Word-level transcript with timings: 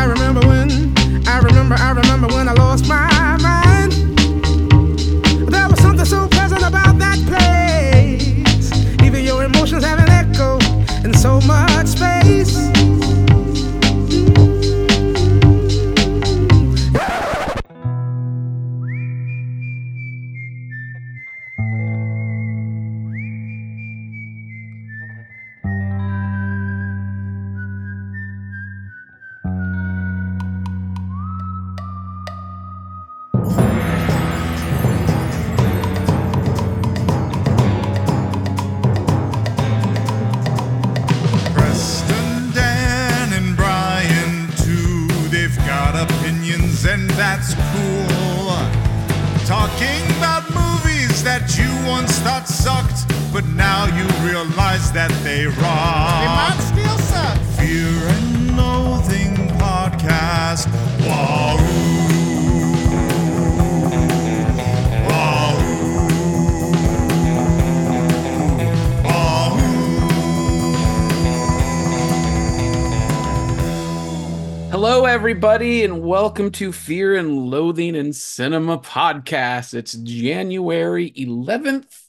I 0.00 0.04
remember 0.04 0.40
when, 0.48 0.70
I 1.28 1.40
remember, 1.40 1.74
I 1.74 1.90
remember 1.90 2.28
when 2.28 2.48
I 2.48 2.54
lost 2.54 2.88
my 2.88 3.09
welcome 76.10 76.50
to 76.50 76.72
Fear 76.72 77.14
and 77.14 77.38
Loathing 77.38 77.94
in 77.94 78.12
Cinema 78.12 78.78
podcast. 78.78 79.74
It's 79.74 79.92
January 79.92 81.12
11th, 81.12 82.08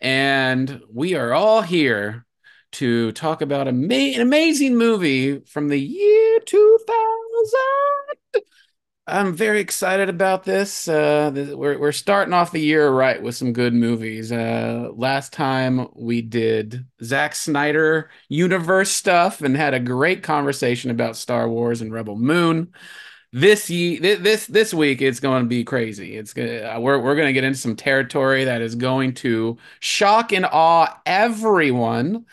and 0.00 0.80
we 0.90 1.16
are 1.16 1.34
all 1.34 1.60
here 1.60 2.24
to 2.72 3.12
talk 3.12 3.42
about 3.42 3.68
an 3.68 3.84
amazing 3.84 4.78
movie 4.78 5.40
from 5.40 5.68
the 5.68 5.78
year 5.78 6.40
2000. 6.40 8.42
I'm 9.06 9.34
very 9.34 9.60
excited 9.60 10.08
about 10.08 10.44
this. 10.44 10.88
Uh, 10.88 11.54
we're 11.54 11.78
we're 11.78 11.92
starting 11.92 12.32
off 12.32 12.52
the 12.52 12.58
year 12.58 12.88
right 12.88 13.22
with 13.22 13.34
some 13.34 13.52
good 13.52 13.74
movies. 13.74 14.32
Uh, 14.32 14.88
last 14.94 15.34
time 15.34 15.88
we 15.94 16.22
did 16.22 16.86
Zack 17.04 17.34
Snyder 17.34 18.08
universe 18.30 18.92
stuff 18.92 19.42
and 19.42 19.54
had 19.54 19.74
a 19.74 19.78
great 19.78 20.22
conversation 20.22 20.90
about 20.90 21.18
Star 21.18 21.50
Wars 21.50 21.82
and 21.82 21.92
Rebel 21.92 22.16
Moon. 22.16 22.72
This 23.34 23.70
ye- 23.70 23.98
th- 23.98 24.18
this 24.18 24.46
this 24.46 24.74
week 24.74 25.00
it's 25.00 25.18
going 25.20 25.42
to 25.44 25.48
be 25.48 25.64
crazy. 25.64 26.16
It's 26.16 26.34
gonna 26.34 26.78
we're 26.80 26.98
we're 26.98 27.14
going 27.14 27.28
to 27.28 27.32
get 27.32 27.44
into 27.44 27.58
some 27.58 27.76
territory 27.76 28.44
that 28.44 28.60
is 28.60 28.74
going 28.74 29.14
to 29.14 29.56
shock 29.80 30.32
and 30.32 30.44
awe 30.44 31.00
everyone. 31.06 32.26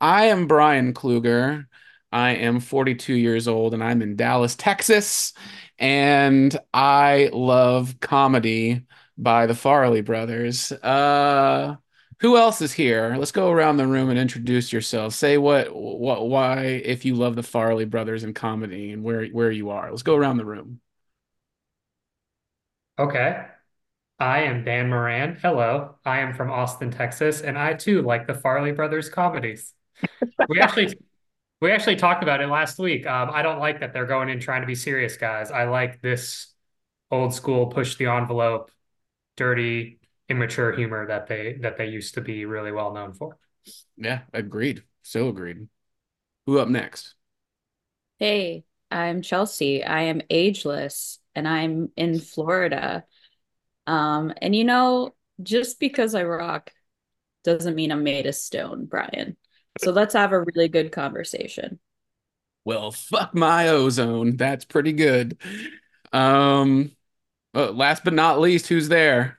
I 0.00 0.26
am 0.26 0.46
Brian 0.46 0.94
Kluger. 0.94 1.66
I 2.12 2.30
am 2.36 2.60
42 2.60 3.14
years 3.14 3.46
old 3.48 3.74
and 3.74 3.84
I'm 3.84 4.00
in 4.02 4.16
Dallas, 4.16 4.56
Texas 4.56 5.34
and 5.78 6.56
I 6.72 7.30
love 7.32 8.00
comedy 8.00 8.86
by 9.18 9.46
the 9.46 9.54
Farrelly 9.54 10.04
brothers. 10.04 10.72
Uh, 10.72 11.76
who 12.20 12.36
else 12.36 12.60
is 12.60 12.72
here? 12.72 13.14
Let's 13.16 13.32
go 13.32 13.50
around 13.50 13.76
the 13.76 13.86
room 13.86 14.10
and 14.10 14.18
introduce 14.18 14.72
yourself. 14.72 15.14
Say 15.14 15.38
what, 15.38 15.74
what, 15.74 16.28
why, 16.28 16.62
if 16.62 17.04
you 17.04 17.14
love 17.14 17.36
the 17.36 17.42
Farrelly 17.42 17.88
brothers 17.88 18.24
and 18.24 18.34
comedy, 18.34 18.90
and 18.90 19.04
where 19.04 19.26
where 19.26 19.52
you 19.52 19.70
are. 19.70 19.90
Let's 19.90 20.02
go 20.02 20.16
around 20.16 20.38
the 20.38 20.44
room. 20.44 20.80
Okay. 22.98 23.44
I 24.18 24.40
am 24.42 24.64
Dan 24.64 24.88
Moran. 24.88 25.38
Hello. 25.40 25.94
I 26.04 26.18
am 26.18 26.34
from 26.34 26.50
Austin, 26.50 26.90
Texas, 26.90 27.40
and 27.40 27.56
I 27.56 27.74
too 27.74 28.02
like 28.02 28.26
the 28.26 28.32
Farrelly 28.32 28.74
Brothers 28.74 29.08
comedies. 29.08 29.72
We 30.48 30.60
actually 30.60 30.98
we 31.60 31.70
actually 31.70 31.96
talked 31.96 32.24
about 32.24 32.40
it 32.40 32.48
last 32.48 32.80
week. 32.80 33.06
Um, 33.06 33.30
I 33.32 33.42
don't 33.42 33.60
like 33.60 33.78
that 33.78 33.92
they're 33.92 34.06
going 34.06 34.28
in 34.28 34.40
trying 34.40 34.62
to 34.62 34.66
be 34.66 34.74
serious 34.74 35.16
guys. 35.16 35.52
I 35.52 35.64
like 35.64 36.00
this 36.00 36.52
old 37.12 37.32
school 37.32 37.66
push 37.66 37.94
the 37.94 38.06
envelope, 38.06 38.72
dirty, 39.36 39.97
immature 40.28 40.72
humor 40.72 41.06
that 41.06 41.26
they 41.26 41.54
that 41.60 41.76
they 41.76 41.86
used 41.86 42.14
to 42.14 42.20
be 42.20 42.44
really 42.44 42.72
well 42.72 42.92
known 42.92 43.14
for. 43.14 43.36
Yeah, 43.96 44.20
agreed. 44.32 44.82
So 45.02 45.28
agreed. 45.28 45.68
Who 46.46 46.58
up 46.58 46.68
next? 46.68 47.14
Hey, 48.18 48.64
I'm 48.90 49.22
Chelsea. 49.22 49.84
I 49.84 50.02
am 50.02 50.22
ageless 50.30 51.18
and 51.34 51.46
I'm 51.46 51.90
in 51.96 52.18
Florida. 52.18 53.04
Um, 53.86 54.32
and 54.42 54.54
you 54.54 54.64
know, 54.64 55.14
just 55.42 55.80
because 55.80 56.14
I 56.14 56.24
rock 56.24 56.72
doesn't 57.44 57.74
mean 57.74 57.92
I'm 57.92 58.02
made 58.02 58.26
of 58.26 58.34
stone, 58.34 58.86
Brian. 58.86 59.36
So 59.78 59.92
let's 59.92 60.14
have 60.14 60.32
a 60.32 60.40
really 60.40 60.68
good 60.68 60.90
conversation. 60.90 61.78
Well, 62.64 62.90
fuck 62.90 63.34
my 63.34 63.68
ozone. 63.68 64.36
That's 64.36 64.64
pretty 64.64 64.92
good. 64.92 65.38
Um, 66.12 66.92
uh, 67.54 67.70
last 67.70 68.04
but 68.04 68.12
not 68.12 68.40
least, 68.40 68.66
who's 68.66 68.88
there? 68.88 69.37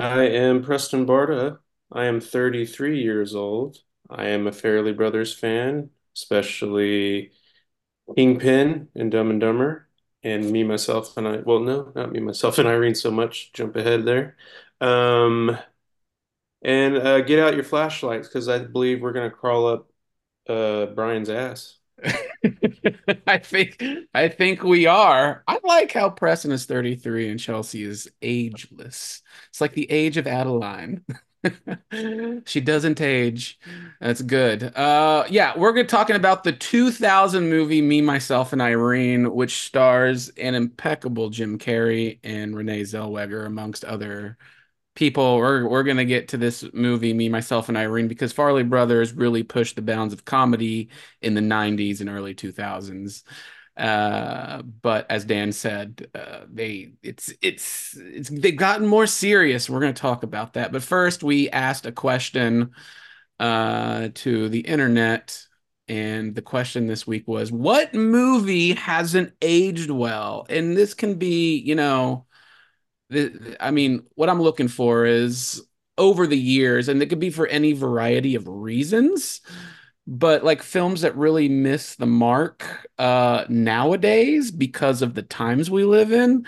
I 0.00 0.22
am 0.28 0.62
Preston 0.62 1.06
Barta. 1.06 1.58
I 1.92 2.06
am 2.06 2.20
33 2.20 3.02
years 3.02 3.34
old. 3.34 3.78
I 4.08 4.28
am 4.28 4.46
a 4.46 4.50
Farrelly 4.50 4.96
Brothers 4.96 5.34
fan, 5.34 5.90
especially 6.16 7.32
Kingpin 8.16 8.88
and 8.94 9.12
Dumb 9.12 9.30
and 9.30 9.40
Dumber, 9.40 9.88
and 10.22 10.50
me, 10.50 10.64
myself, 10.64 11.16
and 11.16 11.28
I. 11.28 11.38
Well, 11.38 11.60
no, 11.60 11.92
not 11.94 12.12
me, 12.12 12.20
myself, 12.20 12.58
and 12.58 12.68
Irene 12.68 12.94
so 12.96 13.10
much. 13.10 13.52
Jump 13.52 13.76
ahead 13.76 14.04
there. 14.06 14.36
Um, 14.80 15.58
and 16.62 16.96
uh, 16.96 17.20
get 17.22 17.38
out 17.38 17.54
your 17.54 17.64
flashlights 17.64 18.28
because 18.28 18.48
I 18.48 18.58
believe 18.58 19.00
we're 19.00 19.12
going 19.12 19.30
to 19.30 19.36
crawl 19.36 19.66
up 19.66 19.90
uh, 20.48 20.86
Brian's 20.86 21.30
ass. 21.30 21.78
I 23.26 23.38
think 23.38 23.82
I 24.14 24.28
think 24.28 24.62
we 24.62 24.86
are. 24.86 25.42
I 25.46 25.58
like 25.62 25.92
how 25.92 26.10
Preston 26.10 26.52
is 26.52 26.64
33 26.66 27.30
and 27.30 27.38
Chelsea 27.40 27.82
is 27.82 28.08
ageless. 28.22 29.22
It's 29.50 29.60
like 29.60 29.74
the 29.74 29.90
age 29.90 30.16
of 30.16 30.26
Adaline. 30.26 31.04
She 32.46 32.60
doesn't 32.60 33.00
age. 33.00 33.58
That's 33.98 34.20
good. 34.20 34.62
Uh 34.76 35.24
yeah, 35.30 35.56
we're 35.56 35.72
gonna 35.72 35.86
talking 35.86 36.16
about 36.16 36.44
the 36.44 36.52
2000 36.52 37.48
movie 37.48 37.80
Me, 37.80 38.02
Myself, 38.02 38.52
and 38.52 38.60
Irene, 38.60 39.32
which 39.34 39.60
stars 39.66 40.28
an 40.36 40.54
impeccable 40.54 41.30
Jim 41.30 41.58
Carrey 41.58 42.18
and 42.22 42.54
Renee 42.54 42.82
Zellweger, 42.82 43.46
amongst 43.46 43.84
other 43.86 44.36
people. 44.94 45.36
We're 45.38 45.68
we're 45.68 45.82
gonna 45.82 46.04
get 46.04 46.28
to 46.28 46.36
this 46.36 46.64
movie, 46.72 47.12
Me, 47.12 47.28
Myself, 47.28 47.68
and 47.68 47.78
Irene, 47.78 48.08
because 48.08 48.32
Farrelly 48.32 48.68
Brothers 48.68 49.12
really 49.12 49.42
pushed 49.42 49.76
the 49.76 49.82
bounds 49.82 50.12
of 50.12 50.24
comedy 50.24 50.90
in 51.22 51.34
the 51.34 51.40
90s 51.40 52.00
and 52.00 52.10
early 52.10 52.34
2000s. 52.34 53.22
Uh, 53.76 54.62
but 54.62 55.06
as 55.10 55.24
Dan 55.24 55.52
said, 55.52 56.08
uh, 56.14 56.40
they 56.52 56.92
it's 57.02 57.32
it's 57.40 57.96
it's 57.96 58.28
they've 58.28 58.56
gotten 58.56 58.86
more 58.86 59.06
serious. 59.06 59.70
We're 59.70 59.80
going 59.80 59.94
to 59.94 60.00
talk 60.00 60.22
about 60.22 60.54
that. 60.54 60.72
But 60.72 60.82
first, 60.82 61.22
we 61.22 61.48
asked 61.50 61.86
a 61.86 61.92
question 61.92 62.72
uh, 63.38 64.08
to 64.14 64.48
the 64.50 64.60
internet, 64.60 65.46
and 65.88 66.34
the 66.34 66.42
question 66.42 66.86
this 66.86 67.06
week 67.06 67.26
was, 67.26 67.50
"What 67.50 67.94
movie 67.94 68.74
hasn't 68.74 69.32
aged 69.40 69.90
well?" 69.90 70.46
And 70.50 70.76
this 70.76 70.92
can 70.92 71.14
be, 71.14 71.56
you 71.56 71.74
know, 71.74 72.26
I 73.60 73.70
mean, 73.70 74.04
what 74.14 74.28
I'm 74.28 74.42
looking 74.42 74.68
for 74.68 75.04
is 75.06 75.62
over 75.98 76.26
the 76.26 76.38
years, 76.38 76.88
and 76.88 77.02
it 77.02 77.06
could 77.06 77.20
be 77.20 77.30
for 77.30 77.46
any 77.46 77.72
variety 77.72 78.34
of 78.34 78.46
reasons 78.48 79.40
but 80.06 80.42
like 80.44 80.62
films 80.62 81.02
that 81.02 81.16
really 81.16 81.48
miss 81.48 81.96
the 81.96 82.06
mark 82.06 82.88
uh 82.98 83.44
nowadays 83.48 84.50
because 84.50 85.02
of 85.02 85.14
the 85.14 85.22
times 85.22 85.70
we 85.70 85.84
live 85.84 86.10
in 86.12 86.46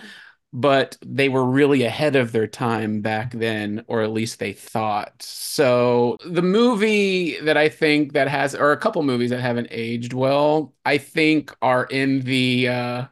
but 0.52 0.96
they 1.04 1.28
were 1.28 1.44
really 1.44 1.82
ahead 1.84 2.16
of 2.16 2.32
their 2.32 2.46
time 2.46 3.00
back 3.00 3.32
then 3.32 3.84
or 3.88 4.02
at 4.02 4.12
least 4.12 4.38
they 4.38 4.52
thought. 4.52 5.22
So 5.22 6.16
the 6.26 6.42
movie 6.42 7.40
that 7.40 7.56
i 7.56 7.68
think 7.68 8.12
that 8.14 8.28
has 8.28 8.54
or 8.54 8.72
a 8.72 8.76
couple 8.76 9.02
movies 9.02 9.30
that 9.30 9.40
haven't 9.40 9.68
aged 9.70 10.12
well 10.12 10.74
i 10.84 10.98
think 10.98 11.54
are 11.62 11.84
in 11.86 12.20
the 12.22 12.68
uh 12.68 13.06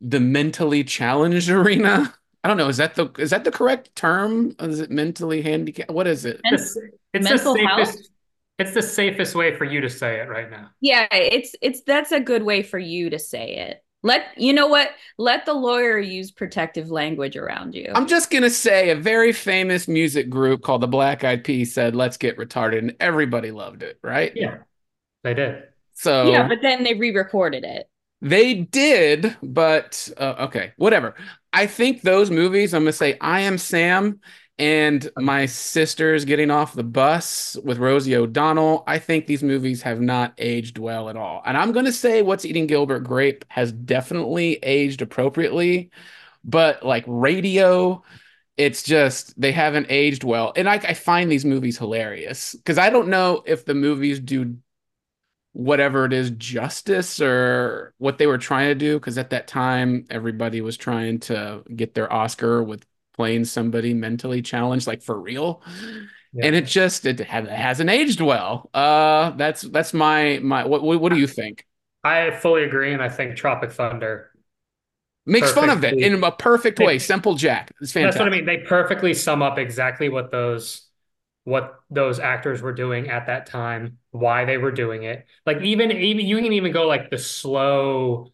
the 0.00 0.20
mentally 0.20 0.84
challenged 0.84 1.48
arena 1.50 2.14
i 2.46 2.48
don't 2.48 2.56
know 2.56 2.68
is 2.68 2.76
that 2.76 2.94
the 2.94 3.10
is 3.18 3.30
that 3.30 3.42
the 3.44 3.50
correct 3.50 3.94
term 3.96 4.54
is 4.60 4.78
it 4.80 4.90
mentally 4.90 5.42
handicapped 5.42 5.90
what 5.90 6.06
is 6.06 6.24
it 6.24 6.40
It's, 6.44 6.76
it's 6.76 6.96
the 7.12 7.20
mental 7.20 7.56
health? 7.56 7.88
safest 7.88 8.10
It's 8.58 8.72
the 8.72 8.82
safest 8.82 9.34
way 9.34 9.54
for 9.56 9.64
you 9.64 9.80
to 9.82 9.90
say 9.90 10.20
it 10.20 10.28
right 10.28 10.50
now. 10.50 10.70
Yeah, 10.80 11.06
it's 11.10 11.54
it's 11.60 11.82
that's 11.82 12.12
a 12.12 12.20
good 12.20 12.42
way 12.42 12.62
for 12.62 12.78
you 12.78 13.10
to 13.10 13.18
say 13.18 13.56
it. 13.56 13.82
Let 14.02 14.22
you 14.36 14.52
know 14.52 14.66
what? 14.68 14.90
Let 15.18 15.44
the 15.44 15.52
lawyer 15.52 15.98
use 15.98 16.30
protective 16.30 16.90
language 16.90 17.36
around 17.36 17.74
you. 17.74 17.92
I'm 17.94 18.06
just 18.06 18.30
gonna 18.30 18.48
say 18.48 18.90
a 18.90 18.94
very 18.94 19.32
famous 19.32 19.88
music 19.88 20.30
group 20.30 20.62
called 20.62 20.80
the 20.80 20.86
Black 20.86 21.24
Eyed 21.24 21.44
Peas 21.44 21.74
said, 21.74 21.96
"Let's 21.96 22.16
get 22.16 22.38
retarded," 22.38 22.78
and 22.78 22.96
everybody 23.00 23.50
loved 23.50 23.82
it, 23.82 23.98
right? 24.02 24.32
Yeah, 24.34 24.58
they 25.22 25.34
did. 25.34 25.64
So 25.94 26.30
yeah, 26.30 26.48
but 26.48 26.58
then 26.62 26.84
they 26.84 26.94
re-recorded 26.94 27.64
it. 27.64 27.90
They 28.22 28.54
did, 28.54 29.36
but 29.42 30.08
uh, 30.16 30.46
okay, 30.46 30.72
whatever. 30.76 31.14
I 31.56 31.66
think 31.66 32.02
those 32.02 32.30
movies. 32.30 32.74
I'm 32.74 32.82
gonna 32.82 32.92
say 32.92 33.16
I 33.18 33.40
Am 33.40 33.56
Sam 33.56 34.20
and 34.58 35.10
my 35.16 35.46
sister's 35.46 36.26
getting 36.26 36.50
off 36.50 36.74
the 36.74 36.84
bus 36.84 37.56
with 37.64 37.78
Rosie 37.78 38.14
O'Donnell. 38.14 38.84
I 38.86 38.98
think 38.98 39.26
these 39.26 39.42
movies 39.42 39.80
have 39.80 39.98
not 40.00 40.34
aged 40.36 40.76
well 40.76 41.08
at 41.08 41.16
all. 41.16 41.42
And 41.46 41.56
I'm 41.56 41.72
going 41.72 41.86
to 41.86 41.92
say 41.92 42.20
What's 42.20 42.44
Eating 42.44 42.66
Gilbert 42.66 43.00
Grape 43.00 43.44
has 43.48 43.72
definitely 43.72 44.58
aged 44.62 45.00
appropriately, 45.00 45.90
but 46.44 46.84
like 46.84 47.04
radio, 47.06 48.02
it's 48.58 48.82
just 48.82 49.38
they 49.40 49.52
haven't 49.52 49.86
aged 49.88 50.24
well. 50.24 50.52
And 50.56 50.68
I, 50.68 50.74
I 50.74 50.92
find 50.92 51.32
these 51.32 51.46
movies 51.46 51.78
hilarious 51.78 52.54
because 52.54 52.76
I 52.78 52.90
don't 52.90 53.08
know 53.08 53.42
if 53.46 53.64
the 53.64 53.74
movies 53.74 54.20
do 54.20 54.56
whatever 55.56 56.04
it 56.04 56.12
is 56.12 56.30
justice 56.32 57.18
or 57.18 57.94
what 57.96 58.18
they 58.18 58.26
were 58.26 58.36
trying 58.36 58.68
to 58.68 58.74
do 58.74 58.98
because 58.98 59.16
at 59.16 59.30
that 59.30 59.46
time 59.46 60.04
everybody 60.10 60.60
was 60.60 60.76
trying 60.76 61.18
to 61.18 61.62
get 61.74 61.94
their 61.94 62.12
oscar 62.12 62.62
with 62.62 62.84
playing 63.14 63.46
somebody 63.46 63.94
mentally 63.94 64.42
challenged, 64.42 64.86
like 64.86 65.02
for 65.02 65.18
real. 65.18 65.62
Yeah. 66.34 66.46
And 66.46 66.56
it 66.56 66.66
just 66.66 67.06
it, 67.06 67.20
it 67.20 67.26
hasn't 67.26 67.88
aged 67.88 68.20
well. 68.20 68.68
Uh, 68.74 69.30
that's 69.30 69.62
that's 69.62 69.94
my 69.94 70.40
my. 70.42 70.66
What 70.66 70.82
what 70.82 71.10
do 71.10 71.18
you 71.18 71.26
think? 71.26 71.64
I 72.04 72.30
fully 72.32 72.64
agree, 72.64 72.92
and 72.92 73.02
I 73.02 73.08
think 73.08 73.36
Tropic 73.36 73.72
Thunder 73.72 74.30
makes 75.24 75.50
fun 75.52 75.70
of 75.70 75.82
it 75.82 75.94
in 75.94 76.22
a 76.22 76.32
perfect 76.32 76.78
way. 76.78 76.98
Simple 76.98 77.34
Jack. 77.34 77.72
It's 77.80 77.92
fantastic. 77.92 78.18
That's 78.18 78.20
what 78.20 78.28
I 78.28 78.36
mean. 78.36 78.44
They 78.44 78.58
perfectly 78.58 79.14
sum 79.14 79.42
up 79.42 79.58
exactly 79.58 80.10
what 80.10 80.30
those 80.30 80.86
what 81.44 81.76
those 81.90 82.18
actors 82.18 82.60
were 82.60 82.74
doing 82.74 83.08
at 83.08 83.26
that 83.26 83.46
time, 83.46 83.98
why 84.18 84.44
they 84.44 84.58
were 84.58 84.72
doing 84.72 85.04
it. 85.04 85.26
Like 85.44 85.62
even 85.62 85.90
even 85.92 86.26
you 86.26 86.36
can 86.36 86.52
even 86.52 86.72
go 86.72 86.86
like 86.86 87.10
the 87.10 87.18
slow 87.18 88.32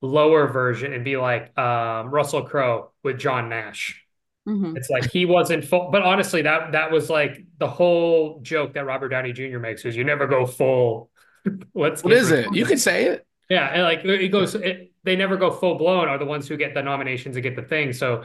lower 0.00 0.48
version 0.48 0.92
and 0.92 1.04
be 1.04 1.16
like 1.16 1.56
um, 1.58 2.10
Russell 2.10 2.42
Crowe 2.42 2.90
with 3.02 3.18
John 3.18 3.48
Nash. 3.48 4.04
Mm-hmm. 4.46 4.76
It's 4.76 4.90
like 4.90 5.10
he 5.10 5.24
wasn't 5.24 5.64
full, 5.64 5.90
but 5.92 6.02
honestly, 6.02 6.42
that 6.42 6.72
that 6.72 6.90
was 6.90 7.08
like 7.08 7.44
the 7.58 7.68
whole 7.68 8.40
joke 8.42 8.74
that 8.74 8.84
Robert 8.84 9.10
Downey 9.10 9.32
Jr. 9.32 9.58
makes 9.58 9.84
is 9.84 9.96
you 9.96 10.02
never 10.02 10.26
go 10.26 10.46
full. 10.46 11.10
What's 11.72 12.02
what 12.02 12.12
is 12.12 12.32
it? 12.32 12.52
You 12.52 12.64
can 12.64 12.78
say 12.78 13.06
it. 13.06 13.26
Yeah, 13.48 13.66
and 13.66 13.82
like 13.82 14.04
it 14.04 14.28
goes, 14.28 14.54
it, 14.54 14.92
they 15.04 15.14
never 15.14 15.36
go 15.36 15.50
full 15.50 15.76
blown. 15.76 16.08
Are 16.08 16.18
the 16.18 16.24
ones 16.24 16.48
who 16.48 16.56
get 16.56 16.74
the 16.74 16.82
nominations 16.82 17.36
and 17.36 17.42
get 17.42 17.54
the 17.54 17.62
thing. 17.62 17.92
So 17.92 18.24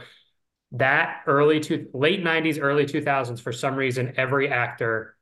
that 0.72 1.22
early 1.26 1.60
to 1.60 1.88
late 1.94 2.24
'90s, 2.24 2.58
early 2.60 2.84
2000s, 2.84 3.40
for 3.40 3.52
some 3.52 3.76
reason, 3.76 4.14
every 4.16 4.48
actor 4.48 5.16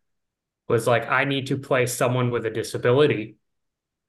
was 0.68 0.86
like, 0.86 1.08
I 1.08 1.24
need 1.24 1.48
to 1.48 1.58
play 1.58 1.86
someone 1.86 2.30
with 2.30 2.46
a 2.46 2.50
disability, 2.50 3.36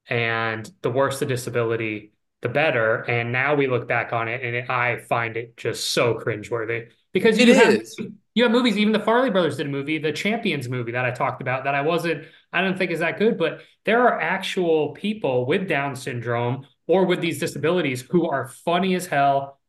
and 0.09 0.69
the 0.81 0.89
worse 0.89 1.19
the 1.19 1.25
disability, 1.25 2.13
the 2.41 2.49
better. 2.49 3.01
And 3.03 3.31
now 3.31 3.55
we 3.55 3.67
look 3.67 3.87
back 3.87 4.13
on 4.13 4.27
it, 4.27 4.43
and 4.43 4.55
it, 4.55 4.69
I 4.69 4.99
find 4.99 5.37
it 5.37 5.57
just 5.57 5.91
so 5.91 6.15
cringeworthy 6.15 6.89
because 7.13 7.39
you 7.39 7.47
it 7.47 7.55
have 7.55 7.73
is. 7.73 7.99
you 8.33 8.43
have 8.43 8.51
movies. 8.51 8.77
Even 8.77 8.93
the 8.93 8.99
Farrelly 8.99 9.31
brothers 9.31 9.57
did 9.57 9.67
a 9.67 9.69
movie, 9.69 9.97
the 9.97 10.11
Champions 10.11 10.69
movie 10.69 10.91
that 10.93 11.05
I 11.05 11.11
talked 11.11 11.41
about 11.41 11.63
that 11.65 11.75
I 11.75 11.81
wasn't. 11.81 12.25
I 12.53 12.61
don't 12.61 12.77
think 12.77 12.91
is 12.91 12.99
that 12.99 13.19
good, 13.19 13.37
but 13.37 13.61
there 13.85 14.01
are 14.07 14.19
actual 14.19 14.93
people 14.93 15.45
with 15.45 15.67
Down 15.67 15.95
syndrome 15.95 16.65
or 16.87 17.05
with 17.05 17.21
these 17.21 17.39
disabilities 17.39 18.01
who 18.01 18.29
are 18.29 18.47
funny 18.47 18.95
as 18.95 19.05
hell 19.05 19.59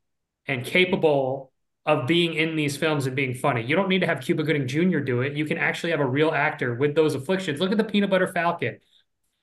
and 0.47 0.65
capable 0.65 1.48
of 1.89 2.07
being 2.07 2.35
in 2.35 2.55
these 2.55 2.77
films 2.77 3.07
and 3.07 3.17
being 3.17 3.35
funny. 3.35 3.65
You 3.65 3.75
don't 3.75 3.89
need 3.89 4.01
to 4.01 4.07
have 4.07 4.21
Cuba 4.21 4.45
Gooding 4.45 4.69
Jr. 4.69 5.01
do 5.01 5.23
it. 5.23 5.33
You 5.33 5.45
can 5.45 5.59
actually 5.59 5.91
have 5.91 6.01
a 6.01 6.07
real 6.07 6.31
actor 6.31 6.75
with 6.75 6.95
those 6.95 7.17
afflictions. 7.17 7.59
Look 7.59 7.73
at 7.73 7.79
the 7.79 7.85
Peanut 7.85 8.11
Butter 8.11 8.29
Falcon. 8.29 8.79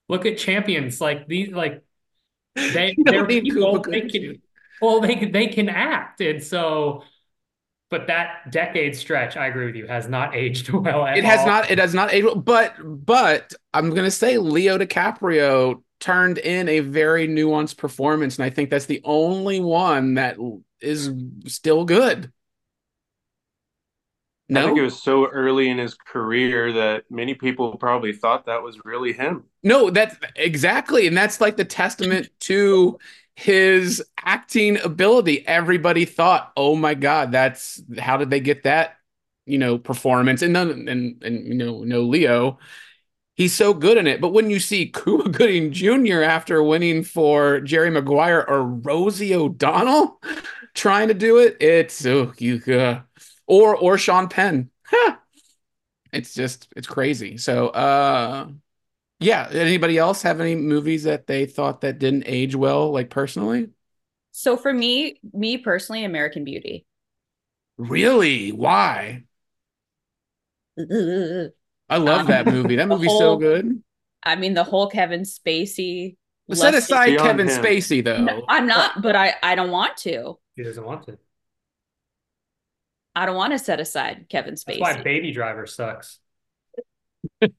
Look 0.08 0.26
at 0.26 0.38
Champions. 0.38 1.02
Like 1.02 1.28
these, 1.28 1.52
like 1.52 1.84
they 2.56 2.96
they're 3.04 3.26
people 3.26 3.82
they 3.82 4.02
can 4.02 4.42
well 4.82 5.02
they 5.02 5.16
can 5.16 5.32
they 5.32 5.48
can 5.48 5.70
act 5.70 6.22
and 6.22 6.42
so 6.42 7.04
but 7.90 8.08
that 8.08 8.52
decade 8.52 8.96
stretch 8.96 9.38
i 9.38 9.48
agree 9.48 9.66
with 9.66 9.76
you 9.76 9.88
has 9.88 10.08
not 10.08 10.36
aged 10.36 10.70
well 10.72 11.06
it 11.06 11.24
has 11.24 11.42
all. 11.42 11.48
not 11.48 11.70
it 11.70 11.78
has 11.78 11.94
not 11.94 12.14
aged 12.14 12.26
well 12.26 12.36
but 12.36 12.74
but 12.84 13.54
i'm 13.74 13.94
gonna 13.94 14.12
say 14.12 14.38
leo 14.38 14.78
dicaprio 14.78 15.82
turned 16.00 16.38
in 16.38 16.68
a 16.68 16.80
very 16.82 17.28
nuanced 17.28 17.78
performance 17.78 18.38
and 18.38 18.46
i 18.46 18.50
think 18.50 18.70
that's 18.70 18.86
the 18.86 19.02
only 19.04 19.60
one 19.60 20.16
that 20.16 20.38
is 20.86 21.12
still 21.48 21.86
good 21.86 22.32
no? 24.48 24.62
I 24.62 24.66
think 24.66 24.78
it 24.78 24.84
was 24.84 25.02
so 25.02 25.28
early 25.28 25.70
in 25.70 25.78
his 25.78 25.96
career 25.96 26.72
that 26.74 27.06
many 27.10 27.34
people 27.34 27.76
probably 27.78 28.14
thought 28.14 28.46
that 28.46 28.62
was 28.62 28.86
really 28.86 29.12
him. 29.12 29.46
No, 29.64 29.90
that's 29.90 30.16
exactly. 30.36 31.08
And 31.08 31.18
that's 31.18 31.42
like 31.42 31.58
the 31.58 31.66
testament 31.66 32.30
to 32.42 33.00
his 33.36 34.04
acting 34.24 34.80
ability. 34.82 35.46
Everybody 35.48 36.06
thought, 36.06 36.52
oh 36.56 36.76
my 36.76 36.94
God, 36.94 37.32
that's 37.32 37.82
how 37.98 38.18
did 38.18 38.30
they 38.30 38.40
get 38.40 38.64
that, 38.64 38.98
you 39.48 39.58
know, 39.58 39.80
performance? 39.80 40.44
And 40.44 40.56
then, 40.56 40.88
and, 40.88 41.24
and, 41.24 41.48
you 41.48 41.56
know, 41.56 41.84
no 41.84 42.04
Leo, 42.04 42.60
he's 43.34 43.54
so 43.54 43.74
good 43.74 43.98
in 43.98 44.06
it. 44.06 44.22
But 44.22 44.30
when 44.30 44.52
you 44.52 44.60
see 44.60 44.92
Cuba 44.92 45.30
Gooding 45.30 45.72
Jr. 45.72 46.22
after 46.22 46.62
winning 46.62 47.04
for 47.04 47.62
Jerry 47.62 47.90
Maguire 47.90 48.46
or 48.48 48.64
Rosie 48.64 49.34
O'Donnell 49.34 50.22
trying 50.76 51.08
to 51.08 51.14
do 51.14 51.40
it, 51.40 51.58
it's, 51.60 52.06
oh, 52.06 52.34
you, 52.38 52.62
uh, 52.68 53.02
or 53.48 53.76
or 53.76 53.98
Sean 53.98 54.28
Penn. 54.28 54.70
it's 56.14 56.34
just 56.34 56.68
it's 56.76 56.88
crazy. 56.88 57.38
So 57.38 57.68
uh 57.70 58.48
yeah, 59.20 59.48
anybody 59.52 59.98
else 59.98 60.22
have 60.24 60.42
any 60.42 60.56
movies 60.56 61.04
that 61.04 61.28
they 61.28 61.46
thought 61.46 61.82
that 61.82 62.00
didn't 62.00 62.24
age 62.26 62.56
well 62.56 62.92
like 62.92 63.10
personally? 63.10 63.70
So 64.32 64.58
for 64.58 64.74
me, 64.74 65.20
me 65.34 65.58
personally 65.58 66.04
American 66.04 66.44
Beauty. 66.44 66.86
Really? 67.78 68.52
Why? 68.52 69.24
I 70.78 71.98
love 71.98 72.22
um, 72.22 72.28
that 72.28 72.46
movie. 72.46 72.76
That 72.76 72.90
movie's 72.90 73.08
whole, 73.10 73.20
so 73.20 73.38
good. 73.38 73.82
I 74.24 74.36
mean, 74.36 74.54
the 74.54 74.64
whole 74.64 74.90
Kevin 74.90 75.22
Spacey. 75.22 76.18
Set 76.52 76.74
aside 76.74 77.18
Kevin 77.18 77.48
him. 77.48 77.64
Spacey, 77.64 78.04
though. 78.04 78.22
No, 78.22 78.46
I'm 78.50 78.68
not, 78.68 79.02
but 79.02 79.16
I 79.16 79.36
I 79.42 79.56
don't 79.56 79.72
want 79.72 79.98
to. 79.98 80.38
He 80.56 80.64
doesn't 80.64 80.84
want 80.84 81.06
to. 81.08 81.18
I 83.16 83.26
don't 83.26 83.36
want 83.36 83.54
to 83.54 83.60
set 83.60 83.80
aside 83.80 84.26
Kevin 84.30 84.56
Spacey. 84.56 84.80
That's 84.80 84.98
why 84.98 85.04
Baby 85.04 85.32
Driver 85.32 85.66
sucks. 85.66 86.20
That's 87.40 87.52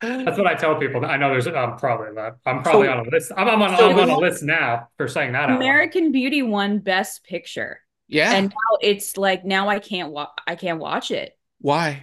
what 0.00 0.46
I 0.46 0.54
tell 0.54 0.76
people. 0.76 1.04
I 1.04 1.16
know 1.16 1.30
there's. 1.30 1.46
I'm 1.46 1.76
probably 1.76 2.12
not. 2.12 2.36
I'm 2.46 2.62
probably 2.62 2.86
so, 2.86 2.92
on 2.92 3.06
a 3.06 3.10
list. 3.10 3.32
I'm, 3.36 3.48
I'm 3.48 3.62
on. 3.62 3.76
So 3.76 3.90
I'm 3.90 3.98
on 3.98 4.10
a 4.10 4.18
list 4.18 4.42
now 4.42 4.88
for 4.96 5.08
saying 5.08 5.32
that. 5.32 5.50
American 5.50 6.12
Beauty 6.12 6.42
won 6.42 6.78
Best 6.78 7.24
Picture. 7.24 7.80
Yeah, 8.08 8.34
and 8.34 8.48
now 8.50 8.78
it's 8.80 9.16
like 9.16 9.44
now 9.44 9.68
I 9.68 9.78
can't 9.78 10.12
watch. 10.12 10.30
I 10.46 10.54
can't 10.54 10.78
watch 10.78 11.10
it. 11.10 11.36
Why? 11.60 12.02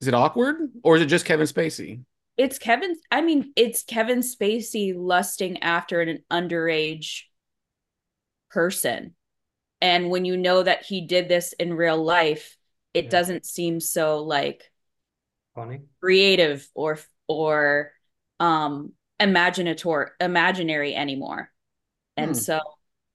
Is 0.00 0.08
it 0.08 0.14
awkward 0.14 0.56
or 0.82 0.96
is 0.96 1.02
it 1.02 1.06
just 1.06 1.24
Kevin 1.24 1.46
Spacey? 1.46 2.02
It's 2.36 2.58
Kevin. 2.58 2.96
I 3.10 3.20
mean, 3.20 3.52
it's 3.56 3.84
Kevin 3.84 4.20
Spacey 4.20 4.92
lusting 4.96 5.62
after 5.62 6.00
an 6.00 6.18
underage 6.30 7.22
person. 8.54 9.14
And 9.80 10.08
when 10.08 10.24
you 10.24 10.36
know 10.36 10.62
that 10.62 10.84
he 10.84 11.02
did 11.06 11.28
this 11.28 11.52
in 11.52 11.74
real 11.74 12.02
life, 12.02 12.56
it 12.94 13.04
yeah. 13.04 13.10
doesn't 13.10 13.44
seem 13.44 13.80
so 13.80 14.22
like 14.22 14.70
funny, 15.54 15.80
creative 16.00 16.66
or 16.74 16.98
or 17.28 17.92
um 18.40 18.92
imaginator 19.20 20.10
imaginary 20.20 20.94
anymore. 20.94 21.50
And 22.16 22.30
hmm. 22.30 22.34
so 22.34 22.60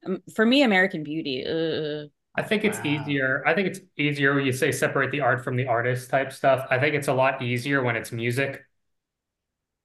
um, 0.05 0.22
for 0.36 0.46
me, 0.46 0.63
American 0.63 1.03
Beauty, 1.03 1.46
uh, 1.46 2.08
I 2.36 2.43
think 2.43 2.63
it's 2.63 2.77
wow. 2.79 2.86
easier. 2.86 3.43
I 3.48 3.53
think 3.53 3.69
it's 3.69 3.79
easier 3.98 4.36
when 4.36 4.46
you 4.46 4.51
say 4.51 4.72
separate 4.72 5.12
the 5.12 5.22
art 5.22 5.43
from 5.43 5.55
the 5.55 5.67
artist 5.67 6.10
type 6.10 6.31
stuff. 6.31 6.67
I 6.69 6.77
think 6.79 6.96
it's 6.96 7.08
a 7.08 7.13
lot 7.13 7.41
easier 7.41 7.81
when 7.81 7.96
it's 7.96 8.12
music. 8.12 8.62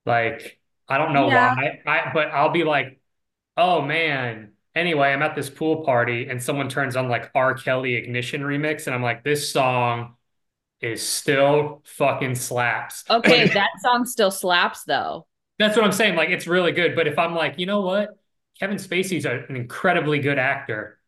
Like, 0.04 0.60
I 0.88 0.98
don't 0.98 1.14
know 1.14 1.28
yeah. 1.28 1.54
why, 1.54 1.80
I, 1.86 2.10
but 2.12 2.28
I'll 2.28 2.50
be 2.50 2.64
like, 2.64 3.00
oh 3.56 3.80
man, 3.80 4.53
Anyway, 4.74 5.08
I'm 5.08 5.22
at 5.22 5.36
this 5.36 5.48
pool 5.50 5.84
party 5.84 6.28
and 6.28 6.42
someone 6.42 6.68
turns 6.68 6.96
on 6.96 7.08
like 7.08 7.30
R. 7.34 7.54
Kelly 7.54 7.94
Ignition 7.94 8.42
remix, 8.42 8.86
and 8.86 8.94
I'm 8.94 9.02
like, 9.02 9.22
this 9.22 9.50
song 9.50 10.16
is 10.80 11.06
still 11.06 11.82
fucking 11.84 12.34
slaps. 12.34 13.04
Okay, 13.10 13.48
that 13.48 13.70
song 13.82 14.04
still 14.04 14.30
slaps 14.30 14.84
though. 14.84 15.26
That's 15.58 15.76
what 15.76 15.84
I'm 15.84 15.92
saying. 15.92 16.16
Like, 16.16 16.30
it's 16.30 16.46
really 16.46 16.72
good. 16.72 16.96
But 16.96 17.06
if 17.06 17.18
I'm 17.18 17.34
like, 17.34 17.58
you 17.58 17.66
know 17.66 17.80
what? 17.80 18.18
Kevin 18.58 18.76
Spacey's 18.76 19.24
an 19.24 19.56
incredibly 19.56 20.18
good 20.18 20.38
actor. 20.38 20.98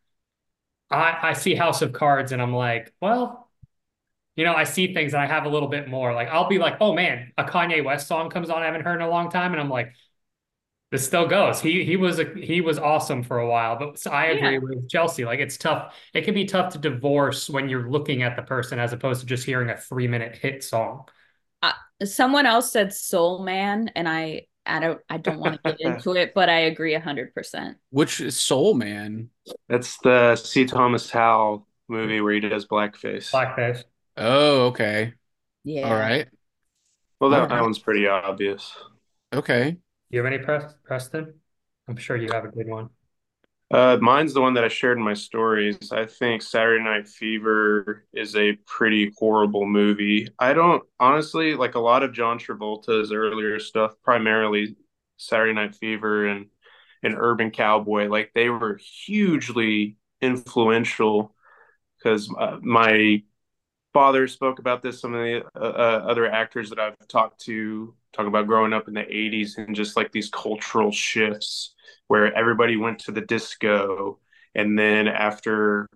I, 0.89 1.17
I 1.21 1.33
see 1.33 1.55
House 1.55 1.81
of 1.81 1.93
Cards 1.93 2.31
and 2.31 2.41
I'm 2.41 2.53
like, 2.53 2.93
well, 3.01 3.49
you 4.35 4.45
know, 4.45 4.53
I 4.53 4.63
see 4.65 4.93
things 4.93 5.13
and 5.13 5.21
I 5.21 5.25
have 5.25 5.45
a 5.45 5.49
little 5.49 5.67
bit 5.69 5.87
more. 5.87 6.13
Like 6.13 6.29
I'll 6.29 6.47
be 6.47 6.59
like, 6.59 6.77
oh 6.81 6.93
man, 6.93 7.33
a 7.37 7.43
Kanye 7.43 7.83
West 7.83 8.07
song 8.07 8.29
comes 8.29 8.49
on 8.49 8.61
I 8.61 8.65
haven't 8.65 8.81
heard 8.83 9.01
in 9.01 9.07
a 9.07 9.09
long 9.09 9.29
time, 9.29 9.51
and 9.53 9.61
I'm 9.61 9.69
like, 9.69 9.93
this 10.91 11.05
still 11.05 11.27
goes. 11.27 11.59
He 11.61 11.83
he 11.83 11.97
was 11.97 12.19
a 12.19 12.25
he 12.35 12.61
was 12.61 12.79
awesome 12.79 13.23
for 13.23 13.39
a 13.39 13.47
while, 13.49 13.77
but 13.77 13.99
so 13.99 14.11
I 14.11 14.25
agree 14.27 14.57
Yeah. 14.57 14.59
with 14.59 14.89
Chelsea. 14.89 15.25
Like 15.25 15.39
it's 15.39 15.57
tough. 15.57 15.95
It 16.13 16.23
can 16.23 16.33
be 16.33 16.45
tough 16.45 16.73
to 16.73 16.79
divorce 16.79 17.49
when 17.49 17.69
you're 17.69 17.89
looking 17.89 18.23
at 18.23 18.35
the 18.35 18.41
person 18.43 18.79
as 18.79 18.93
opposed 18.93 19.21
to 19.21 19.27
just 19.27 19.45
hearing 19.45 19.69
a 19.69 19.77
three 19.77 20.07
minute 20.07 20.35
hit 20.37 20.63
song. 20.63 21.05
Uh, 21.61 21.73
someone 22.05 22.45
else 22.45 22.71
said 22.71 22.93
Soul 22.93 23.43
Man, 23.43 23.89
and 23.95 24.07
I 24.07 24.47
I 24.65 24.79
don't 24.79 25.01
I 25.09 25.17
don't 25.17 25.39
want 25.39 25.55
to 25.55 25.75
get 25.75 25.81
into 25.81 26.13
it, 26.15 26.33
but 26.33 26.49
I 26.49 26.61
agree 26.61 26.93
hundred 26.95 27.33
percent. 27.33 27.77
Which 27.89 28.19
is 28.21 28.37
Soul 28.39 28.73
Man? 28.73 29.29
That's 29.69 29.97
the 29.99 30.35
C. 30.35 30.65
Thomas 30.65 31.09
Howell 31.09 31.67
movie 31.87 32.21
where 32.21 32.33
he 32.33 32.39
does 32.41 32.67
blackface. 32.67 33.31
Blackface. 33.31 33.83
Oh, 34.17 34.67
okay. 34.67 35.13
Yeah. 35.63 35.83
All 35.83 35.95
right. 35.95 36.27
Well, 37.19 37.31
that, 37.31 37.39
Alright. 37.39 37.49
that 37.49 37.61
one's 37.61 37.79
pretty 37.79 38.07
obvious. 38.07 38.75
Okay. 39.33 39.77
You 40.09 40.23
have 40.23 40.31
any 40.31 40.43
Preston? 40.83 41.33
I'm 41.87 41.97
sure 41.97 42.15
you 42.15 42.29
have 42.31 42.45
a 42.45 42.49
good 42.49 42.67
one. 42.67 42.89
Uh, 43.69 43.97
mine's 43.99 44.33
the 44.33 44.39
one 44.41 44.53
that 44.53 44.63
I 44.63 44.69
shared 44.69 44.97
in 44.97 45.03
my 45.03 45.13
stories. 45.13 45.91
I 45.91 46.05
think 46.05 46.41
Saturday 46.41 46.83
Night 46.83 47.07
Fever 47.07 48.05
is 48.13 48.35
a 48.37 48.53
pretty 48.65 49.11
horrible 49.17 49.65
movie. 49.65 50.29
I 50.39 50.53
don't 50.53 50.83
honestly 50.99 51.53
like 51.53 51.75
a 51.75 51.79
lot 51.79 52.03
of 52.03 52.13
John 52.13 52.39
Travolta's 52.39 53.11
earlier 53.11 53.59
stuff, 53.59 53.93
primarily 54.03 54.77
Saturday 55.17 55.53
Night 55.53 55.75
Fever 55.75 56.27
and 56.27 56.47
and 57.03 57.15
Urban 57.17 57.51
Cowboy. 57.51 58.07
Like 58.07 58.31
they 58.33 58.49
were 58.49 58.79
hugely 59.05 59.97
influential 60.21 61.35
because 61.97 62.33
uh, 62.39 62.57
my 62.61 63.21
father 63.97 64.27
spoke 64.27 64.59
about 64.59 64.83
this. 64.83 65.01
Some 65.01 65.15
of 65.15 65.23
the 65.23 65.43
uh, 65.55 65.59
uh, 65.59 66.05
other 66.07 66.27
actors 66.27 66.69
that 66.69 66.77
I've 66.77 66.95
talked 67.07 67.43
to 67.45 67.95
talk 68.13 68.27
about 68.27 68.45
growing 68.45 68.71
up 68.71 68.87
in 68.87 68.93
the 68.93 69.01
80s 69.01 69.57
and 69.57 69.75
just 69.75 69.97
like 69.97 70.11
these 70.11 70.29
cultural 70.29 70.91
shifts 70.91 71.73
where 72.05 72.31
everybody 72.37 72.77
went 72.77 72.99
to 72.99 73.11
the 73.11 73.21
disco. 73.21 74.19
And 74.53 74.77
then 74.77 75.07
after 75.07 75.89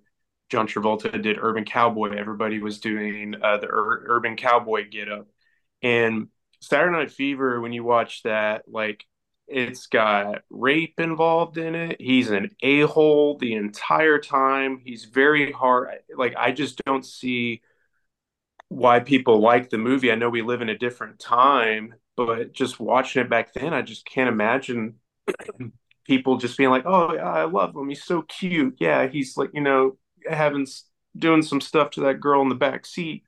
John 0.50 0.68
Travolta 0.68 1.22
did 1.22 1.38
Urban 1.40 1.64
Cowboy, 1.64 2.18
everybody 2.18 2.60
was 2.60 2.80
doing 2.80 3.36
uh, 3.40 3.58
the 3.58 3.68
Ur- 3.68 4.06
Urban 4.08 4.36
Cowboy 4.36 4.90
get 4.90 5.08
up. 5.08 5.28
And 5.84 6.30
Saturday 6.60 6.98
Night 6.98 7.12
Fever, 7.12 7.62
when 7.62 7.72
you 7.72 7.84
watch 7.84 8.24
that, 8.24 8.64
like 8.68 9.06
it's 9.48 9.86
got 9.86 10.42
rape 10.50 11.00
involved 11.00 11.60
in 11.60 11.76
it. 11.76 12.02
He's 12.02 12.32
an 12.32 12.50
a 12.64 12.82
hole 12.82 13.38
the 13.38 13.54
entire 13.54 14.18
time. 14.18 14.82
He's 14.84 15.06
very 15.06 15.52
hard. 15.52 16.00
Like, 16.18 16.34
I 16.36 16.52
just 16.52 16.84
don't 16.84 17.06
see 17.06 17.62
why 18.72 19.02
people 19.02 19.42
like 19.42 19.70
the 19.70 19.78
movie. 19.78 20.14
I 20.14 20.16
know 20.16 20.30
we 20.30 20.42
live 20.42 20.62
in 20.62 20.70
a 20.70 20.78
different 20.78 21.20
time, 21.20 21.94
but 22.16 22.54
just 22.54 22.80
watching 22.80 23.22
it 23.22 23.30
back 23.30 23.54
then, 23.54 23.74
I 23.74 23.82
just 23.82 24.06
can't 24.06 24.30
imagine 24.30 24.96
people 26.08 26.38
just 26.38 26.58
being 26.58 26.70
like, 26.70 26.86
"Oh, 26.86 27.14
yeah, 27.14 27.30
I 27.30 27.44
love 27.44 27.76
him. 27.76 27.90
He's 27.90 28.06
so 28.06 28.22
cute. 28.22 28.78
Yeah, 28.80 29.08
he's 29.08 29.36
like, 29.36 29.50
you 29.54 29.60
know, 29.60 29.98
having 30.28 30.66
doing 31.18 31.42
some 31.42 31.60
stuff 31.60 31.92
to 31.92 32.02
that 32.02 32.22
girl 32.22 32.42
in 32.42 32.48
the 32.48 32.56
back 32.56 32.86
seat." 32.86 33.26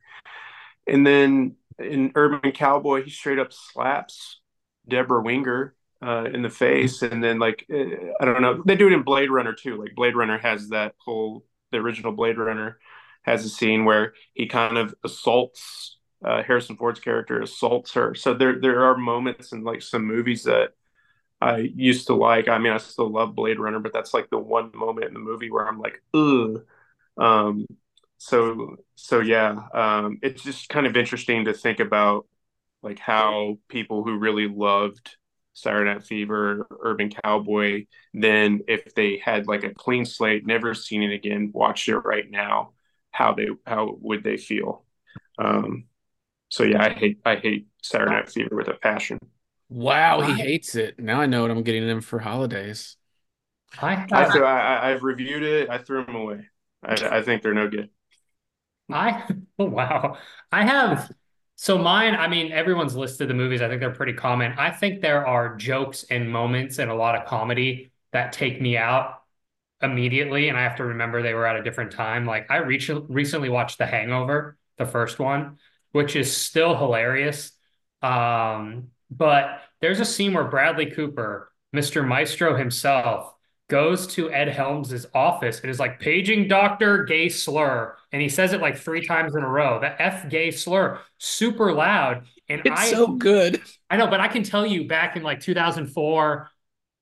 And 0.88 1.06
then 1.06 1.58
in 1.78 2.14
Urban 2.16 2.54
Cowboy, 2.54 3.04
he 3.04 3.10
straight 3.10 3.40
up 3.40 3.52
slaps 3.52 4.40
Debra 4.88 5.22
Winger 5.24 5.76
uh, 6.02 6.24
in 6.34 6.42
the 6.42 6.50
face, 6.50 7.02
and 7.02 7.22
then 7.22 7.38
like 7.40 7.66
uh, 7.70 8.14
I 8.22 8.24
don't 8.24 8.42
know, 8.42 8.64
they 8.66 8.78
do 8.78 8.88
it 8.88 8.94
in 8.94 9.04
Blade 9.04 9.30
Runner 9.30 9.54
too. 9.54 9.76
Like 9.76 9.94
Blade 9.94 10.16
Runner 10.16 10.38
has 10.38 10.70
that 10.70 10.96
whole 11.00 11.44
the 11.74 11.80
original 11.80 12.14
Blade 12.14 12.38
Runner 12.38 12.80
has 13.24 13.46
a 13.46 13.50
scene 13.50 13.86
where 13.86 14.14
he 14.34 14.48
kind 14.48 14.78
of 14.78 14.94
assaults 15.04 15.98
uh, 16.26 16.42
Harrison 16.44 16.78
Ford's 16.78 17.02
character 17.02 17.42
assaults 17.42 17.94
her. 17.94 18.16
So 18.16 18.34
there 18.34 18.60
there 18.60 18.86
are 18.86 18.98
moments 18.98 19.52
in 19.52 19.64
like 19.64 19.82
some 19.82 20.06
movies 20.06 20.44
that 20.44 20.70
I 21.42 21.58
used 21.76 22.08
to 22.08 22.14
like. 22.16 22.48
I 22.48 22.58
mean, 22.58 22.74
I 22.74 22.78
still 22.78 23.12
love 23.12 23.36
Blade 23.36 23.60
Runner, 23.60 23.80
but 23.80 23.94
that's 23.94 24.14
like 24.14 24.30
the 24.30 24.38
one 24.40 24.72
moment 24.74 25.08
in 25.08 25.14
the 25.14 25.20
movie 25.20 25.52
where 25.52 25.68
I'm 25.68 25.80
like, 25.80 26.02
ugh. 26.14 26.66
Um, 27.18 27.68
so 28.18 28.78
so 28.96 29.22
yeah, 29.22 29.56
um, 29.74 30.20
it's 30.24 30.44
just 30.44 30.70
kind 30.70 30.88
of 30.88 30.98
interesting 30.98 31.46
to 31.46 31.54
think 31.54 31.80
about 31.80 32.28
like 32.84 33.00
how 33.00 33.60
people 33.70 34.04
who 34.04 34.20
really 34.20 34.48
loved 34.50 35.18
Saturday 35.54 35.94
Night 35.94 36.04
Fever, 36.06 36.68
Urban 36.82 37.12
Cowboy, 37.12 37.88
then 38.14 38.62
if 38.68 38.96
they 38.96 39.18
had 39.20 39.48
like 39.48 39.64
a 39.66 39.74
clean 39.74 40.06
slate, 40.06 40.46
never 40.48 40.74
seen 40.76 41.04
it 41.04 41.14
again, 41.14 41.52
watched 41.54 41.90
it 41.90 41.98
right 42.00 42.30
now, 42.32 42.73
how 43.14 43.34
they 43.34 43.48
how 43.66 43.96
would 44.02 44.24
they 44.24 44.36
feel? 44.36 44.84
Um, 45.40 45.86
so 46.50 46.64
yeah, 46.64 46.84
I 46.84 46.90
hate 46.90 47.20
I 47.26 47.36
hate 47.38 47.68
Saturday 47.82 48.12
Night 48.12 48.30
Fever 48.30 48.56
with 48.56 48.68
a 48.68 48.74
passion. 48.74 49.20
Wow, 49.70 50.22
he 50.22 50.34
hates 50.34 50.76
it. 50.76 51.00
Now 51.00 51.22
I 51.22 51.26
know 51.26 51.44
what 51.44 51.52
I'm 51.52 51.64
getting 51.64 51.88
him 51.88 52.02
for 52.02 52.20
holidays. 52.20 52.98
I 53.82 54.06
I, 54.12 54.24
have, 54.24 54.32
threw, 54.32 54.46
I 54.46 54.92
I've 54.92 55.04
reviewed 55.04 55.44
it. 55.44 55.70
I 55.70 55.78
threw 55.78 56.06
them 56.06 56.16
away. 56.16 56.48
I, 56.84 56.94
I 57.18 57.22
think 57.22 57.42
they're 57.42 57.54
no 57.54 57.70
good. 57.70 57.90
I 58.92 59.24
oh, 59.60 59.66
wow. 59.66 60.18
I 60.52 60.66
have 60.66 61.10
so 61.56 61.78
mine, 61.78 62.16
I 62.16 62.28
mean, 62.28 62.52
everyone's 62.52 62.96
listed 62.96 63.30
the 63.30 63.34
movies. 63.34 63.62
I 63.62 63.70
think 63.70 63.80
they're 63.80 63.92
pretty 63.92 64.14
common. 64.14 64.54
I 64.58 64.72
think 64.72 65.02
there 65.02 65.26
are 65.26 65.56
jokes 65.56 66.04
and 66.10 66.32
moments 66.32 66.80
and 66.80 66.92
a 66.92 66.96
lot 66.96 67.16
of 67.16 67.26
comedy 67.26 67.92
that 68.12 68.34
take 68.34 68.62
me 68.62 68.78
out 68.78 69.23
immediately, 69.84 70.50
and 70.50 70.58
I 70.58 70.64
have 70.64 70.78
to 70.78 70.86
remember 70.86 71.22
they 71.22 71.34
were 71.34 71.46
at 71.46 71.56
a 71.56 71.64
different 71.64 71.92
time. 71.92 72.26
Like 72.26 72.50
I 72.50 72.58
reach, 72.58 72.90
recently 72.90 73.50
watched 73.50 73.78
The 73.78 73.86
Hangover, 73.86 74.58
the 74.78 74.86
first 74.86 75.20
one, 75.20 75.58
which 75.92 76.16
is 76.16 76.36
still 76.36 76.76
hilarious. 76.76 77.52
Um, 78.02 78.90
but 79.12 79.62
there's 79.82 80.00
a 80.00 80.06
scene 80.06 80.34
where 80.34 80.46
Bradley 80.46 80.88
Cooper, 80.92 81.52
Mr. 81.72 82.04
Maestro 82.04 82.56
himself, 82.58 83.34
goes 83.70 84.08
to 84.08 84.32
Ed 84.32 84.50
Helms's 84.50 85.06
office 85.14 85.62
and 85.62 85.70
is 85.70 85.80
like 85.80 86.00
paging 86.00 86.48
Doctor 86.48 87.06
Gay 87.06 87.30
Slur, 87.30 87.96
and 88.12 88.22
he 88.22 88.30
says 88.30 88.54
it 88.54 88.62
like 88.62 88.78
three 88.78 89.06
times 89.06 89.36
in 89.36 89.44
a 89.44 89.50
row. 89.50 89.80
The 89.80 90.00
F 90.02 90.30
gay 90.30 90.52
slur, 90.52 91.00
super 91.18 91.74
loud, 91.74 92.26
and 92.50 92.62
It's 92.66 92.82
I 92.82 92.92
so 92.92 93.08
good. 93.16 93.62
I 93.90 93.98
know, 93.98 94.08
but 94.08 94.20
I 94.20 94.28
can 94.28 94.44
tell 94.44 94.66
you 94.66 94.88
back 94.88 95.16
in 95.16 95.24
like 95.24 95.40
2004, 95.40 96.50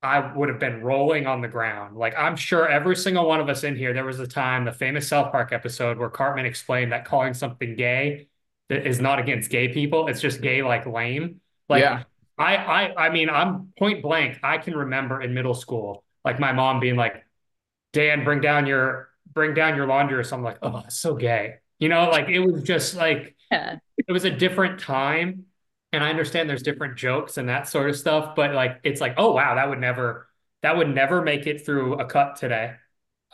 I 0.02 0.34
would 0.34 0.48
have 0.48 0.58
been 0.58 0.82
rolling 0.82 1.26
on 1.26 1.40
the 1.40 1.48
ground. 1.48 1.96
Like 1.96 2.14
I'm 2.18 2.36
sure 2.36 2.68
every 2.68 2.96
single 2.96 3.26
one 3.26 3.40
of 3.40 3.48
us 3.48 3.64
in 3.64 3.76
here, 3.76 3.92
there 3.92 4.04
was 4.04 4.18
a 4.20 4.26
time, 4.26 4.64
the 4.64 4.72
famous 4.72 5.08
South 5.08 5.30
Park 5.30 5.52
episode 5.52 5.98
where 5.98 6.10
Cartman 6.10 6.46
explained 6.46 6.92
that 6.92 7.04
calling 7.04 7.34
something 7.34 7.76
gay 7.76 8.28
is 8.68 9.00
not 9.00 9.18
against 9.18 9.50
gay 9.50 9.68
people. 9.68 10.08
It's 10.08 10.20
just 10.20 10.40
gay 10.40 10.62
like 10.62 10.86
lame. 10.86 11.40
Like 11.68 11.82
Yeah. 11.82 12.04
I 12.38 12.56
I 12.56 13.06
I 13.06 13.10
mean, 13.10 13.30
I'm 13.30 13.72
point 13.78 14.02
blank. 14.02 14.38
I 14.42 14.58
can 14.58 14.74
remember 14.76 15.20
in 15.22 15.34
middle 15.34 15.54
school, 15.54 16.04
like 16.24 16.40
my 16.40 16.52
mom 16.52 16.80
being 16.80 16.96
like, 16.96 17.24
Dan, 17.92 18.24
bring 18.24 18.40
down 18.40 18.66
your 18.66 19.10
bring 19.32 19.54
down 19.54 19.76
your 19.76 19.86
laundry 19.86 20.18
or 20.18 20.24
something 20.24 20.44
like, 20.44 20.58
oh, 20.62 20.82
it's 20.86 20.98
so 20.98 21.14
gay. 21.16 21.56
You 21.78 21.88
know, 21.88 22.10
like 22.10 22.28
it 22.28 22.40
was 22.40 22.62
just 22.62 22.94
like 22.96 23.36
Yeah. 23.50 23.78
it 23.98 24.12
was 24.12 24.24
a 24.24 24.30
different 24.30 24.80
time 24.80 25.46
and 25.92 26.02
i 26.02 26.10
understand 26.10 26.48
there's 26.48 26.62
different 26.62 26.96
jokes 26.96 27.36
and 27.36 27.48
that 27.48 27.68
sort 27.68 27.88
of 27.88 27.96
stuff 27.96 28.34
but 28.34 28.52
like 28.52 28.80
it's 28.82 29.00
like 29.00 29.14
oh 29.18 29.32
wow 29.32 29.54
that 29.54 29.68
would 29.68 29.78
never 29.80 30.26
that 30.62 30.76
would 30.76 30.88
never 30.88 31.22
make 31.22 31.46
it 31.46 31.64
through 31.64 31.94
a 31.94 32.04
cut 32.04 32.36
today. 32.36 32.74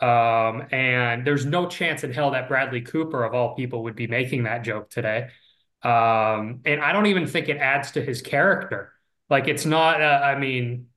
Um 0.01 0.67
and 0.71 1.25
there's 1.25 1.45
no 1.45 1.67
chance 1.67 2.03
in 2.03 2.11
hell 2.11 2.31
that 2.31 2.47
bradley 2.47 2.81
cooper 2.81 3.23
of 3.23 3.33
all 3.33 3.55
people 3.55 3.83
would 3.83 3.95
be 3.95 4.07
making 4.07 4.43
that 4.43 4.63
joke 4.63 4.89
today. 4.89 5.29
Um 5.83 6.61
and 6.65 6.81
i 6.81 6.91
don't 6.91 7.07
even 7.07 7.27
think 7.27 7.49
it 7.49 7.57
adds 7.57 7.91
to 7.91 8.01
his 8.01 8.21
character. 8.21 8.93
Like 9.29 9.47
it's 9.47 9.65
not 9.65 10.01
uh, 10.01 10.21
i 10.23 10.37
mean 10.37 10.87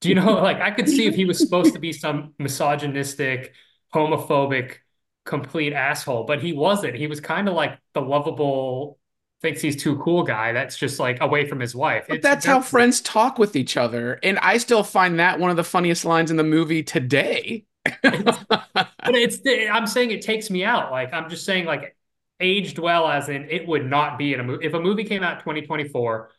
do 0.00 0.08
you 0.08 0.14
know 0.14 0.34
like 0.42 0.60
i 0.60 0.70
could 0.70 0.88
see 0.88 1.06
if 1.06 1.14
he 1.14 1.24
was 1.24 1.38
supposed 1.38 1.74
to 1.74 1.80
be 1.80 1.92
some 1.92 2.34
misogynistic 2.38 3.54
homophobic 3.94 4.76
complete 5.24 5.72
asshole 5.72 6.24
but 6.24 6.42
he 6.42 6.52
wasn't. 6.52 6.94
He 6.96 7.06
was 7.06 7.20
kind 7.20 7.48
of 7.48 7.54
like 7.54 7.78
the 7.94 8.02
lovable 8.02 8.98
thinks 9.42 9.60
he's 9.60 9.76
too 9.82 9.96
cool 9.98 10.22
guy 10.22 10.52
that's 10.52 10.76
just 10.76 10.98
like 11.00 11.18
away 11.20 11.46
from 11.48 11.58
his 11.60 11.74
wife 11.74 12.04
But 12.08 12.18
It's- 12.18 12.22
that's 12.32 12.46
how 12.46 12.60
friends 12.60 13.00
talk 13.00 13.38
with 13.38 13.56
each 13.56 13.76
other. 13.76 14.18
And 14.22 14.38
I 14.38 14.58
still 14.58 14.84
find 14.84 15.18
that 15.18 15.38
one 15.40 15.50
of 15.50 15.56
the 15.56 15.64
funniest 15.64 16.04
lines 16.04 16.30
in 16.30 16.36
the 16.36 16.44
movie 16.44 16.82
today. 16.82 17.66
but 18.02 19.14
it's 19.16 19.38
i'm 19.72 19.88
saying 19.88 20.12
it 20.12 20.22
takes 20.22 20.50
me 20.50 20.62
out 20.64 20.92
like 20.92 21.12
i'm 21.12 21.28
just 21.28 21.44
saying 21.44 21.64
like 21.64 21.96
aged 22.38 22.78
well 22.78 23.08
as 23.08 23.28
in 23.28 23.50
it 23.50 23.66
would 23.66 23.84
not 23.84 24.16
be 24.18 24.32
in 24.32 24.38
a 24.38 24.44
movie 24.44 24.64
if 24.64 24.72
a 24.74 24.78
movie 24.80 25.02
came 25.02 25.24
out 25.24 25.40
2024 25.40 26.30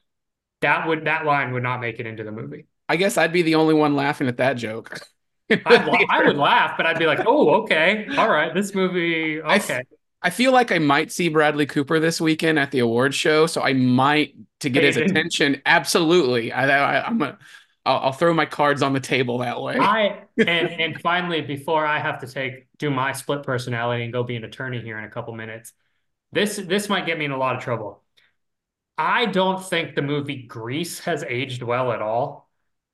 that 0.61 0.87
would 0.87 1.03
that 1.03 1.25
line 1.25 1.51
would 1.51 1.61
not 1.63 1.81
make 1.81 1.99
it 1.99 2.07
into 2.07 2.23
the 2.23 2.31
movie 2.31 2.65
I 2.89 2.97
guess 2.97 3.17
I'd 3.17 3.31
be 3.33 3.41
the 3.41 3.55
only 3.55 3.73
one 3.73 3.95
laughing 3.95 4.27
at 4.27 4.37
that 4.37 4.53
joke. 4.55 4.99
I'd 5.49 5.85
la- 5.85 5.97
I 6.09 6.25
would 6.25 6.35
laugh, 6.35 6.75
but 6.77 6.85
I'd 6.85 6.99
be 6.99 7.05
like, 7.05 7.21
"Oh, 7.25 7.61
okay, 7.63 8.07
all 8.17 8.29
right, 8.29 8.53
this 8.53 8.75
movie, 8.75 9.41
I 9.41 9.55
okay." 9.55 9.83
I 10.23 10.29
feel 10.29 10.51
like 10.53 10.71
I 10.71 10.79
might 10.79 11.11
see 11.11 11.27
Bradley 11.29 11.65
Cooper 11.65 11.99
this 11.99 12.21
weekend 12.21 12.57
at 12.57 12.71
the 12.71 12.79
award 12.79 13.13
show, 13.13 13.45
so 13.45 13.61
I 13.61 13.73
might 13.73 14.35
to 14.61 14.69
get 14.69 14.83
his 14.83 14.97
attention. 14.97 15.61
Absolutely, 15.65 16.51
I, 16.51 16.99
I, 17.01 17.07
I'm 17.07 17.21
a, 17.21 17.37
I'll, 17.85 17.97
I'll 17.99 18.11
throw 18.13 18.33
my 18.33 18.45
cards 18.45 18.81
on 18.81 18.93
the 18.93 19.01
table 19.01 19.39
that 19.39 19.61
way. 19.61 19.77
I 19.79 20.23
and 20.45 20.69
and 20.79 21.01
finally, 21.01 21.41
before 21.41 21.85
I 21.85 21.99
have 21.99 22.19
to 22.19 22.27
take 22.27 22.67
do 22.77 22.89
my 22.89 23.11
split 23.13 23.43
personality 23.43 24.03
and 24.03 24.13
go 24.13 24.23
be 24.23 24.35
an 24.35 24.43
attorney 24.43 24.81
here 24.81 24.97
in 24.97 25.03
a 25.05 25.09
couple 25.09 25.33
minutes, 25.35 25.73
this 26.31 26.57
this 26.57 26.89
might 26.89 27.05
get 27.05 27.17
me 27.19 27.25
in 27.25 27.31
a 27.31 27.37
lot 27.37 27.55
of 27.55 27.63
trouble. 27.63 28.03
I 28.97 29.27
don't 29.27 29.63
think 29.63 29.95
the 29.95 30.01
movie 30.03 30.43
Grease 30.43 30.99
has 31.01 31.23
aged 31.23 31.63
well 31.63 31.91
at 31.93 32.01
all. 32.01 32.49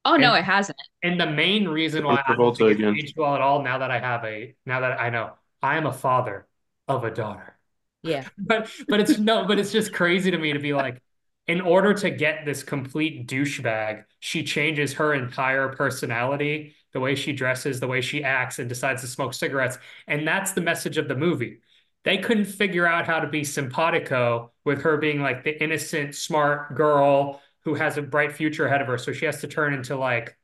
Oh 0.06 0.16
no, 0.18 0.34
it 0.36 0.44
hasn't. 0.44 0.78
And 1.04 1.20
the 1.20 1.28
main 1.28 1.68
reason 1.68 2.06
why 2.06 2.22
I 2.22 2.34
John 2.34 2.38
don't 2.38 2.56
think 2.58 2.72
it's 2.72 2.82
again. 2.82 2.96
aged 2.98 3.16
well 3.18 3.36
at 3.36 3.42
all, 3.42 3.64
now 3.64 3.80
that 3.80 3.92
I 3.92 4.00
have 4.00 4.24
a 4.26 4.56
now 4.66 4.82
that 4.82 5.00
I 5.00 5.10
know 5.10 5.34
I 5.62 5.78
am 5.78 5.86
a 5.86 5.94
father 5.94 6.48
of 6.90 7.04
a 7.06 7.12
daughter. 7.12 7.56
Yeah. 8.04 8.28
But 8.38 8.70
but 8.88 9.00
it's 9.00 9.18
no, 9.18 9.46
but 9.46 9.60
it's 9.60 9.72
just 9.72 9.94
crazy 9.94 10.32
to 10.32 10.38
me 10.38 10.54
to 10.54 10.60
be 10.60 10.74
like, 10.74 11.02
in 11.48 11.62
order 11.62 11.94
to 11.96 12.10
get 12.10 12.46
this 12.46 12.64
complete 12.64 13.28
douchebag, 13.28 14.06
she 14.20 14.44
changes 14.44 14.94
her 14.94 15.14
entire 15.14 15.70
personality, 15.70 16.76
the 16.94 17.00
way 17.00 17.16
she 17.16 17.34
dresses, 17.34 17.80
the 17.80 17.88
way 17.88 18.02
she 18.02 18.24
acts, 18.24 18.60
and 18.60 18.70
decides 18.70 19.02
to 19.02 19.08
smoke 19.08 19.34
cigarettes. 19.34 19.78
And 20.08 20.28
that's 20.28 20.52
the 20.52 20.62
message 20.62 20.98
of 20.98 21.08
the 21.08 21.16
movie. 21.16 21.60
They 22.04 22.18
couldn't 22.20 22.46
figure 22.46 22.88
out 22.88 23.06
how 23.06 23.20
to 23.20 23.28
be 23.28 23.44
simpatico 23.44 24.52
with 24.64 24.84
her 24.84 24.98
being 24.98 25.22
like 25.22 25.44
the 25.44 25.62
innocent, 25.62 26.16
smart 26.16 26.76
girl 26.76 27.42
who 27.66 27.76
has 27.76 27.98
a 27.98 28.02
bright 28.02 28.32
future 28.32 28.66
ahead 28.66 28.82
of 28.82 28.88
her. 28.88 28.98
So 28.98 29.12
she 29.12 29.26
has 29.26 29.42
to 29.42 29.48
turn 29.48 29.74
into 29.74 29.98
like 29.98 30.38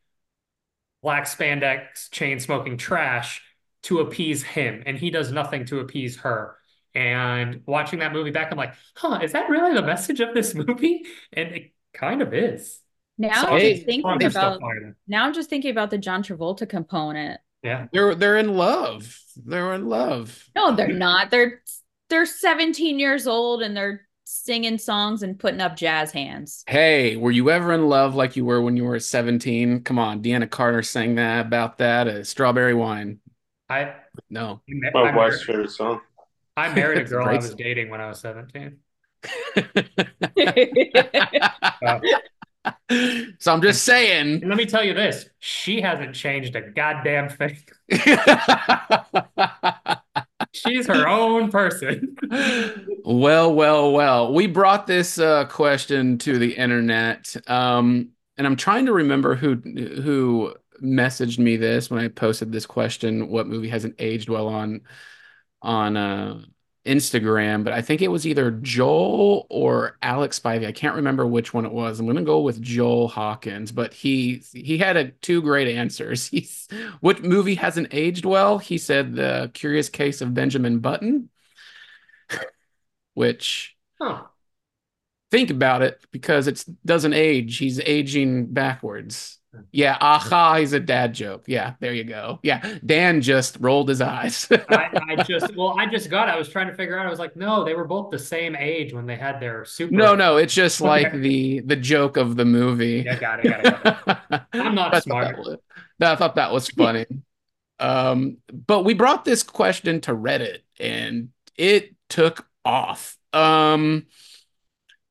black 1.01 1.25
spandex 1.25 2.09
chain 2.11 2.39
smoking 2.39 2.77
trash 2.77 3.41
to 3.85 3.99
appease 3.99 4.43
him. 4.43 4.83
And 4.85 4.97
he 4.97 5.09
does 5.09 5.31
nothing 5.31 5.65
to 5.65 5.79
appease 5.79 6.17
her. 6.17 6.57
And 6.93 7.61
watching 7.65 7.99
that 7.99 8.13
movie 8.13 8.31
back, 8.31 8.51
I'm 8.51 8.57
like, 8.57 8.73
huh, 8.95 9.19
is 9.21 9.33
that 9.33 9.49
really 9.49 9.73
the 9.73 9.81
message 9.81 10.19
of 10.19 10.33
this 10.33 10.55
movie? 10.55 11.05
And 11.33 11.49
it 11.49 11.73
kind 11.93 12.21
of 12.21 12.33
is. 12.33 12.79
Now 13.17 13.43
So 13.43 13.47
I'm 13.49 13.59
just 13.61 13.85
thinking 13.85 14.23
about 14.23 14.61
now 15.07 15.25
I'm 15.25 15.33
just 15.33 15.49
thinking 15.49 15.71
about 15.71 15.89
the 15.89 15.97
John 15.97 16.21
Travolta 16.21 16.67
component. 16.67 17.39
Yeah. 17.63 17.87
They're 17.91 18.13
they're 18.13 18.37
in 18.37 18.55
love. 18.55 19.17
They're 19.37 19.73
in 19.73 19.87
love. 19.87 20.49
No, 20.55 20.75
they're 20.75 20.89
not. 20.89 21.31
They're 21.31 21.61
they're 22.09 22.25
17 22.25 22.99
years 22.99 23.25
old 23.25 23.61
and 23.61 23.75
they're 23.75 24.07
singing 24.25 24.77
songs 24.77 25.23
and 25.23 25.39
putting 25.39 25.61
up 25.61 25.75
jazz 25.75 26.11
hands. 26.11 26.63
Hey, 26.67 27.15
were 27.15 27.31
you 27.31 27.49
ever 27.49 27.73
in 27.73 27.87
love 27.87 28.15
like 28.15 28.35
you 28.35 28.45
were 28.45 28.61
when 28.61 28.75
you 28.75 28.83
were 28.83 28.99
17? 28.99 29.83
Come 29.83 29.99
on, 29.99 30.21
Deana 30.21 30.47
Carter 30.47 30.83
sang 30.83 31.15
that 31.15 31.45
about 31.45 31.77
that. 31.77 32.07
Uh, 32.07 32.23
strawberry 32.23 32.73
wine. 32.73 33.19
I 33.69 33.93
No. 34.29 34.61
I, 34.69 34.73
My 34.93 35.03
married, 35.03 35.15
wife's 35.15 35.43
favorite 35.43 35.71
song. 35.71 36.01
I 36.57 36.73
married 36.73 36.99
a 36.99 37.03
girl 37.09 37.27
I 37.27 37.35
was 37.35 37.47
song. 37.47 37.57
dating 37.57 37.89
when 37.89 38.01
I 38.01 38.07
was 38.07 38.19
17. 38.19 38.77
so 43.39 43.51
I'm 43.53 43.61
just 43.61 43.83
saying. 43.83 44.41
Let 44.47 44.57
me 44.57 44.65
tell 44.65 44.83
you 44.83 44.93
this, 44.93 45.29
she 45.39 45.81
hasn't 45.81 46.15
changed 46.15 46.55
a 46.55 46.61
goddamn 46.61 47.29
thing. 47.29 47.57
She's 50.53 50.87
her 50.87 51.07
own 51.07 51.51
person. 51.51 52.15
well, 53.03 53.53
well, 53.53 53.91
well. 53.91 54.33
We 54.33 54.47
brought 54.47 54.87
this 54.87 55.17
uh, 55.19 55.45
question 55.45 56.17
to 56.19 56.37
the 56.39 56.55
internet, 56.55 57.35
um, 57.47 58.09
and 58.37 58.47
I'm 58.47 58.55
trying 58.55 58.85
to 58.85 58.93
remember 58.93 59.35
who 59.35 59.55
who 59.55 60.53
messaged 60.81 61.39
me 61.39 61.57
this 61.57 61.89
when 61.89 62.03
I 62.03 62.07
posted 62.09 62.51
this 62.51 62.65
question. 62.65 63.29
What 63.29 63.47
movie 63.47 63.69
hasn't 63.69 63.95
aged 63.99 64.29
well 64.29 64.47
on 64.47 64.81
on 65.61 65.97
uh, 65.97 66.41
Instagram? 66.85 67.63
But 67.63 67.73
I 67.73 67.81
think 67.81 68.01
it 68.01 68.09
was 68.09 68.27
either 68.27 68.51
Joel 68.51 69.47
or 69.49 69.97
Alex 70.01 70.39
Spivey. 70.39 70.67
I 70.67 70.71
can't 70.71 70.95
remember 70.95 71.25
which 71.25 71.53
one 71.53 71.65
it 71.65 71.71
was. 71.71 71.99
I'm 71.99 72.05
going 72.05 72.17
to 72.17 72.23
go 72.23 72.41
with 72.41 72.61
Joel 72.61 73.07
Hawkins, 73.07 73.71
but 73.71 73.93
he 73.93 74.43
he 74.53 74.77
had 74.77 74.97
a, 74.97 75.09
two 75.11 75.41
great 75.41 75.67
answers. 75.75 76.27
He's 76.29 76.67
what 77.01 77.23
movie 77.23 77.55
hasn't 77.55 77.93
aged 77.93 78.25
well? 78.25 78.57
He 78.57 78.77
said 78.77 79.15
The 79.15 79.51
Curious 79.53 79.89
Case 79.89 80.21
of 80.21 80.33
Benjamin 80.33 80.79
Button, 80.79 81.29
which 83.13 83.75
Huh. 83.99 84.27
think 85.31 85.49
about 85.49 85.81
it 85.81 85.99
because 86.11 86.47
it 86.47 86.63
doesn't 86.85 87.13
age. 87.13 87.57
He's 87.57 87.79
aging 87.79 88.47
backwards. 88.53 89.39
Yeah, 89.71 89.97
aha, 89.99 90.55
he's 90.57 90.73
a 90.73 90.79
dad 90.79 91.13
joke. 91.13 91.45
Yeah, 91.47 91.73
there 91.79 91.93
you 91.93 92.03
go. 92.03 92.39
Yeah, 92.43 92.77
Dan 92.85 93.21
just 93.21 93.57
rolled 93.59 93.89
his 93.89 94.01
eyes. 94.01 94.47
I, 94.69 94.89
I 95.09 95.23
just 95.23 95.55
well, 95.55 95.75
I 95.79 95.85
just 95.85 96.09
got. 96.09 96.29
it. 96.29 96.31
I 96.31 96.37
was 96.37 96.49
trying 96.49 96.67
to 96.67 96.73
figure 96.73 96.97
out. 96.97 97.05
I 97.05 97.09
was 97.09 97.19
like, 97.19 97.35
no, 97.35 97.63
they 97.63 97.73
were 97.73 97.85
both 97.85 98.11
the 98.11 98.19
same 98.19 98.55
age 98.55 98.93
when 98.93 99.05
they 99.05 99.15
had 99.15 99.39
their 99.39 99.65
super. 99.65 99.93
no, 99.93 100.15
no, 100.15 100.37
it's 100.37 100.53
just 100.53 100.81
like 100.81 101.11
the 101.13 101.59
the 101.61 101.75
joke 101.75 102.17
of 102.17 102.35
the 102.35 102.45
movie. 102.45 103.03
Yeah, 103.05 103.17
got 103.19 103.45
it, 103.45 103.49
got 103.49 103.65
it, 103.65 104.05
got 104.05 104.25
it. 104.31 104.41
I'm 104.53 104.75
not 104.75 105.01
smart. 105.03 105.37
was- 105.37 105.57
I 106.01 106.15
thought 106.15 106.35
that 106.35 106.51
was 106.51 106.67
funny. 106.69 107.05
um, 107.79 108.37
but 108.51 108.83
we 108.83 108.93
brought 108.93 109.25
this 109.25 109.43
question 109.43 110.01
to 110.01 110.13
Reddit 110.13 110.59
and 110.79 111.29
it 111.57 111.95
took 112.09 112.47
off. 112.63 113.17
Um, 113.33 114.07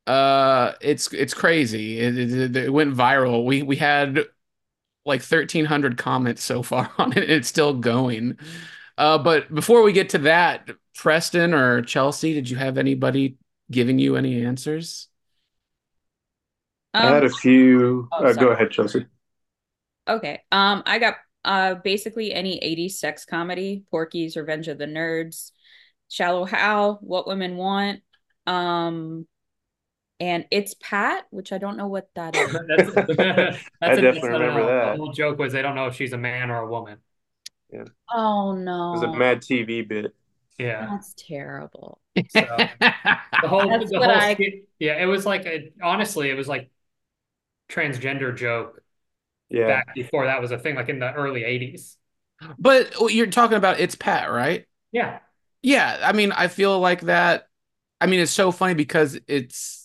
uh, 0.07 0.73
it's 0.81 1.13
it's 1.13 1.33
crazy. 1.35 1.99
It, 1.99 2.19
it, 2.19 2.57
it 2.57 2.73
went 2.73 2.95
viral. 2.95 3.45
We 3.45 3.63
we 3.63 3.77
had 3.77 4.21
like 5.05 5.23
1,300 5.23 5.99
comments 5.99 6.43
so 6.43 6.63
far 6.63 6.91
on 6.99 7.13
it. 7.13 7.19
And 7.25 7.33
it's 7.33 7.49
still 7.49 7.75
going. 7.75 8.39
Uh, 8.99 9.19
but 9.19 9.53
before 9.55 9.83
we 9.83 9.93
get 9.93 10.11
to 10.11 10.19
that, 10.19 10.71
Preston 10.97 11.55
or 11.55 11.83
Chelsea, 11.83 12.35
did 12.35 12.49
you 12.51 12.57
have 12.57 12.79
anybody 12.79 13.37
giving 13.71 13.99
you 13.99 14.17
any 14.17 14.45
answers? 14.45 15.09
I 16.99 17.07
had 17.07 17.25
a 17.25 17.27
Um, 17.27 17.31
few. 17.31 18.13
oh, 18.13 18.25
uh, 18.25 18.33
go 18.33 18.49
ahead, 18.51 18.71
Chelsea. 18.71 19.07
okay. 20.09 20.43
Um, 20.53 20.83
I 20.87 20.99
got 20.99 21.17
uh 21.45 21.75
basically 21.77 22.33
any 22.33 22.59
80s 22.63 22.99
sex 22.99 23.25
comedy, 23.25 23.85
Porky's, 23.91 24.37
Revenge 24.37 24.69
of 24.69 24.79
the 24.79 24.87
Nerds, 24.87 25.51
Shallow 26.09 26.45
Hal, 26.45 26.99
What 27.03 27.27
Women 27.27 27.57
Want, 27.57 28.01
um, 28.47 29.27
and 30.21 30.47
It's 30.51 30.75
Pat, 30.75 31.27
which 31.31 31.53
I 31.53 31.59
don't 31.59 31.77
know 31.77 31.89
what 31.89 32.09
that 32.15 32.37
is. 32.37 32.53
That's, 32.53 32.95
that's 33.17 33.59
I 33.83 33.93
a- 33.93 34.01
definitely 34.01 34.13
that's 34.13 34.25
a- 34.27 34.31
remember 34.31 34.91
The 34.93 34.97
whole 34.97 35.13
joke 35.13 35.39
was 35.39 35.53
they 35.53 35.63
don't 35.63 35.75
know 35.75 35.87
if 35.87 35.97
she's 35.97 36.13
a 36.13 36.19
man 36.19 36.51
or 36.51 36.59
a 36.59 36.67
woman. 36.67 36.99
Yeah. 37.73 37.85
Oh 38.13 38.53
no. 38.53 38.91
It 38.95 39.01
was 39.01 39.03
a 39.03 39.19
Mad 39.19 39.43
TV 39.43 39.83
bit. 39.83 40.15
Yeah. 40.59 40.87
That's 40.91 41.15
terrible. 41.17 42.01
So 42.29 42.41
the 42.81 43.49
whole, 43.49 43.69
That's 43.69 43.91
the 43.91 43.99
what 43.99 44.11
whole 44.11 44.21
I- 44.21 44.35
skit- 44.35 44.69
yeah, 44.79 45.03
it 45.03 45.07
was 45.07 45.27
like 45.27 45.47
a 45.47 45.73
honestly, 45.83 46.31
it 46.31 46.35
was 46.37 46.49
like 46.49 46.71
transgender 47.69 48.37
joke 48.37 48.81
Yeah. 49.49 49.67
back 49.69 49.95
before 49.95 50.27
that 50.27 50.41
was 50.41 50.51
a 50.51 50.59
thing, 50.59 50.75
like 50.77 50.89
in 50.89 50.99
the 50.99 51.13
early 51.13 51.45
80s. 51.45 51.97
but 52.59 52.93
oh, 53.01 53.09
you're 53.09 53.27
talking 53.27 53.57
about 53.57 53.81
it's 53.81 53.95
Pat, 53.95 54.31
right? 54.31 54.67
Yeah. 54.93 55.19
Yeah, 55.63 55.99
I 56.03 56.13
mean, 56.13 56.31
I 56.33 56.49
feel 56.49 56.79
like 56.79 57.01
that. 57.03 57.49
I 58.01 58.07
mean, 58.07 58.21
it's 58.21 58.33
so 58.33 58.53
funny 58.53 58.75
because 58.75 59.19
it's 59.27 59.84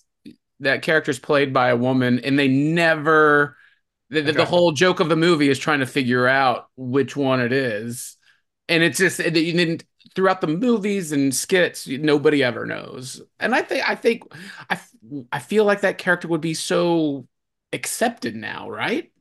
that 0.62 0.82
character's 0.82 1.20
played 1.20 1.54
by 1.54 1.70
a 1.70 1.76
woman, 1.76 2.20
and 2.20 2.38
they 2.38 2.48
never. 2.48 3.58
The, 4.10 4.22
the, 4.22 4.34
the 4.34 4.46
whole 4.46 4.72
joke 4.72 5.00
of 5.00 5.10
the 5.10 5.16
movie 5.16 5.50
is 5.50 5.60
trying 5.60 5.80
to 5.82 5.86
figure 5.86 6.28
out 6.28 6.70
which 6.76 7.16
one 7.16 7.42
it 7.42 7.54
is, 7.54 8.18
and 8.68 8.82
it's 8.84 8.98
just 8.98 9.20
it, 9.20 9.36
you 9.36 9.54
didn't 9.54 9.84
throughout 10.16 10.42
the 10.42 10.48
movies 10.48 11.12
and 11.12 11.34
skits, 11.34 11.88
nobody 11.88 12.44
ever 12.44 12.66
knows. 12.66 13.22
And 13.40 13.54
I 13.54 13.62
think 13.62 13.88
I 13.88 13.96
think 13.96 14.24
I 14.70 14.74
f- 14.74 14.92
I 15.32 15.40
feel 15.40 15.66
like 15.66 15.82
that 15.82 16.00
character 16.00 16.28
would 16.28 16.42
be 16.42 16.56
so 16.56 17.28
accepted 17.72 18.36
now, 18.36 18.70
right? 18.70 19.12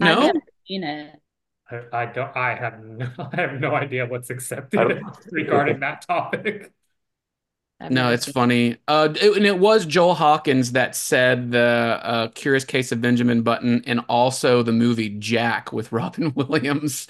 I've 0.00 0.18
No, 0.22 0.32
never 0.32 0.40
seen 0.66 0.84
it. 0.84 1.20
I, 1.70 1.82
I 1.92 2.06
don't 2.06 2.36
I 2.36 2.54
have 2.54 2.80
no 2.82 3.08
I 3.32 3.36
have 3.40 3.60
no 3.60 3.74
idea 3.74 4.06
what's 4.06 4.30
accepted 4.30 5.00
regarding 5.30 5.80
that 5.80 6.02
topic. 6.06 6.72
I've 7.80 7.92
No, 7.92 8.10
it's 8.10 8.26
funny. 8.26 8.76
Uh, 8.88 9.08
it- 9.20 9.36
and 9.36 9.46
it 9.46 9.58
was 9.58 9.86
Joel 9.86 10.14
Hawkins 10.14 10.72
that 10.72 10.96
said 10.96 11.52
the 11.52 12.00
uh, 12.02 12.28
Curious 12.28 12.64
Case 12.64 12.90
of 12.90 13.00
Benjamin 13.00 13.42
Button 13.42 13.82
and 13.86 14.00
also 14.08 14.62
the 14.62 14.72
movie 14.72 15.10
Jack 15.18 15.72
with 15.72 15.92
Robin 15.92 16.32
Williams 16.34 17.06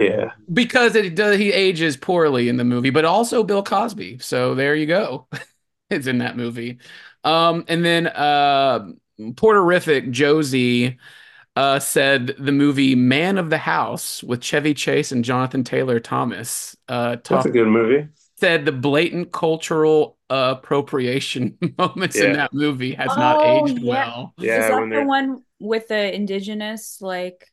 Yeah. 0.00 0.30
because 0.52 0.94
it 0.94 1.14
does 1.14 1.38
he 1.38 1.52
ages 1.52 1.96
poorly 1.96 2.48
in 2.48 2.56
the 2.56 2.64
movie, 2.64 2.90
but 2.90 3.04
also 3.04 3.42
Bill 3.42 3.62
Cosby. 3.62 4.18
So 4.20 4.54
there 4.54 4.74
you 4.74 4.86
go. 4.86 5.26
it's 5.90 6.06
in 6.06 6.18
that 6.18 6.36
movie. 6.36 6.78
Um, 7.24 7.64
and 7.68 7.84
then 7.84 8.06
uh, 8.06 8.88
Porterific 9.20 10.10
Josie 10.10 10.98
uh, 11.56 11.80
said 11.80 12.28
the 12.38 12.52
movie 12.52 12.94
Man 12.94 13.38
of 13.38 13.50
the 13.50 13.58
House 13.58 14.22
with 14.22 14.42
Chevy 14.42 14.74
Chase 14.74 15.12
and 15.12 15.24
Jonathan 15.24 15.64
Taylor 15.64 16.00
Thomas 16.00 16.76
uh, 16.88 17.16
That's 17.16 17.46
a 17.46 17.50
good 17.50 17.68
movie. 17.68 18.08
Said 18.40 18.64
the 18.64 18.72
blatant 18.72 19.32
cultural 19.32 20.18
uh, 20.30 20.54
appropriation 20.58 21.58
moments 21.78 22.20
in 22.20 22.32
that 22.32 22.52
movie 22.52 22.94
has 22.94 23.16
not 23.16 23.40
Oh, 23.40 23.44
aged 23.44 23.78
yeah. 23.80 23.84
well. 23.84 24.34
Is 24.38 24.68
that 24.68 24.90
the 24.92 25.02
one 25.02 25.44
with 25.60 25.88
the 25.88 26.14
indigenous 26.14 27.00
like 27.00 27.46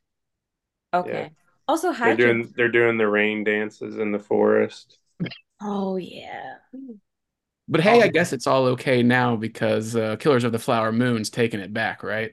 okay. 0.93 1.31
Also 1.67 1.91
they're 2.03 2.13
doing 2.13 2.53
they're 2.55 2.69
doing 2.71 2.97
the 2.97 3.07
rain 3.07 3.43
dances 3.43 3.97
in 3.97 4.11
the 4.11 4.19
forest. 4.19 4.99
Oh 5.61 5.97
yeah. 5.97 6.57
But 7.67 7.81
hey, 7.81 8.01
I 8.03 8.09
guess 8.09 8.31
it's 8.31 8.45
all 8.47 8.65
okay 8.67 9.01
now 9.01 9.35
because 9.35 9.95
uh, 9.95 10.17
Killers 10.17 10.43
of 10.43 10.51
the 10.51 10.59
Flower 10.59 10.91
Moon's 10.91 11.29
taking 11.31 11.59
it 11.59 11.73
back, 11.73 12.03
right? 12.03 12.31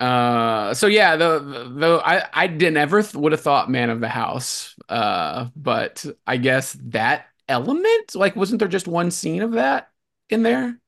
Uh, 0.00 0.74
so 0.74 0.88
yeah, 0.88 1.16
the 1.16 1.40
the 1.40 2.02
I 2.04 2.28
I 2.32 2.46
didn't 2.48 2.78
ever 2.78 3.02
th- 3.02 3.14
would 3.14 3.32
have 3.32 3.42
thought 3.42 3.70
Man 3.70 3.90
of 3.90 4.00
the 4.00 4.08
House, 4.08 4.76
uh, 4.88 5.48
but 5.56 6.06
I 6.26 6.38
guess 6.38 6.74
that 6.86 7.26
element? 7.48 8.14
Like, 8.14 8.36
wasn't 8.36 8.58
there 8.58 8.68
just 8.68 8.88
one 8.88 9.10
scene 9.10 9.42
of 9.42 9.52
that 9.52 9.90
in 10.28 10.42
there? 10.42 10.78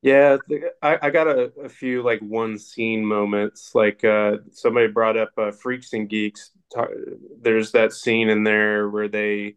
Yeah, 0.00 0.36
I, 0.80 0.98
I 1.02 1.10
got 1.10 1.26
a, 1.26 1.52
a 1.64 1.68
few 1.68 2.02
like 2.02 2.20
one 2.20 2.58
scene 2.58 3.04
moments. 3.04 3.74
Like 3.74 4.04
uh, 4.04 4.36
somebody 4.52 4.88
brought 4.88 5.16
up 5.16 5.30
uh, 5.36 5.50
Freaks 5.50 5.92
and 5.92 6.08
Geeks. 6.08 6.52
There's 7.40 7.72
that 7.72 7.92
scene 7.92 8.28
in 8.28 8.44
there 8.44 8.88
where 8.88 9.08
they 9.08 9.56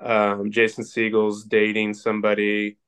um, 0.00 0.50
Jason 0.50 0.84
Segel's 0.84 1.44
dating 1.44 1.94
somebody 1.94 2.78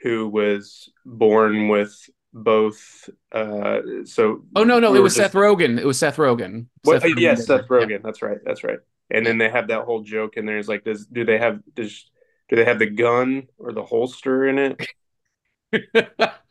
who 0.00 0.28
was 0.28 0.90
born 1.04 1.68
with 1.68 2.10
both. 2.32 3.08
Uh, 3.30 3.80
so 4.04 4.44
Oh 4.56 4.64
no, 4.64 4.80
no, 4.80 4.92
we 4.92 4.98
it 4.98 5.00
was 5.02 5.14
just 5.14 5.32
Seth 5.32 5.32
Rogen. 5.34 5.78
It 5.78 5.86
was 5.86 5.98
Seth 5.98 6.16
Rogen. 6.16 6.66
Well, 6.84 7.00
Seth 7.00 7.18
yes. 7.18 7.46
Seth 7.46 7.68
Rogen. 7.68 8.02
That's 8.02 8.20
right. 8.20 8.38
That's 8.44 8.64
right. 8.64 8.78
And 9.10 9.24
then 9.24 9.38
they 9.38 9.48
have 9.48 9.68
that 9.68 9.84
whole 9.84 10.02
joke 10.02 10.36
in 10.36 10.46
there. 10.46 10.58
Is 10.58 10.68
like, 10.68 10.84
does 10.84 11.06
do 11.06 11.24
they 11.24 11.38
have 11.38 11.60
does 11.74 12.10
do 12.52 12.56
they 12.58 12.66
have 12.66 12.78
the 12.78 12.86
gun 12.86 13.48
or 13.58 13.72
the 13.72 13.84
holster 13.84 14.46
in 14.46 14.58
it? 14.60 14.80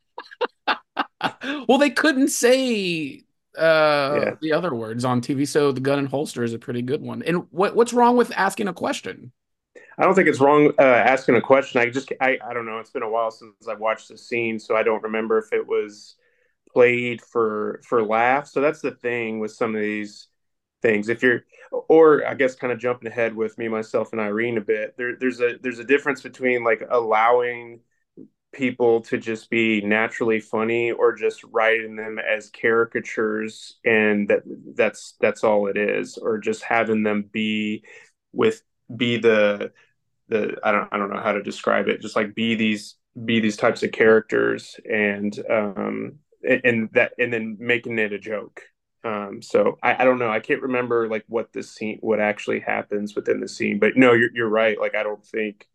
Well, 1.68 1.78
they 1.78 1.90
couldn't 1.90 2.30
say 2.30 3.24
uh 3.58 4.26
Yeah. 4.26 4.36
the 4.42 4.54
other 4.54 4.74
words 4.74 5.04
on 5.06 5.22
TV, 5.22 5.46
so 5.46 5.72
the 5.72 5.82
gun 5.82 6.00
and 6.00 6.08
holster 6.08 6.44
is 6.44 6.54
a 6.54 6.60
pretty 6.60 6.82
good 6.82 7.02
one. 7.02 7.22
And 7.24 7.48
what 7.52 7.76
what's 7.76 7.94
wrong 7.94 8.16
with 8.18 8.32
asking 8.36 8.68
a 8.68 8.74
question? 8.74 9.32
I 9.98 10.04
don't 10.04 10.16
think 10.16 10.28
it's 10.28 10.40
wrong 10.40 10.72
uh, 10.80 10.84
asking 10.84 11.36
a 11.36 11.42
question. 11.42 11.82
I 11.82 11.90
just 11.90 12.12
I 12.22 12.38
I 12.46 12.54
don't 12.54 12.66
know. 12.66 12.80
It's 12.80 12.90
been 12.92 13.04
a 13.04 13.10
while 13.10 13.32
since 13.32 13.68
I've 13.68 13.80
watched 13.80 14.10
the 14.10 14.18
scene, 14.18 14.60
so 14.60 14.76
I 14.76 14.84
don't 14.84 15.04
remember 15.04 15.38
if 15.38 15.54
it 15.54 15.66
was 15.66 16.16
played 16.72 17.22
for 17.22 17.82
for 17.88 18.04
laughs. 18.04 18.52
So 18.54 18.62
that's 18.62 18.82
the 18.82 18.92
thing 18.92 19.40
with 19.40 19.52
some 19.52 19.76
of 19.76 19.82
these 19.82 20.28
things. 20.82 21.10
If 21.10 21.24
you're 21.24 21.44
or 21.72 22.26
I 22.28 22.34
guess 22.34 22.56
kind 22.56 22.74
of 22.74 22.80
jumping 22.80 23.10
ahead 23.10 23.36
with 23.36 23.58
me, 23.58 23.68
myself, 23.68 24.12
and 24.12 24.22
Irene 24.22 24.58
a 24.58 24.62
bit. 24.62 24.96
There, 24.98 25.16
there's 25.18 25.40
a 25.40 25.58
there's 25.62 25.80
a 25.80 25.86
difference 25.86 26.22
between 26.22 26.64
like 26.64 26.84
allowing 26.90 27.82
people 28.54 29.02
to 29.02 29.18
just 29.18 29.50
be 29.50 29.82
naturally 29.82 30.40
funny 30.40 30.92
or 30.92 31.14
just 31.16 31.44
writing 31.46 31.96
them 31.96 32.20
as 32.20 32.50
caricatures 32.50 33.78
and 33.86 34.28
that 34.28 34.44
that's 34.76 35.16
that's 35.22 35.44
all 35.46 35.68
it 35.68 35.78
is 35.78 36.18
or 36.18 36.38
just 36.38 36.62
having 36.62 37.02
them 37.04 37.30
be 37.32 37.82
with 38.34 38.62
be 38.94 39.18
the 39.18 39.72
the 40.28 40.58
I 40.64 40.74
don't 40.74 40.90
I 40.92 40.98
don't 40.98 41.10
know 41.10 41.22
how 41.22 41.32
to 41.32 41.42
describe 41.42 41.88
it 41.88 42.02
just 42.02 42.18
like 42.18 42.36
be 42.36 42.56
these 42.56 42.96
be 43.24 43.40
these 43.40 43.56
types 43.56 43.84
of 43.84 43.94
characters 43.94 44.78
and 44.90 45.34
um 45.50 46.16
and, 46.44 46.62
and 46.66 46.90
that 46.92 47.14
and 47.18 47.32
then 47.32 47.56
making 47.58 48.00
it 48.00 48.12
a 48.12 48.20
joke 48.20 48.64
um 49.04 49.42
so 49.42 49.78
I, 49.84 50.02
I 50.02 50.06
don't 50.06 50.20
know 50.20 50.30
I 50.30 50.40
can't 50.40 50.62
remember 50.62 51.08
like 51.10 51.26
what 51.28 51.54
the 51.54 51.64
scene 51.64 51.98
what 52.02 52.20
actually 52.20 52.60
happens 52.60 53.16
within 53.16 53.40
the 53.40 53.48
scene 53.48 53.80
but 53.80 53.98
no 53.98 54.14
you're 54.14 54.30
you're 54.34 54.50
right 54.50 54.80
like 54.80 54.96
I 54.96 55.04
don't 55.04 55.26
think 55.26 55.68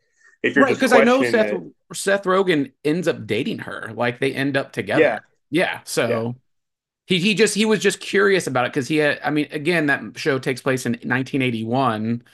if 0.43 0.57
you're 0.57 0.65
Right, 0.65 0.75
just 0.75 0.79
because 0.79 0.93
I 0.93 1.01
know 1.01 1.23
Seth 1.23 1.53
it, 1.53 1.63
Seth 1.93 2.25
Rogen 2.25 2.73
ends 2.85 3.09
up 3.09 3.27
dating 3.27 3.61
her. 3.61 3.93
Like 3.95 4.21
they 4.21 4.33
end 4.33 4.57
up 4.57 4.73
together. 4.73 5.11
Yeah. 5.11 5.21
Yeah. 5.51 5.81
So 5.85 6.37
he 7.07 7.21
he 7.21 7.35
just 7.35 7.55
he 7.55 7.67
was 7.67 7.81
just 7.81 8.01
curious 8.01 8.47
about 8.47 8.67
it 8.67 8.73
because 8.73 8.89
he 8.89 8.99
had 8.99 9.21
I 9.25 9.31
mean, 9.31 9.49
again, 9.53 9.87
that 9.87 10.19
show 10.19 10.39
takes 10.39 10.63
place 10.63 10.87
in 10.87 10.99
1981, 11.05 12.25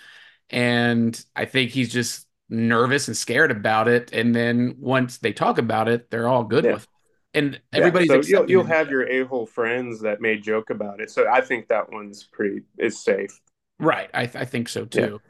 and 0.50 1.26
I 1.36 1.46
think 1.46 1.72
he's 1.72 1.92
just 1.92 2.28
nervous 2.50 3.08
and 3.08 3.16
scared 3.16 3.50
about 3.52 3.88
it. 3.88 4.12
And 4.12 4.34
then 4.34 4.76
once 4.80 5.18
they 5.18 5.32
talk 5.32 5.58
about 5.58 5.88
it, 5.88 6.10
they're 6.10 6.28
all 6.28 6.44
good 6.44 6.66
Yeah. 6.66 6.72
with 6.72 6.88
And 7.34 7.60
Yeah, 7.72 7.78
everybody's 7.78 8.08
so 8.08 8.20
you'll 8.22 8.50
you'll 8.50 8.64
have 8.64 8.90
your 8.90 9.08
a-hole 9.08 9.46
friends 9.46 10.00
that 10.02 10.20
may 10.20 10.38
joke 10.38 10.70
about 10.70 11.00
it. 11.00 11.10
So 11.10 11.26
I 11.28 11.40
think 11.40 11.68
that 11.68 11.90
one's 11.90 12.24
pretty 12.24 12.62
is 12.78 13.02
safe. 13.02 13.40
right. 13.78 14.10
I 14.14 14.22
I 14.22 14.44
think 14.44 14.68
so 14.68 14.84
too. 14.84 15.20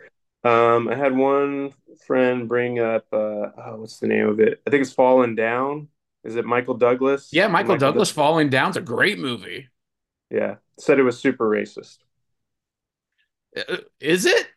Um, 0.44 0.88
I 0.88 0.96
had 0.96 1.16
one 1.16 1.72
friend 2.06 2.48
bring 2.48 2.80
up 2.80 3.06
uh 3.12 3.16
oh, 3.56 3.76
what's 3.76 3.98
the 4.00 4.08
name 4.08 4.28
of 4.28 4.40
it? 4.40 4.60
I 4.66 4.70
think 4.70 4.82
it's 4.82 4.92
Fallen 4.92 5.34
Down. 5.34 5.88
Is 6.24 6.36
it 6.36 6.44
Michael 6.44 6.74
Douglas? 6.74 7.28
Yeah, 7.32 7.48
Michael 7.48 7.76
Douglas 7.76 8.08
Doug- 8.10 8.14
Falling 8.16 8.48
Down's 8.50 8.76
a 8.76 8.80
great 8.80 9.18
movie. 9.18 9.68
Yeah, 10.30 10.56
said 10.78 10.98
it 10.98 11.02
was 11.02 11.18
super 11.20 11.48
racist. 11.48 11.98
Uh, 13.56 13.78
Is 14.00 14.26
it? 14.26 14.48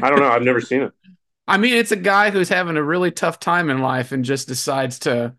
I 0.00 0.10
don't 0.10 0.18
know. 0.20 0.28
I've 0.28 0.42
never 0.42 0.60
seen 0.60 0.82
it. 0.82 0.92
I 1.46 1.58
mean, 1.58 1.74
it's 1.74 1.92
a 1.92 1.96
guy 1.96 2.30
who's 2.30 2.48
having 2.48 2.76
a 2.76 2.82
really 2.82 3.10
tough 3.10 3.38
time 3.38 3.68
in 3.68 3.80
life 3.80 4.12
and 4.12 4.24
just 4.24 4.48
decides 4.48 5.00
to 5.00 5.34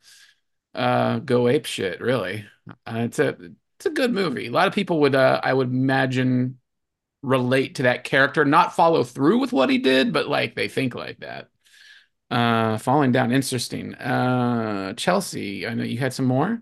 uh, 0.75 1.19
go 1.19 1.47
ape 1.47 1.65
shit. 1.65 2.01
Really, 2.01 2.45
uh, 2.69 2.99
it's 2.99 3.19
a 3.19 3.38
it's 3.77 3.85
a 3.85 3.89
good 3.89 4.13
movie. 4.13 4.47
A 4.47 4.51
lot 4.51 4.67
of 4.67 4.73
people 4.73 5.01
would, 5.01 5.15
uh, 5.15 5.41
I 5.43 5.53
would 5.53 5.69
imagine, 5.69 6.59
relate 7.21 7.75
to 7.75 7.83
that 7.83 8.03
character, 8.03 8.45
not 8.45 8.75
follow 8.75 9.03
through 9.03 9.39
with 9.39 9.51
what 9.51 9.69
he 9.69 9.77
did, 9.77 10.13
but 10.13 10.27
like 10.27 10.55
they 10.55 10.67
think 10.67 10.95
like 10.95 11.19
that. 11.19 11.49
Uh, 12.31 12.77
falling 12.77 13.11
down, 13.11 13.31
interesting. 13.31 13.93
Uh, 13.95 14.93
Chelsea, 14.93 15.67
I 15.67 15.73
know 15.73 15.83
you 15.83 15.97
had 15.97 16.13
some 16.13 16.25
more. 16.25 16.61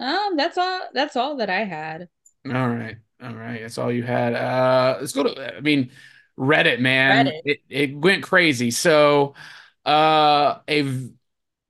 Um, 0.00 0.36
that's 0.36 0.56
all 0.56 0.80
that's 0.94 1.16
all 1.16 1.36
that 1.36 1.50
I 1.50 1.64
had. 1.64 2.08
All 2.46 2.68
right, 2.68 2.96
all 3.22 3.34
right, 3.34 3.60
that's 3.60 3.78
all 3.78 3.92
you 3.92 4.02
had. 4.02 4.34
Uh, 4.34 4.96
let's 5.00 5.12
go 5.12 5.22
to. 5.24 5.56
I 5.56 5.60
mean, 5.60 5.90
Reddit, 6.38 6.80
man, 6.80 7.26
Reddit. 7.26 7.40
it 7.44 7.58
it 7.68 7.96
went 7.96 8.22
crazy. 8.22 8.70
So, 8.70 9.34
uh, 9.84 10.58
a 10.66 11.10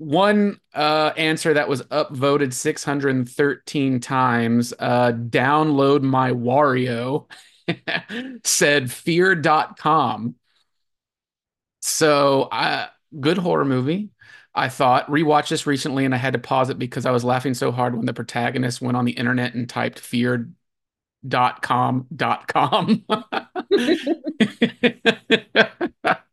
one 0.00 0.58
uh 0.74 1.12
answer 1.18 1.52
that 1.52 1.68
was 1.68 1.82
upvoted 1.82 2.54
613 2.54 4.00
times. 4.00 4.72
Uh, 4.78 5.12
download 5.12 6.02
my 6.02 6.32
Wario 6.32 7.30
said 8.44 8.90
fear.com. 8.90 10.36
So, 11.80 12.42
uh, 12.42 12.86
good 13.18 13.38
horror 13.38 13.64
movie. 13.64 14.10
I 14.54 14.68
thought 14.68 15.08
rewatched 15.08 15.50
this 15.50 15.66
recently 15.66 16.04
and 16.04 16.14
I 16.14 16.18
had 16.18 16.32
to 16.32 16.38
pause 16.38 16.70
it 16.70 16.78
because 16.78 17.06
I 17.06 17.12
was 17.12 17.24
laughing 17.24 17.54
so 17.54 17.70
hard 17.70 17.94
when 17.94 18.06
the 18.06 18.12
protagonist 18.14 18.82
went 18.82 18.96
on 18.96 19.04
the 19.04 19.12
internet 19.12 19.54
and 19.54 19.68
typed 19.68 20.00
fear 20.00 20.48
dot 21.28 21.62
com 21.62 22.06
dot 22.14 22.48
com 22.48 23.04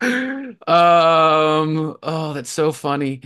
um 0.67 1.95
oh 2.03 2.33
that's 2.33 2.49
so 2.49 2.71
funny 2.71 3.21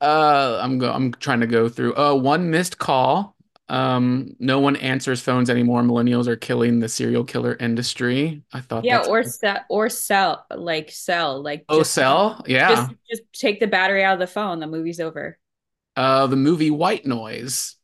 uh 0.00 0.58
i'm 0.62 0.78
go 0.78 0.90
i'm 0.92 1.12
trying 1.12 1.40
to 1.40 1.46
go 1.46 1.68
through 1.68 1.94
uh 1.96 2.14
one 2.14 2.50
missed 2.50 2.78
call 2.78 3.34
um 3.68 4.36
no 4.38 4.60
one 4.60 4.76
answers 4.76 5.22
phones 5.22 5.48
anymore 5.48 5.82
millennials 5.82 6.26
are 6.26 6.36
killing 6.36 6.80
the 6.80 6.88
serial 6.88 7.24
killer 7.24 7.56
industry 7.60 8.42
i 8.52 8.60
thought 8.60 8.84
Yeah, 8.84 9.04
or 9.08 9.22
sell 9.24 9.60
or 9.70 9.88
sell 9.88 10.44
like 10.54 10.90
sell 10.90 11.42
like 11.42 11.64
oh 11.70 11.78
just 11.78 11.94
cell 11.94 12.44
yeah 12.46 12.68
just 12.74 12.90
just 13.10 13.22
take 13.32 13.60
the 13.60 13.66
battery 13.66 14.04
out 14.04 14.14
of 14.14 14.20
the 14.20 14.26
phone. 14.26 14.60
The 14.60 14.66
movie's 14.66 15.00
over. 15.00 15.38
uh 15.96 16.26
the 16.26 16.36
movie 16.36 16.70
white 16.70 17.06
noise 17.06 17.76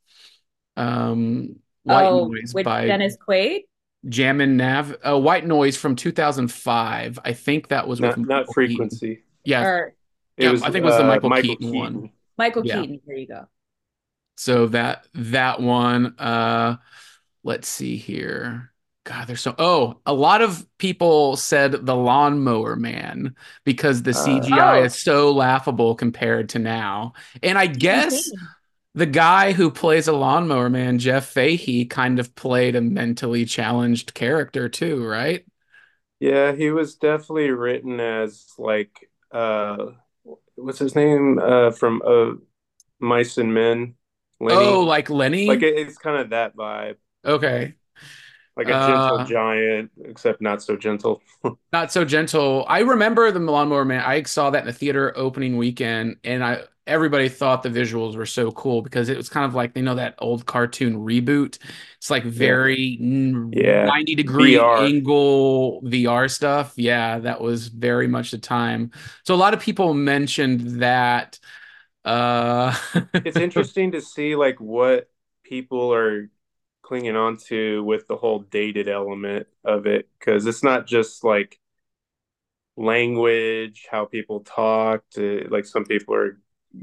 um 0.77 1.57
white 1.85 2.07
oh, 2.09 2.27
noise 2.29 2.53
with 2.53 2.65
by 2.65 2.87
Dennis 2.87 3.17
Quaid. 3.17 3.61
Jammin' 4.09 4.57
Nav, 4.57 4.97
uh, 5.07 5.19
White 5.19 5.47
Noise 5.47 5.77
from 5.77 5.95
2005. 5.95 7.19
I 7.23 7.33
think 7.35 7.69
that 7.69 7.87
was 7.87 8.01
with 8.01 8.17
Not 8.17 8.19
not 8.19 8.55
frequency. 8.55 9.25
Yeah, 9.45 9.63
Or 9.63 9.95
It 10.41 10.49
Yeah, 10.49 10.51
was 10.51 10.63
I 10.63 10.71
think 10.71 10.83
it 10.83 10.85
was 10.85 10.97
the 10.97 11.05
uh, 11.05 11.21
Michael 11.21 11.31
Keaton 11.31 11.73
one. 11.73 12.11
Michael 12.39 12.63
Yeah. 12.63 12.87
Keaton. 12.87 13.01
There 13.07 13.17
you 13.17 13.27
go. 13.29 13.49
so 14.37 14.67
that 14.69 15.07
that 15.15 15.61
one. 15.61 16.15
Uh, 16.19 16.77
let's 17.45 17.69
see 17.69 17.97
here. 17.97 18.73
God, 19.05 19.27
there's 19.29 19.41
so. 19.41 19.55
Oh, 19.59 20.01
a 20.07 20.15
lot 20.15 20.43
of 20.43 20.67
people 20.79 21.37
said 21.37 21.87
the 21.87 21.97
Lawnmower 21.97 22.77
Man 22.77 23.35
because 23.65 24.03
the 24.03 24.15
Uh, 24.15 24.15
CGI 24.15 24.79
Oh. 24.79 24.85
is 24.85 24.97
so 24.97 25.33
laughable 25.33 25.95
compared 25.95 26.51
to 26.51 26.59
now. 26.59 27.15
And 27.43 27.59
I 27.59 27.67
guess 27.67 28.35
the 28.95 29.07
guy 29.07 29.53
who 29.53 29.71
plays 29.71 30.09
a 30.09 30.13
Lawnmower 30.13 30.71
Man, 30.71 30.99
Jeff 31.01 31.27
Fahey, 31.29 31.87
kind 31.87 32.21
of 32.21 32.35
played 32.37 32.77
a 32.77 32.83
mentally 32.83 33.45
challenged 33.47 34.15
character 34.15 34.69
too, 34.69 35.05
right? 35.07 35.45
Yeah, 36.21 36.53
he 36.53 36.71
was 36.71 36.97
definitely 36.97 37.51
written 37.51 37.99
as 38.01 38.53
like 38.59 39.11
uh 39.33 39.93
what's 40.65 40.79
his 40.79 40.95
name? 40.95 41.39
Uh 41.39 41.71
from 41.71 42.03
uh 42.07 42.33
Mice 43.01 43.39
and 43.39 43.55
Men. 43.55 43.97
Lenny. 44.41 44.57
Oh, 44.57 44.81
like 44.83 45.11
Lenny. 45.11 45.49
like 45.49 45.63
it, 45.63 45.79
it's 45.79 45.99
kind 45.99 46.19
of 46.19 46.31
that 46.31 46.57
vibe. 46.57 46.97
okay. 47.25 47.75
Like 48.57 48.69
a 48.69 48.75
gentle 48.77 49.19
Uh, 49.19 49.25
giant, 49.25 49.91
except 50.05 50.41
not 50.43 50.63
so 50.63 50.77
gentle. 50.77 51.23
Not 51.73 51.93
so 51.93 52.05
gentle. 52.05 52.65
I 52.69 52.81
remember 52.81 53.31
the 53.31 53.39
Lawnmower 53.39 53.85
Man. 53.85 54.03
I 54.05 54.23
saw 54.25 54.51
that 54.51 54.61
in 54.61 54.67
the 54.67 54.73
theater 54.73 55.13
opening 55.17 55.57
weekend, 55.57 56.17
and 56.25 56.43
I 56.43 56.65
everybody 56.91 57.29
thought 57.29 57.63
the 57.63 57.71
visuals 57.71 58.17
were 58.17 58.27
so 58.27 58.53
cool 58.53 58.83
because 58.83 59.09
it 59.09 59.17
was 59.17 59.29
kind 59.29 59.47
of 59.47 59.55
like 59.55 59.77
you 59.77 59.83
know 59.83 59.95
that 59.97 60.15
old 60.19 60.47
cartoon 60.47 60.97
reboot. 60.97 61.59
It's 61.99 62.11
like 62.11 62.25
very 62.25 62.99
Yeah. 63.53 63.93
90 63.95 64.15
degree 64.15 64.61
VR. 64.61 64.77
angle 64.77 65.83
VR 65.83 66.29
stuff. 66.29 66.75
Yeah, 66.77 67.19
that 67.21 67.41
was 67.41 67.69
very 67.69 68.09
much 68.09 68.33
the 68.33 68.39
time. 68.39 68.93
So 69.25 69.35
a 69.35 69.37
lot 69.37 69.55
of 69.55 69.61
people 69.61 69.95
mentioned 69.95 70.83
that. 70.83 71.39
Uh, 72.05 72.75
It's 73.25 73.39
interesting 73.39 73.93
to 73.93 74.01
see 74.01 74.35
like 74.37 74.61
what 74.61 75.11
people 75.45 75.93
are 75.95 76.31
clinging 76.83 77.17
on 77.17 77.37
to 77.49 77.85
with 77.85 78.07
the 78.09 78.17
whole 78.17 78.41
dated 78.41 78.89
element 78.89 79.47
of 79.65 79.87
it 79.87 80.09
because 80.19 80.47
it's 80.47 80.63
not 80.63 80.87
just 80.87 81.23
like 81.25 81.59
language, 82.77 83.87
how 83.91 84.05
people 84.07 84.41
talk. 84.41 85.03
To, 85.15 85.47
like 85.51 85.67
some 85.67 85.85
people 85.85 86.15
are 86.15 86.41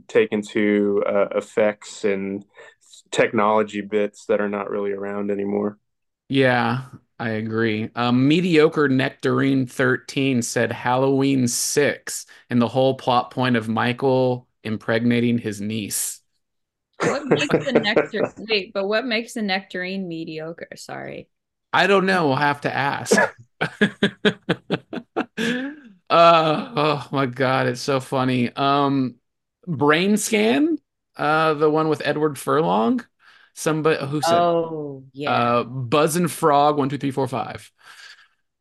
taken 0.08 0.42
to 0.42 1.04
uh, 1.08 1.28
effects 1.36 2.04
and 2.04 2.44
technology 3.12 3.82
bits 3.82 4.26
that 4.26 4.42
are 4.42 4.50
not 4.50 4.70
really 4.70 4.92
around 4.92 5.32
anymore. 5.32 5.78
Yeah, 6.30 6.82
I 7.20 7.30
agree. 7.32 7.90
Um, 7.96 8.28
Mediocre 8.28 8.90
Nectarine 8.90 9.66
13 9.66 10.42
said 10.42 10.72
Halloween 10.72 11.48
6 11.48 12.26
and 12.50 12.62
the 12.62 12.68
whole 12.68 12.96
plot 12.96 13.32
point 13.32 13.56
of 13.56 13.70
Michael 13.70 14.48
impregnating 14.64 15.38
his 15.38 15.62
niece. 15.62 16.22
What 17.00 17.26
makes 17.26 17.48
the 17.48 17.72
nectar 17.84 18.34
wait, 18.38 18.74
but 18.74 18.88
what 18.88 19.06
makes 19.06 19.34
the 19.34 19.42
nectarine 19.42 20.08
mediocre? 20.08 20.70
Sorry. 20.76 21.30
I 21.72 21.88
don't 21.88 22.06
know. 22.06 22.28
We'll 22.28 22.38
have 22.38 22.62
to 22.62 22.74
ask. 22.74 23.16
uh, 23.62 23.68
oh 26.10 27.08
my 27.12 27.26
God, 27.26 27.68
it's 27.68 27.82
so 27.82 28.00
funny. 28.00 28.52
Um, 28.56 29.16
Brain 29.68 30.18
Scan, 30.18 30.78
uh, 31.18 31.54
the 31.56 31.70
one 31.70 31.90
with 31.90 32.02
Edward 32.06 32.38
Furlong. 32.40 33.06
Somebody 33.54 34.06
who 34.06 34.22
said 34.22 34.44
Oh, 34.44 35.04
yeah. 35.14 35.32
uh 35.32 35.64
Buzz 35.64 36.16
and 36.16 36.32
Frog 36.32 36.78
one, 36.78 36.90
two, 36.90 36.98
three, 36.98 37.12
four, 37.12 37.28
five. 37.28 37.72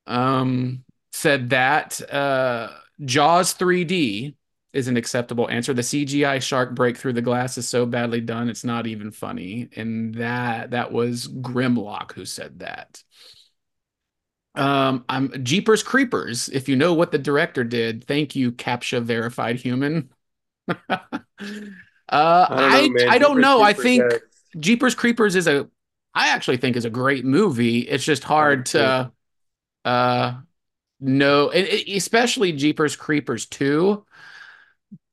Um 0.07 0.85
said 1.13 1.51
that 1.51 2.01
uh 2.13 2.71
Jaws 3.05 3.55
3D 3.55 4.37
is 4.73 4.89
an 4.89 4.97
acceptable 4.97 5.49
answer. 5.51 5.75
The 5.75 5.83
CGI 5.83 6.39
shark 6.41 6.75
break 6.75 6.97
through 6.97 7.15
the 7.15 7.23
glass 7.23 7.59
is 7.59 7.69
so 7.69 7.87
badly 7.87 8.21
done, 8.21 8.49
it's 8.49 8.65
not 8.65 8.87
even 8.87 9.11
funny. 9.11 9.69
And 9.77 10.15
that 10.17 10.71
that 10.71 10.93
was 10.93 11.29
Grimlock 11.29 12.13
who 12.13 12.25
said 12.25 12.61
that. 12.61 13.03
Um, 14.55 15.05
I'm 15.09 15.45
Jeepers 15.45 15.83
Creepers. 15.83 16.49
If 16.49 16.69
you 16.69 16.77
know 16.77 16.95
what 16.95 17.13
the 17.13 17.19
director 17.19 17.63
did, 17.63 18.05
thank 18.05 18.35
you, 18.35 18.53
CAPTCHA 18.53 19.03
verified 19.03 19.57
human. 19.57 20.11
uh, 20.89 21.07
I 22.09 22.89
man. 22.93 23.09
I 23.09 23.19
don't 23.19 23.37
Jeepers 23.37 23.43
know. 23.43 23.63
I 23.63 23.73
think 23.73 24.03
had- 24.03 24.21
Jeepers 24.59 24.95
Creepers 24.95 25.37
is 25.37 25.47
a 25.47 25.69
I 26.15 26.29
actually 26.29 26.57
think 26.57 26.77
is 26.77 26.85
a 26.85 26.91
great 26.91 27.25
movie. 27.25 27.81
It's 27.81 28.05
just 28.05 28.25
hard 28.25 28.67
to 28.67 29.13
uh 29.85 30.35
know, 31.01 31.51
and 31.51 31.67
it- 31.67 31.89
especially 31.97 32.53
Jeepers 32.53 32.97
Creepers 32.97 33.47
2 33.47 34.05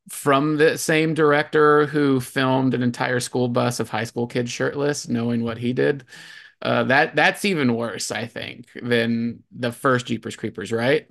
from 0.10 0.58
the 0.58 0.78
same 0.78 1.14
director 1.14 1.86
who 1.88 2.20
filmed 2.20 2.74
an 2.74 2.84
entire 2.84 3.20
school 3.20 3.48
bus 3.48 3.80
of 3.80 3.90
high 3.90 4.04
school 4.04 4.28
kids 4.28 4.52
shirtless, 4.52 5.08
knowing 5.08 5.44
what 5.44 5.58
he 5.58 5.74
did. 5.74 6.04
Uh, 6.62 6.84
that 6.86 7.16
that's 7.16 7.46
even 7.46 7.76
worse, 7.76 8.12
I 8.12 8.26
think, 8.28 8.68
than 8.82 9.44
the 9.52 9.72
first 9.72 10.06
Jeepers 10.06 10.36
Creepers, 10.36 10.72
right? 10.72 11.08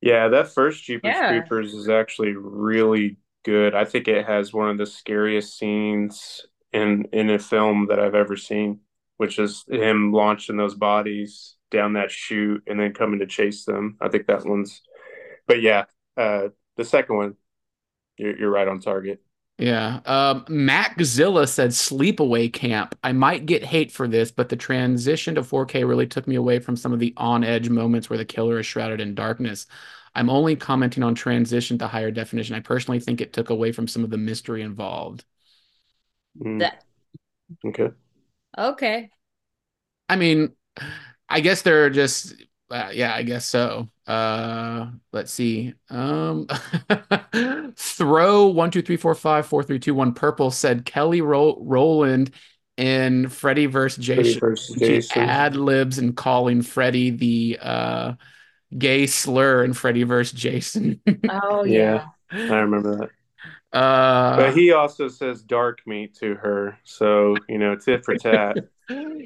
Yeah, 0.00 0.28
that 0.28 0.48
first 0.52 0.84
Jeepers 0.84 1.14
Yeah. 1.14 1.40
Creepers 1.40 1.74
is 1.74 1.88
actually 1.88 2.32
really 2.36 3.16
good. 3.44 3.74
I 3.74 3.84
think 3.84 4.08
it 4.08 4.26
has 4.26 4.52
one 4.52 4.70
of 4.70 4.78
the 4.78 4.86
scariest 4.86 5.58
scenes 5.58 6.46
in 6.72 7.06
in 7.12 7.30
a 7.30 7.38
film 7.38 7.86
that 7.88 8.00
I've 8.00 8.14
ever 8.14 8.36
seen, 8.36 8.80
which 9.16 9.38
is 9.38 9.64
him 9.68 10.12
launching 10.12 10.56
those 10.56 10.74
bodies 10.74 11.56
down 11.70 11.94
that 11.94 12.10
chute 12.10 12.62
and 12.66 12.78
then 12.78 12.92
coming 12.94 13.20
to 13.20 13.26
chase 13.26 13.64
them. 13.64 13.96
I 14.00 14.08
think 14.08 14.26
that 14.26 14.44
one's, 14.44 14.82
but 15.46 15.62
yeah, 15.62 15.84
uh, 16.16 16.48
the 16.76 16.84
second 16.84 17.16
one, 17.16 17.34
you're 18.16 18.38
you're 18.38 18.50
right 18.50 18.68
on 18.68 18.80
target. 18.80 19.20
Yeah. 19.58 20.00
Um, 20.04 20.44
Maczilla 20.46 21.48
said 21.48 21.70
Sleepaway 21.70 22.52
Camp. 22.52 22.98
I 23.04 23.12
might 23.12 23.46
get 23.46 23.64
hate 23.64 23.92
for 23.92 24.08
this, 24.08 24.32
but 24.32 24.48
the 24.48 24.56
transition 24.56 25.36
to 25.36 25.42
4K 25.42 25.86
really 25.86 26.08
took 26.08 26.26
me 26.26 26.34
away 26.34 26.58
from 26.58 26.76
some 26.76 26.92
of 26.92 26.98
the 26.98 27.14
on-edge 27.16 27.68
moments 27.68 28.10
where 28.10 28.18
the 28.18 28.24
killer 28.24 28.58
is 28.58 28.66
shrouded 28.66 29.00
in 29.00 29.14
darkness. 29.14 29.66
I'm 30.14 30.30
only 30.30 30.56
commenting 30.56 31.02
on 31.02 31.14
transition 31.14 31.78
to 31.78 31.88
higher 31.88 32.10
definition. 32.10 32.54
I 32.54 32.60
personally 32.60 33.00
think 33.00 33.20
it 33.20 33.32
took 33.32 33.50
away 33.50 33.72
from 33.72 33.88
some 33.88 34.04
of 34.04 34.10
the 34.10 34.18
mystery 34.18 34.62
involved. 34.62 35.24
Mm, 36.40 36.58
That 36.60 36.84
okay. 37.66 37.90
okay. 38.56 39.10
I 40.08 40.16
mean, 40.16 40.52
I 41.28 41.40
guess 41.40 41.62
they're 41.62 41.90
just 41.90 42.34
uh, 42.70 42.90
yeah, 42.92 43.14
I 43.14 43.22
guess 43.22 43.46
so. 43.46 43.88
Uh, 44.06 44.90
let's 45.12 45.32
see. 45.32 45.74
Um, 45.90 46.46
throw 47.76 48.46
one, 48.46 48.70
two, 48.70 48.82
three, 48.82 48.96
four, 48.96 49.14
five, 49.14 49.46
four, 49.46 49.62
three, 49.62 49.78
two, 49.78 49.94
one. 49.94 50.12
Purple 50.14 50.50
said 50.50 50.84
Kelly 50.84 51.20
Ro- 51.20 51.58
Rowland 51.60 52.30
in 52.76 53.28
Freddy 53.28 53.66
vs. 53.66 54.04
Freddy 54.12 54.34
Jason. 54.34 54.40
versus 54.40 54.76
Jason. 54.76 55.22
ad 55.22 55.56
libs 55.56 55.98
and 55.98 56.16
calling 56.16 56.62
Freddy 56.62 57.10
the 57.10 57.58
uh, 57.60 58.12
gay 58.76 59.06
slur 59.06 59.64
in 59.64 59.72
Freddy 59.72 60.02
vs. 60.04 60.38
Jason. 60.38 61.00
Oh 61.28 61.64
Yeah. 61.64 62.00
yeah. 62.00 62.06
I 62.48 62.56
remember 62.56 62.96
that. 62.98 63.10
uh, 63.72 64.36
But 64.36 64.54
he 64.54 64.72
also 64.72 65.08
says 65.08 65.42
dark 65.42 65.80
meat 65.86 66.14
to 66.16 66.34
her, 66.36 66.78
so 66.84 67.44
you 67.48 67.58
know, 67.58 67.76
tit 67.76 68.04
for 68.04 68.16
tat. 68.16 68.58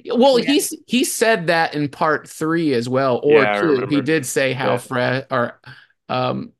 Well, 0.07 0.37
Yeah. 0.37 0.45
he's 0.45 0.73
he 0.87 1.03
said 1.05 1.49
that 1.49 1.75
in 1.75 1.89
part 1.89 2.29
three 2.29 2.75
as 2.75 2.89
well, 2.89 3.21
or 3.25 3.45
Yeah, 3.45 3.47
two. 3.47 3.87
He 3.89 4.01
did 4.01 4.25
say 4.25 4.53
how 4.53 4.77
Yeah. 4.77 4.79
fresh 4.79 5.25
or 5.31 5.61
um 6.09 6.53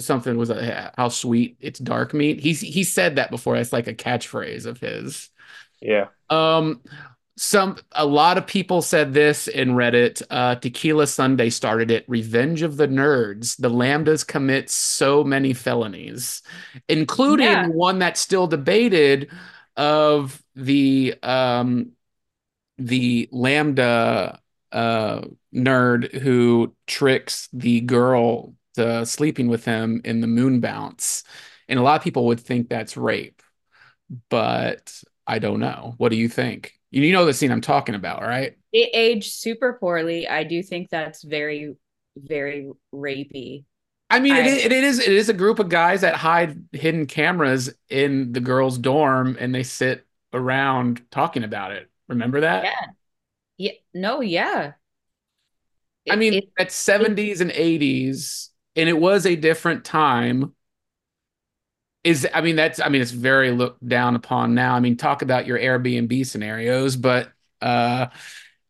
something 0.00 0.36
was 0.36 0.50
uh, 0.50 0.90
how 0.96 1.08
sweet 1.08 1.56
it's 1.60 1.78
dark 1.78 2.14
meat. 2.14 2.40
He's 2.40 2.60
he 2.60 2.84
said 2.84 3.16
that 3.16 3.30
before. 3.30 3.56
That's 3.56 3.72
like 3.72 3.86
a 3.86 3.94
catchphrase 3.94 4.66
of 4.66 4.80
his. 4.80 5.30
Yeah. 5.80 6.08
Um, 6.30 6.80
some 7.36 7.76
a 7.92 8.04
lot 8.06 8.36
of 8.38 8.46
people 8.46 8.82
said 8.82 9.14
this 9.14 9.48
in 9.48 9.70
Reddit. 9.70 10.22
Uh, 10.30 10.54
Tequila 10.56 11.06
Sunday 11.06 11.50
started 11.50 11.90
it. 11.90 12.04
Revenge 12.08 12.62
of 12.62 12.76
the 12.76 12.86
Nerds. 12.88 13.56
The 13.56 13.70
Lambdas 13.70 14.26
commit 14.26 14.70
so 14.70 15.24
many 15.24 15.54
felonies, 15.54 16.42
including 16.88 17.48
Yeah. 17.48 17.66
one 17.72 17.98
that's 17.98 18.20
still 18.20 18.46
debated 18.46 19.30
of 19.76 20.42
the 20.54 21.14
um 21.22 21.92
the 22.78 23.28
Lambda 23.32 24.40
uh 24.72 25.22
nerd 25.54 26.12
who 26.20 26.74
tricks 26.86 27.48
the 27.52 27.80
girl 27.82 28.54
to 28.74 29.06
sleeping 29.06 29.48
with 29.48 29.64
him 29.64 30.00
in 30.04 30.20
the 30.20 30.26
moon 30.26 30.60
bounce. 30.60 31.24
And 31.68 31.78
a 31.78 31.82
lot 31.82 31.96
of 32.00 32.04
people 32.04 32.26
would 32.26 32.40
think 32.40 32.68
that's 32.68 32.96
rape 32.96 33.42
but 34.28 35.02
I 35.26 35.38
don't 35.38 35.60
know. 35.60 35.94
What 35.98 36.10
do 36.10 36.16
you 36.16 36.28
think? 36.28 36.74
You 36.92 37.12
know 37.12 37.24
the 37.24 37.32
scene 37.32 37.50
I'm 37.50 37.62
talking 37.62 37.94
about, 37.94 38.22
right? 38.22 38.56
It 38.72 38.90
aged 38.92 39.32
super 39.32 39.74
poorly. 39.80 40.28
I 40.28 40.44
do 40.44 40.62
think 40.62 40.90
that's 40.90 41.22
very, 41.22 41.74
very 42.16 42.70
rapey. 42.94 43.64
I 44.10 44.20
mean, 44.20 44.34
I- 44.34 44.40
is, 44.40 44.64
it 44.66 44.72
is 44.72 44.98
it 45.00 45.12
is 45.12 45.28
a 45.30 45.34
group 45.34 45.58
of 45.58 45.70
guys 45.70 46.02
that 46.02 46.14
hide 46.16 46.62
hidden 46.72 47.06
cameras 47.06 47.72
in 47.88 48.32
the 48.32 48.40
girls' 48.40 48.76
dorm, 48.76 49.36
and 49.40 49.54
they 49.54 49.62
sit 49.62 50.06
around 50.34 51.02
talking 51.10 51.44
about 51.44 51.72
it. 51.72 51.90
Remember 52.08 52.42
that? 52.42 52.64
Yeah. 52.64 52.86
Yeah. 53.56 53.72
No, 53.94 54.20
yeah. 54.20 54.72
I 56.10 56.14
It- 56.14 56.18
mean, 56.18 56.34
it- 56.34 56.52
at 56.58 56.72
70s 56.72 57.40
and 57.40 57.50
80s, 57.52 58.50
and 58.76 58.88
it 58.88 58.98
was 58.98 59.24
a 59.24 59.34
different 59.36 59.84
time. 59.84 60.54
Is 62.04 62.26
I 62.34 62.40
mean, 62.40 62.56
that's 62.56 62.80
I 62.80 62.88
mean, 62.88 63.00
it's 63.00 63.12
very 63.12 63.52
looked 63.52 63.86
down 63.86 64.16
upon 64.16 64.54
now. 64.54 64.74
I 64.74 64.80
mean, 64.80 64.96
talk 64.96 65.22
about 65.22 65.46
your 65.46 65.58
Airbnb 65.58 66.26
scenarios, 66.26 66.96
but 66.96 67.32
uh 67.60 68.06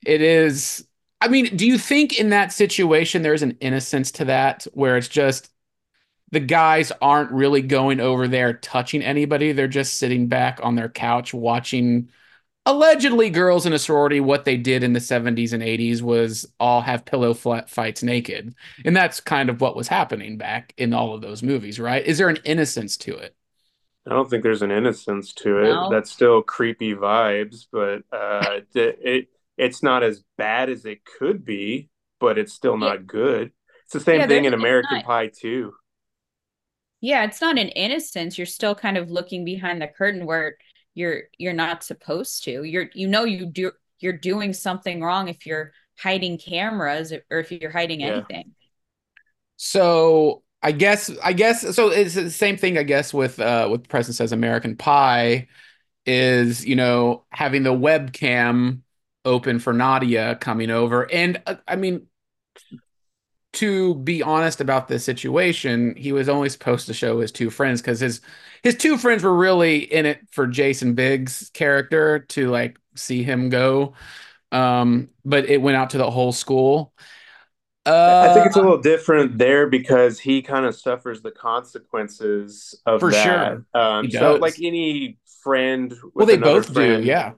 it 0.05 0.21
is 0.21 0.87
I 1.21 1.29
mean, 1.29 1.57
do 1.57 1.67
you 1.67 1.79
think 1.79 2.19
in 2.19 2.31
that 2.31 2.53
situation 2.53 3.23
there's 3.23 3.43
an 3.43 3.57
innocence 3.61 4.11
to 4.13 4.25
that 4.27 4.67
where 4.75 4.97
it's 4.97 5.09
just 5.09 5.51
the 6.33 6.41
guys 6.41 6.93
aren't 7.01 7.31
really 7.31 7.63
going 7.63 8.01
over 8.01 8.27
there 8.27 8.55
touching 8.55 9.03
anybody, 9.03 9.53
they're 9.53 9.69
just 9.69 9.99
sitting 9.99 10.29
back 10.29 10.61
on 10.63 10.75
their 10.75 10.89
couch 10.89 11.33
watching 11.33 12.11
allegedly 12.65 13.29
girls 13.31 13.67
in 13.67 13.73
a 13.73 13.79
sorority 13.79 14.21
what 14.21 14.45
they 14.45 14.57
did 14.57 14.85
in 14.85 14.93
the 14.93 15.01
70s 15.01 15.53
and 15.53 15.63
80s 15.63 16.01
was 16.01 16.47
all 16.61 16.81
have 16.81 17.05
pillow 17.05 17.35
flat 17.35 17.69
fights 17.69 18.03
naked 18.03 18.55
and 18.85 18.97
that's 18.97 19.21
kind 19.21 19.51
of 19.51 19.61
what 19.61 19.75
was 19.77 19.89
happening 19.89 20.39
back 20.39 20.73
in 20.77 20.93
all 20.95 21.13
of 21.15 21.23
those 21.23 21.43
movies 21.43 21.81
right 21.81 22.05
is 22.07 22.19
there 22.19 22.29
an 22.29 22.39
innocence 22.45 22.97
to 22.99 23.17
it 23.17 23.35
I 24.07 24.11
don't 24.11 24.29
think 24.29 24.43
there's 24.43 24.63
an 24.63 24.73
innocence 24.73 25.33
to 25.35 25.59
it. 25.59 25.69
No. 25.69 25.89
That's 25.89 26.11
still 26.11 26.43
creepy 26.43 26.93
vibes, 26.93 27.67
but 27.71 28.03
uh, 28.11 28.59
it, 28.75 28.99
it 29.01 29.29
it's 29.57 29.81
not 29.81 30.03
as 30.03 30.25
bad 30.37 30.71
as 30.71 30.85
it 30.87 31.05
could 31.05 31.45
be, 31.45 31.89
but 32.19 32.37
it's 32.37 32.53
still 32.53 32.73
Yeah. 32.73 32.89
not 32.89 33.07
good. 33.07 33.53
It's 33.85 33.93
the 33.93 34.01
same 34.01 34.19
Yeah, 34.19 34.27
thing 34.27 34.45
in 34.45 34.55
American 34.55 34.97
not- 34.97 35.05
Pie 35.05 35.29
too. 35.29 35.75
yeah, 37.01 37.25
it's 37.25 37.41
not 37.41 37.59
an 37.59 37.69
innocence. 37.69 38.37
You're 38.39 38.47
still 38.47 38.75
kind 38.75 38.97
of 38.97 39.11
looking 39.11 39.45
behind 39.45 39.81
the 39.81 39.87
curtain 39.87 40.27
where 40.27 40.57
you're 40.95 41.23
you're 41.39 41.53
not 41.53 41.83
supposed 41.85 42.45
to. 42.45 42.65
You're 42.65 42.89
you 42.95 43.09
know 43.09 43.25
you 43.25 43.47
do 43.47 43.73
you're 44.01 44.13
doing 44.19 44.53
something 44.53 45.01
wrong 45.03 45.29
if 45.29 45.47
you're 45.47 45.73
hiding 45.99 46.39
cameras 46.39 47.13
or 47.31 47.39
if 47.41 47.53
you're 47.53 47.71
hiding 47.71 48.01
Yeah. 48.01 48.09
anything. 48.09 48.55
so 49.57 50.43
i 50.63 50.73
guess 50.73 51.11
i 51.23 51.33
guess 51.33 51.75
so 51.75 51.91
it's 51.91 52.15
the 52.15 52.31
same 52.31 52.57
thing 52.57 52.79
i 52.79 52.83
guess 52.83 53.13
with 53.15 53.39
uh 53.41 53.69
with 53.71 53.89
preston 53.89 54.15
says 54.15 54.33
american 54.33 54.77
pie 54.77 55.49
is 56.07 56.65
you 56.67 56.77
know 56.77 57.25
having 57.31 57.63
the 57.63 57.71
webcam 57.73 58.81
open 59.25 59.59
for 59.59 59.73
nadia 59.73 60.37
coming 60.37 60.71
over 60.71 61.11
and 61.13 61.41
uh, 61.47 61.57
i 61.69 61.77
mean 61.77 62.07
to 63.55 63.95
be 63.97 64.23
honest 64.23 64.61
about 64.61 64.89
the 64.89 64.99
situation, 64.99 65.95
he 65.97 66.13
was 66.13 66.29
only 66.29 66.49
supposed 66.49 66.87
to 66.87 66.95
show 66.95 67.21
his 67.21 67.33
two 67.33 67.51
friends 67.51 67.81
because 67.83 68.01
his 68.01 68.21
his 68.63 68.77
two 68.77 68.97
friends 68.99 69.23
were 69.25 69.37
really 69.37 69.79
in 69.81 70.07
it 70.07 70.21
for 70.33 70.47
Jason 70.47 70.95
Biggs' 70.95 71.51
character 71.55 72.21
to 72.31 72.49
like 72.51 72.79
see 72.97 73.23
him 73.23 73.51
go. 73.51 73.95
Um, 74.53 75.11
but 75.25 75.47
it 75.51 75.63
went 75.63 75.77
out 75.77 75.91
to 75.91 75.99
the 75.99 76.11
whole 76.11 76.33
school. 76.33 76.95
Uh, 78.07 78.15
I 78.21 78.29
think 78.29 78.47
it's 78.47 78.57
a 78.57 78.61
Uh, 78.61 78.63
little 78.63 78.79
different 78.81 79.39
there 79.39 79.69
because 79.69 80.19
he 80.19 80.43
kind 80.43 80.67
of 80.67 80.75
suffers 80.77 81.23
the 81.23 81.31
consequences 81.31 82.81
of 82.87 83.03
for 83.03 83.11
that. 83.11 83.59
sure, 83.59 83.65
Um, 83.75 84.11
so 84.11 84.35
like 84.35 84.57
any 84.63 85.19
friend 85.43 85.95
Well, 86.17 86.27
they 86.27 86.37
both 86.37 86.73
do. 86.73 87.01
Yeah, 87.03 87.35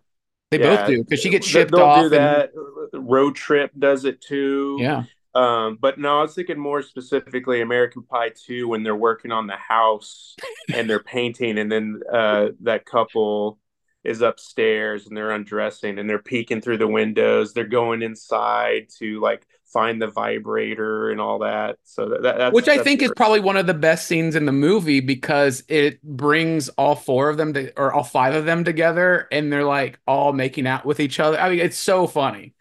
they 0.50 0.58
both 0.58 0.84
do 0.84 1.04
because 1.04 1.20
she 1.20 1.30
gets 1.30 1.46
shipped 1.46 1.78
off 1.78 2.12
and 2.12 2.36
that. 2.36 2.50
Road 2.92 3.34
Trip 3.36 3.72
does 3.78 4.04
it 4.04 4.20
too. 4.20 4.86
yeah. 4.86 5.04
Um, 5.34 5.78
but 5.80 5.98
no, 5.98 6.18
I 6.18 6.22
was 6.22 6.34
thinking 6.34 6.58
more 6.58 6.82
specifically 6.82 7.60
American 7.60 8.02
Pie 8.02 8.32
2 8.46 8.68
when 8.68 8.82
they're 8.82 8.94
working 8.94 9.32
on 9.32 9.46
the 9.46 9.56
house 9.56 10.36
and 10.72 10.88
they're 10.88 11.02
painting, 11.02 11.58
and 11.58 11.70
then 11.70 12.00
uh, 12.12 12.48
that 12.62 12.86
couple 12.86 13.58
is 14.04 14.20
upstairs 14.20 15.06
and 15.06 15.16
they're 15.16 15.30
undressing 15.30 15.98
and 15.98 16.08
they're 16.08 16.18
peeking 16.18 16.60
through 16.60 16.78
the 16.78 16.86
windows. 16.86 17.52
They're 17.52 17.64
going 17.64 18.02
inside 18.02 18.88
to 18.98 19.18
like 19.20 19.46
find 19.72 20.00
the 20.00 20.06
vibrator 20.06 21.10
and 21.10 21.20
all 21.20 21.40
that. 21.40 21.78
So 21.84 22.10
that, 22.10 22.22
that 22.22 22.52
Which 22.52 22.68
I 22.68 22.76
that's 22.76 22.84
think 22.84 23.02
is 23.02 23.10
probably 23.16 23.40
one 23.40 23.56
of 23.56 23.66
the 23.66 23.74
best 23.74 24.06
scenes 24.06 24.36
in 24.36 24.44
the 24.44 24.52
movie 24.52 25.00
because 25.00 25.64
it 25.68 26.02
brings 26.02 26.68
all 26.70 26.94
four 26.94 27.30
of 27.30 27.38
them 27.38 27.54
to, 27.54 27.72
or 27.78 27.92
all 27.92 28.04
five 28.04 28.34
of 28.34 28.44
them 28.44 28.62
together 28.62 29.26
and 29.32 29.52
they're 29.52 29.64
like 29.64 29.98
all 30.06 30.32
making 30.32 30.66
out 30.66 30.84
with 30.84 31.00
each 31.00 31.18
other. 31.18 31.40
I 31.40 31.48
mean, 31.48 31.60
it's 31.60 31.78
so 31.78 32.06
funny. 32.06 32.54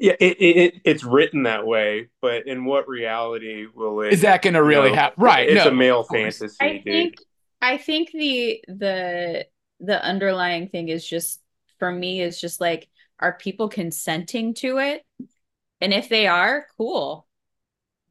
Yeah, 0.00 0.14
it, 0.20 0.36
it, 0.40 0.56
it 0.56 0.74
it's 0.84 1.04
written 1.04 1.44
that 1.44 1.66
way, 1.66 2.08
but 2.20 2.46
in 2.46 2.64
what 2.64 2.88
reality 2.88 3.66
will 3.72 4.00
it? 4.02 4.12
Is 4.12 4.22
that 4.22 4.42
going 4.42 4.54
to 4.54 4.62
You 4.62 4.70
really 4.70 4.92
know, 4.92 4.94
happen? 4.94 5.22
Right. 5.22 5.48
it's 5.48 5.54
No, 5.54 5.66
a 5.66 5.72
male 5.72 6.04
of 6.08 6.08
fantasy, 6.08 6.48
I 6.60 6.82
dude. 6.84 6.84
think 6.88 7.16
I 7.60 7.78
think 7.78 8.10
the 8.12 8.62
the 8.68 9.46
the 9.80 10.02
underlying 10.04 10.68
thing 10.68 10.88
is 10.88 11.06
just 11.06 11.40
for 11.78 11.90
me 11.90 12.20
is 12.22 12.40
just 12.40 12.60
like 12.60 12.88
are 13.20 13.34
people 13.38 13.68
consenting 13.68 14.54
to 14.54 14.78
it? 14.78 15.04
And 15.80 15.92
if 15.94 16.08
they 16.08 16.26
are, 16.28 16.66
cool. 16.78 17.26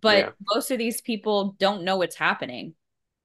But 0.02 0.28
Yeah. 0.28 0.32
most 0.42 0.72
of 0.72 0.80
these 0.80 1.02
people 1.02 1.56
don't 1.60 1.84
know 1.84 1.98
what's 1.98 2.16
happening. 2.18 2.76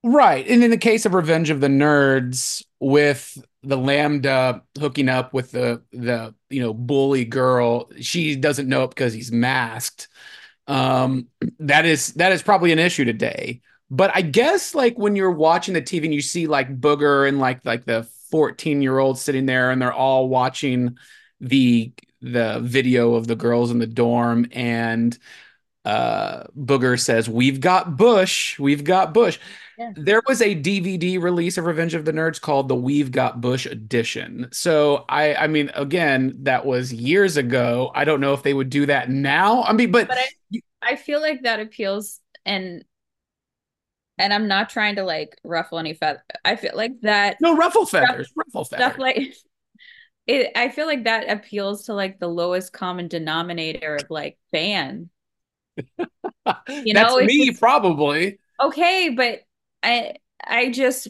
Right. 0.05 0.47
And 0.49 0.65
in 0.65 0.71
the 0.71 0.77
case 0.79 1.07
of 1.07 1.15
Revenge 1.15 1.51
of 1.51 1.61
the 1.61 1.69
Nerds, 1.69 2.65
with 2.81 3.39
the 3.63 3.77
Lambda 3.79 4.63
hooking 4.81 5.09
up 5.09 5.33
with 5.33 5.53
the 5.53 5.83
the 5.93 6.35
you 6.51 6.61
know 6.61 6.75
bully 6.75 7.25
girl, 7.25 7.89
she 8.01 8.35
doesn't 8.35 8.69
know 8.69 8.85
it 8.85 8.91
because 8.91 9.13
he's 9.13 9.31
masked. 9.31 10.09
Um, 10.67 11.29
that 11.61 11.85
is 11.85 12.15
that 12.15 12.33
is 12.33 12.43
probably 12.43 12.73
an 12.73 12.81
issue 12.81 13.05
today. 13.05 13.61
But 13.91 14.11
I 14.15 14.23
guess 14.23 14.75
like 14.75 14.99
when 14.99 15.15
you're 15.17 15.31
watching 15.31 15.75
the 15.75 15.83
TV 15.83 16.05
and 16.05 16.15
you 16.15 16.23
see 16.23 16.47
like 16.49 16.81
Booger 16.81 17.29
and 17.29 17.39
like 17.39 17.65
like 17.65 17.85
the 17.85 18.05
14 18.31 18.83
year 18.83 18.99
old 18.99 19.19
sitting 19.19 19.47
there 19.47 19.71
and 19.71 19.81
they're 19.81 19.93
all 19.93 20.29
watching 20.29 20.97
the 21.41 21.93
the 22.21 22.61
video 22.63 23.15
of 23.15 23.27
the 23.27 23.37
girls 23.37 23.71
in 23.71 23.79
the 23.79 23.87
dorm 23.87 24.47
and 24.53 25.19
uh 25.85 26.45
Booger 26.59 26.99
says, 27.01 27.29
We've 27.29 27.61
got 27.61 27.97
Bush, 27.97 28.59
we've 28.59 28.85
got 28.85 29.15
Bush. 29.15 29.39
Yeah. 29.79 29.93
There 29.97 30.23
was 30.29 30.43
a 30.43 30.55
DVD 30.55 31.21
release 31.21 31.57
of 31.59 31.65
Revenge 31.65 31.95
of 31.95 32.05
the 32.05 32.13
Nerds 32.13 32.41
called 32.41 32.69
the 32.69 32.75
We've 32.77 33.11
Got 33.11 33.41
Bush 33.41 33.67
edition. 33.67 34.49
So 34.53 35.05
I 35.09 35.35
I 35.35 35.47
mean 35.49 35.71
again, 35.75 36.37
that 36.43 36.67
was 36.67 36.93
years 36.93 37.37
ago. 37.37 37.91
I 37.95 38.05
don't 38.05 38.21
know 38.21 38.35
if 38.35 38.43
they 38.43 38.55
would 38.55 38.71
do 38.71 38.87
that 38.87 39.09
now. 39.11 39.63
I 39.65 39.73
mean, 39.73 39.91
but 39.91 40.09
But 40.09 40.19
I 40.19 40.29
I 40.83 40.97
feel 40.97 41.21
like 41.21 41.43
that 41.43 41.61
appeals 41.61 42.21
and 42.45 42.85
and 44.19 44.33
I'm 44.33 44.49
not 44.49 44.71
trying 44.71 44.97
to 44.97 45.05
like 45.05 45.37
ruffle 45.45 45.79
any 45.79 45.95
feather. 45.95 46.23
I 46.45 46.57
feel 46.57 46.73
like 46.75 47.01
that 47.03 47.39
no 47.41 47.57
ruffle 47.57 47.87
feathers, 47.87 48.33
ruffle 48.37 48.65
feathers. 48.65 48.95
stuff 48.95 48.97
feathers. 48.97 48.99
like 48.99 49.35
it 50.27 50.53
I 50.57 50.69
feel 50.71 50.87
like 50.87 51.05
that 51.05 51.31
appeals 51.31 51.85
to 51.87 51.95
like 51.95 52.19
the 52.19 52.29
lowest 52.29 52.73
common 52.73 53.09
denominator 53.09 53.97
of 53.97 54.11
like 54.11 54.39
fan. 54.53 55.11
You 56.69 56.95
know, 56.95 57.19
it's 57.19 57.27
me 57.27 57.47
just- 57.47 57.61
probably. 57.61 58.39
Okay, 58.61 59.11
but 59.11 59.41
I 59.83 60.15
I 60.45 60.71
just 60.71 61.09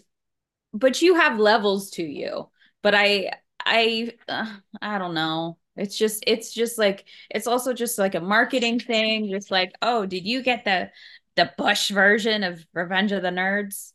but 0.73 1.03
you 1.03 1.17
have 1.17 1.39
levels 1.39 1.91
to 1.93 2.03
you. 2.03 2.51
But 2.83 2.95
I 2.95 3.33
I 3.65 4.13
uh, 4.29 4.53
I 4.81 4.99
don't 4.99 5.15
know. 5.15 5.59
It's 5.77 5.97
just 5.97 6.25
it's 6.27 6.53
just 6.53 6.79
like 6.79 7.07
it's 7.31 7.47
also 7.47 7.73
just 7.73 7.99
like 7.99 8.15
a 8.15 8.21
marketing 8.21 8.81
thing. 8.81 9.31
Just 9.31 9.51
like, 9.51 9.73
oh, 9.83 10.07
did 10.07 10.27
you 10.27 10.43
get 10.43 10.65
the 10.65 10.91
the 11.37 11.51
Bush 11.59 11.91
version 11.91 12.43
of 12.45 12.65
Revenge 12.75 13.13
of 13.13 13.23
the 13.23 13.31
Nerds? 13.31 13.93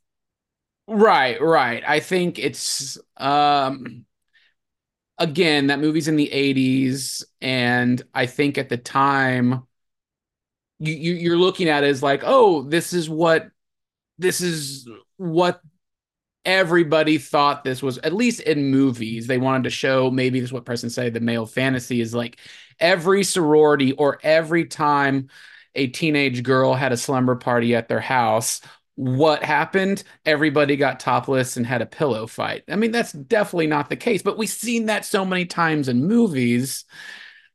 Right, 0.87 1.41
right. 1.41 1.83
I 1.85 1.99
think 1.99 2.39
it's 2.39 2.97
um 3.17 4.05
again, 5.17 5.67
that 5.67 5.79
movie's 5.79 6.07
in 6.07 6.15
the 6.15 6.31
80s, 6.31 7.25
and 7.41 8.01
I 8.13 8.25
think 8.25 8.57
at 8.57 8.69
the 8.69 8.77
time 8.77 9.66
you, 10.79 10.93
you 10.93 11.13
you're 11.13 11.37
looking 11.37 11.69
at 11.69 11.83
it 11.83 11.87
as 11.87 12.03
like, 12.03 12.23
oh, 12.25 12.63
this 12.63 12.93
is 12.93 13.09
what 13.09 13.49
this 14.17 14.41
is 14.41 14.87
what 15.17 15.61
everybody 16.45 17.17
thought 17.17 17.63
this 17.63 17.83
was 17.83 17.97
at 17.99 18.13
least 18.13 18.39
in 18.41 18.71
movies. 18.71 19.27
They 19.27 19.37
wanted 19.37 19.65
to 19.65 19.69
show 19.69 20.09
maybe 20.09 20.39
this 20.39 20.49
is 20.49 20.53
what 20.53 20.65
Preston 20.65 20.89
said 20.89 21.13
the 21.13 21.19
male 21.19 21.45
fantasy 21.45 21.99
is 21.99 22.13
like 22.13 22.39
every 22.79 23.23
sorority 23.23 23.91
or 23.93 24.19
every 24.23 24.65
time 24.65 25.29
a 25.75 25.87
teenage 25.87 26.43
girl 26.43 26.73
had 26.73 26.93
a 26.93 26.97
slumber 26.97 27.35
party 27.35 27.75
at 27.75 27.87
their 27.87 27.99
house 27.99 28.61
what 28.95 29.43
happened? 29.43 30.03
Everybody 30.25 30.75
got 30.75 30.99
topless 30.99 31.55
and 31.55 31.67
had 31.67 31.83
a 31.83 31.85
pillow 31.85 32.25
fight. 32.25 32.63
I 32.67 32.75
mean 32.75 32.89
that's 32.91 33.11
definitely 33.11 33.67
not 33.67 33.89
the 33.89 33.95
case 33.95 34.23
but 34.23 34.37
we've 34.37 34.49
seen 34.49 34.87
that 34.87 35.05
so 35.05 35.23
many 35.23 35.45
times 35.45 35.87
in 35.87 36.07
movies 36.07 36.85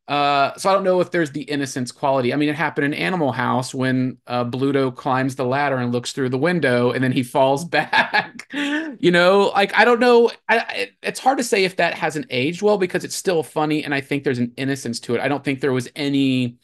uh, 0.09 0.57
so 0.57 0.69
I 0.69 0.73
don't 0.73 0.83
know 0.83 1.01
if 1.01 1.11
there's 1.11 1.31
the 1.31 1.43
innocence 1.43 1.93
quality. 1.93 2.33
I 2.33 2.37
mean, 2.37 2.49
it 2.49 2.57
happened 2.57 2.87
in 2.87 2.95
Animal 2.95 3.31
House 3.31 3.73
when 3.73 4.19
uh, 4.27 4.45
Bluto 4.45 4.95
climbs 4.95 5.37
the 5.37 5.45
ladder 5.45 5.77
and 5.77 5.93
looks 5.93 6.13
through 6.13 6.31
the 6.31 6.39
window, 6.39 6.91
and 6.91 7.03
then 7.03 7.13
he 7.13 7.23
falls 7.23 7.65
back. 7.67 8.49
you 8.53 9.11
know, 9.11 9.53
like 9.55 9.77
I 9.79 9.85
don't 9.85 10.01
know. 10.01 10.31
I, 10.49 10.59
it, 10.75 10.93
it's 11.03 11.21
hard 11.21 11.39
to 11.39 11.45
say 11.45 11.65
if 11.65 11.77
that 11.77 11.95
hasn't 11.95 12.27
aged 12.31 12.63
well 12.63 12.79
because 12.79 13.05
it's 13.05 13.15
still 13.15 13.43
funny, 13.43 13.85
and 13.85 13.95
I 13.95 14.01
think 14.01 14.25
there's 14.25 14.41
an 14.41 14.53
innocence 14.57 15.01
to 15.01 15.15
it. 15.15 15.21
I 15.21 15.29
don't 15.29 15.45
think 15.45 15.61
there 15.61 15.73
was 15.73 15.89
any. 15.95 16.59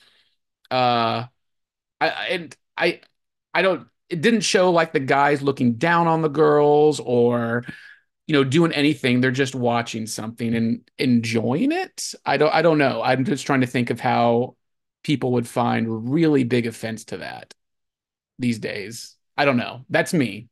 Uh, 0.70 1.24
I 2.00 2.08
and 2.30 2.56
I, 2.76 3.00
I 3.54 3.62
don't. 3.62 3.86
It 4.08 4.20
didn't 4.20 4.40
show 4.40 4.72
like 4.72 4.92
the 4.92 5.00
guys 5.00 5.42
looking 5.42 5.74
down 5.74 6.06
on 6.06 6.22
the 6.22 6.28
girls 6.28 6.98
or 6.98 7.64
you 8.28 8.34
know 8.34 8.44
doing 8.44 8.72
anything 8.72 9.20
they're 9.20 9.32
just 9.32 9.56
watching 9.56 10.06
something 10.06 10.54
and 10.54 10.88
enjoying 10.98 11.72
it 11.72 12.14
i 12.26 12.36
don't 12.36 12.54
i 12.54 12.62
don't 12.62 12.78
know 12.78 13.02
i'm 13.02 13.24
just 13.24 13.46
trying 13.46 13.62
to 13.62 13.66
think 13.66 13.90
of 13.90 14.00
how 14.00 14.56
people 15.02 15.32
would 15.32 15.48
find 15.48 16.12
really 16.12 16.44
big 16.44 16.66
offense 16.66 17.06
to 17.06 17.18
that 17.18 17.54
these 18.38 18.60
days 18.60 19.16
i 19.36 19.44
don't 19.44 19.56
know 19.56 19.84
that's 19.90 20.14
me 20.14 20.48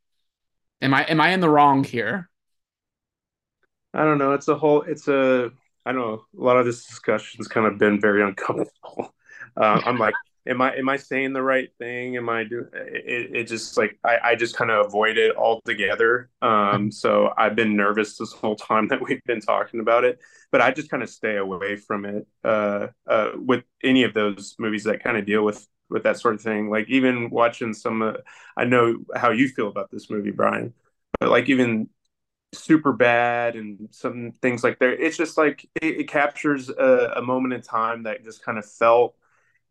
am 0.82 0.94
i 0.94 1.04
am 1.04 1.20
i 1.20 1.30
in 1.30 1.40
the 1.40 1.50
wrong 1.50 1.84
here 1.84 2.28
I 3.96 4.04
don't 4.04 4.18
know. 4.18 4.32
It's 4.32 4.48
a 4.48 4.54
whole. 4.54 4.82
It's 4.82 5.08
a. 5.08 5.50
I 5.86 5.92
don't 5.92 6.02
know. 6.02 6.24
A 6.38 6.44
lot 6.44 6.58
of 6.58 6.66
this 6.66 6.84
discussion's 6.84 7.48
kind 7.48 7.66
of 7.66 7.78
been 7.78 8.00
very 8.00 8.22
uncomfortable. 8.22 9.12
Uh, 9.58 9.80
I'm 9.86 9.96
like, 9.96 10.12
am 10.46 10.62
I 10.62 10.76
am 10.76 10.88
I 10.88 10.96
saying 10.96 11.32
the 11.32 11.42
right 11.42 11.70
thing? 11.78 12.16
Am 12.16 12.28
I 12.28 12.44
doing 12.44 12.68
it? 12.72 13.36
It 13.36 13.44
just 13.44 13.76
like 13.76 13.98
I, 14.04 14.18
I 14.22 14.34
just 14.34 14.56
kind 14.56 14.70
of 14.70 14.86
avoid 14.86 15.18
it 15.18 15.36
altogether. 15.36 16.30
Um, 16.42 16.90
so 16.90 17.32
I've 17.36 17.56
been 17.56 17.76
nervous 17.76 18.16
this 18.18 18.32
whole 18.32 18.56
time 18.56 18.88
that 18.88 19.00
we've 19.02 19.22
been 19.24 19.40
talking 19.40 19.80
about 19.80 20.04
it, 20.04 20.18
but 20.52 20.60
I 20.60 20.70
just 20.72 20.90
kind 20.90 21.02
of 21.02 21.10
stay 21.10 21.36
away 21.36 21.76
from 21.76 22.04
it. 22.04 22.26
Uh, 22.44 22.88
uh, 23.06 23.30
with 23.34 23.64
any 23.82 24.04
of 24.04 24.14
those 24.14 24.54
movies 24.58 24.84
that 24.84 25.02
kind 25.02 25.16
of 25.16 25.26
deal 25.26 25.44
with 25.44 25.66
with 25.88 26.02
that 26.02 26.18
sort 26.18 26.34
of 26.34 26.42
thing. 26.42 26.70
Like 26.70 26.88
even 26.88 27.30
watching 27.30 27.74
some. 27.74 28.02
Uh, 28.02 28.14
I 28.56 28.64
know 28.64 28.98
how 29.14 29.30
you 29.30 29.48
feel 29.48 29.68
about 29.68 29.90
this 29.90 30.10
movie, 30.10 30.30
Brian, 30.30 30.74
but 31.20 31.30
like 31.30 31.48
even 31.48 31.88
Superbad 32.54 33.58
and 33.58 33.88
some 33.90 34.32
things 34.40 34.62
like 34.62 34.78
there 34.78 34.92
it's 34.92 35.16
just 35.16 35.36
like 35.36 35.68
it, 35.82 36.00
it 36.00 36.08
captures 36.08 36.68
a, 36.70 37.14
a, 37.16 37.22
moment 37.22 37.54
in 37.54 37.60
time 37.60 38.04
that 38.04 38.24
just 38.24 38.42
kind 38.42 38.56
of 38.56 38.64
felt 38.64 39.16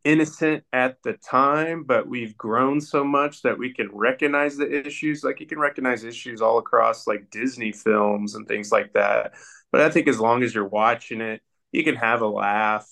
innocent 0.06 0.64
at 0.72 0.97
the 1.03 1.14
time 1.14 1.84
but 1.84 2.08
we've 2.08 2.38
grown 2.38 2.80
so 2.80 3.03
much 3.03 3.41
that 3.41 3.58
we 3.58 3.74
can 3.74 3.89
recognize 3.91 4.56
the 4.56 4.86
issues 4.86 5.24
like 5.24 5.39
you 5.39 5.47
can 5.47 5.60
recognize 5.60 6.03
issues 6.03 6.41
all 6.41 6.60
across 6.60 7.08
like 7.08 7.30
disney 7.32 7.72
films 7.72 8.36
and 8.36 8.47
things 8.47 8.72
like 8.72 8.93
that 8.93 9.34
but 9.72 9.82
i 9.82 9.89
think 9.89 10.08
as 10.08 10.20
long 10.20 10.43
as 10.43 10.53
you're 10.53 10.68
watching 10.68 11.22
it 11.22 11.41
you 11.72 11.84
can 11.84 11.95
have 11.95 12.22
a 12.22 12.28
laugh 12.28 12.88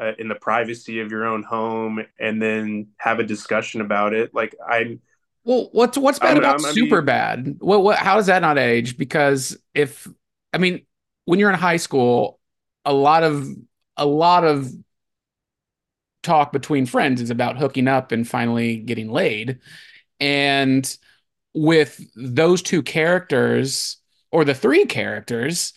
uh, 0.00 0.12
in 0.18 0.26
the 0.26 0.34
privacy 0.34 1.00
of 1.00 1.12
your 1.12 1.24
own 1.24 1.42
home 1.42 2.04
and 2.18 2.42
then 2.42 2.88
have 2.96 3.20
a 3.20 3.24
discussion 3.24 3.80
about 3.80 4.14
it 4.14 4.34
like 4.34 4.54
i'm 4.66 5.00
well, 5.44 5.68
what's 5.72 5.98
what's 5.98 6.18
bad 6.18 6.32
I'm, 6.32 6.38
about 6.38 6.54
I'm, 6.64 6.72
super 6.72 7.02
mean, 7.02 7.04
bad? 7.04 7.58
Well, 7.60 7.82
what 7.82 7.98
how 7.98 8.16
does 8.16 8.26
that 8.26 8.40
not 8.40 8.56
age? 8.58 8.96
Because 8.96 9.58
if 9.74 10.08
I 10.54 10.58
mean, 10.58 10.86
when 11.26 11.38
you're 11.38 11.50
in 11.50 11.58
high 11.58 11.76
school, 11.76 12.40
a 12.84 12.94
lot 12.94 13.22
of 13.22 13.46
a 13.96 14.06
lot 14.06 14.44
of 14.44 14.72
talk 16.24 16.52
between 16.52 16.86
friends. 16.86 17.20
is 17.20 17.30
about 17.30 17.56
hooking 17.56 17.88
up 17.88 18.12
and 18.12 18.26
finally 18.26 18.78
getting 18.78 19.10
laid. 19.10 19.60
And 20.20 20.96
with 21.54 22.00
those 22.16 22.62
two 22.62 22.82
characters, 22.82 23.98
or 24.32 24.44
the 24.44 24.54
three 24.54 24.84
characters, 24.86 25.72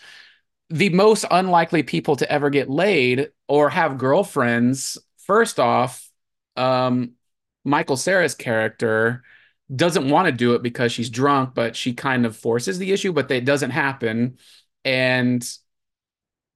the 0.69 0.89
most 0.89 1.25
unlikely 1.29 1.83
people 1.83 2.15
to 2.15 2.31
ever 2.31 2.49
get 2.49 2.69
laid 2.69 3.29
or 3.47 3.69
have 3.69 3.99
girlfriends, 3.99 4.97
first 5.17 5.59
off, 5.59 6.09
um, 6.55 7.11
Michael 7.63 7.97
Cera's 7.97 8.33
character 8.33 9.23
doesn't 9.73 10.09
want 10.09 10.25
to 10.27 10.31
do 10.31 10.55
it 10.55 10.63
because 10.63 10.91
she's 10.91 11.09
drunk, 11.09 11.53
but 11.53 11.75
she 11.75 11.93
kind 11.93 12.25
of 12.25 12.35
forces 12.35 12.79
the 12.79 12.91
issue, 12.91 13.13
but 13.13 13.29
it 13.29 13.45
doesn't 13.45 13.71
happen. 13.71 14.37
And 14.85 15.47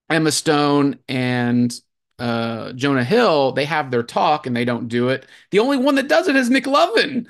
Emma 0.10 0.32
Stone 0.32 1.00
and 1.08 1.74
uh, 2.22 2.74
Jonah 2.74 3.04
Hill, 3.04 3.52
they 3.52 3.66
have 3.66 3.90
their 3.90 4.04
talk 4.04 4.46
and 4.46 4.56
they 4.56 4.64
don't 4.64 4.88
do 4.88 5.10
it. 5.10 5.26
The 5.50 5.60
only 5.60 5.78
one 5.78 5.96
that 5.96 6.08
does 6.08 6.28
it 6.28 6.36
is 6.36 6.50
McLovin. 6.50 7.28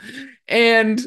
And 0.50 1.02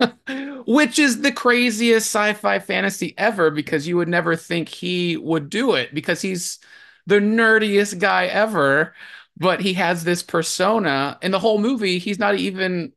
which 0.66 0.98
is 0.98 1.20
the 1.20 1.32
craziest 1.32 2.06
sci-fi 2.06 2.58
fantasy 2.58 3.14
ever 3.18 3.50
because 3.50 3.86
you 3.86 3.96
would 3.96 4.08
never 4.08 4.36
think 4.36 4.68
he 4.68 5.16
would 5.16 5.50
do 5.50 5.74
it 5.74 5.92
because 5.94 6.22
he's 6.22 6.58
the 7.06 7.16
nerdiest 7.16 7.98
guy 7.98 8.26
ever 8.26 8.94
but 9.36 9.60
he 9.60 9.72
has 9.74 10.04
this 10.04 10.22
persona 10.22 11.18
in 11.22 11.30
the 11.30 11.38
whole 11.38 11.58
movie 11.58 11.98
he's 11.98 12.18
not 12.18 12.36
even 12.36 12.92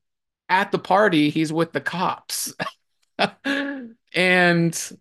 at 0.50 0.72
the 0.72 0.80
party 0.80 1.30
he's 1.30 1.52
with 1.52 1.72
the 1.72 1.82
cops 1.82 2.54
and 4.14 4.92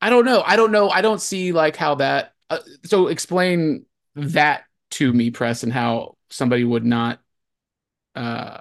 i 0.00 0.10
don't 0.10 0.24
know 0.24 0.42
i 0.46 0.56
don't 0.56 0.72
know 0.72 0.90
i 0.90 1.00
don't 1.00 1.22
see 1.22 1.52
like 1.52 1.76
how 1.76 1.94
that 1.94 2.34
uh, 2.50 2.58
so 2.84 3.06
explain 3.06 3.84
that 4.16 4.64
to 4.92 5.12
me 5.12 5.30
press 5.30 5.62
and 5.62 5.72
how 5.72 6.16
somebody 6.30 6.64
would 6.64 6.84
not 6.84 7.20
uh 8.14 8.60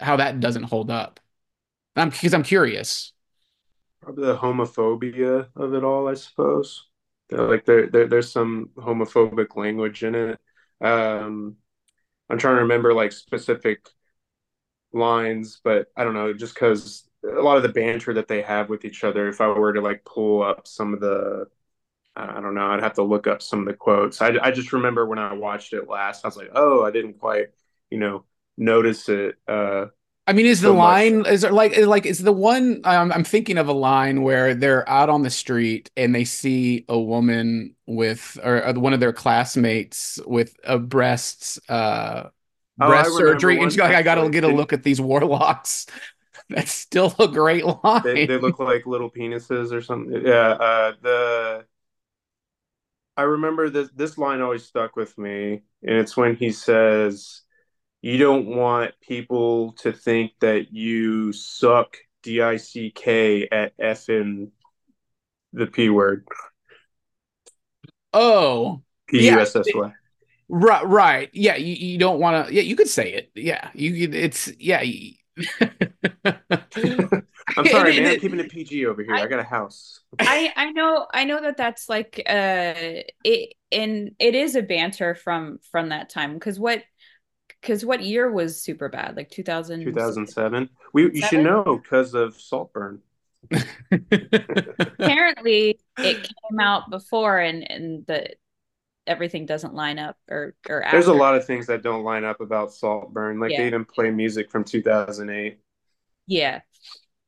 how 0.00 0.16
that 0.16 0.40
doesn't 0.40 0.64
hold 0.64 0.90
up 0.90 1.20
I'm 1.96 2.10
because 2.10 2.34
I'm 2.34 2.42
curious. 2.42 3.12
Probably 4.00 4.26
the 4.26 4.36
homophobia 4.36 5.48
of 5.56 5.74
it 5.74 5.82
all, 5.82 6.08
I 6.08 6.14
suppose. 6.14 6.84
Like 7.30 7.64
there, 7.64 7.88
there, 7.88 8.06
there's 8.06 8.30
some 8.30 8.70
homophobic 8.76 9.56
language 9.56 10.04
in 10.04 10.14
it. 10.14 10.40
Um, 10.80 11.56
I'm 12.28 12.38
trying 12.38 12.56
to 12.56 12.62
remember 12.62 12.92
like 12.92 13.12
specific 13.12 13.88
lines, 14.92 15.60
but 15.64 15.88
I 15.96 16.04
don't 16.04 16.14
know, 16.14 16.32
just 16.32 16.54
because 16.54 17.08
a 17.24 17.42
lot 17.42 17.56
of 17.56 17.62
the 17.62 17.70
banter 17.70 18.14
that 18.14 18.28
they 18.28 18.42
have 18.42 18.68
with 18.68 18.84
each 18.84 19.02
other. 19.02 19.28
If 19.28 19.40
I 19.40 19.48
were 19.48 19.72
to 19.72 19.80
like 19.80 20.04
pull 20.04 20.42
up 20.42 20.68
some 20.68 20.94
of 20.94 21.00
the, 21.00 21.46
I 22.16 22.40
don't 22.40 22.54
know, 22.54 22.66
I'd 22.66 22.82
have 22.82 22.94
to 22.94 23.02
look 23.02 23.26
up 23.26 23.42
some 23.42 23.60
of 23.60 23.66
the 23.66 23.74
quotes. 23.74 24.22
I, 24.22 24.36
I 24.42 24.50
just 24.50 24.72
remember 24.72 25.06
when 25.06 25.18
I 25.18 25.32
watched 25.34 25.72
it 25.72 25.88
last, 25.88 26.24
I 26.24 26.28
was 26.28 26.36
like, 26.36 26.50
oh, 26.54 26.84
I 26.84 26.90
didn't 26.90 27.18
quite, 27.18 27.48
you 27.90 27.98
know, 27.98 28.24
notice 28.56 29.08
it. 29.08 29.36
Uh, 29.46 29.86
I 30.28 30.32
mean, 30.32 30.46
is 30.46 30.60
the 30.60 30.72
line 30.72 31.24
is 31.24 31.42
there 31.42 31.52
like 31.52 31.76
like 31.76 32.04
is 32.04 32.18
the 32.18 32.32
one 32.32 32.80
um, 32.82 33.12
I'm 33.12 33.22
thinking 33.22 33.58
of 33.58 33.68
a 33.68 33.72
line 33.72 34.22
where 34.22 34.54
they're 34.54 34.88
out 34.88 35.08
on 35.08 35.22
the 35.22 35.30
street 35.30 35.90
and 35.96 36.12
they 36.12 36.24
see 36.24 36.84
a 36.88 36.98
woman 36.98 37.76
with 37.86 38.36
or, 38.42 38.72
one 38.74 38.92
of 38.92 38.98
their 38.98 39.12
classmates 39.12 40.18
with 40.26 40.56
a 40.64 40.80
breasts 40.80 41.60
uh 41.68 42.24
oh, 42.80 42.88
breast 42.88 43.16
surgery 43.16 43.60
and 43.60 43.70
she's 43.70 43.78
like 43.78 43.94
I 43.94 44.02
got 44.02 44.16
to 44.16 44.28
get 44.28 44.42
a 44.42 44.48
look 44.48 44.72
at 44.72 44.82
these 44.82 45.00
warlocks. 45.00 45.86
That's 46.48 46.72
still 46.72 47.14
a 47.18 47.26
great 47.26 47.64
line. 47.64 48.02
They, 48.04 48.26
they, 48.26 48.38
look 48.38 48.60
like 48.60 48.86
little 48.86 49.10
penises 49.10 49.72
or 49.72 49.80
something. 49.80 50.22
Yeah, 50.24 50.50
uh 50.50 50.92
the 51.02 51.66
I 53.16 53.22
remember 53.22 53.70
this 53.70 53.88
this 53.94 54.18
line 54.18 54.40
always 54.40 54.64
stuck 54.64 54.96
with 54.96 55.16
me 55.16 55.62
and 55.82 55.96
it's 55.96 56.16
when 56.16 56.36
he 56.36 56.52
says 56.52 57.42
you 58.02 58.18
don't 58.18 58.46
want 58.46 58.92
people 59.00 59.72
to 59.72 59.92
think 59.92 60.32
that 60.40 60.72
you 60.72 61.32
suck 61.32 61.96
D 62.22 62.42
I 62.42 62.56
C 62.56 62.90
K 62.90 63.48
at 63.50 63.76
effing 63.78 64.50
the 65.52 65.66
P 65.66 65.88
word. 65.88 66.26
Oh, 68.12 68.82
P 69.08 69.28
U 69.30 69.40
S 69.40 69.56
S 69.56 69.66
Y. 69.74 69.92
Right, 70.48 70.86
right. 70.86 71.30
Yeah, 71.32 71.56
you, 71.56 71.74
you 71.74 71.98
don't 71.98 72.20
want 72.20 72.46
to. 72.46 72.54
Yeah, 72.54 72.62
you 72.62 72.76
could 72.76 72.88
say 72.88 73.12
it. 73.12 73.30
Yeah, 73.34 73.70
you. 73.74 74.10
It's 74.12 74.52
yeah. 74.58 74.84
I'm 77.56 77.66
sorry, 77.66 78.00
man. 78.00 78.12
I'm 78.12 78.20
keeping 78.20 78.40
it 78.40 78.50
PG 78.50 78.86
over 78.86 79.02
here. 79.02 79.14
I, 79.14 79.22
I, 79.22 79.26
got 79.26 79.38
a 79.38 79.44
house. 79.44 80.00
I 80.18 80.52
I 80.56 80.72
know 80.72 81.06
I 81.12 81.24
know 81.24 81.40
that 81.40 81.56
that's 81.56 81.88
like 81.88 82.22
uh 82.26 82.74
it 83.24 83.54
and 83.72 84.12
it 84.18 84.34
is 84.34 84.56
a 84.56 84.62
banter 84.62 85.14
from 85.14 85.58
from 85.70 85.90
that 85.90 86.08
time 86.10 86.34
because 86.34 86.58
what 86.58 86.82
because 87.60 87.84
what 87.84 88.02
year 88.02 88.30
was 88.30 88.56
Superbad? 88.56 89.16
Like 89.16 89.30
2000 89.30 89.84
2007. 89.84 90.68
We 90.92 91.12
you 91.12 91.22
should 91.22 91.44
know 91.44 91.80
because 91.82 92.14
of 92.14 92.40
Saltburn. 92.40 93.00
Apparently, 94.00 95.78
it 95.98 96.22
came 96.22 96.60
out 96.60 96.90
before, 96.90 97.38
and 97.38 97.70
and 97.70 98.06
the 98.06 98.34
everything 99.06 99.46
doesn't 99.46 99.74
line 99.74 99.98
up 99.98 100.16
or 100.28 100.54
or 100.68 100.82
after. 100.82 100.96
There's 100.96 101.08
a 101.08 101.14
lot 101.14 101.36
of 101.36 101.46
things 101.46 101.66
that 101.66 101.82
don't 101.82 102.02
line 102.02 102.24
up 102.24 102.40
about 102.40 102.72
Saltburn. 102.72 103.38
Like 103.38 103.52
yeah. 103.52 103.58
they 103.58 103.66
even 103.68 103.84
play 103.84 104.10
music 104.10 104.50
from 104.50 104.64
2008. 104.64 105.58
Yeah, 106.26 106.60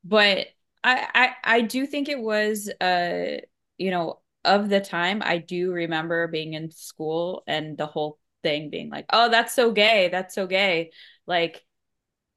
but 0.09 0.49
I 0.85 1.09
I 1.45 1.57
I 1.59 1.61
do 1.63 1.87
think 1.87 2.09
it 2.09 2.21
was 2.21 2.69
uh 2.81 3.39
you 3.79 3.91
know 3.91 4.21
of 4.45 4.69
the 4.71 4.81
time 4.81 5.23
I 5.25 5.39
do 5.39 5.73
remember 5.73 6.29
being 6.29 6.55
in 6.55 6.71
school 6.71 7.43
and 7.47 7.77
the 7.79 7.87
whole 7.87 8.19
thing 8.43 8.71
being 8.71 8.89
like, 8.91 9.07
oh, 9.13 9.29
that's 9.31 9.55
so 9.55 9.73
gay. 9.73 10.09
That's 10.11 10.35
so 10.35 10.47
gay. 10.47 10.93
Like, 11.27 11.65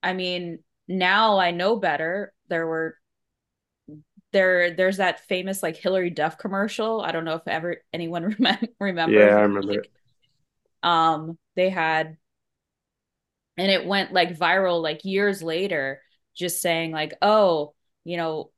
I 0.04 0.14
mean, 0.14 0.60
now 0.88 1.40
I 1.40 1.52
know 1.52 1.78
better. 1.78 2.34
There 2.50 2.68
were 2.68 2.98
there 4.32 4.72
there's 4.74 4.98
that 4.98 5.20
famous 5.28 5.62
like 5.62 5.78
Hilary 5.78 6.10
Duff 6.10 6.38
commercial. 6.38 7.02
I 7.02 7.12
don't 7.12 7.26
know 7.26 7.36
if 7.36 7.48
ever 7.48 7.78
anyone 7.94 8.24
remember 8.40 8.68
remembers. 8.80 9.16
Yeah, 9.16 9.36
I 9.38 9.42
remember. 9.42 9.84
Like, 9.84 9.92
um, 10.84 11.38
they 11.56 11.70
had 11.70 12.18
and 13.58 13.72
it 13.72 13.86
went 13.86 14.14
like 14.14 14.38
viral 14.38 14.82
like 14.82 15.04
years 15.04 15.44
later, 15.44 16.02
just 16.36 16.62
saying 16.62 16.92
like, 16.92 17.14
oh, 17.22 17.74
you 18.04 18.18
know, 18.18 18.52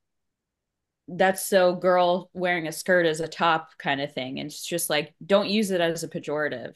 that's 1.08 1.46
so 1.46 1.76
girl 1.76 2.30
wearing 2.34 2.68
a 2.68 2.72
skirt 2.72 3.06
as 3.06 3.20
a 3.20 3.28
top 3.28 3.70
kind 3.78 4.02
of 4.02 4.14
thing. 4.14 4.40
And 4.40 4.48
it's 4.48 4.66
just 4.66 4.90
like, 4.90 5.14
don't 5.26 5.50
use 5.50 5.72
it 5.72 5.82
as 5.82 6.04
a 6.04 6.08
pejorative. 6.08 6.74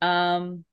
Um, 0.00 0.64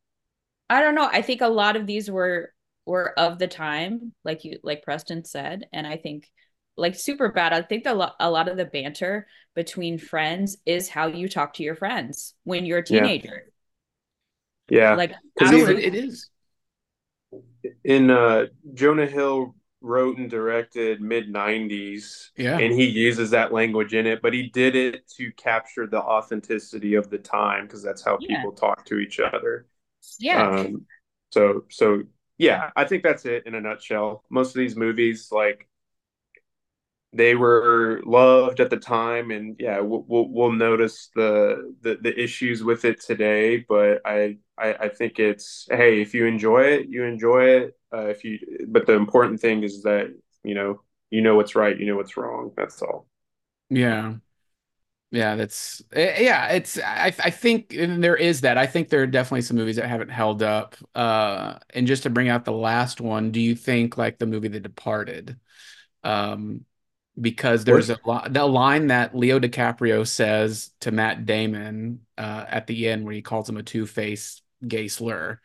I 0.70 0.82
don't 0.82 0.96
know. 0.96 1.10
I 1.12 1.22
think 1.22 1.42
a 1.42 1.48
lot 1.48 1.76
of 1.76 1.88
these 1.88 2.10
were 2.10 2.54
were 2.86 3.18
of 3.18 3.40
the 3.40 3.48
time, 3.48 4.14
like 4.24 4.46
you 4.46 4.60
like 4.64 4.84
Preston 4.84 5.26
said, 5.26 5.68
and 5.74 5.88
I 5.88 5.98
think 5.98 6.30
like 6.78 6.94
Superbad. 6.94 7.52
I 7.52 7.62
think 7.62 7.84
that 7.84 8.14
a 8.20 8.30
lot 8.30 8.48
of 8.48 8.58
the 8.58 8.66
banter 8.66 9.28
between 9.56 9.98
friends 9.98 10.58
is 10.66 10.90
how 10.90 11.08
you 11.08 11.28
talk 11.28 11.54
to 11.56 11.64
your 11.64 11.76
friends 11.76 12.34
when 12.44 12.66
you're 12.66 12.80
a 12.80 12.86
teenager. 12.86 13.44
Yeah, 14.70 14.90
yeah. 14.92 14.96
like 14.96 15.14
even, 15.42 15.80
it 15.80 15.96
is. 15.96 16.30
In 17.84 18.12
uh, 18.12 18.46
Jonah 18.74 19.06
Hill 19.06 19.56
wrote 19.82 20.18
and 20.18 20.30
directed 20.30 21.00
mid 21.00 21.32
90s 21.32 22.30
yeah. 22.38 22.58
and 22.58 22.74
he 22.74 22.86
uses 22.86 23.30
that 23.30 23.54
language 23.54 23.94
in 23.94 24.08
it 24.08 24.20
but 24.20 24.34
he 24.34 24.50
did 24.50 24.76
it 24.76 25.08
to 25.08 25.32
capture 25.34 25.86
the 25.86 26.02
authenticity 26.02 26.96
of 26.96 27.08
the 27.12 27.20
time 27.20 27.66
because 27.66 27.84
that's 27.84 28.04
how 28.04 28.18
yeah. 28.20 28.38
people 28.38 28.52
talk 28.52 28.84
to 28.86 28.98
each 28.98 29.20
other. 29.20 29.68
Yeah. 30.20 30.50
Um, 30.50 30.86
so 31.32 31.66
so 31.70 32.04
yeah 32.38 32.70
i 32.76 32.86
think 32.86 33.04
that's 33.04 33.26
it 33.26 33.46
in 33.46 33.56
a 33.56 33.62
nutshell. 33.62 34.24
Most 34.30 34.50
of 34.50 34.60
these 34.60 34.76
movies 34.76 35.30
like 35.32 35.68
they 37.16 37.34
were 37.34 38.02
loved 38.06 38.60
at 38.60 38.70
the 38.70 38.78
time 38.78 39.32
and 39.32 39.56
yeah 39.58 39.80
we'll, 39.80 40.04
we'll, 40.08 40.52
notice 40.52 41.10
the, 41.16 41.74
the 41.82 41.98
the 42.02 42.22
issues 42.22 42.64
with 42.64 42.86
it 42.86 43.02
today 43.02 43.58
but 43.70 44.02
I, 44.06 44.38
I 44.58 44.74
i 44.74 44.90
think 44.90 45.20
it's 45.20 45.68
hey 45.70 46.02
if 46.02 46.14
you 46.14 46.26
enjoy 46.26 46.64
it 46.64 46.88
you 46.90 47.04
enjoy 47.04 47.46
it. 47.46 47.78
Uh, 47.94 48.08
if 48.08 48.24
you 48.26 48.38
but 48.68 48.86
the 48.86 48.94
important 48.94 49.40
thing 49.40 49.64
is 49.64 49.84
that 49.84 50.14
you 50.44 50.54
know 50.54 50.82
you 51.10 51.22
know 51.22 51.36
what's 51.36 51.56
right 51.56 51.80
you 51.80 51.86
know 51.86 51.96
what's 51.96 52.18
wrong 52.18 52.52
that's 52.58 52.82
all. 52.82 53.08
Yeah. 53.70 54.16
Yeah 55.12 55.36
that's 55.36 55.82
eh, 55.94 56.24
yeah 56.24 56.48
it's 56.48 56.78
i 56.78 57.14
i 57.24 57.30
think 57.30 57.70
there 57.70 58.18
is 58.18 58.42
that. 58.42 58.58
I 58.58 58.66
think 58.66 58.90
there 58.90 59.02
are 59.02 59.08
definitely 59.08 59.44
some 59.44 59.56
movies 59.56 59.78
that 59.78 59.88
haven't 59.88 60.10
held 60.10 60.44
up. 60.44 60.76
Uh 60.94 61.60
and 61.74 61.88
just 61.88 62.04
to 62.04 62.10
bring 62.10 62.28
out 62.28 62.44
the 62.44 62.52
last 62.52 63.00
one 63.00 63.32
do 63.32 63.40
you 63.40 63.56
think 63.56 63.98
like 63.98 64.18
the 64.18 64.26
movie 64.26 64.50
the 64.50 64.60
departed 64.60 65.40
um 66.04 66.66
because 67.20 67.64
there's 67.64 67.90
a, 67.90 67.98
line 68.46 68.88
that 68.88 69.16
Leo 69.16 69.40
DiCaprio 69.40 70.06
says 70.08 70.72
to 70.82 70.92
Matt 70.92 71.26
Damon 71.26 72.02
uh, 72.18 72.46
at 72.48 72.68
the 72.68 72.90
end 72.90 73.06
where 73.06 73.14
he 73.14 73.22
calls 73.22 73.48
him 73.50 73.58
a 73.58 73.64
two-faced 73.64 74.42
gay 74.68 74.88
slur. 74.88 75.40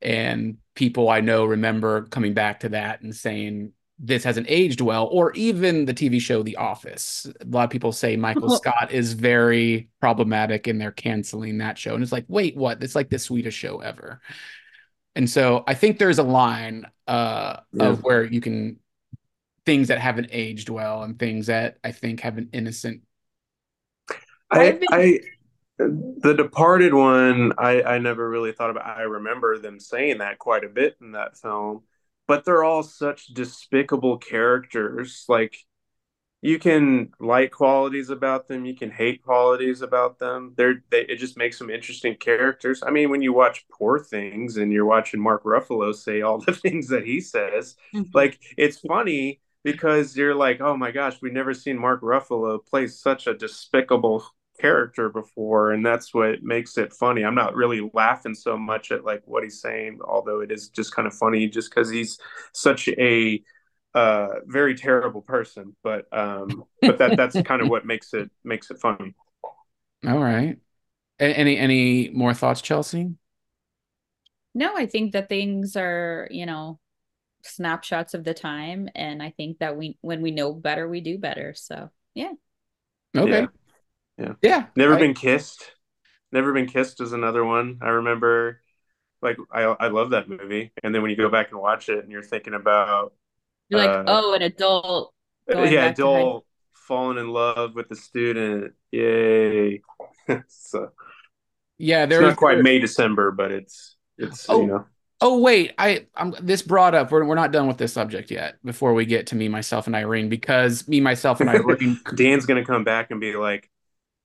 And 0.00 0.58
people 0.74 1.08
I 1.08 1.20
know 1.20 1.44
remember 1.44 2.02
coming 2.02 2.34
back 2.34 2.60
to 2.60 2.70
that 2.70 3.02
and 3.02 3.14
saying 3.14 3.72
this 3.98 4.24
hasn't 4.24 4.46
aged 4.48 4.80
well, 4.80 5.08
or 5.12 5.32
even 5.34 5.84
the 5.84 5.94
TV 5.94 6.20
show 6.20 6.42
The 6.42 6.56
Office. 6.56 7.26
A 7.40 7.46
lot 7.46 7.64
of 7.64 7.70
people 7.70 7.92
say 7.92 8.16
Michael 8.16 8.50
Scott 8.56 8.90
is 8.90 9.12
very 9.12 9.88
problematic 10.00 10.66
and 10.66 10.80
they're 10.80 10.90
canceling 10.90 11.58
that 11.58 11.78
show. 11.78 11.94
And 11.94 12.02
it's 12.02 12.12
like, 12.12 12.24
wait, 12.28 12.56
what? 12.56 12.82
It's 12.82 12.96
like 12.96 13.10
the 13.10 13.18
sweetest 13.18 13.56
show 13.56 13.78
ever. 13.80 14.20
And 15.14 15.28
so 15.28 15.62
I 15.68 15.74
think 15.74 15.98
there's 15.98 16.18
a 16.18 16.24
line 16.24 16.86
uh, 17.06 17.58
Yeah. 17.72 17.90
of 17.90 18.02
where 18.02 18.24
you 18.24 18.40
can 18.40 18.78
things 19.64 19.88
that 19.88 19.98
haven't 19.98 20.28
aged 20.32 20.68
well 20.68 21.02
and 21.02 21.18
things 21.18 21.46
that 21.46 21.78
I 21.84 21.92
think 21.92 22.20
have 22.20 22.38
an 22.38 22.50
innocent. 22.52 23.02
I, 24.50 24.68
I've 24.68 24.80
been- 24.80 24.88
I, 24.92 25.20
the 25.78 26.34
Departed 26.36 26.94
one, 26.94 27.52
I, 27.58 27.82
I 27.82 27.98
never 27.98 28.28
really 28.28 28.52
thought 28.52 28.70
about. 28.70 28.86
I 28.86 29.02
remember 29.02 29.58
them 29.58 29.80
saying 29.80 30.18
that 30.18 30.38
quite 30.38 30.64
a 30.64 30.68
bit 30.68 30.96
in 31.00 31.12
that 31.12 31.36
film, 31.36 31.82
but 32.26 32.44
they're 32.44 32.64
all 32.64 32.82
such 32.82 33.26
despicable 33.28 34.18
characters. 34.18 35.24
Like, 35.28 35.56
you 36.40 36.58
can 36.58 37.12
like 37.20 37.52
qualities 37.52 38.10
about 38.10 38.48
them, 38.48 38.64
you 38.64 38.74
can 38.74 38.90
hate 38.90 39.22
qualities 39.22 39.80
about 39.80 40.18
them. 40.18 40.54
They're 40.56 40.82
they 40.90 41.02
it 41.02 41.16
just 41.16 41.36
makes 41.36 41.58
them 41.58 41.70
interesting 41.70 42.16
characters. 42.16 42.82
I 42.84 42.90
mean, 42.90 43.10
when 43.10 43.22
you 43.22 43.32
watch 43.32 43.64
Poor 43.70 43.98
Things 43.98 44.56
and 44.56 44.72
you're 44.72 44.84
watching 44.84 45.20
Mark 45.20 45.44
Ruffalo 45.44 45.94
say 45.94 46.20
all 46.20 46.38
the 46.38 46.52
things 46.52 46.88
that 46.88 47.06
he 47.06 47.20
says, 47.20 47.76
mm-hmm. 47.94 48.10
like 48.12 48.40
it's 48.56 48.78
funny 48.78 49.40
because 49.64 50.16
you're 50.16 50.34
like, 50.34 50.60
oh 50.60 50.76
my 50.76 50.90
gosh, 50.90 51.16
we've 51.22 51.32
never 51.32 51.54
seen 51.54 51.78
Mark 51.78 52.02
Ruffalo 52.02 52.64
play 52.64 52.86
such 52.86 53.26
a 53.26 53.34
despicable 53.34 54.24
character 54.60 55.08
before, 55.08 55.72
and 55.72 55.84
that's 55.84 56.12
what 56.14 56.42
makes 56.42 56.78
it 56.78 56.92
funny. 56.92 57.24
I'm 57.24 57.34
not 57.34 57.54
really 57.54 57.88
laughing 57.94 58.34
so 58.34 58.56
much 58.56 58.92
at 58.92 59.04
like 59.04 59.22
what 59.26 59.42
he's 59.44 59.60
saying, 59.60 60.00
although 60.06 60.40
it 60.40 60.50
is 60.52 60.68
just 60.68 60.94
kind 60.94 61.06
of 61.08 61.14
funny 61.14 61.48
just 61.48 61.70
because 61.70 61.90
he's 61.90 62.18
such 62.52 62.88
a 62.88 63.42
uh 63.94 64.28
very 64.46 64.74
terrible 64.74 65.22
person. 65.22 65.76
But 65.82 66.06
um 66.16 66.64
but 66.84 66.98
that 66.98 67.16
that's 67.16 67.40
kind 67.40 67.62
of 67.62 67.68
what 67.68 67.86
makes 67.86 68.14
it 68.14 68.30
makes 68.44 68.70
it 68.70 68.78
funny. 68.80 69.14
All 70.06 70.18
right. 70.18 70.58
A- 71.20 71.24
Any 71.38 71.58
any 71.58 72.10
more 72.10 72.34
thoughts, 72.34 72.62
Chelsea? 72.62 73.16
No, 74.54 74.76
I 74.76 74.86
think 74.86 75.12
that 75.12 75.28
things 75.28 75.76
are, 75.76 76.28
you 76.30 76.44
know, 76.46 76.78
snapshots 77.42 78.14
of 78.14 78.24
the 78.24 78.34
time. 78.34 78.88
And 78.94 79.22
I 79.22 79.30
think 79.30 79.58
that 79.58 79.76
we, 79.76 79.98
when 80.00 80.22
we 80.22 80.30
know 80.30 80.52
better, 80.52 80.88
we 80.88 81.00
do 81.00 81.18
better. 81.18 81.54
So, 81.54 81.90
yeah. 82.14 82.32
Okay. 83.16 83.46
Yeah. 84.18 84.32
Yeah. 84.42 84.66
Never 84.76 84.94
I- 84.94 84.98
been 84.98 85.14
kissed. 85.14 85.72
Never 86.32 86.52
been 86.54 86.66
kissed 86.66 87.00
is 87.02 87.12
another 87.12 87.44
one. 87.44 87.78
I 87.82 87.88
remember 87.90 88.60
like 89.20 89.36
I 89.50 89.62
I 89.64 89.88
love 89.88 90.10
that 90.10 90.28
movie. 90.30 90.72
And 90.82 90.94
then 90.94 91.02
when 91.02 91.10
you 91.10 91.16
go 91.16 91.28
back 91.28 91.50
and 91.50 91.60
watch 91.60 91.88
it 91.90 91.98
and 92.02 92.10
you're 92.10 92.22
thinking 92.22 92.54
about 92.54 93.12
You're 93.68 93.80
like, 93.80 93.90
Uh, 93.90 94.04
oh, 94.06 94.34
an 94.34 94.40
adult. 94.42 95.12
Yeah, 95.46 95.54
back 95.56 95.70
to 95.70 95.78
high- 95.80 95.92
Joel 95.92 96.46
falling 96.72 97.18
in 97.18 97.28
love 97.28 97.74
with 97.74 97.88
the 97.90 97.96
student. 97.96 98.72
Yay. 98.92 99.82
so 100.48 100.90
Yeah, 101.76 102.06
there's 102.06 102.22
not 102.22 102.36
quite 102.36 102.60
May 102.60 102.78
December, 102.78 103.30
but 103.30 103.52
it's 103.52 103.96
it's 104.16 104.46
Oh. 104.48 104.62
you 104.62 104.66
know 104.68 104.86
Oh 105.24 105.38
wait, 105.38 105.72
I 105.78 106.06
I'm 106.16 106.34
this 106.42 106.62
brought 106.62 106.96
up. 106.96 107.12
We're 107.12 107.24
we're 107.24 107.36
not 107.36 107.52
done 107.52 107.68
with 107.68 107.78
this 107.78 107.92
subject 107.92 108.28
yet. 108.28 108.56
Before 108.64 108.92
we 108.92 109.06
get 109.06 109.28
to 109.28 109.36
me, 109.36 109.48
myself, 109.48 109.86
and 109.86 109.94
Irene, 109.94 110.28
because 110.28 110.88
me, 110.88 111.00
myself, 111.00 111.40
and 111.40 111.48
Irene. 111.48 112.00
Dan's 112.16 112.44
gonna 112.44 112.64
come 112.64 112.82
back 112.82 113.12
and 113.12 113.20
be 113.20 113.32
like, 113.36 113.70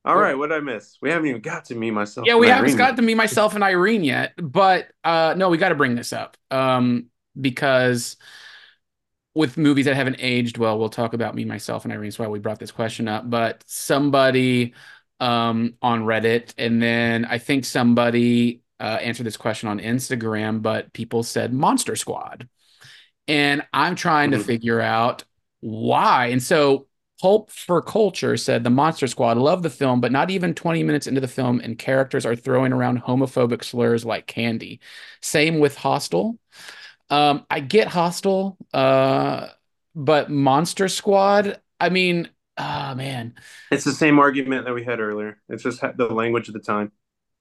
All 0.04 0.18
right, 0.18 0.36
what 0.36 0.50
did 0.50 0.56
I 0.56 0.60
miss? 0.62 0.98
We 1.00 1.12
haven't 1.12 1.28
even 1.28 1.41
got 1.41 1.66
to 1.66 1.76
me 1.76 1.91
myself. 1.91 2.26
yeah, 2.26 2.36
we 2.36 2.48
haven't 2.48 2.66
Irene 2.66 2.78
got 2.78 2.95
to 2.95 3.04
me, 3.04 3.14
myself, 3.14 3.54
and 3.54 3.64
Irene 3.64 4.04
yet. 4.04 4.34
But 4.41 4.88
uh, 5.04 5.36
no, 5.38 5.50
we 5.50 5.60
got 5.60 5.70
to 5.70 5.76
bring 5.76 5.93
this 5.93 6.14
up. 6.14 6.36
Um, 6.50 7.06
because 7.39 8.18
with 9.36 9.56
movies 9.56 9.86
that 9.86 9.95
haven't 9.95 10.18
aged 10.18 10.58
well, 10.58 10.80
we'll 10.80 10.89
talk 10.89 11.14
about 11.14 11.36
me, 11.36 11.45
myself, 11.45 11.86
and 11.86 11.93
Irene. 11.93 12.10
That's 12.10 12.18
why 12.18 12.28
we 12.28 12.39
brought 12.39 12.58
this 12.58 12.72
question 12.72 13.08
up. 13.08 13.30
But 13.30 13.64
somebody 13.68 14.74
um 15.20 15.76
on 15.84 16.06
Reddit, 16.06 16.56
and 16.58 16.82
then 16.82 17.24
I 17.26 17.38
think 17.38 17.66
somebody 17.66 18.64
uh, 18.80 19.00
answered 19.02 19.26
this 19.26 19.38
question 19.38 19.70
on 19.70 19.80
Instagram, 19.80 20.62
but 20.62 20.94
people 20.94 21.24
said 21.24 21.54
Monster 21.54 21.96
Squad. 21.96 22.48
And 23.28 23.64
I'm 23.74 23.96
trying 23.96 24.32
to 24.32 24.38
Mhm. 24.38 24.44
figure 24.44 24.82
out 24.82 25.24
why. 25.60 26.28
And 26.28 26.42
so 26.42 26.88
Pulp 27.22 27.52
for 27.52 27.82
Culture 27.82 28.38
said 28.38 28.64
the 28.64 28.70
Monster 28.70 29.08
Squad 29.08 29.38
love 29.38 29.64
the 29.64 29.70
film, 29.70 30.02
but 30.02 30.12
not 30.12 30.30
even 30.30 30.54
20 30.54 30.84
minutes 30.84 31.08
into 31.08 31.22
the 31.22 31.28
film, 31.28 31.60
and 31.60 31.78
characters 31.78 32.26
are 32.26 32.36
throwing 32.36 32.72
around 32.74 33.02
homophobic 33.04 33.64
slurs 33.64 34.06
like 34.06 34.28
candy. 34.28 34.80
Same 35.22 35.60
with 35.60 35.76
Hostel. 35.76 36.38
Um, 37.10 37.46
I 37.50 37.60
get 37.60 37.88
Hostel, 37.88 38.58
uh, 38.74 39.48
but 39.96 40.30
Monster 40.30 40.88
Squad, 40.88 41.60
I 41.80 41.90
mean, 41.90 42.30
ah, 42.58 42.94
man. 42.96 43.34
It's 43.72 43.84
the 43.84 43.94
same 43.94 44.20
argument 44.20 44.66
that 44.66 44.74
we 44.74 44.84
had 44.84 45.00
earlier. 45.00 45.42
It's 45.50 45.64
just 45.64 45.82
the 45.82 46.08
language 46.08 46.48
of 46.50 46.54
the 46.54 46.60
time. 46.60 46.92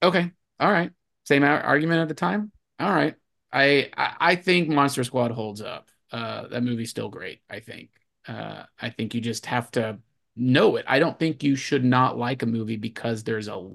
Okay. 0.03 0.31
All 0.59 0.71
right. 0.71 0.91
Same 1.27 1.43
ar- 1.43 1.59
argument 1.61 1.99
at 1.99 2.07
the 2.07 2.13
time. 2.13 2.53
All 2.79 2.89
right. 2.93 3.15
I, 3.51 3.89
I 3.97 4.15
I 4.19 4.35
think 4.35 4.69
Monster 4.69 5.03
Squad 5.03 5.31
holds 5.31 5.61
up. 5.61 5.89
Uh, 6.09 6.47
that 6.47 6.63
movie's 6.63 6.89
still 6.89 7.09
great. 7.09 7.41
I 7.49 7.59
think. 7.59 7.89
Uh, 8.25 8.63
I 8.81 8.89
think 8.91 9.13
you 9.13 9.19
just 9.19 9.45
have 9.47 9.69
to 9.71 9.99
know 10.37 10.77
it. 10.77 10.85
I 10.87 10.99
don't 10.99 11.19
think 11.19 11.43
you 11.43 11.57
should 11.57 11.83
not 11.83 12.17
like 12.17 12.43
a 12.43 12.45
movie 12.45 12.77
because 12.77 13.25
there's 13.25 13.49
a 13.49 13.69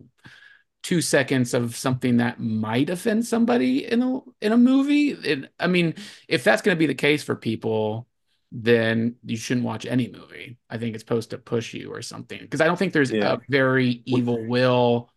two 0.82 1.03
seconds 1.03 1.53
of 1.53 1.76
something 1.76 2.16
that 2.16 2.40
might 2.40 2.88
offend 2.88 3.26
somebody 3.26 3.84
in 3.84 4.03
a 4.03 4.20
in 4.40 4.53
a 4.53 4.57
movie. 4.57 5.11
It, 5.11 5.53
I 5.61 5.66
mean, 5.66 5.94
if 6.28 6.44
that's 6.44 6.62
going 6.62 6.74
to 6.74 6.78
be 6.78 6.86
the 6.86 6.94
case 6.94 7.22
for 7.22 7.36
people, 7.36 8.09
then 8.50 9.16
you 9.24 9.36
shouldn't 9.36 9.66
watch 9.66 9.84
any 9.84 10.11
movie. 10.11 10.57
I 10.70 10.78
think 10.78 10.94
it's 10.94 11.03
supposed 11.03 11.30
to 11.30 11.38
push 11.38 11.74
you 11.74 11.92
or 11.92 12.00
something 12.00 12.40
because 12.40 12.62
I 12.62 12.66
don't 12.66 12.78
think 12.78 12.94
there's 12.94 13.11
Yeah. 13.11 13.34
a 13.34 13.38
very 13.48 14.03
evil 14.07 14.42
will 14.46 15.11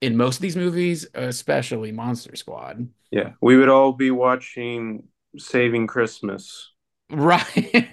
in 0.00 0.16
most 0.16 0.36
of 0.36 0.42
these 0.42 0.56
movies, 0.56 1.06
especially 1.14 1.92
Monster 1.92 2.36
Squad. 2.36 2.88
Yeah, 3.10 3.32
we 3.40 3.56
would 3.56 3.68
all 3.68 3.92
be 3.92 4.10
watching 4.10 5.04
Saving 5.38 5.86
Christmas. 5.86 6.72
Right, 7.08 7.88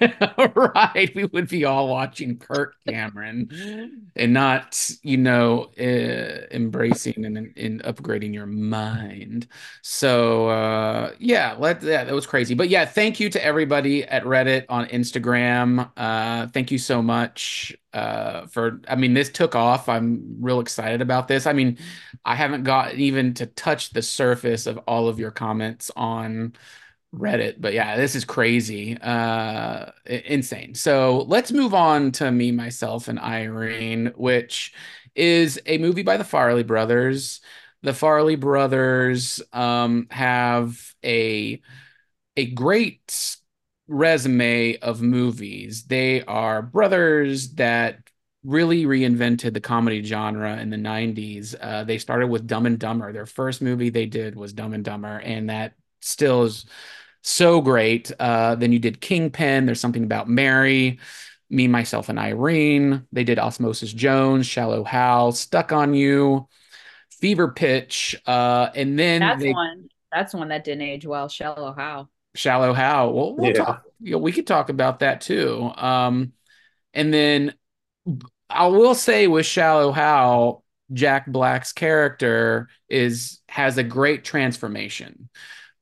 right. 0.55 1.11
We 1.13 1.25
would 1.25 1.47
be 1.47 1.65
all 1.65 1.87
watching 1.87 2.39
Kirk 2.39 2.73
Cameron 2.87 3.47
and 4.15 4.33
not, 4.33 4.89
you 5.03 5.17
know, 5.17 5.69
uh, 5.79 6.47
embracing 6.49 7.23
and, 7.23 7.37
and 7.55 7.83
upgrading 7.83 8.33
your 8.33 8.47
mind. 8.47 9.47
So, 9.83 10.47
uh, 10.49 11.11
yeah, 11.19 11.55
let 11.59 11.83
yeah, 11.83 12.03
that 12.05 12.13
was 12.15 12.25
crazy. 12.25 12.55
But 12.55 12.69
yeah, 12.69 12.85
thank 12.85 13.19
you 13.19 13.29
to 13.29 13.45
everybody 13.45 14.03
at 14.03 14.23
Reddit 14.23 14.65
on 14.67 14.87
Instagram. 14.87 15.91
Uh, 15.95 16.47
thank 16.47 16.71
you 16.71 16.79
so 16.79 17.03
much 17.03 17.75
uh, 17.93 18.47
for. 18.47 18.81
I 18.87 18.95
mean, 18.95 19.13
this 19.13 19.29
took 19.29 19.53
off. 19.55 19.89
I'm 19.89 20.37
real 20.39 20.59
excited 20.59 21.01
about 21.01 21.27
this. 21.27 21.45
I 21.45 21.53
mean, 21.53 21.77
I 22.25 22.33
haven't 22.33 22.63
got 22.63 22.95
even 22.95 23.35
to 23.35 23.45
touch 23.45 23.91
the 23.91 24.01
surface 24.01 24.65
of 24.65 24.79
all 24.87 25.07
of 25.07 25.19
your 25.19 25.29
comments 25.31 25.91
on. 25.95 26.53
Reddit, 27.13 27.55
but 27.59 27.73
yeah, 27.73 27.95
this 27.95 28.15
is 28.15 28.25
crazy, 28.25 28.97
uh, 28.99 29.91
insane. 30.05 30.73
So 30.73 31.25
let's 31.27 31.51
move 31.51 31.73
on 31.75 32.11
to 32.13 32.31
me, 32.31 32.51
myself, 32.51 33.07
and 33.07 33.19
Irene, 33.19 34.11
which 34.15 34.73
is 35.13 35.59
a 35.67 35.77
movie 35.77 36.01
by 36.01 36.17
the 36.17 36.23
Farley 36.23 36.63
brothers. 36.63 37.41
The 37.83 37.93
Farley 37.93 38.35
brothers 38.35 39.41
um, 39.51 40.07
have 40.09 40.95
a 41.05 41.61
a 42.35 42.47
great 42.47 43.37
resume 43.87 44.77
of 44.77 45.01
movies. 45.01 45.83
They 45.83 46.23
are 46.23 46.63
brothers 46.63 47.53
that 47.55 47.99
really 48.43 48.85
reinvented 48.85 49.53
the 49.53 49.61
comedy 49.61 50.03
genre 50.03 50.57
in 50.57 50.69
the 50.71 50.77
90s. 50.77 51.55
Uh, 51.59 51.83
they 51.83 51.99
started 51.99 52.27
with 52.27 52.47
Dumb 52.47 52.65
and 52.65 52.79
Dumber. 52.79 53.13
Their 53.13 53.27
first 53.27 53.61
movie 53.61 53.89
they 53.89 54.07
did 54.07 54.35
was 54.35 54.51
Dumb 54.53 54.73
and 54.73 54.83
Dumber, 54.83 55.19
and 55.19 55.49
that 55.49 55.75
still 56.01 56.43
is 56.43 56.65
so 57.23 57.61
great. 57.61 58.11
Uh, 58.19 58.55
then 58.55 58.71
you 58.71 58.79
did 58.79 59.01
Kingpin. 59.01 59.65
There's 59.65 59.79
something 59.79 60.03
about 60.03 60.29
Mary, 60.29 60.99
me, 61.49 61.67
myself, 61.67 62.09
and 62.09 62.19
Irene. 62.19 63.07
They 63.11 63.23
did 63.23 63.39
Osmosis 63.39 63.91
Jones, 63.93 64.45
Shallow 64.45 64.83
Hal, 64.83 65.31
Stuck 65.31 65.71
on 65.71 65.93
You, 65.93 66.47
Fever 67.19 67.47
Pitch, 67.47 68.21
uh, 68.27 68.69
and 68.75 68.99
then 68.99 69.21
That's 69.21 69.41
they 69.41 69.51
one. 69.51 69.89
That's 70.11 70.33
one 70.33 70.49
that 70.49 70.63
didn't 70.63 70.83
age 70.83 71.05
well. 71.05 71.27
Shallow 71.29 71.73
How. 71.73 72.09
Shallow 72.35 72.73
Hal. 72.73 73.13
Well, 73.13 73.35
we'll 73.35 73.47
Yeah. 73.47 73.65
talk. 73.65 73.83
You 74.01 74.11
know, 74.11 74.17
we 74.17 74.31
could 74.31 74.45
talk 74.45 74.69
about 74.69 74.99
that 74.99 75.21
too. 75.21 75.71
Um, 75.75 76.33
and 76.93 77.13
then 77.13 77.53
I 78.49 78.67
will 78.67 78.95
say 78.95 79.27
with 79.27 79.45
Shallow 79.45 79.91
Hal, 79.91 80.63
Jack 80.91 81.25
Black's 81.27 81.71
character 81.71 82.67
is 82.89 83.39
has 83.47 83.77
a 83.77 83.83
great 83.83 84.23
transformation. 84.23 85.29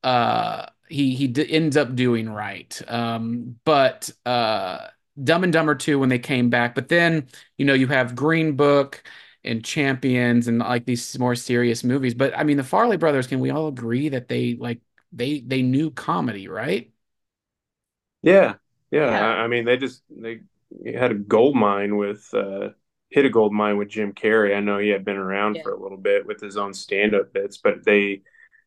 Uh, 0.02 0.66
he 0.92 1.14
he 1.14 1.26
d- 1.28 1.50
ends 1.50 1.76
up 1.76 1.94
doing 1.96 2.28
right. 2.28 2.80
Um, 2.88 3.58
but 3.64 4.10
uh, 4.26 4.88
Dumb 5.22 5.44
and 5.44 5.52
Dumber 5.52 5.74
2 5.74 5.98
when 5.98 6.08
they 6.08 6.18
came 6.18 6.50
back, 6.50 6.74
but 6.74 6.88
then 6.88 7.28
you 7.58 7.64
know 7.64 7.74
you 7.74 7.88
have 7.88 8.14
Green 8.16 8.56
Book 8.56 9.02
and 9.44 9.64
Champions 9.64 10.48
and 10.48 10.58
like 10.60 10.84
these 10.86 11.18
more 11.18 11.34
serious 11.34 11.84
movies. 11.84 12.14
But 12.14 12.36
I 12.38 12.44
mean, 12.44 12.56
the 12.56 12.64
Farley 12.64 12.96
brothers, 12.96 13.26
can 13.26 13.40
we 13.40 13.50
all 13.50 13.68
agree 13.68 14.08
that 14.10 14.28
they 14.28 14.54
like 14.56 14.80
they 15.12 15.40
they 15.40 15.62
knew 15.62 15.90
comedy, 15.90 16.48
right? 16.48 16.90
Yeah, 18.22 18.54
Yeah, 18.90 19.06
Yeah. 19.06 19.28
I, 19.40 19.44
I 19.44 19.46
mean 19.48 19.64
they 19.64 19.76
just 19.76 20.02
they 20.10 20.40
had 20.94 21.10
a 21.12 21.14
gold 21.14 21.56
mine 21.56 21.96
with 21.96 22.32
uh 22.34 22.70
hit 23.10 23.24
a 23.26 23.30
gold 23.30 23.52
mine 23.52 23.76
with 23.78 23.88
Jim 23.88 24.12
Carrey. 24.12 24.56
I 24.56 24.60
know 24.60 24.78
he 24.78 24.88
had 24.88 25.04
been 25.04 25.16
around 25.16 25.56
Yeah. 25.56 25.62
for 25.62 25.72
a 25.72 25.80
little 25.80 25.98
bit 25.98 26.26
with 26.26 26.40
his 26.40 26.56
own 26.56 26.72
stand-up 26.74 27.32
bits, 27.32 27.58
but 27.58 27.84
they 27.84 28.22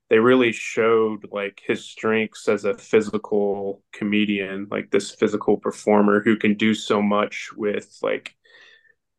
they 0.10 0.20
really 0.20 0.52
showed 0.52 1.26
like 1.32 1.62
his 1.66 1.84
strengths 1.84 2.48
as 2.48 2.64
a 2.66 2.78
physical 2.78 3.82
comedian, 3.92 4.68
like 4.70 4.92
this 4.92 5.12
physical 5.12 5.58
performer 5.58 6.22
who 6.22 6.36
can 6.38 6.56
do 6.56 6.74
so 6.74 7.02
much 7.02 7.50
with 7.56 7.98
like 8.02 8.36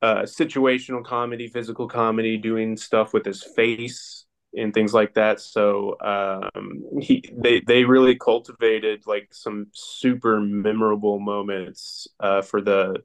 uh 0.02 0.22
situational 0.22 1.04
comedy, 1.04 1.48
physical 1.48 1.88
comedy, 1.88 2.36
doing 2.36 2.76
stuff 2.76 3.12
with 3.12 3.24
his 3.24 3.42
face 3.42 4.26
and 4.56 4.72
things 4.72 4.94
like 4.94 5.14
that. 5.14 5.40
So 5.40 5.96
um 6.00 7.00
he 7.00 7.24
they 7.36 7.60
they 7.66 7.84
really 7.84 8.16
cultivated 8.16 9.02
like 9.06 9.28
some 9.32 9.66
super 9.72 10.40
memorable 10.40 11.18
moments 11.18 12.06
uh 12.20 12.42
for 12.42 12.60
the 12.60 13.02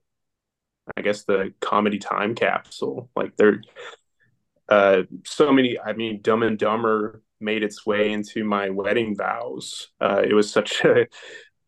I 0.97 1.01
guess 1.01 1.23
the 1.23 1.53
comedy 1.61 1.99
time 1.99 2.35
capsule. 2.35 3.09
Like 3.15 3.35
there 3.37 3.61
uh 4.69 5.03
so 5.25 5.51
many 5.51 5.79
I 5.79 5.93
mean 5.93 6.21
Dumb 6.21 6.43
and 6.43 6.57
Dumber 6.57 7.21
made 7.41 7.63
its 7.63 7.85
way 7.85 8.11
into 8.11 8.43
my 8.43 8.69
wedding 8.69 9.15
vows. 9.15 9.89
Uh 9.99 10.21
it 10.23 10.33
was 10.33 10.51
such 10.51 10.83
a 10.85 11.07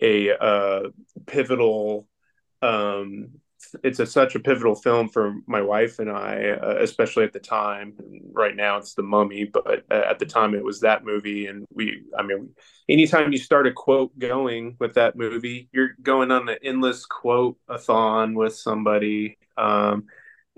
a 0.01 0.37
uh 0.37 0.89
pivotal 1.25 2.07
um 2.61 3.29
it's 3.83 3.99
a, 3.99 4.05
such 4.05 4.35
a 4.35 4.39
pivotal 4.39 4.75
film 4.75 5.09
for 5.09 5.35
my 5.47 5.61
wife 5.61 5.99
and 5.99 6.09
I, 6.09 6.49
uh, 6.61 6.77
especially 6.79 7.23
at 7.23 7.33
the 7.33 7.39
time. 7.39 7.93
Right 8.31 8.55
now, 8.55 8.77
it's 8.77 8.93
The 8.93 9.03
Mummy, 9.03 9.45
but 9.45 9.83
uh, 9.89 10.03
at 10.09 10.19
the 10.19 10.25
time, 10.25 10.53
it 10.53 10.63
was 10.63 10.81
that 10.81 11.03
movie. 11.03 11.47
And 11.47 11.65
we, 11.73 12.03
I 12.17 12.23
mean, 12.23 12.49
anytime 12.89 13.31
you 13.31 13.39
start 13.39 13.67
a 13.67 13.71
quote 13.71 14.17
going 14.19 14.75
with 14.79 14.93
that 14.95 15.15
movie, 15.15 15.69
you're 15.71 15.95
going 16.01 16.31
on 16.31 16.49
an 16.49 16.57
endless 16.63 17.05
quote 17.05 17.57
a 17.67 17.77
thon 17.77 18.35
with 18.35 18.55
somebody. 18.55 19.37
Um, 19.57 20.05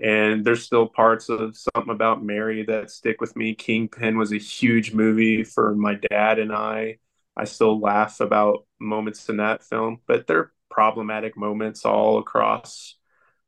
and 0.00 0.44
there's 0.44 0.62
still 0.64 0.86
parts 0.86 1.28
of 1.28 1.56
something 1.56 1.92
about 1.92 2.22
Mary 2.22 2.64
that 2.64 2.90
stick 2.90 3.20
with 3.20 3.34
me. 3.36 3.54
Kingpin 3.54 4.18
was 4.18 4.32
a 4.32 4.38
huge 4.38 4.92
movie 4.92 5.42
for 5.44 5.74
my 5.74 5.94
dad 6.10 6.38
and 6.38 6.52
I. 6.52 6.98
I 7.36 7.44
still 7.44 7.80
laugh 7.80 8.20
about 8.20 8.66
moments 8.80 9.28
in 9.28 9.38
that 9.38 9.62
film, 9.62 10.00
but 10.06 10.26
they're 10.26 10.52
problematic 10.70 11.36
moments 11.36 11.84
all 11.84 12.18
across 12.18 12.96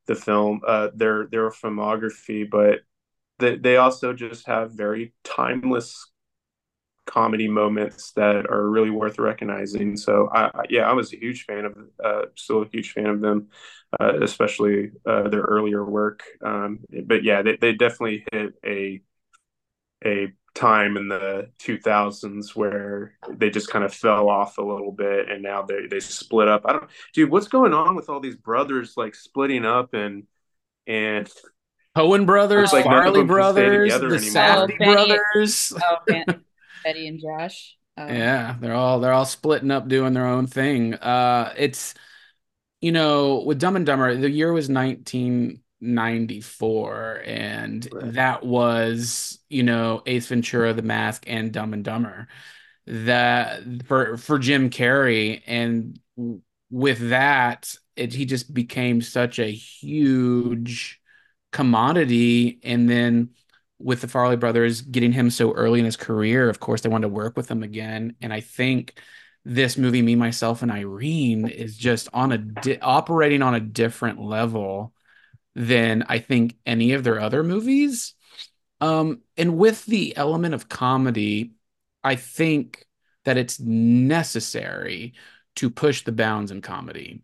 the 0.06 0.14
film, 0.14 0.60
uh, 0.66 0.88
their 0.94 1.26
their 1.26 1.50
filmography, 1.50 2.48
but 2.48 2.80
they 3.38 3.56
they 3.56 3.76
also 3.76 4.12
just 4.12 4.46
have 4.46 4.72
very 4.72 5.14
timeless 5.24 6.10
comedy 7.08 7.48
moments 7.48 8.12
that 8.12 8.46
are 8.50 8.68
really 8.68 8.90
worth 8.90 9.18
recognizing. 9.18 9.96
So 9.96 10.28
I, 10.32 10.44
I 10.46 10.62
yeah, 10.68 10.88
I 10.88 10.92
was 10.92 11.12
a 11.12 11.16
huge 11.16 11.44
fan 11.44 11.64
of 11.64 11.76
uh, 12.04 12.22
still 12.36 12.62
a 12.62 12.68
huge 12.68 12.92
fan 12.92 13.06
of 13.06 13.20
them, 13.20 13.48
uh, 13.98 14.20
especially 14.22 14.92
uh, 15.06 15.28
their 15.28 15.40
earlier 15.42 15.84
work. 15.84 16.22
Um, 16.44 16.80
but 17.06 17.24
yeah, 17.24 17.42
they, 17.42 17.56
they 17.56 17.72
definitely 17.72 18.24
hit 18.30 18.54
a 18.64 19.00
a 20.04 20.32
time 20.54 20.96
in 20.96 21.08
the 21.08 21.50
2000s 21.58 22.56
where 22.56 23.14
they 23.30 23.48
just 23.50 23.70
kind 23.70 23.84
of 23.84 23.94
fell 23.94 24.28
off 24.28 24.58
a 24.58 24.62
little 24.62 24.92
bit 24.92 25.30
and 25.30 25.42
now 25.42 25.62
they 25.62 25.86
they 25.88 26.00
split 26.00 26.48
up. 26.48 26.62
I 26.64 26.72
don't 26.72 26.90
dude, 27.14 27.30
what's 27.30 27.48
going 27.48 27.72
on 27.72 27.94
with 27.94 28.08
all 28.08 28.20
these 28.20 28.36
brothers 28.36 28.94
like 28.96 29.14
splitting 29.14 29.64
up 29.64 29.94
and 29.94 30.24
and 30.86 31.30
Coen 31.96 32.26
brothers, 32.26 32.72
like 32.72 32.84
none 32.84 33.04
Farley 33.04 33.20
them 33.20 33.28
can 33.28 33.42
stay 33.44 33.62
brothers, 33.68 34.00
the 34.00 34.16
anymore. 34.16 34.42
Safdie 34.42 34.80
Oh, 34.80 34.94
brothers. 34.94 35.72
Oh, 35.82 35.96
Ben- 36.06 36.24
Benny 36.92 37.08
and 37.08 37.20
Josh. 37.20 37.76
Um, 37.96 38.08
Yeah, 38.08 38.56
they're 38.60 38.74
all 38.74 39.00
they're 39.00 39.12
all 39.12 39.24
splitting 39.26 39.70
up 39.70 39.88
doing 39.88 40.14
their 40.14 40.26
own 40.26 40.46
thing. 40.46 40.94
Uh 40.94 41.52
it's 41.56 41.94
you 42.80 42.92
know, 42.92 43.42
with 43.44 43.58
Dumb 43.60 43.74
and 43.76 43.84
Dumber, 43.86 44.14
the 44.16 44.30
year 44.30 44.52
was 44.52 44.68
1994 44.68 47.22
and 47.26 47.88
Right. 47.92 48.12
that 48.14 48.44
was, 48.44 49.38
you 49.48 49.62
know, 49.64 50.02
Ace 50.06 50.28
Ventura, 50.28 50.72
The 50.74 50.82
Mask 50.82 51.24
and 51.26 51.52
Dumb 51.52 51.72
and 51.74 51.84
Dumber. 51.84 52.28
That 52.86 53.62
for 53.86 54.16
for 54.16 54.38
Jim 54.38 54.70
Carrey 54.70 55.42
and 55.46 55.98
with 56.70 57.10
that, 57.10 57.74
it, 57.96 58.14
he 58.14 58.24
just 58.26 58.52
became 58.54 59.02
such 59.02 59.38
a 59.38 59.50
huge 59.50 61.00
commodity 61.52 62.60
and 62.62 62.88
then 62.88 63.30
with 63.78 64.00
the 64.00 64.08
Farley 64.08 64.36
brothers 64.36 64.80
getting 64.80 65.12
him 65.12 65.30
so 65.30 65.52
early 65.52 65.78
in 65.78 65.84
his 65.84 65.96
career, 65.96 66.48
of 66.48 66.60
course, 66.60 66.80
they 66.80 66.88
wanted 66.88 67.08
to 67.08 67.14
work 67.14 67.36
with 67.36 67.50
him 67.50 67.62
again. 67.62 68.16
And 68.20 68.32
I 68.32 68.40
think 68.40 69.00
this 69.44 69.78
movie, 69.78 70.02
Me, 70.02 70.14
Myself, 70.14 70.62
and 70.62 70.70
Irene, 70.70 71.48
is 71.48 71.76
just 71.76 72.08
on 72.12 72.32
a 72.32 72.38
di- 72.38 72.78
operating 72.80 73.42
on 73.42 73.54
a 73.54 73.60
different 73.60 74.20
level 74.20 74.92
than 75.54 76.04
I 76.08 76.18
think 76.18 76.56
any 76.66 76.92
of 76.92 77.04
their 77.04 77.20
other 77.20 77.42
movies. 77.42 78.14
Um, 78.80 79.22
and 79.36 79.56
with 79.56 79.84
the 79.86 80.16
element 80.16 80.54
of 80.54 80.68
comedy, 80.68 81.52
I 82.04 82.16
think 82.16 82.84
that 83.24 83.36
it's 83.36 83.58
necessary 83.60 85.14
to 85.56 85.70
push 85.70 86.04
the 86.04 86.12
bounds 86.12 86.50
in 86.50 86.62
comedy. 86.62 87.22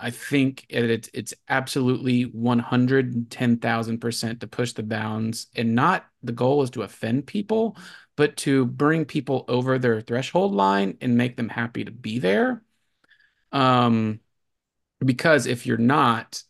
I 0.00 0.10
think 0.10 0.66
it, 0.68 0.90
it's 0.90 1.10
it's 1.14 1.34
absolutely 1.48 2.24
110,000% 2.24 4.40
to 4.40 4.46
push 4.46 4.72
the 4.72 4.82
bounds 4.82 5.46
and 5.56 5.74
not 5.74 6.06
the 6.22 6.32
goal 6.32 6.62
is 6.62 6.70
to 6.70 6.82
offend 6.82 7.26
people, 7.26 7.76
but 8.16 8.36
to 8.38 8.66
bring 8.66 9.04
people 9.04 9.44
over 9.48 9.78
their 9.78 10.00
threshold 10.00 10.54
line 10.54 10.98
and 11.00 11.16
make 11.16 11.36
them 11.36 11.48
happy 11.48 11.84
to 11.84 11.90
be 11.90 12.18
there. 12.18 12.62
Um, 13.52 14.20
because 15.04 15.46
if 15.46 15.66
you're 15.66 15.78
not, 15.78 16.42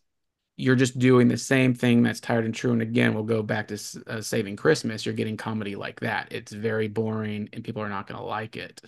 you're 0.55 0.75
just 0.75 0.97
doing 0.97 1.27
the 1.27 1.37
same 1.37 1.73
thing 1.73 2.03
that's 2.03 2.19
tired 2.19 2.45
and 2.45 2.55
true. 2.55 2.71
And 2.71 2.81
again, 2.81 3.13
we'll 3.13 3.23
go 3.23 3.43
back 3.43 3.67
to 3.67 3.79
uh, 4.07 4.21
Saving 4.21 4.55
Christmas. 4.55 5.05
You're 5.05 5.15
getting 5.15 5.37
comedy 5.37 5.75
like 5.75 5.99
that. 5.99 6.29
It's 6.31 6.51
very 6.51 6.87
boring 6.87 7.49
and 7.53 7.63
people 7.63 7.83
are 7.83 7.89
not 7.89 8.07
going 8.07 8.19
to 8.19 8.25
like 8.25 8.55
it. 8.55 8.81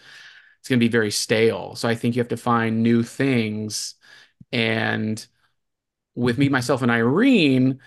It's 0.60 0.68
going 0.68 0.80
to 0.80 0.86
be 0.86 0.92
very 0.92 1.12
stale. 1.12 1.76
So 1.76 1.88
I 1.88 1.96
think 1.96 2.16
you 2.16 2.22
have 2.22 2.30
to 2.30 2.38
find 2.38 2.82
new 2.82 3.04
things. 3.04 3.96
And 4.52 5.26
with 6.16 6.38
me, 6.38 6.50
myself, 6.50 6.82
and 6.82 6.92
Irene, 6.92 7.80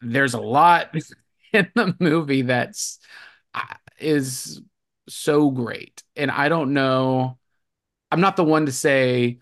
there's 0.00 0.34
a 0.34 0.40
lot 0.40 0.94
in 1.52 1.70
the 1.74 1.94
movie 2.00 2.42
that's 2.42 2.98
uh, 3.54 3.62
is 3.98 4.60
so 5.08 5.50
great. 5.50 6.02
And 6.16 6.30
I 6.30 6.48
don't 6.48 6.72
know. 6.72 7.38
I'm 8.10 8.20
not 8.20 8.36
the 8.36 8.44
one 8.44 8.66
to 8.66 8.72
say 8.72 9.40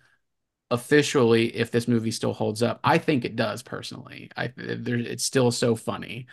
officially 0.70 1.56
if 1.56 1.70
this 1.70 1.88
movie 1.88 2.12
still 2.12 2.34
holds 2.34 2.62
up. 2.62 2.80
I 2.84 2.98
think 2.98 3.24
it 3.24 3.36
does 3.36 3.62
personally. 3.62 4.30
I 4.36 4.52
there, 4.56 4.98
it's 4.98 5.24
still 5.24 5.50
so 5.50 5.76
funny, 5.76 6.26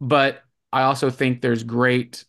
but 0.00 0.42
I 0.72 0.82
also 0.82 1.10
think 1.10 1.40
there's 1.40 1.64
great 1.64 2.24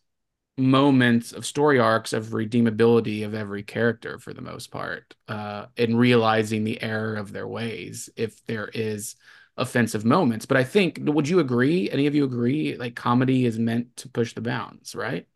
moments 0.61 1.33
of 1.33 1.45
story 1.45 1.79
arcs 1.79 2.13
of 2.13 2.27
redeemability 2.27 3.25
of 3.25 3.33
every 3.33 3.63
character 3.63 4.19
for 4.19 4.33
the 4.33 4.41
most 4.41 4.71
part, 4.71 5.15
uh, 5.27 5.65
and 5.77 5.99
realizing 5.99 6.63
the 6.63 6.81
error 6.81 7.15
of 7.15 7.33
their 7.33 7.47
ways 7.47 8.09
if 8.15 8.45
there 8.45 8.69
is 8.73 9.15
offensive 9.57 10.05
moments. 10.05 10.45
But 10.45 10.57
I 10.57 10.63
think, 10.63 10.99
would 11.01 11.27
you 11.27 11.39
agree? 11.39 11.89
Any 11.91 12.07
of 12.07 12.15
you 12.15 12.23
agree? 12.23 12.77
Like 12.77 12.95
comedy 12.95 13.45
is 13.45 13.59
meant 13.59 13.97
to 13.97 14.09
push 14.09 14.33
the 14.33 14.41
bounds, 14.41 14.95
right? 14.95 15.27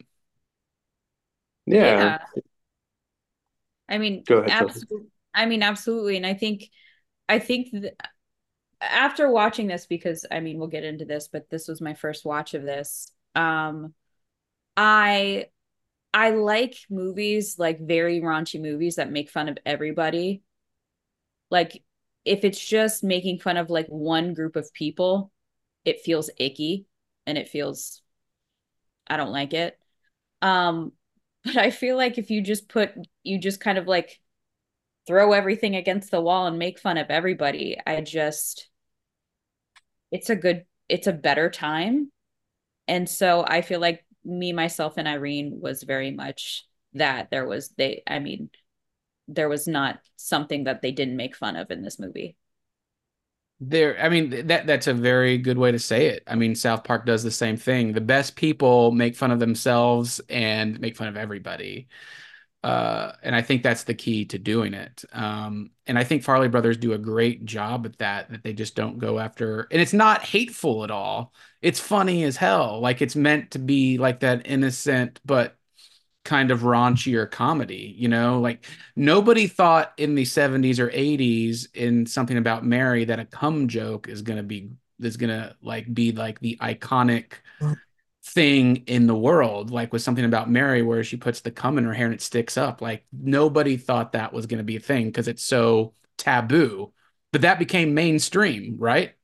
Yeah. 1.65 1.81
Yeah. 1.83 2.17
I 3.89 3.97
mean, 3.97 4.23
Go 4.25 4.37
ahead, 4.37 4.51
absolutely. 4.51 5.07
I 5.33 5.45
mean, 5.45 5.63
absolutely. 5.63 6.17
And 6.17 6.25
I 6.25 6.33
think, 6.33 6.69
I 7.27 7.39
think 7.39 7.71
th 7.71 7.93
after 8.81 9.29
watching 9.29 9.67
this, 9.67 9.85
because 9.85 10.25
I 10.31 10.39
mean, 10.39 10.57
we'll 10.59 10.67
get 10.67 10.83
into 10.83 11.05
this, 11.05 11.27
but 11.27 11.49
this 11.49 11.67
was 11.67 11.81
my 11.81 11.93
first 11.93 12.25
watch 12.25 12.53
of 12.53 12.63
this. 12.63 13.11
Um, 13.35 13.93
I, 14.77 15.47
I 16.13 16.31
like 16.31 16.77
movies, 16.89 17.59
like 17.59 17.79
very 17.79 18.21
raunchy 18.21 18.61
movies 18.61 18.95
that 18.95 19.11
make 19.11 19.29
fun 19.29 19.49
of 19.49 19.57
everybody. 19.65 20.43
Like, 21.49 21.83
if 22.23 22.43
it's 22.43 22.63
just 22.63 23.03
making 23.03 23.39
fun 23.39 23.57
of 23.57 23.69
like 23.69 23.87
one 23.87 24.33
group 24.33 24.55
of 24.55 24.73
people, 24.73 25.31
it 25.83 26.01
feels 26.01 26.29
icky 26.37 26.87
and 27.27 27.37
it 27.37 27.49
feels, 27.49 28.01
I 29.07 29.17
don't 29.17 29.31
like 29.31 29.53
it. 29.53 29.77
Um, 30.41 30.93
but 31.45 31.57
I 31.57 31.69
feel 31.71 31.97
like 31.97 32.17
if 32.17 32.31
you 32.31 32.41
just 32.41 32.67
put, 32.69 32.91
you 33.23 33.39
just 33.39 33.59
kind 33.59 33.77
of 33.77 33.87
like 33.87 34.19
throw 35.07 35.33
everything 35.33 35.75
against 35.75 36.11
the 36.11 36.21
wall 36.21 36.47
and 36.47 36.57
make 36.57 36.79
fun 36.79 36.97
of 36.97 37.09
everybody, 37.09 37.77
I 37.85 38.01
just, 38.01 38.69
it's 40.11 40.29
a 40.29 40.35
good, 40.35 40.65
it's 40.89 41.07
a 41.07 41.13
better 41.13 41.49
time. 41.49 42.11
And 42.87 43.09
so 43.09 43.43
I 43.47 43.61
feel 43.61 43.79
like 43.79 44.04
me, 44.25 44.51
myself, 44.51 44.95
and 44.97 45.07
Irene 45.07 45.59
was 45.61 45.83
very 45.83 46.11
much 46.11 46.65
that. 46.93 47.29
There 47.29 47.45
was, 47.45 47.69
they, 47.77 48.03
I 48.07 48.19
mean, 48.19 48.49
there 49.27 49.49
was 49.49 49.67
not 49.67 49.99
something 50.15 50.65
that 50.65 50.81
they 50.81 50.91
didn't 50.91 51.17
make 51.17 51.35
fun 51.35 51.55
of 51.55 51.71
in 51.71 51.81
this 51.81 51.99
movie. 51.99 52.35
There, 53.61 53.97
I 53.99 54.09
mean, 54.09 54.47
that 54.47 54.67
that's 54.67 54.87
a 54.87 54.93
very 54.93 55.37
good 55.37 55.57
way 55.57 55.71
to 55.71 55.79
say 55.79 56.07
it. 56.07 56.23
I 56.27 56.35
mean, 56.35 56.55
South 56.55 56.83
Park 56.83 57.05
does 57.05 57.23
the 57.23 57.31
same 57.31 57.55
thing. 57.55 57.93
The 57.93 58.01
best 58.01 58.35
people 58.35 58.91
make 58.91 59.15
fun 59.15 59.31
of 59.31 59.39
themselves 59.39 60.19
and 60.27 60.79
make 60.81 60.97
fun 60.97 61.07
of 61.07 61.15
everybody. 61.15 61.87
Uh, 62.63 63.13
and 63.21 63.35
I 63.35 63.43
think 63.43 63.61
that's 63.61 63.83
the 63.83 63.93
key 63.93 64.25
to 64.25 64.39
doing 64.39 64.73
it. 64.73 65.05
Um, 65.13 65.69
and 65.85 65.97
I 65.99 66.03
think 66.03 66.23
Farley 66.23 66.47
Brothers 66.49 66.77
do 66.77 66.93
a 66.93 66.97
great 66.97 67.45
job 67.45 67.85
at 67.85 67.97
that, 67.99 68.31
that 68.31 68.43
they 68.43 68.53
just 68.53 68.75
don't 68.75 68.97
go 68.97 69.19
after, 69.19 69.67
and 69.71 69.79
it's 69.79 69.93
not 69.93 70.23
hateful 70.23 70.83
at 70.83 70.89
all. 70.89 71.31
It's 71.65 71.79
funny 71.79 72.23
as 72.25 72.37
hell. 72.37 72.79
Like 72.79 73.01
it's 73.01 73.15
meant 73.15 73.51
to 73.51 73.59
be 73.59 73.97
like 73.97 74.19
that 74.19 74.43
innocent, 74.45 75.19
but 75.25 75.57
kind 76.23 76.51
of 76.51 76.59
raunchier 76.61 77.29
comedy, 77.29 77.95
you 77.97 78.07
know? 78.07 78.39
Like 78.39 78.65
nobody 78.95 79.47
thought 79.47 79.91
in 79.97 80.13
the 80.13 80.25
70s 80.25 80.79
or 80.79 80.91
80s 80.91 81.67
in 81.73 82.05
something 82.05 82.37
about 82.37 82.63
Mary 82.63 83.05
that 83.05 83.19
a 83.19 83.25
cum 83.25 83.67
joke 83.67 84.07
is 84.07 84.21
going 84.21 84.37
to 84.37 84.43
be 84.43 84.73
is 84.99 85.17
going 85.17 85.31
to 85.31 85.55
like 85.63 85.91
be 85.91 86.11
like 86.11 86.39
the 86.39 86.55
iconic 86.61 87.33
thing 88.23 88.77
in 88.85 89.07
the 89.07 89.15
world, 89.15 89.71
like 89.71 89.91
with 89.91 90.03
something 90.03 90.25
about 90.25 90.51
Mary 90.51 90.83
where 90.83 91.03
she 91.03 91.17
puts 91.17 91.41
the 91.41 91.51
cum 91.51 91.79
in 91.79 91.85
her 91.85 91.93
hair 91.93 92.05
and 92.05 92.13
it 92.13 92.21
sticks 92.21 92.57
up. 92.57 92.79
Like 92.79 93.05
nobody 93.11 93.75
thought 93.75 94.11
that 94.11 94.33
was 94.33 94.45
going 94.45 94.59
to 94.59 94.63
be 94.63 94.75
a 94.75 94.79
thing 94.79 95.07
because 95.07 95.27
it's 95.27 95.43
so 95.43 95.95
taboo. 96.17 96.93
But 97.31 97.41
that 97.41 97.57
became 97.57 97.95
mainstream, 97.95 98.77
right? 98.77 99.14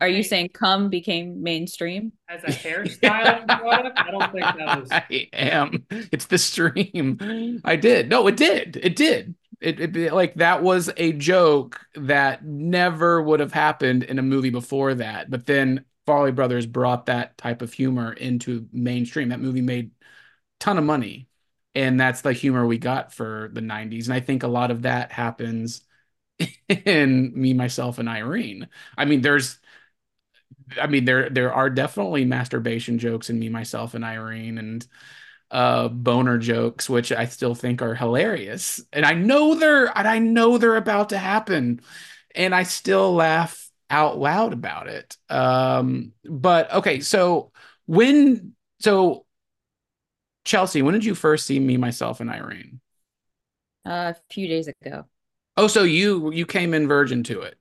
Are 0.00 0.08
you 0.08 0.22
saying 0.22 0.50
cum 0.54 0.88
became 0.88 1.42
mainstream? 1.42 2.12
As 2.28 2.42
a 2.44 2.46
hairstyle 2.46 3.46
product, 3.60 3.98
I 3.98 4.10
don't 4.10 4.32
think 4.32 4.44
that 4.44 4.80
was. 4.80 4.88
I 4.90 5.28
am. 5.32 5.86
It's 5.90 6.26
the 6.26 6.38
stream. 6.38 7.60
I 7.64 7.76
did. 7.76 8.08
No, 8.08 8.26
it 8.26 8.36
did. 8.36 8.78
It 8.82 8.96
did. 8.96 9.34
It, 9.60 9.78
it, 9.78 9.96
it 9.96 10.12
like 10.14 10.34
that 10.36 10.62
was 10.62 10.90
a 10.96 11.12
joke 11.12 11.80
that 11.94 12.44
never 12.44 13.22
would 13.22 13.40
have 13.40 13.52
happened 13.52 14.04
in 14.04 14.18
a 14.18 14.22
movie 14.22 14.50
before 14.50 14.94
that. 14.94 15.30
But 15.30 15.44
then 15.44 15.84
Farley 16.06 16.32
Brothers 16.32 16.66
brought 16.66 17.06
that 17.06 17.36
type 17.36 17.60
of 17.60 17.72
humor 17.72 18.12
into 18.12 18.66
mainstream. 18.72 19.28
That 19.28 19.40
movie 19.40 19.60
made 19.60 19.90
a 20.00 20.04
ton 20.60 20.78
of 20.78 20.84
money. 20.84 21.28
And 21.74 22.00
that's 22.00 22.22
the 22.22 22.32
humor 22.32 22.66
we 22.66 22.78
got 22.78 23.12
for 23.12 23.50
the 23.52 23.60
90s. 23.60 24.06
And 24.06 24.14
I 24.14 24.20
think 24.20 24.42
a 24.42 24.48
lot 24.48 24.70
of 24.72 24.82
that 24.82 25.12
happens 25.12 25.82
in 26.68 27.32
me, 27.38 27.54
myself, 27.54 27.98
and 27.98 28.08
Irene. 28.08 28.68
I 28.96 29.04
mean, 29.04 29.20
there's 29.20 29.59
I 30.80 30.86
mean, 30.86 31.04
there 31.04 31.30
there 31.30 31.52
are 31.52 31.70
definitely 31.70 32.24
masturbation 32.24 32.98
jokes 32.98 33.30
in 33.30 33.38
me, 33.38 33.48
myself, 33.48 33.94
and 33.94 34.04
Irene, 34.04 34.58
and 34.58 34.86
uh, 35.50 35.88
boner 35.88 36.38
jokes, 36.38 36.88
which 36.88 37.12
I 37.12 37.26
still 37.26 37.54
think 37.54 37.82
are 37.82 37.94
hilarious. 37.94 38.82
And 38.92 39.04
I 39.04 39.14
know 39.14 39.54
they're 39.54 39.96
and 39.96 40.06
I 40.06 40.18
know 40.18 40.58
they're 40.58 40.76
about 40.76 41.10
to 41.10 41.18
happen, 41.18 41.80
and 42.34 42.54
I 42.54 42.64
still 42.64 43.14
laugh 43.14 43.70
out 43.88 44.18
loud 44.18 44.52
about 44.52 44.88
it. 44.88 45.16
Um, 45.28 46.12
but 46.24 46.72
okay, 46.72 47.00
so 47.00 47.52
when 47.86 48.54
so 48.78 49.26
Chelsea, 50.44 50.82
when 50.82 50.94
did 50.94 51.04
you 51.04 51.14
first 51.14 51.46
see 51.46 51.58
me, 51.58 51.76
myself, 51.76 52.20
and 52.20 52.30
Irene? 52.30 52.80
Uh, 53.86 54.12
a 54.14 54.16
few 54.32 54.46
days 54.46 54.68
ago. 54.68 55.04
Oh, 55.56 55.66
so 55.66 55.82
you 55.82 56.30
you 56.32 56.46
came 56.46 56.74
in 56.74 56.88
virgin 56.88 57.22
to 57.24 57.42
it. 57.42 57.58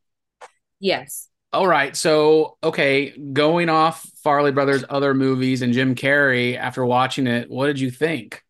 Yes. 0.80 1.28
All 1.52 1.68
right. 1.68 1.96
So, 1.96 2.58
okay, 2.64 3.10
going 3.34 3.70
off 3.70 4.04
Farley 4.24 4.52
Brothers' 4.52 4.86
other 4.88 5.14
movies 5.16 5.62
and 5.64 5.74
Jim 5.74 5.96
Carrey, 5.96 6.56
after 6.56 6.86
watching 6.86 7.26
it, 7.26 7.50
what 7.50 7.68
did 7.68 7.80
you 7.80 7.90
think? 7.90 8.44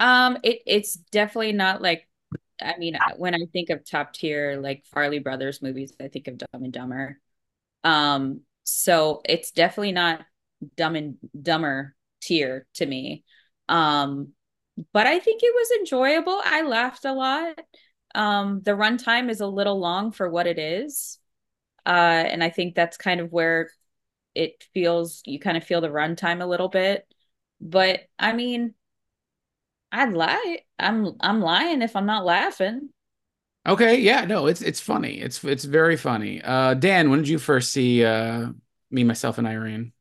Um, 0.00 0.38
it 0.42 0.60
it's 0.66 0.94
definitely 0.94 1.52
not 1.52 1.80
like 1.82 2.08
I 2.62 2.76
mean, 2.78 2.96
when 3.16 3.34
I 3.34 3.40
think 3.52 3.70
of 3.70 3.84
top 3.84 4.12
tier 4.14 4.60
like 4.60 4.84
Farley 4.86 5.18
Brothers 5.18 5.62
movies, 5.62 5.92
I 6.00 6.08
think 6.08 6.28
of 6.28 6.38
Dumb 6.38 6.64
and 6.64 6.72
Dumber. 6.72 7.20
Um, 7.84 8.42
so 8.64 9.22
it's 9.26 9.52
definitely 9.52 9.92
not 9.92 10.24
Dumb 10.76 10.96
and 10.96 11.16
Dumber 11.40 11.94
tier 12.22 12.66
to 12.74 12.86
me. 12.86 13.24
Um, 13.68 14.30
but 14.92 15.06
I 15.06 15.20
think 15.20 15.42
it 15.44 15.54
was 15.54 15.80
enjoyable. 15.80 16.40
I 16.44 16.62
laughed 16.62 17.04
a 17.04 17.12
lot. 17.14 17.58
Um, 18.14 18.60
the 18.62 18.72
runtime 18.72 19.30
is 19.30 19.40
a 19.40 19.46
little 19.46 19.78
long 19.78 20.12
for 20.12 20.28
what 20.28 20.46
it 20.46 20.58
is. 20.58 21.18
Uh, 21.86 21.88
and 21.88 22.42
I 22.42 22.50
think 22.50 22.74
that's 22.74 22.96
kind 22.96 23.20
of 23.20 23.32
where 23.32 23.70
it 24.34 24.64
feels 24.72 25.22
you 25.26 25.38
kind 25.38 25.56
of 25.56 25.64
feel 25.64 25.80
the 25.80 25.88
runtime 25.88 26.42
a 26.42 26.46
little 26.46 26.68
bit. 26.68 27.06
But 27.60 28.00
I 28.18 28.32
mean, 28.32 28.74
I'd 29.92 30.12
lie. 30.12 30.58
I'm 30.78 31.12
I'm 31.20 31.40
lying 31.40 31.82
if 31.82 31.94
I'm 31.94 32.06
not 32.06 32.24
laughing. 32.24 32.88
Okay, 33.66 34.00
yeah, 34.00 34.24
no, 34.24 34.46
it's 34.46 34.60
it's 34.60 34.80
funny. 34.80 35.20
It's 35.20 35.42
it's 35.44 35.64
very 35.64 35.96
funny. 35.96 36.42
Uh, 36.42 36.74
Dan, 36.74 37.10
when 37.10 37.20
did 37.20 37.28
you 37.28 37.38
first 37.38 37.72
see 37.72 38.04
uh, 38.04 38.48
me, 38.90 39.04
myself, 39.04 39.38
and 39.38 39.46
Irene? 39.46 39.92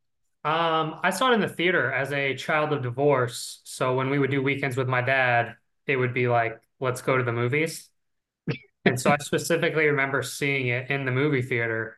Um, 0.44 1.00
I 1.02 1.12
saw 1.12 1.32
it 1.32 1.36
in 1.36 1.40
the 1.42 1.48
theater 1.48 1.92
as 1.92 2.12
a 2.12 2.36
child 2.36 2.74
of 2.74 2.84
divorce. 2.84 3.62
So 3.64 3.96
when 3.96 4.10
we 4.10 4.20
would 4.20 4.32
do 4.32 4.42
weekends 4.44 4.76
with 4.76 4.90
my 4.90 5.02
dad, 5.02 5.56
it 5.88 5.96
would 5.96 6.14
be 6.14 6.28
like, 6.28 6.62
let's 6.82 7.02
go 7.02 7.18
to 7.18 7.24
the 7.24 7.32
movies. 7.32 7.90
And 8.86 9.00
so 9.00 9.12
I 9.12 9.18
specifically 9.18 9.86
remember 9.88 10.22
seeing 10.22 10.68
it 10.68 10.90
in 10.90 11.06
the 11.06 11.12
movie 11.12 11.42
theater. 11.42 11.98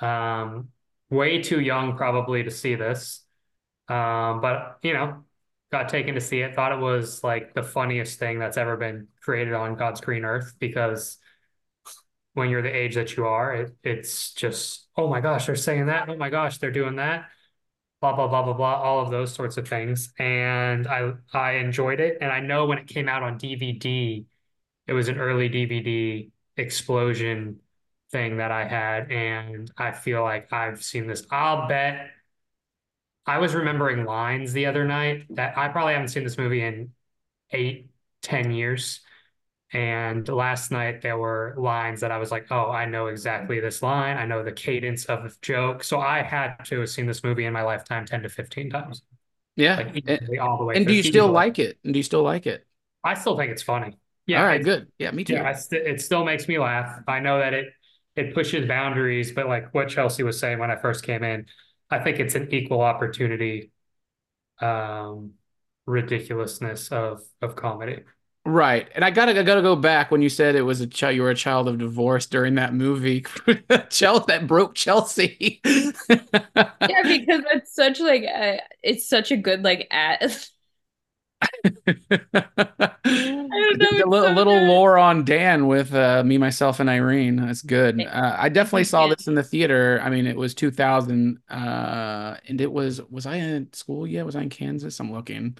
Um, 0.00 0.68
way 1.10 1.42
too 1.42 1.60
young 1.60 1.96
probably 1.96 2.42
to 2.44 2.50
see 2.50 2.74
this. 2.74 3.24
Um, 3.88 4.40
but 4.40 4.78
you 4.82 4.94
know, 4.94 5.24
got 5.70 5.88
taken 5.88 6.14
to 6.14 6.20
see 6.20 6.40
it. 6.40 6.54
Thought 6.54 6.72
it 6.72 6.80
was 6.80 7.22
like 7.24 7.54
the 7.54 7.62
funniest 7.62 8.18
thing 8.18 8.38
that's 8.38 8.56
ever 8.56 8.76
been 8.76 9.08
created 9.22 9.54
on 9.54 9.76
God's 9.76 10.00
green 10.00 10.24
earth 10.24 10.54
because 10.58 11.18
when 12.34 12.48
you're 12.48 12.62
the 12.62 12.74
age 12.74 12.94
that 12.94 13.16
you 13.16 13.26
are, 13.26 13.54
it, 13.54 13.76
it's 13.82 14.32
just, 14.32 14.88
oh 14.96 15.08
my 15.08 15.20
gosh, 15.20 15.46
they're 15.46 15.56
saying 15.56 15.86
that. 15.86 16.08
Oh 16.08 16.16
my 16.16 16.30
gosh, 16.30 16.58
they're 16.58 16.70
doing 16.70 16.96
that. 16.96 17.26
Blah 18.00 18.16
blah 18.16 18.28
blah 18.28 18.42
blah 18.42 18.54
blah, 18.54 18.74
all 18.74 19.00
of 19.00 19.10
those 19.12 19.32
sorts 19.32 19.56
of 19.58 19.68
things, 19.68 20.12
and 20.18 20.88
I 20.88 21.12
I 21.32 21.52
enjoyed 21.52 22.00
it. 22.00 22.18
And 22.20 22.32
I 22.32 22.40
know 22.40 22.66
when 22.66 22.78
it 22.78 22.88
came 22.88 23.08
out 23.08 23.22
on 23.22 23.38
DVD, 23.38 24.26
it 24.86 24.92
was 24.92 25.08
an 25.08 25.18
early 25.18 25.48
DVD 25.48 26.30
explosion 26.56 27.60
thing 28.10 28.38
that 28.38 28.50
I 28.50 28.66
had, 28.66 29.10
and 29.10 29.70
I 29.76 29.92
feel 29.92 30.22
like 30.22 30.52
I've 30.52 30.82
seen 30.82 31.06
this. 31.06 31.26
I'll 31.30 31.68
bet 31.68 32.10
I 33.26 33.38
was 33.38 33.54
remembering 33.54 34.04
lines 34.04 34.52
the 34.52 34.66
other 34.66 34.84
night 34.84 35.26
that 35.30 35.56
I 35.56 35.68
probably 35.68 35.92
haven't 35.92 36.08
seen 36.08 36.24
this 36.24 36.38
movie 36.38 36.62
in 36.62 36.92
eight, 37.52 37.90
ten 38.20 38.50
years. 38.50 39.00
And 39.72 40.28
last 40.28 40.70
night 40.70 41.00
there 41.00 41.16
were 41.16 41.54
lines 41.56 42.00
that 42.00 42.10
I 42.10 42.18
was 42.18 42.30
like, 42.30 42.46
oh, 42.50 42.70
I 42.70 42.84
know 42.84 43.06
exactly 43.06 43.58
this 43.60 43.82
line. 43.82 44.18
I 44.18 44.26
know 44.26 44.42
the 44.42 44.52
cadence 44.52 45.06
of 45.06 45.22
the 45.22 45.34
joke. 45.40 45.82
So 45.82 45.98
I 45.98 46.22
had 46.22 46.56
to 46.66 46.80
have 46.80 46.90
seen 46.90 47.06
this 47.06 47.24
movie 47.24 47.46
in 47.46 47.52
my 47.54 47.62
lifetime 47.62 48.04
10 48.04 48.22
to 48.22 48.28
15 48.28 48.70
times. 48.70 49.02
Yeah. 49.56 49.76
Like 49.76 50.02
and, 50.06 50.38
all 50.38 50.58
the 50.58 50.64
way. 50.64 50.74
and 50.76 50.86
do 50.86 50.92
you 50.92 51.02
still 51.02 51.28
like 51.28 51.58
it? 51.58 51.78
And 51.84 51.94
do 51.94 51.98
you 51.98 52.02
still 52.02 52.22
like 52.22 52.46
it? 52.46 52.66
I 53.02 53.14
still 53.14 53.36
think 53.36 53.50
it's 53.50 53.62
funny. 53.62 53.96
Yeah. 54.26 54.40
All 54.40 54.46
right, 54.46 54.62
good. 54.62 54.88
Yeah, 54.98 55.10
me 55.10 55.24
too. 55.24 55.34
Yeah, 55.34 55.52
st- 55.52 55.86
it 55.86 56.00
still 56.00 56.24
makes 56.24 56.48
me 56.48 56.58
laugh. 56.58 57.00
I 57.08 57.20
know 57.20 57.38
that 57.38 57.54
it 57.54 57.66
it 58.14 58.34
pushes 58.34 58.68
boundaries, 58.68 59.32
but 59.32 59.48
like 59.48 59.72
what 59.74 59.88
Chelsea 59.88 60.22
was 60.22 60.38
saying 60.38 60.58
when 60.58 60.70
I 60.70 60.76
first 60.76 61.04
came 61.04 61.24
in, 61.24 61.46
I 61.90 61.98
think 61.98 62.20
it's 62.20 62.34
an 62.34 62.52
equal 62.52 62.80
opportunity 62.80 63.70
um 64.60 65.32
ridiculousness 65.86 66.90
of 66.92 67.22
of 67.40 67.56
comedy. 67.56 68.00
Right. 68.44 68.88
And 68.96 69.04
I 69.04 69.10
gotta 69.10 69.38
I 69.38 69.44
gotta 69.44 69.62
go 69.62 69.76
back 69.76 70.10
when 70.10 70.20
you 70.20 70.28
said 70.28 70.56
it 70.56 70.62
was 70.62 70.80
a 70.80 70.86
child 70.86 71.14
you 71.14 71.22
were 71.22 71.30
a 71.30 71.34
child 71.34 71.68
of 71.68 71.78
divorce 71.78 72.26
during 72.26 72.56
that 72.56 72.74
movie. 72.74 73.24
Chelsea 73.90 74.24
that 74.28 74.46
broke 74.48 74.74
Chelsea. 74.74 75.60
yeah, 75.64 77.02
because 77.04 77.42
it's 77.52 77.74
such 77.74 78.00
like 78.00 78.22
a, 78.22 78.60
it's 78.82 79.08
such 79.08 79.30
a 79.30 79.36
good 79.36 79.62
like 79.62 79.86
ad. 79.90 80.34
A 81.64 81.72
little, 84.06 84.32
little 84.32 84.66
lore 84.66 84.98
on 84.98 85.24
Dan 85.24 85.66
with 85.66 85.94
uh, 85.94 86.22
me, 86.24 86.38
myself, 86.38 86.80
and 86.80 86.88
Irene. 86.88 87.36
That's 87.36 87.62
good. 87.62 88.00
Uh, 88.00 88.36
I 88.38 88.48
definitely 88.48 88.84
saw 88.84 89.08
this 89.08 89.26
in 89.26 89.34
the 89.34 89.42
theater. 89.42 90.00
I 90.02 90.10
mean, 90.10 90.26
it 90.26 90.36
was 90.36 90.54
2000, 90.54 91.38
uh, 91.48 92.36
and 92.48 92.60
it 92.60 92.72
was 92.72 93.00
was 93.10 93.26
I 93.26 93.36
in 93.36 93.72
school 93.72 94.06
yet? 94.06 94.26
Was 94.26 94.36
I 94.36 94.42
in 94.42 94.50
Kansas? 94.50 94.98
I'm 95.00 95.12
looking. 95.12 95.56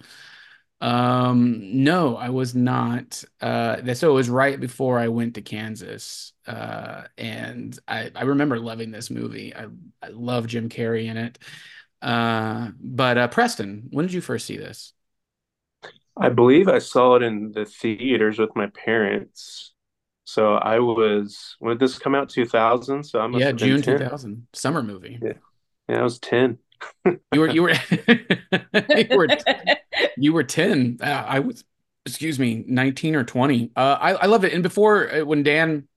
Um, 0.81 1.83
no, 1.83 2.17
I 2.17 2.29
was 2.29 2.55
not. 2.55 3.23
Uh, 3.39 3.93
so 3.93 4.11
it 4.11 4.13
was 4.13 4.29
right 4.29 4.59
before 4.59 4.99
I 4.99 5.07
went 5.07 5.35
to 5.35 5.41
Kansas. 5.41 6.33
Uh, 6.45 7.03
and 7.17 7.77
I, 7.87 8.11
I 8.13 8.23
remember 8.23 8.59
loving 8.59 8.91
this 8.91 9.09
movie. 9.09 9.55
I, 9.55 9.67
I 10.01 10.09
love 10.09 10.47
Jim 10.47 10.67
Carrey 10.67 11.05
in 11.05 11.15
it. 11.15 11.39
Uh, 12.01 12.71
but 12.81 13.17
uh, 13.17 13.27
Preston, 13.29 13.87
when 13.91 14.05
did 14.05 14.13
you 14.13 14.19
first 14.19 14.45
see 14.45 14.57
this? 14.57 14.91
I 16.15 16.29
believe 16.29 16.67
I 16.67 16.79
saw 16.79 17.15
it 17.15 17.23
in 17.23 17.51
the 17.51 17.65
theaters 17.65 18.39
with 18.39 18.55
my 18.55 18.67
parents. 18.67 19.73
So 20.25 20.55
I 20.55 20.79
was 20.79 21.55
when 21.59 21.73
did 21.73 21.79
this 21.79 21.97
come 21.99 22.15
out? 22.15 22.29
Two 22.29 22.45
thousand. 22.45 23.03
So 23.03 23.19
I'm 23.19 23.33
yeah, 23.33 23.51
June 23.51 23.81
two 23.81 23.97
thousand, 23.97 24.47
summer 24.53 24.81
movie. 24.81 25.19
Yeah, 25.21 25.33
yeah, 25.89 25.99
I 25.99 26.03
was 26.03 26.19
ten. 26.19 26.59
you 27.05 27.39
were 27.39 27.49
you 27.49 27.63
were 27.63 27.73
you 28.07 29.07
were 29.17 29.27
you 30.17 30.33
were 30.33 30.43
ten. 30.43 30.97
Uh, 31.01 31.25
I 31.27 31.39
was 31.39 31.63
excuse 32.05 32.39
me, 32.39 32.63
nineteen 32.67 33.15
or 33.15 33.23
twenty. 33.23 33.71
Uh, 33.75 33.97
I 33.99 34.13
I 34.13 34.25
love 34.27 34.45
it. 34.45 34.53
And 34.53 34.63
before 34.63 35.11
uh, 35.11 35.25
when 35.25 35.43
Dan 35.43 35.87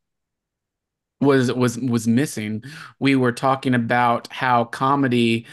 was 1.20 1.52
was 1.52 1.78
was 1.78 2.08
missing, 2.08 2.64
we 2.98 3.16
were 3.16 3.32
talking 3.32 3.74
about 3.74 4.32
how 4.32 4.64
comedy 4.64 5.46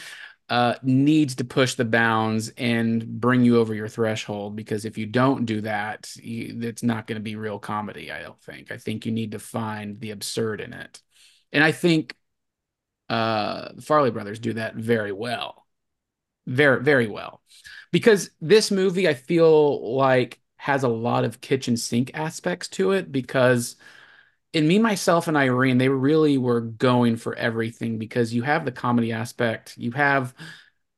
uh, 0.49 0.75
needs 0.83 1.35
to 1.35 1.45
push 1.45 1.75
the 1.75 1.85
bounds 1.85 2.49
and 2.57 3.19
bring 3.19 3.43
you 3.43 3.57
over 3.57 3.73
your 3.73 3.87
threshold 3.87 4.55
because 4.55 4.85
if 4.85 4.97
you 4.97 5.05
don't 5.05 5.45
do 5.45 5.61
that, 5.61 6.11
you, 6.17 6.59
it's 6.61 6.83
not 6.83 7.07
going 7.07 7.17
to 7.17 7.23
be 7.23 7.35
real 7.35 7.59
comedy. 7.59 8.11
I 8.11 8.21
don't 8.21 8.41
think. 8.41 8.71
I 8.71 8.77
think 8.77 9.05
you 9.05 9.11
need 9.11 9.31
to 9.31 9.39
find 9.39 9.99
the 9.99 10.11
absurd 10.11 10.61
in 10.61 10.73
it, 10.73 11.01
and 11.51 11.63
I 11.63 11.71
think 11.71 12.15
uh, 13.09 13.69
the 13.73 13.81
Farley 13.81 14.11
brothers 14.11 14.39
do 14.39 14.53
that 14.53 14.75
very 14.75 15.11
well, 15.11 15.65
very 16.45 16.83
very 16.83 17.07
well, 17.07 17.41
because 17.91 18.29
this 18.41 18.69
movie 18.69 19.07
I 19.07 19.13
feel 19.13 19.95
like 19.95 20.39
has 20.57 20.83
a 20.83 20.89
lot 20.89 21.25
of 21.25 21.41
kitchen 21.41 21.77
sink 21.77 22.11
aspects 22.13 22.67
to 22.69 22.91
it 22.91 23.11
because 23.11 23.75
in 24.53 24.67
me 24.67 24.79
myself 24.79 25.27
and 25.27 25.35
irene 25.35 25.77
they 25.77 25.89
really 25.89 26.37
were 26.37 26.61
going 26.61 27.17
for 27.17 27.35
everything 27.35 27.97
because 27.97 28.33
you 28.33 28.43
have 28.43 28.65
the 28.65 28.71
comedy 28.71 29.11
aspect. 29.11 29.77
You 29.77 29.91
have 29.91 30.33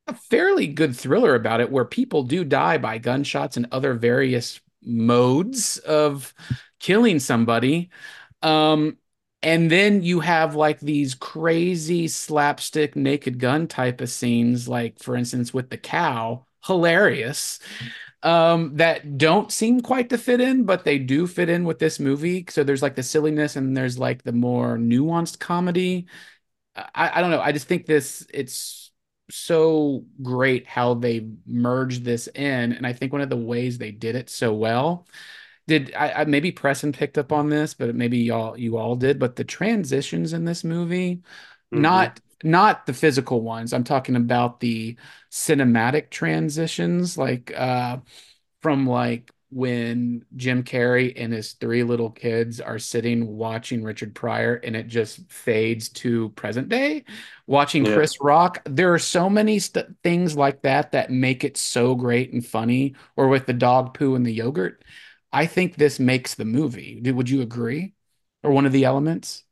a 0.08 0.14
fairly 0.14 0.68
good 0.68 0.95
thriller 0.95 1.36
about 1.36 1.62
it 1.62 1.72
where 1.72 1.86
people 1.86 2.24
do 2.24 2.43
die 2.43 2.78
by 2.78 2.97
gunshots 2.97 3.58
and 3.58 3.68
other 3.72 3.93
various 3.93 4.60
modes 4.84 5.78
of 5.80 6.34
killing 6.80 7.20
somebody. 7.20 7.89
Um 8.41 8.97
and 9.41 9.70
then 9.70 10.01
you 10.01 10.22
have 10.22 10.56
like 10.56 10.80
these 10.80 11.14
crazy 11.14 12.08
slapstick 12.08 12.95
naked 12.95 13.39
gun 13.39 13.68
type 13.68 14.01
of 14.01 14.10
scenes 14.10 14.68
like 14.68 14.99
for 14.99 15.16
instance 15.16 15.53
with 15.53 15.70
the 15.70 15.78
cow. 15.78 16.45
Hilarious 16.66 17.60
um, 18.26 18.78
that 18.78 19.19
don't 19.19 19.51
seem 19.51 19.82
quite 19.82 20.09
to 20.09 20.17
fit 20.17 20.41
in, 20.41 20.65
but 20.65 20.84
they 20.84 20.97
do 20.97 21.28
fit 21.28 21.47
in 21.47 21.63
with 21.63 21.78
this 21.78 21.99
movie. 21.99 22.43
So 22.49 22.63
there's 22.63 22.82
like 22.82 22.95
the 22.95 23.03
silliness 23.03 23.55
and 23.55 23.78
there's 23.78 23.99
like 23.99 24.23
the 24.23 24.32
more 24.32 24.78
nuanced 24.78 25.38
comedy. 25.38 26.07
I, 26.76 27.11
I 27.13 27.21
don't 27.21 27.30
know. 27.30 27.39
I 27.39 27.51
just 27.51 27.67
think 27.67 27.86
this 27.86 28.26
it's 28.34 28.91
so 29.30 30.05
great 30.23 30.65
how 30.65 30.95
they 30.95 31.28
merged 31.45 32.03
this 32.03 32.28
in, 32.28 32.73
and 32.73 32.86
I 32.86 32.93
think 32.93 33.13
one 33.13 33.21
of 33.21 33.30
the 33.30 33.38
ways 33.38 33.78
they 33.78 33.91
did 33.91 34.15
it 34.15 34.32
so 34.32 34.55
well. 34.55 35.07
Did 35.67 35.93
I, 35.95 36.11
I 36.21 36.26
maybe 36.26 36.51
Preston 36.51 36.93
picked 36.93 37.19
up 37.19 37.32
on 37.32 37.49
this, 37.49 37.76
but 37.76 37.93
maybe 37.93 38.17
y'all 38.17 38.57
you 38.57 38.78
all 38.78 38.95
did. 38.95 39.19
But 39.19 39.36
the 39.36 39.43
transitions 39.43 40.34
in 40.34 40.45
this 40.45 40.63
movie, 40.63 41.17
mm-hmm. 41.17 41.82
not 41.82 42.19
not 42.43 42.86
the 42.86 42.93
physical 42.93 43.41
ones. 43.41 43.73
I'm 43.73 43.83
talking 43.83 44.15
about 44.15 44.59
the 44.59 44.97
cinematic 45.31 46.09
transitions, 46.09 47.17
like 47.17 47.53
uh, 47.55 47.97
from 48.61 48.88
like 48.88 49.31
when 49.51 50.25
Jim 50.36 50.63
Carrey 50.63 51.13
and 51.15 51.31
his 51.31 51.53
three 51.53 51.83
little 51.83 52.09
kids 52.09 52.59
are 52.59 52.77
sitting 52.77 53.38
watching 53.38 53.83
Richard 53.83 54.13
Pryor 54.13 54.55
and 54.55 54.75
it 54.75 54.88
just 54.88 55.31
fades 55.31 55.88
to 55.89 56.29
present 56.31 56.67
day, 56.67 57.05
watching 57.47 57.86
yeah. 57.86 57.93
Chris 57.93 58.17
Rock. 58.19 58.61
There 58.65 58.93
are 58.93 58.99
so 58.99 59.29
many 59.29 59.59
st- 59.59 59.95
things 60.03 60.36
like 60.36 60.61
that 60.63 60.91
that 60.91 61.09
make 61.09 61.45
it 61.45 61.55
so 61.55 61.95
great 61.95 62.33
and 62.33 62.45
funny, 62.45 62.95
or 63.15 63.29
with 63.29 63.45
the 63.45 63.53
dog 63.53 63.93
poo 63.93 64.15
and 64.15 64.25
the 64.25 64.33
yogurt. 64.33 64.83
I 65.31 65.45
think 65.45 65.75
this 65.75 65.99
makes 65.99 66.36
the 66.36 66.45
movie. 66.45 67.01
Would 67.09 67.29
you 67.29 67.41
agree? 67.41 67.93
Or 68.43 68.51
one 68.51 68.65
of 68.65 68.73
the 68.73 68.83
elements? 68.86 69.44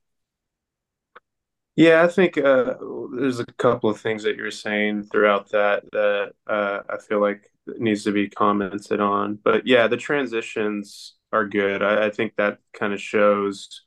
Yeah, 1.76 2.03
I 2.03 2.07
think 2.07 2.38
uh, 2.38 2.76
there's 3.15 3.39
a 3.39 3.45
couple 3.45 3.89
of 3.89 3.99
things 3.99 4.24
that 4.24 4.36
you're 4.36 4.51
saying 4.51 5.03
throughout 5.03 5.49
that 5.51 5.84
that 5.91 6.34
uh, 6.45 6.82
I 6.88 6.97
feel 6.97 7.19
like 7.19 7.49
needs 7.65 8.03
to 8.03 8.11
be 8.11 8.30
commented 8.30 8.99
on. 8.99 9.39
But 9.43 9.65
yeah, 9.65 9.88
the 9.88 9.97
transitions 9.97 11.15
are 11.32 11.47
good. 11.47 11.82
I, 11.82 12.05
I 12.05 12.09
think 12.11 12.36
that 12.36 12.59
kind 12.74 12.93
of 12.93 13.01
shows 13.01 13.82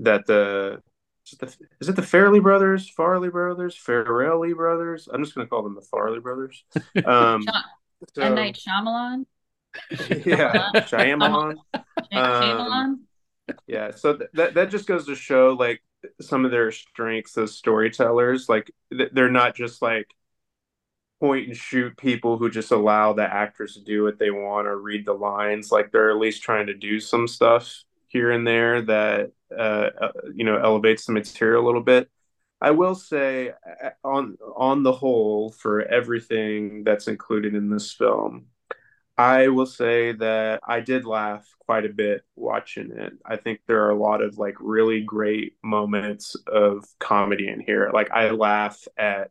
that 0.00 0.26
the 0.26 0.82
is 1.26 1.32
it, 1.34 1.38
the 1.38 1.56
is 1.80 1.88
it 1.88 1.96
the 1.96 2.02
Fairley 2.02 2.40
brothers, 2.40 2.90
Farley 2.90 3.30
brothers, 3.30 3.76
Farrelly 3.76 4.54
brothers? 4.54 5.08
I'm 5.12 5.22
just 5.22 5.36
going 5.36 5.46
to 5.46 5.50
call 5.50 5.62
them 5.62 5.74
the 5.74 5.82
Farley 5.82 6.20
brothers. 6.20 6.64
Um, 7.06 7.46
so, 8.14 8.22
M 8.22 8.34
Night 8.34 8.58
Shyamalan. 8.60 9.24
yeah, 10.26 10.70
Shyamalan. 10.74 11.56
Shyamalan. 12.12 12.74
Um, 12.84 13.06
yeah, 13.66 13.92
so 13.92 14.16
th- 14.16 14.30
that 14.34 14.54
that 14.54 14.70
just 14.70 14.86
goes 14.86 15.06
to 15.06 15.14
show 15.14 15.56
like 15.58 15.80
some 16.20 16.44
of 16.44 16.50
their 16.50 16.70
strengths 16.70 17.36
as 17.38 17.56
storytellers. 17.56 18.48
Like 18.48 18.70
they're 18.90 19.30
not 19.30 19.54
just 19.54 19.82
like 19.82 20.08
point 21.20 21.48
and 21.48 21.56
shoot 21.56 21.96
people 21.96 22.38
who 22.38 22.50
just 22.50 22.70
allow 22.70 23.12
the 23.12 23.22
actors 23.22 23.74
to 23.74 23.80
do 23.80 24.02
what 24.04 24.18
they 24.18 24.30
want 24.30 24.66
or 24.66 24.76
read 24.78 25.06
the 25.06 25.12
lines. 25.12 25.70
Like 25.72 25.90
they're 25.90 26.10
at 26.10 26.18
least 26.18 26.42
trying 26.42 26.66
to 26.66 26.74
do 26.74 27.00
some 27.00 27.28
stuff 27.28 27.82
here 28.08 28.30
and 28.30 28.46
there 28.46 28.82
that 28.82 29.32
uh, 29.56 29.90
uh 30.00 30.12
you 30.34 30.44
know 30.44 30.56
elevates 30.56 31.06
the 31.06 31.12
material 31.12 31.64
a 31.64 31.66
little 31.66 31.82
bit. 31.82 32.10
I 32.60 32.70
will 32.70 32.94
say 32.94 33.52
on 34.02 34.38
on 34.56 34.82
the 34.82 34.92
whole 34.92 35.50
for 35.50 35.82
everything 35.82 36.84
that's 36.84 37.08
included 37.08 37.54
in 37.54 37.70
this 37.70 37.92
film, 37.92 38.46
I 39.16 39.48
will 39.48 39.66
say 39.66 40.12
that 40.12 40.60
I 40.66 40.80
did 40.80 41.04
laugh 41.04 41.46
quite 41.60 41.84
a 41.84 41.92
bit 41.92 42.22
watching 42.34 42.90
it. 42.90 43.12
I 43.24 43.36
think 43.36 43.60
there 43.66 43.84
are 43.84 43.90
a 43.90 43.98
lot 43.98 44.22
of 44.22 44.38
like 44.38 44.56
really 44.58 45.02
great 45.02 45.54
moments 45.62 46.34
of 46.48 46.84
comedy 46.98 47.48
in 47.48 47.60
here. 47.60 47.90
Like 47.94 48.10
I 48.10 48.30
laugh 48.30 48.78
at 48.98 49.30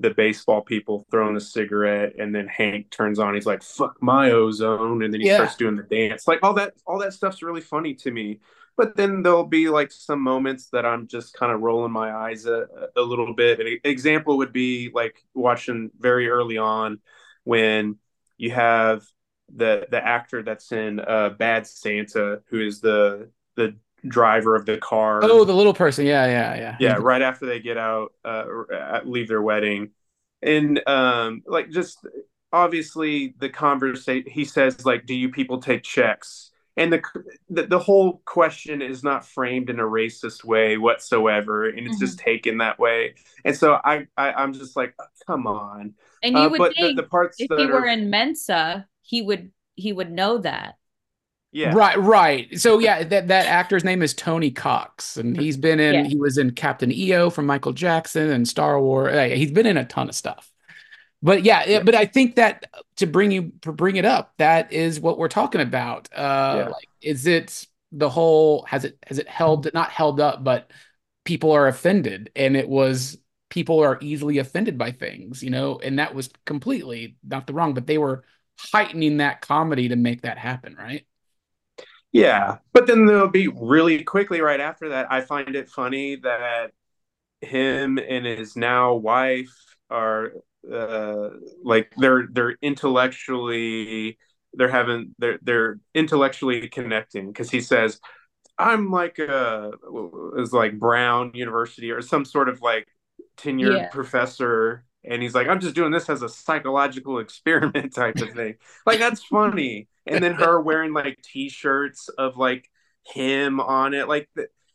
the 0.00 0.10
baseball 0.10 0.62
people 0.62 1.04
throwing 1.10 1.36
a 1.36 1.40
cigarette 1.40 2.14
and 2.18 2.34
then 2.34 2.46
Hank 2.46 2.90
turns 2.90 3.18
on 3.18 3.34
he's 3.34 3.46
like 3.46 3.64
fuck 3.64 3.96
my 4.00 4.30
ozone 4.30 5.02
and 5.02 5.12
then 5.12 5.20
he 5.20 5.26
yeah. 5.26 5.36
starts 5.36 5.56
doing 5.56 5.76
the 5.76 5.82
dance. 5.82 6.26
Like 6.26 6.38
all 6.42 6.54
that 6.54 6.74
all 6.86 6.98
that 7.00 7.12
stuff's 7.12 7.42
really 7.42 7.60
funny 7.60 7.94
to 7.94 8.10
me. 8.10 8.40
But 8.78 8.96
then 8.96 9.22
there'll 9.22 9.44
be 9.44 9.68
like 9.68 9.90
some 9.90 10.22
moments 10.22 10.68
that 10.70 10.86
I'm 10.86 11.08
just 11.08 11.34
kind 11.34 11.52
of 11.52 11.60
rolling 11.60 11.90
my 11.90 12.14
eyes 12.14 12.46
a, 12.46 12.66
a 12.96 13.02
little 13.02 13.34
bit. 13.34 13.58
An 13.58 13.78
example 13.82 14.38
would 14.38 14.52
be 14.52 14.90
like 14.94 15.16
watching 15.34 15.90
very 15.98 16.28
early 16.28 16.58
on 16.58 17.00
when 17.42 17.96
you 18.36 18.52
have 18.52 19.02
the 19.54 19.86
the 19.90 20.04
actor 20.04 20.42
that's 20.42 20.72
in 20.72 21.00
uh, 21.00 21.30
Bad 21.30 21.66
Santa, 21.66 22.42
who 22.48 22.60
is 22.60 22.80
the 22.80 23.28
the 23.56 23.76
driver 24.06 24.54
of 24.54 24.66
the 24.66 24.78
car. 24.78 25.20
Oh, 25.22 25.44
the 25.44 25.54
little 25.54 25.74
person. 25.74 26.06
Yeah, 26.06 26.26
yeah, 26.26 26.56
yeah. 26.56 26.76
Yeah, 26.80 26.96
right 27.00 27.22
after 27.22 27.46
they 27.46 27.60
get 27.60 27.76
out, 27.76 28.12
uh, 28.24 28.44
leave 29.04 29.28
their 29.28 29.42
wedding, 29.42 29.90
and 30.42 30.80
um, 30.86 31.42
like 31.46 31.70
just 31.70 32.06
obviously 32.52 33.34
the 33.38 33.48
conversation. 33.48 34.30
He 34.30 34.44
says 34.44 34.84
like, 34.84 35.06
"Do 35.06 35.14
you 35.14 35.30
people 35.30 35.60
take 35.60 35.82
checks?" 35.82 36.50
And 36.78 36.92
the, 36.92 37.02
the, 37.50 37.66
the 37.66 37.78
whole 37.80 38.22
question 38.24 38.82
is 38.82 39.02
not 39.02 39.26
framed 39.26 39.68
in 39.68 39.80
a 39.80 39.84
racist 39.84 40.44
way 40.44 40.78
whatsoever, 40.78 41.68
and 41.68 41.80
it's 41.80 41.96
mm-hmm. 41.96 42.04
just 42.04 42.20
taken 42.20 42.58
that 42.58 42.78
way. 42.78 43.16
And 43.44 43.56
so 43.56 43.80
I, 43.84 44.06
I 44.16 44.44
am 44.44 44.52
just 44.52 44.76
like, 44.76 44.94
come 45.26 45.48
on. 45.48 45.94
And 46.22 46.36
you 46.36 46.40
uh, 46.40 46.48
would 46.50 46.74
think 46.74 46.96
the, 46.96 47.02
the, 47.02 47.08
parts 47.08 47.38
if 47.40 47.50
you 47.50 47.66
were 47.66 47.86
in 47.86 48.10
Mensa, 48.10 48.86
he 49.08 49.22
would 49.22 49.50
he 49.74 49.92
would 49.92 50.12
know 50.12 50.38
that. 50.38 50.76
Yeah. 51.50 51.72
Right, 51.74 51.98
right. 51.98 52.60
So 52.60 52.78
yeah, 52.78 53.04
that 53.04 53.28
that 53.28 53.46
actor's 53.46 53.82
name 53.82 54.02
is 54.02 54.12
Tony 54.12 54.50
Cox, 54.50 55.16
and 55.16 55.34
he's 55.34 55.56
been 55.56 55.80
in. 55.80 55.94
Yeah. 55.94 56.04
He 56.04 56.16
was 56.16 56.36
in 56.36 56.50
Captain 56.50 56.92
EO 56.92 57.30
from 57.30 57.46
Michael 57.46 57.72
Jackson 57.72 58.30
and 58.30 58.46
Star 58.46 58.78
Wars. 58.80 59.32
He's 59.32 59.50
been 59.50 59.66
in 59.66 59.78
a 59.78 59.86
ton 59.86 60.10
of 60.10 60.14
stuff. 60.14 60.52
But 61.22 61.44
yeah, 61.44 61.64
yeah. 61.66 61.82
but 61.82 61.94
I 61.94 62.04
think 62.04 62.36
that 62.36 62.66
to 62.96 63.06
bring 63.06 63.30
you 63.30 63.52
to 63.62 63.72
bring 63.72 63.96
it 63.96 64.04
up, 64.04 64.34
that 64.36 64.74
is 64.74 65.00
what 65.00 65.16
we're 65.16 65.28
talking 65.28 65.62
about. 65.62 66.10
Uh, 66.12 66.54
yeah. 66.58 66.68
like, 66.68 66.88
is 67.00 67.26
it 67.26 67.66
the 67.92 68.10
whole? 68.10 68.66
Has 68.68 68.84
it 68.84 68.98
has 69.06 69.18
it 69.18 69.26
held 69.26 69.72
not 69.72 69.88
held 69.88 70.20
up, 70.20 70.44
but 70.44 70.70
people 71.24 71.52
are 71.52 71.66
offended, 71.66 72.30
and 72.36 72.58
it 72.58 72.68
was 72.68 73.16
people 73.48 73.80
are 73.80 73.98
easily 74.02 74.36
offended 74.36 74.76
by 74.76 74.90
things, 74.92 75.42
you 75.42 75.48
know, 75.48 75.80
and 75.82 75.98
that 75.98 76.14
was 76.14 76.28
completely 76.44 77.16
not 77.26 77.46
the 77.46 77.54
wrong, 77.54 77.72
but 77.72 77.86
they 77.86 77.96
were 77.96 78.24
heightening 78.58 79.18
that 79.18 79.40
comedy 79.40 79.88
to 79.88 79.96
make 79.96 80.22
that 80.22 80.38
happen, 80.38 80.74
right? 80.76 81.06
Yeah, 82.12 82.58
but 82.72 82.86
then 82.86 83.06
there'll 83.06 83.28
be 83.28 83.48
really 83.48 84.02
quickly 84.02 84.40
right 84.40 84.60
after 84.60 84.90
that. 84.90 85.12
I 85.12 85.20
find 85.20 85.54
it 85.54 85.68
funny 85.68 86.16
that 86.16 86.72
him 87.40 87.98
and 87.98 88.26
his 88.26 88.56
now 88.56 88.94
wife 88.94 89.54
are 89.90 90.32
uh, 90.72 91.30
like 91.62 91.92
they're 91.96 92.26
they're 92.30 92.56
intellectually 92.62 94.18
they're 94.54 94.68
having 94.68 95.14
they're 95.18 95.38
they're 95.42 95.78
intellectually 95.94 96.68
connecting 96.68 97.28
because 97.28 97.50
he 97.50 97.60
says 97.60 98.00
I'm 98.58 98.90
like 98.90 99.18
a 99.18 99.70
is 100.36 100.52
like 100.52 100.78
Brown 100.78 101.30
University 101.34 101.90
or 101.90 102.02
some 102.02 102.24
sort 102.24 102.48
of 102.48 102.60
like 102.60 102.88
tenured 103.36 103.76
yeah. 103.76 103.88
professor 103.88 104.84
and 105.04 105.22
he's 105.22 105.34
like 105.34 105.48
i'm 105.48 105.60
just 105.60 105.74
doing 105.74 105.92
this 105.92 106.08
as 106.08 106.22
a 106.22 106.28
psychological 106.28 107.18
experiment 107.20 107.94
type 107.94 108.16
of 108.16 108.30
thing. 108.30 108.54
Like 108.86 108.98
that's 108.98 109.22
funny. 109.22 109.88
And 110.06 110.22
then 110.22 110.34
her 110.34 110.60
wearing 110.60 110.92
like 110.92 111.20
t-shirts 111.22 112.08
of 112.08 112.36
like 112.36 112.70
him 113.04 113.60
on 113.60 113.94
it 113.94 114.08
like 114.08 114.28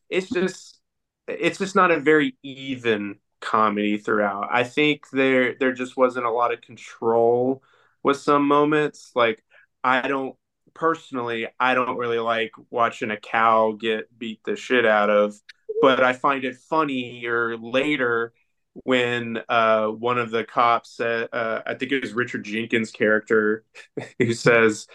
it's 0.10 0.30
just 0.30 0.80
it's 1.28 1.60
just 1.60 1.76
not 1.76 1.92
a 1.92 2.00
very 2.00 2.38
even 2.44 3.20
comedy 3.42 3.98
throughout. 3.98 4.48
I 4.52 4.64
think 4.64 5.10
there 5.12 5.56
there 5.60 5.74
just 5.74 5.98
wasn't 5.98 6.26
a 6.26 6.32
lot 6.32 6.54
of 6.54 6.62
control 6.62 7.64
with 8.04 8.18
some 8.18 8.48
moments. 8.48 9.12
Like 9.16 9.44
i 9.84 10.08
don't 10.08 10.36
personally 10.74 11.48
i 11.60 11.74
don't 11.76 11.98
really 11.98 12.20
like 12.20 12.52
watching 12.72 13.12
a 13.12 13.18
cow 13.18 13.76
get 13.80 14.18
beat 14.18 14.40
the 14.44 14.56
shit 14.56 14.86
out 14.86 15.10
of 15.10 15.36
but 15.82 16.04
i 16.04 16.14
find 16.14 16.44
it 16.44 16.56
funnier 16.58 17.58
later 17.58 18.34
when 18.74 19.40
uh, 19.50 19.88
one 19.88 20.18
of 20.18 20.32
the 20.32 20.44
cops, 20.44 20.98
said, 20.98 21.30
uh, 21.32 21.62
I 21.66 21.76
think 21.76 21.92
it 21.92 22.02
was 22.02 22.14
Richard 22.14 22.44
Jenkins' 22.44 22.92
character, 22.92 23.64
who 24.20 24.34
says, 24.34 24.88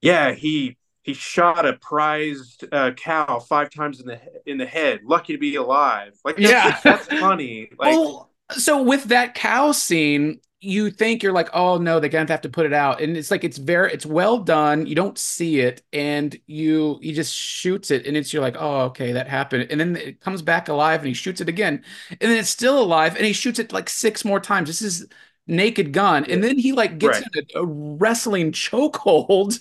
"Yeah, 0.00 0.32
he 0.32 0.76
he 1.02 1.14
shot 1.14 1.66
a 1.66 1.74
prized 1.74 2.64
uh, 2.72 2.92
cow 2.92 3.38
five 3.40 3.70
times 3.70 4.00
in 4.00 4.06
the 4.06 4.20
in 4.46 4.58
the 4.58 4.66
head. 4.66 5.00
Lucky 5.04 5.32
to 5.34 5.38
be 5.38 5.56
alive." 5.56 6.14
Like, 6.24 6.36
that's, 6.36 6.50
Yeah. 6.50 6.80
that's 6.82 7.06
funny. 7.06 7.70
Like, 7.78 7.96
well, 7.96 8.30
so 8.50 8.82
with 8.82 9.04
that 9.04 9.34
cow 9.34 9.72
scene, 9.72 10.40
you 10.64 10.90
think 10.90 11.22
you're 11.22 11.32
like, 11.32 11.48
oh 11.52 11.78
no, 11.78 12.00
they're 12.00 12.10
gonna 12.10 12.30
have 12.30 12.40
to 12.42 12.48
put 12.48 12.66
it 12.66 12.72
out, 12.72 13.00
and 13.00 13.16
it's 13.16 13.30
like 13.30 13.44
it's 13.44 13.58
very, 13.58 13.92
it's 13.92 14.06
well 14.06 14.38
done. 14.38 14.86
You 14.86 14.94
don't 14.94 15.18
see 15.18 15.60
it, 15.60 15.82
and 15.92 16.38
you 16.46 16.98
he 17.02 17.12
just 17.12 17.34
shoots 17.34 17.90
it, 17.90 18.06
and 18.06 18.16
it's 18.16 18.32
you're 18.32 18.42
like, 18.42 18.56
oh 18.58 18.82
okay, 18.86 19.12
that 19.12 19.28
happened, 19.28 19.68
and 19.70 19.80
then 19.80 19.96
it 19.96 20.20
comes 20.20 20.42
back 20.42 20.68
alive, 20.68 21.00
and 21.00 21.08
he 21.08 21.14
shoots 21.14 21.40
it 21.40 21.48
again, 21.48 21.84
and 22.10 22.18
then 22.30 22.38
it's 22.38 22.50
still 22.50 22.80
alive, 22.82 23.16
and 23.16 23.24
he 23.26 23.32
shoots 23.32 23.58
it 23.58 23.72
like 23.72 23.88
six 23.88 24.24
more 24.24 24.40
times. 24.40 24.68
This 24.68 24.82
is 24.82 25.06
Naked 25.46 25.92
Gun, 25.92 26.24
and 26.24 26.42
then 26.42 26.58
he 26.58 26.72
like 26.72 26.98
gets 26.98 27.18
Right. 27.20 27.28
in 27.34 27.44
a, 27.54 27.60
a 27.62 27.66
wrestling 27.66 28.50
chokehold, 28.52 29.60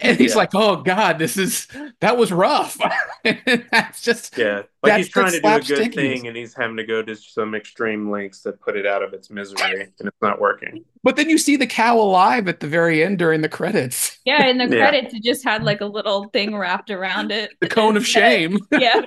and 0.00 0.16
he's 0.16 0.30
Yeah. 0.32 0.36
like, 0.36 0.54
oh 0.54 0.76
god, 0.76 1.18
this 1.18 1.36
is 1.36 1.68
that 2.00 2.16
was 2.16 2.32
rough. 2.32 2.78
That's 3.70 4.00
just 4.00 4.38
yeah, 4.38 4.56
like 4.56 4.66
That's 4.84 4.96
he's 5.04 5.08
trying 5.10 5.32
to 5.32 5.40
do 5.40 5.46
a 5.46 5.60
good 5.60 5.62
slapstickiness. 5.66 5.94
thing, 5.94 6.26
and 6.28 6.36
he's 6.36 6.54
having 6.54 6.78
to 6.78 6.84
go 6.84 7.02
to 7.02 7.14
some 7.14 7.54
extreme 7.54 8.10
lengths 8.10 8.40
to 8.42 8.52
put 8.52 8.74
it 8.76 8.86
out 8.86 9.02
of 9.02 9.12
its 9.12 9.28
misery, 9.30 9.82
and 9.82 9.92
it's 10.08 10.22
not 10.22 10.40
working. 10.40 10.82
But 11.02 11.16
then 11.16 11.28
you 11.28 11.36
see 11.36 11.56
the 11.56 11.66
cow 11.66 11.98
alive 11.98 12.48
at 12.48 12.60
the 12.60 12.66
very 12.68 13.04
end 13.04 13.18
during 13.18 13.42
the 13.42 13.48
credits. 13.50 14.18
Yeah, 14.24 14.46
in 14.46 14.56
the 14.56 14.64
Yeah. 14.74 14.88
credits, 14.88 15.12
it 15.14 15.22
just 15.22 15.44
had 15.44 15.62
like 15.62 15.82
a 15.82 15.86
little 15.86 16.24
thing 16.30 16.56
wrapped 16.56 16.90
around 16.90 17.32
it. 17.32 17.50
The 17.60 17.68
cone 17.68 17.96
of 17.98 18.06
shame. 18.16 18.58
Yeah. 18.72 19.02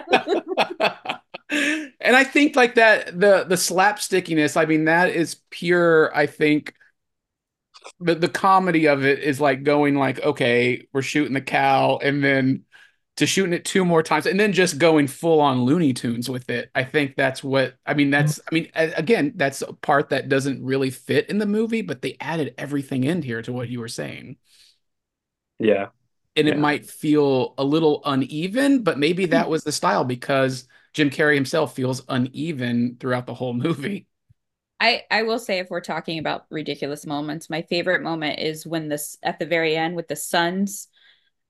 And 1.50 2.16
I 2.16 2.24
think 2.24 2.56
like 2.56 2.76
that 2.76 3.20
the 3.20 3.46
the 3.48 3.56
slapstickiness, 3.56 4.58
I 4.58 4.66
mean, 4.66 4.86
that 4.86 5.10
is 5.10 5.42
pure, 5.50 6.16
I 6.16 6.26
think 6.26 6.74
the 8.00 8.16
the 8.16 8.30
comedy 8.30 8.88
of 8.88 9.06
it 9.06 9.20
is 9.20 9.40
like 9.40 9.64
going 9.64 9.96
like, 9.96 10.22
okay, 10.22 10.88
we're 10.92 11.02
shooting 11.02 11.34
the 11.34 11.42
cow 11.42 12.00
and 12.02 12.24
then 12.24 12.64
to 13.18 13.26
shooting 13.26 13.54
it 13.54 13.64
two 13.64 13.86
more 13.86 14.04
times 14.04 14.26
and 14.26 14.40
then 14.40 14.52
just 14.52 14.78
going 14.78 15.08
full 15.08 15.40
on 15.40 15.64
Looney 15.64 15.94
Tunes 15.94 16.30
with 16.30 16.50
it. 16.50 16.70
I 16.76 16.84
think 16.84 17.16
that's 17.16 17.44
what 17.44 17.76
I 17.86 17.94
mean. 17.94 18.10
That's 18.10 18.40
mm-hmm. 18.40 18.56
I 18.78 18.84
mean 18.84 18.94
again, 18.98 19.34
that's 19.36 19.62
a 19.62 19.74
part 19.74 20.10
that 20.10 20.30
doesn't 20.30 20.64
really 20.64 20.90
fit 20.90 21.30
in 21.30 21.38
the 21.38 21.46
movie, 21.46 21.82
but 21.82 22.02
they 22.02 22.18
added 22.20 22.56
everything 22.58 23.04
in 23.04 23.22
here 23.22 23.42
to 23.44 23.54
what 23.54 23.70
you 23.70 23.80
were 23.80 23.88
saying. 23.88 24.38
Yeah, 25.60 25.90
and 26.36 26.48
it 26.48 26.58
might 26.58 26.90
feel 26.90 27.54
a 27.58 27.64
little 27.64 28.02
uneven, 28.04 28.84
but 28.84 29.00
maybe 29.00 29.28
that 29.28 29.50
was 29.52 29.64
the 29.64 29.72
style 29.72 30.04
because 30.04 30.68
Jim 30.96 31.10
Carrey 31.10 31.36
himself 31.36 31.76
feels 31.76 32.02
uneven 32.08 32.96
throughout 33.00 33.26
the 33.28 33.34
whole 33.34 33.54
movie. 33.54 34.08
I 34.80 35.04
I 35.10 35.24
will 35.24 35.40
say 35.40 35.60
if 35.60 35.70
we're 35.70 35.82
talking 35.82 36.20
about 36.20 36.46
ridiculous 36.50 37.06
moments, 37.06 37.50
my 37.50 37.62
favorite 37.64 38.02
moment 38.02 38.40
is 38.40 38.66
when 38.66 38.88
this 38.90 39.18
at 39.24 39.40
the 39.40 39.46
very 39.46 39.76
end 39.76 39.96
with 39.96 40.08
the 40.08 40.16
sons 40.16 40.88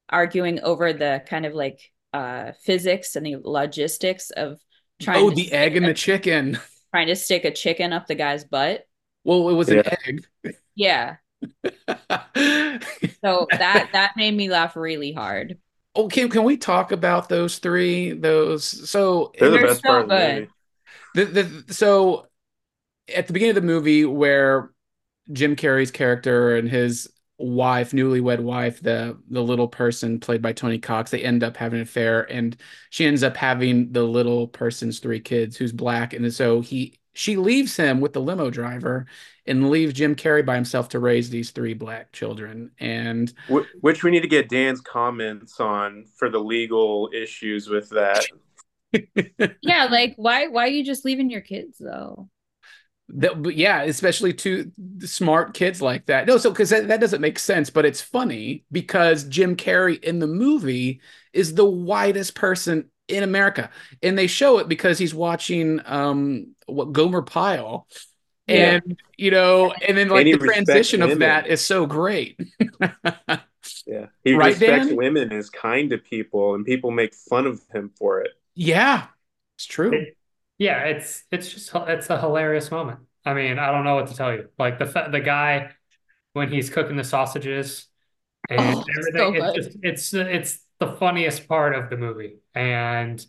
arguing 0.10 0.62
over 0.62 0.94
the 0.94 1.24
kind 1.28 1.46
of 1.46 1.54
like 1.54 1.92
uh 2.14 2.54
physics 2.64 3.16
and 3.16 3.26
the 3.26 3.38
logistics 3.38 4.32
of 4.32 4.60
trying 5.00 5.28
Oh, 5.28 5.30
to 5.30 5.36
the 5.36 5.52
egg 5.52 5.76
and 5.78 5.88
the 5.88 5.94
chicken. 5.94 6.60
trying 6.92 7.08
to 7.08 7.16
stick 7.16 7.46
a 7.46 7.52
chicken 7.52 7.94
up 7.94 8.08
the 8.08 8.16
guy's 8.16 8.44
butt. 8.44 8.88
Well, 9.24 9.50
it 9.50 9.54
was 9.54 9.70
an 9.72 9.84
egg. 10.08 10.28
Yeah. 10.76 11.18
So 13.24 13.54
that 13.58 13.90
that 13.94 14.16
made 14.16 14.36
me 14.36 14.50
laugh 14.50 14.76
really 14.76 15.12
hard. 15.12 15.60
Oh, 15.96 16.08
can 16.08 16.30
can 16.30 16.44
we 16.44 16.58
talk 16.58 16.92
about 16.92 17.30
those 17.30 17.60
three? 17.60 18.14
Those 18.14 18.66
so 18.90 19.34
they're 19.40 19.50
the 19.50 19.60
They're 19.60 19.68
best 19.68 19.84
so 19.84 19.84
part 19.86 20.06
of 20.06 20.10
the 20.10 20.18
movie. 20.18 20.50
the, 21.14 21.26
the 21.26 21.74
so 21.74 22.28
at 23.14 23.28
the 23.28 23.34
beginning 23.34 23.58
of 23.58 23.64
the 23.64 23.68
movie 23.68 24.06
where 24.06 24.72
Jim 25.34 25.56
Carrey's 25.56 25.92
character 25.92 26.58
and 26.58 26.70
his 26.70 27.10
wife, 27.40 27.92
newlywed 27.92 28.42
wife, 28.42 28.82
the 28.82 29.20
the 29.30 29.44
little 29.44 29.70
person 29.70 30.20
played 30.20 30.42
by 30.42 30.54
Tony 30.54 30.80
Cox, 30.80 31.12
they 31.12 31.24
end 31.24 31.44
up 31.44 31.58
having 31.58 31.80
an 31.80 31.84
affair, 31.84 32.24
and 32.32 32.58
she 32.92 33.06
ends 33.06 33.24
up 33.24 33.38
having 33.38 33.92
the 33.94 34.04
little 34.04 34.48
person's 34.48 35.00
three 35.00 35.20
kids, 35.22 35.58
who's 35.58 35.74
black, 35.74 36.14
and 36.14 36.34
so 36.34 36.62
he 36.62 37.00
she 37.14 37.38
leaves 37.38 37.76
him 37.78 38.02
with 38.02 38.14
the 38.14 38.22
limo 38.22 38.50
driver 38.50 39.08
and 39.48 39.70
leave 39.70 39.94
Jim 39.94 40.16
Carrey 40.16 40.46
by 40.46 40.56
himself 40.56 40.90
to 40.90 41.00
raise 41.00 41.30
these 41.30 41.52
three 41.52 41.74
black 41.74 42.12
children, 42.12 42.72
and 42.80 43.32
Which 43.82 44.04
we 44.04 44.12
need 44.12 44.22
to 44.22 44.28
get 44.28 44.50
Dan's 44.50 44.82
comments 44.82 45.60
on 45.60 46.06
for 46.18 46.30
the 46.30 46.40
legal 46.40 47.10
issues 47.14 47.70
with 47.70 47.90
that. 47.90 48.26
Yeah, 49.62 49.86
like 49.92 50.14
why 50.16 50.48
why 50.48 50.66
are 50.66 50.72
you 50.72 50.86
just 50.86 51.04
leaving 51.04 51.30
your 51.30 51.42
kids 51.42 51.78
though? 51.78 52.30
That, 53.10 53.42
but 53.42 53.56
yeah, 53.56 53.84
especially 53.84 54.34
to 54.34 54.72
smart 55.00 55.54
kids 55.54 55.82
like 55.82 56.08
that. 56.08 56.26
No, 56.26 56.38
so 56.38 56.50
because 56.50 56.70
that, 56.72 56.88
that 56.88 57.00
doesn't 57.00 57.22
make 57.22 57.38
sense, 57.38 57.70
but 57.70 57.86
it's 57.86 58.02
funny 58.02 58.64
because 58.72 59.26
Jim 59.26 59.56
Carrey 59.56 60.02
in 60.04 60.20
the 60.20 60.28
movie 60.28 61.02
is 61.34 61.54
the 61.54 61.66
whitest 61.66 62.36
person 62.36 62.90
in 63.08 63.22
America, 63.24 63.70
and 64.02 64.18
they 64.18 64.28
show 64.28 64.58
it 64.58 64.68
because 64.68 64.98
he's 64.98 65.14
watching 65.14 65.82
um 65.86 66.56
what 66.66 66.94
Gomer 66.94 67.22
Pyle, 67.22 67.88
Yeah. 68.48 68.80
and 68.82 68.98
you 69.18 69.32
know, 69.32 69.72
and 69.74 69.98
then 69.98 70.10
like 70.10 70.32
And 70.32 70.32
the 70.32 70.38
transition 70.40 71.02
of 71.02 71.20
women. 71.20 71.20
that 71.20 71.48
is 71.48 71.64
so 71.66 71.86
great. 71.86 72.40
Yeah, 73.88 74.08
he 74.24 74.34
Right, 74.34 74.60
respects 74.60 74.90
Dan? 74.90 74.92
women, 74.92 75.32
is 75.32 75.50
kind 75.50 75.90
to 75.92 75.98
people, 75.98 76.54
and 76.56 76.66
people 76.66 76.92
make 76.92 77.14
fun 77.16 77.46
of 77.48 77.62
him 77.74 77.90
for 77.98 78.22
it. 78.22 78.32
yeah, 78.56 79.08
it's 79.58 79.66
true. 79.66 80.08
It- 80.08 80.18
yeah, 80.58 80.86
it's 80.86 81.24
it's 81.32 81.52
just 81.52 81.72
it's 81.76 82.10
a 82.10 82.20
hilarious 82.20 82.72
moment. 82.72 83.02
I 83.26 83.34
mean, 83.34 83.60
I 83.60 83.72
don't 83.72 83.84
know 83.84 83.96
what 83.96 84.08
to 84.08 84.16
tell 84.16 84.34
you. 84.34 84.50
Like 84.58 84.80
the 84.80 84.86
the 85.12 85.20
guy 85.20 85.74
when 86.34 86.52
he's 86.52 86.70
cooking 86.72 86.98
the 86.98 87.04
sausages 87.06 87.88
and 88.50 88.58
Oh, 88.58 88.84
everything. 89.00 89.36
so 89.36 89.36
it's 89.36 89.54
just 89.54 89.78
it's 89.84 90.14
it's 90.16 90.60
the 90.80 90.96
funniest 90.98 91.48
part 91.50 91.76
of 91.76 91.90
the 91.92 91.98
movie, 91.98 92.40
and 92.56 93.26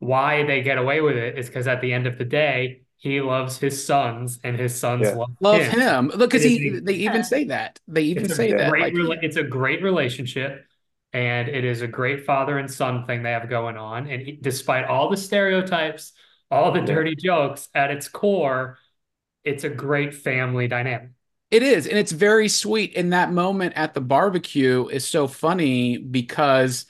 why 0.00 0.44
they 0.46 0.62
get 0.62 0.78
away 0.78 1.00
with 1.02 1.16
it 1.18 1.38
is 1.38 1.48
because 1.48 1.68
at 1.68 1.82
the 1.82 1.92
end 1.94 2.06
of 2.08 2.18
the 2.18 2.26
day, 2.26 2.83
he 2.96 3.20
loves 3.20 3.58
his 3.58 3.84
sons, 3.84 4.38
and 4.44 4.58
his 4.58 4.78
sons 4.78 5.02
Yeah. 5.02 5.14
love 5.14 5.30
Love 5.40 5.62
him. 5.62 5.80
him. 5.80 6.06
Look, 6.08 6.30
because 6.30 6.44
It 6.44 6.52
is 6.52 6.58
he 6.58 6.68
a- 6.68 6.80
they 6.80 6.94
even 6.94 7.24
say 7.24 7.44
that. 7.44 7.80
They 7.86 8.02
even 8.02 8.28
say 8.28 8.52
that. 8.52 8.70
great 8.70 8.82
Like, 8.82 8.94
rela- 8.94 9.22
it's 9.22 9.36
a 9.36 9.42
great 9.42 9.82
relationship, 9.82 10.64
and 11.12 11.48
it 11.48 11.64
is 11.64 11.82
a 11.82 11.86
great 11.86 12.24
father 12.24 12.58
and 12.58 12.70
son 12.70 13.06
thing 13.06 13.22
they 13.22 13.32
have 13.32 13.48
going 13.48 13.76
on. 13.76 14.08
And 14.08 14.22
he- 14.22 14.38
despite 14.40 14.86
all 14.86 15.10
the 15.10 15.16
stereotypes, 15.16 16.12
all 16.50 16.72
the 16.72 16.80
Yeah. 16.80 16.86
dirty 16.86 17.14
jokes, 17.16 17.68
at 17.74 17.90
its 17.90 18.08
core, 18.08 18.78
it's 19.44 19.64
a 19.64 19.68
great 19.68 20.14
family 20.14 20.68
dynamic. 20.68 21.10
It 21.50 21.62
is, 21.62 21.86
and 21.86 21.98
it's 21.98 22.12
very 22.12 22.48
sweet. 22.48 22.94
And 22.96 23.12
that 23.12 23.30
moment 23.32 23.74
at 23.76 23.94
the 23.94 24.00
barbecue 24.00 24.88
is 24.88 25.06
so 25.06 25.28
funny 25.28 25.98
because 25.98 26.86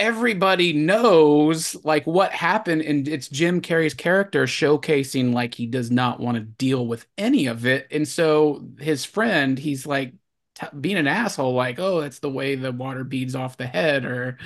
everybody 0.00 0.72
knows 0.72 1.76
like 1.84 2.06
what 2.06 2.32
happened, 2.32 2.80
and 2.82 3.06
it's 3.06 3.28
Jim 3.28 3.60
Carrey's 3.60 3.94
character 3.94 4.44
showcasing 4.46 5.34
like 5.34 5.54
he 5.54 5.66
does 5.66 5.90
not 5.90 6.18
want 6.18 6.36
to 6.36 6.40
deal 6.40 6.86
with 6.86 7.06
any 7.18 7.46
of 7.46 7.66
it. 7.66 7.86
And 7.90 8.08
so 8.08 8.66
his 8.78 9.04
friend, 9.04 9.58
he's 9.58 9.86
like 9.86 10.14
t 10.56 10.66
being 10.80 10.96
an 10.96 11.06
asshole, 11.06 11.54
like, 11.54 11.78
oh, 11.78 12.00
that's 12.00 12.20
the 12.20 12.30
way 12.30 12.54
the 12.54 12.72
water 12.72 13.04
beads 13.04 13.34
off 13.34 13.58
the 13.58 13.66
head, 13.66 14.04
or 14.06 14.38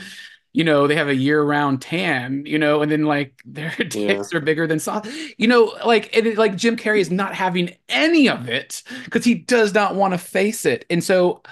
you 0.52 0.64
know, 0.64 0.86
they 0.86 0.96
have 0.96 1.08
a 1.08 1.14
year-round 1.16 1.82
tan, 1.82 2.44
you 2.46 2.58
know, 2.58 2.82
and 2.82 2.90
then 2.90 3.04
like 3.04 3.40
their 3.44 3.70
dicks 3.76 4.34
are 4.34 4.40
bigger 4.40 4.66
than 4.66 4.80
sauce, 4.80 5.08
you 5.38 5.46
know, 5.46 5.72
like 5.86 6.16
and 6.16 6.26
it, 6.26 6.38
like 6.38 6.56
Jim 6.56 6.76
Carrey 6.76 7.00
is 7.00 7.10
not 7.12 7.34
having 7.34 7.76
any 7.88 8.28
of 8.28 8.48
it 8.48 8.82
because 9.04 9.24
he 9.24 9.34
does 9.34 9.72
not 9.72 9.94
want 9.94 10.14
to 10.14 10.18
face 10.18 10.66
it. 10.66 10.84
And 10.90 11.02
so 11.02 11.42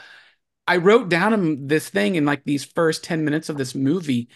I 0.67 0.77
wrote 0.77 1.09
down 1.09 1.33
him 1.33 1.67
this 1.69 1.89
thing 1.89 2.15
in 2.15 2.25
like 2.25 2.45
these 2.45 2.65
first 2.65 3.05
10 3.05 3.25
minutes 3.25 3.49
of 3.49 3.59
this 3.59 3.75
movie. 3.75 4.29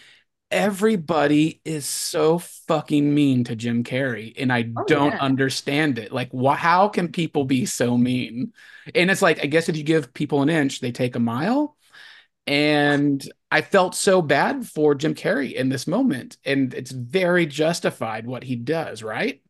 Everybody 0.49 1.61
is 1.65 1.85
so 1.85 2.39
fucking 2.39 3.13
mean 3.13 3.43
to 3.45 3.55
Jim 3.55 3.83
Carrey, 3.83 4.33
and 4.37 4.51
I 4.51 4.69
Oh, 4.77 4.83
don't 4.87 5.11
yeah. 5.11 5.19
understand 5.19 5.99
it. 5.99 6.13
Like, 6.13 6.31
wh- 6.31 6.55
how 6.55 6.87
can 6.87 7.11
people 7.11 7.43
be 7.43 7.65
so 7.65 7.97
mean? 7.97 8.53
And 8.95 9.11
it's 9.11 9.21
like, 9.21 9.43
I 9.43 9.47
guess 9.47 9.67
if 9.67 9.75
you 9.75 9.83
give 9.83 10.13
people 10.13 10.41
an 10.41 10.49
inch, 10.49 10.79
they 10.79 10.93
take 10.93 11.17
a 11.17 11.19
mile. 11.19 11.75
And 12.45 13.21
I 13.51 13.59
felt 13.61 13.93
so 13.93 14.21
bad 14.21 14.65
for 14.65 14.95
Jim 14.95 15.15
Carrey 15.15 15.53
in 15.53 15.67
this 15.67 15.85
moment, 15.85 16.37
and 16.45 16.73
it's 16.73 16.91
very 16.91 17.45
justified 17.45 18.25
what 18.25 18.43
he 18.43 18.55
does, 18.55 19.03
right? 19.03 19.41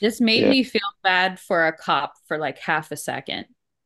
This 0.00 0.22
made 0.22 0.44
Yeah. 0.44 0.50
me 0.50 0.62
feel 0.62 0.80
bad 1.02 1.38
for 1.38 1.66
a 1.66 1.76
cop 1.76 2.14
for 2.28 2.38
like 2.38 2.58
half 2.58 2.92
a 2.92 2.96
second. 2.96 3.44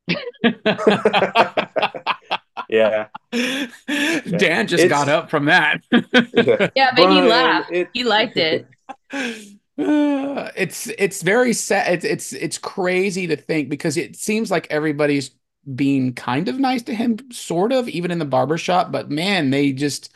Yeah, 3.33 3.67
Dan 4.39 4.67
just 4.67 4.85
It's- 4.85 4.89
got 4.89 5.09
up 5.09 5.31
from 5.31 5.47
that. 5.47 5.83
Yeah, 5.93 6.91
but 6.95 7.11
he 7.11 7.21
But 7.21 7.29
laughed. 7.29 7.73
it- 7.73 7.89
He 7.93 8.05
liked 8.05 8.37
it. 8.37 8.67
Uh, 9.13 10.51
it's 10.57 10.87
it's 10.99 11.23
very 11.23 11.53
sad. 11.53 11.93
It's 11.95 12.05
it's 12.05 12.33
it's 12.33 12.59
crazy 12.59 13.27
to 13.29 13.37
think 13.37 13.69
because 13.69 13.97
it 13.97 14.17
seems 14.17 14.51
like 14.51 14.67
everybody's 14.71 15.31
being 15.75 16.15
kind 16.15 16.49
of 16.49 16.59
nice 16.59 16.83
to 16.85 16.95
him, 16.95 17.19
sort 17.33 17.73
of, 17.73 17.89
even 17.89 18.11
in 18.11 18.19
the 18.19 18.25
barbershop. 18.25 18.93
But 18.93 19.11
man, 19.11 19.51
they 19.51 19.73
just 19.73 20.13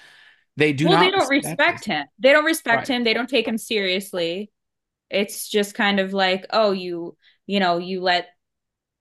they 0.56 0.72
do 0.72 0.86
well, 0.88 0.94
not 0.98 1.04
they 1.04 1.10
don't 1.10 1.28
respect 1.30 1.78
this. 1.80 1.86
him. 1.86 2.06
They 2.18 2.32
don't 2.32 2.44
respect 2.44 2.88
Right. 2.88 2.96
him. 2.96 3.04
They 3.04 3.14
don't 3.14 3.28
take 3.28 3.46
him 3.48 3.58
seriously. 3.58 4.50
It's 5.10 5.48
just 5.48 5.74
kind 5.74 6.00
of 6.00 6.12
like, 6.12 6.46
oh, 6.50 6.72
you 6.72 7.16
you 7.46 7.60
know, 7.60 7.78
you 7.78 8.00
let 8.00 8.28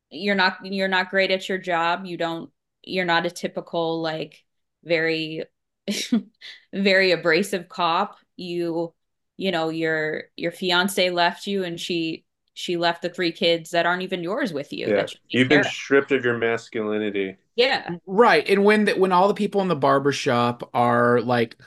you're 0.09 0.35
not 0.35 0.57
you're 0.63 0.87
not 0.87 1.09
great 1.09 1.31
at 1.31 1.47
your 1.49 1.57
job. 1.57 2.05
You 2.05 2.17
don't 2.17 2.49
you're 2.83 3.05
not 3.05 3.25
a 3.25 3.31
typical 3.31 4.01
like 4.01 4.43
very 4.83 5.43
very 6.73 7.11
abrasive 7.11 7.69
cop. 7.69 8.17
You 8.37 8.93
you 9.37 9.51
know, 9.51 9.69
your 9.69 10.25
your 10.35 10.51
fiance 10.51 11.09
left 11.09 11.47
you 11.47 11.63
and 11.63 11.79
she 11.79 12.25
she 12.53 12.77
left 12.77 13.01
the 13.01 13.09
three 13.09 13.31
kids 13.31 13.71
that 13.71 13.85
aren't 13.85 14.03
even 14.03 14.23
yours 14.23 14.53
with 14.53 14.71
you. 14.73 14.87
Yeah. 14.87 14.95
that 14.95 15.13
you 15.13 15.19
take 15.31 15.39
You've 15.39 15.49
been 15.49 15.61
of. 15.61 15.65
stripped 15.65 16.11
of 16.11 16.23
your 16.23 16.37
masculinity. 16.37 17.37
Yeah. 17.55 17.97
Right. 18.05 18.47
And 18.47 18.63
when 18.63 18.85
the, 18.85 18.93
when 18.93 19.11
all 19.11 19.27
the 19.27 19.33
people 19.33 19.61
in 19.61 19.67
the 19.67 19.75
barber 19.75 20.11
shop 20.11 20.69
are 20.73 21.21
like 21.21 21.57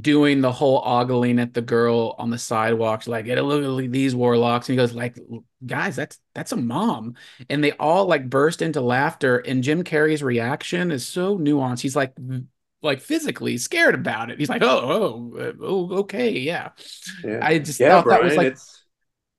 doing 0.00 0.40
the 0.42 0.52
whole 0.52 0.82
ogling 0.84 1.38
at 1.40 1.54
the 1.54 1.62
girl 1.62 2.14
on 2.18 2.30
the 2.30 2.38
sidewalk, 2.38 3.06
like, 3.06 3.24
get 3.24 3.38
a 3.38 3.42
look 3.42 3.84
at 3.84 3.92
these 3.92 4.14
warlocks. 4.14 4.68
And 4.68 4.74
he 4.78 4.82
goes, 4.84 4.94
like, 4.94 5.16
guys, 5.64 5.96
that's 5.96 6.18
that's 6.34 6.52
a 6.52 6.56
mom. 6.56 7.14
And 7.48 7.64
they 7.64 7.72
all 7.72 8.06
like 8.06 8.28
burst 8.28 8.62
into 8.62 8.80
laughter. 8.80 9.38
And 9.38 9.62
Jim 9.62 9.84
Carrey's 9.84 10.22
reaction 10.22 10.90
is 10.90 11.06
so 11.06 11.38
nuanced. 11.38 11.80
He's 11.80 11.96
like 11.96 12.14
like 12.82 13.00
physically 13.00 13.58
scared 13.58 13.94
about 13.94 14.30
it. 14.30 14.38
He's 14.38 14.48
like, 14.48 14.62
oh, 14.62 15.32
oh, 15.38 15.52
oh, 15.62 15.96
okay, 16.00 16.30
yeah. 16.38 16.70
Yeah. 17.22 17.42
I 17.42 17.58
just 17.58 17.80
Yeah, 17.80 17.86
thought 17.86 18.08
Brian, 18.08 18.20
that 18.20 18.22
was 18.22 18.36
like 18.36 18.54
it's 18.54 18.84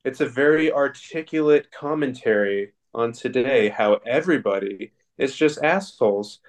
it's 0.06 0.22
a 0.22 0.30
very 0.30 0.72
articulate 0.72 1.72
commentary 1.72 2.74
on 2.94 3.14
today 3.14 3.70
how 3.70 3.96
everybody 4.08 4.94
is 5.18 5.36
just 5.36 5.64
assholes. 5.64 6.40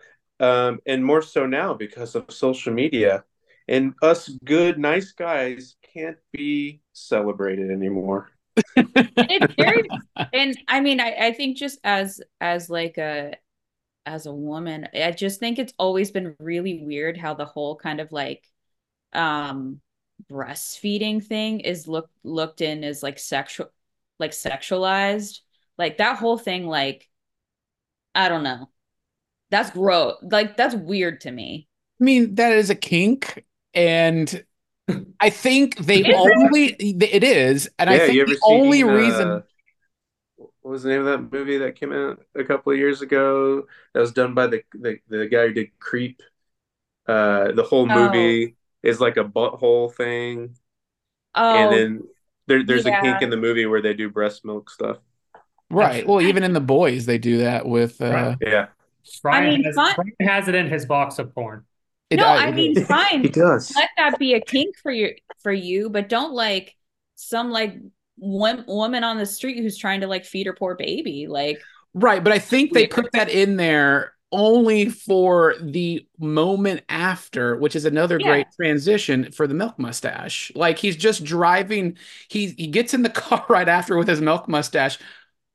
Um, 0.40 0.80
and 0.86 1.04
more 1.04 1.22
so 1.22 1.46
now 1.46 1.74
because 1.74 2.14
of 2.14 2.26
social 2.30 2.72
media. 2.72 3.24
And 3.70 3.94
us 4.02 4.28
good, 4.44 4.78
nice 4.78 5.12
guys 5.12 5.76
can't 5.94 6.18
be 6.32 6.82
celebrated 6.92 7.70
anymore. 7.70 8.28
And 8.76 9.54
it's 9.56 9.88
and 10.32 10.58
I 10.68 10.80
mean 10.80 11.00
I, 11.00 11.14
I 11.28 11.32
think 11.32 11.56
just 11.56 11.78
as 11.84 12.20
as 12.40 12.68
like 12.68 12.98
a 12.98 13.36
as 14.04 14.26
a 14.26 14.34
woman, 14.34 14.88
I 14.92 15.12
just 15.12 15.38
think 15.38 15.58
it's 15.58 15.72
always 15.78 16.10
been 16.10 16.34
really 16.40 16.82
weird 16.82 17.16
how 17.16 17.34
the 17.34 17.44
whole 17.44 17.76
kind 17.76 18.00
of 18.00 18.10
like 18.10 18.44
um 19.12 19.80
breastfeeding 20.30 21.24
thing 21.24 21.60
is 21.60 21.86
looked 21.86 22.12
looked 22.24 22.60
in 22.60 22.82
as 22.82 23.02
like 23.04 23.18
sexual 23.20 23.68
like 24.18 24.32
sexualized. 24.32 25.40
Like 25.78 25.98
that 25.98 26.18
whole 26.18 26.38
thing, 26.38 26.66
like 26.66 27.08
I 28.16 28.28
don't 28.28 28.42
know. 28.42 28.68
That's 29.50 29.70
gross. 29.70 30.16
Like 30.22 30.56
that's 30.56 30.74
weird 30.74 31.20
to 31.22 31.30
me. 31.30 31.68
I 32.00 32.04
mean, 32.04 32.34
that 32.34 32.52
is 32.52 32.70
a 32.70 32.74
kink, 32.74 33.44
and 33.74 34.44
I 35.20 35.30
think 35.30 35.76
they 35.78 36.04
Is 36.04 36.06
it? 36.06 36.14
only 36.14 36.66
it 36.78 37.24
is, 37.24 37.70
and 37.78 37.90
I 37.90 37.98
think 37.98 38.14
you 38.14 38.22
ever 38.22 38.34
the 38.34 38.40
only 38.42 38.78
seen, 38.78 38.86
reason 38.86 39.28
uh, 39.28 39.42
what 40.36 40.70
was 40.72 40.82
the 40.82 40.90
name 40.90 41.00
of 41.00 41.06
that 41.06 41.32
movie 41.32 41.58
that 41.58 41.76
came 41.76 41.92
out 41.92 42.20
a 42.34 42.44
couple 42.44 42.72
of 42.72 42.78
years 42.78 43.02
ago? 43.02 43.66
That 43.94 44.00
was 44.00 44.12
done 44.12 44.34
by 44.34 44.46
the 44.46 44.62
the, 44.74 44.98
the 45.08 45.26
guy 45.26 45.46
who 45.48 45.52
did 45.52 45.78
Creep. 45.78 46.22
Uh, 47.08 47.52
the 47.52 47.64
whole 47.64 47.86
Oh, 47.88 47.94
movie 47.94 48.56
is 48.82 49.00
like 49.00 49.16
a 49.18 49.24
butthole 49.24 49.94
thing, 49.94 50.56
oh, 51.34 51.58
and 51.58 51.70
oh 51.70 51.70
then 51.70 52.08
there, 52.46 52.64
there's 52.64 52.86
a 52.86 52.90
yeah. 52.90 53.00
kink 53.00 53.22
in 53.22 53.30
the 53.30 53.36
movie 53.36 53.66
where 53.66 53.82
they 53.82 53.94
do 53.94 54.10
breast 54.10 54.44
milk 54.44 54.70
stuff. 54.70 54.98
right? 55.70 56.06
Well, 56.06 56.20
even 56.20 56.42
in 56.42 56.52
the 56.52 56.60
boys, 56.60 57.06
they 57.06 57.18
do 57.18 57.38
that 57.38 57.66
with 57.66 58.00
uh, 58.00 58.06
Right. 58.08 58.36
Yeah, 58.40 58.68
Brian 59.22 59.44
mean, 59.44 59.64
has, 59.64 59.74
fine. 59.74 59.94
Brian 59.94 60.14
has 60.20 60.48
it 60.48 60.54
in 60.54 60.68
his 60.68 60.86
box 60.86 61.18
of 61.18 61.34
porn. 61.34 61.64
It, 62.10 62.16
No, 62.16 62.26
uh, 62.26 62.34
I 62.34 62.50
mean 62.52 62.76
fine. 62.76 63.22
he 63.22 63.28
does. 63.28 63.72
Let 63.74 63.90
that 63.96 64.18
be 64.18 64.34
a 64.34 64.40
kink 64.40 64.76
for 64.82 64.90
you 64.92 65.14
for 65.42 65.52
you, 65.52 65.90
but 65.90 66.08
don't 66.08 66.32
like 66.32 66.74
some 67.16 67.50
like 67.50 67.76
wom- 68.18 68.64
woman 68.66 69.04
on 69.04 69.18
the 69.18 69.26
street 69.26 69.58
who's 69.62 69.78
trying 69.78 70.00
to 70.02 70.06
like 70.06 70.24
feed 70.24 70.46
her 70.46 70.52
poor 70.54 70.74
baby. 70.74 71.26
Like 71.28 71.60
right, 71.94 72.22
but 72.22 72.32
I 72.32 72.38
think 72.38 72.72
they 72.72 72.86
put 72.86 73.12
that 73.12 73.28
in 73.28 73.56
there 73.56 74.14
only 74.32 74.88
for 74.88 75.56
the 75.60 76.06
moment 76.18 76.82
after, 76.88 77.56
which 77.56 77.74
is 77.74 77.84
another 77.84 78.18
Yeah. 78.18 78.28
great 78.28 78.46
transition 78.54 79.32
for 79.32 79.46
the 79.48 79.54
milk 79.54 79.76
mustache. 79.78 80.52
Like 80.54 80.78
he's 80.78 80.96
just 80.96 81.24
driving, 81.24 81.96
he 82.28 82.48
he 82.48 82.68
gets 82.68 82.94
in 82.94 83.02
the 83.02 83.10
car 83.22 83.44
right 83.48 83.68
after 83.68 83.96
with 83.96 84.08
his 84.08 84.20
milk 84.20 84.48
mustache. 84.48 84.98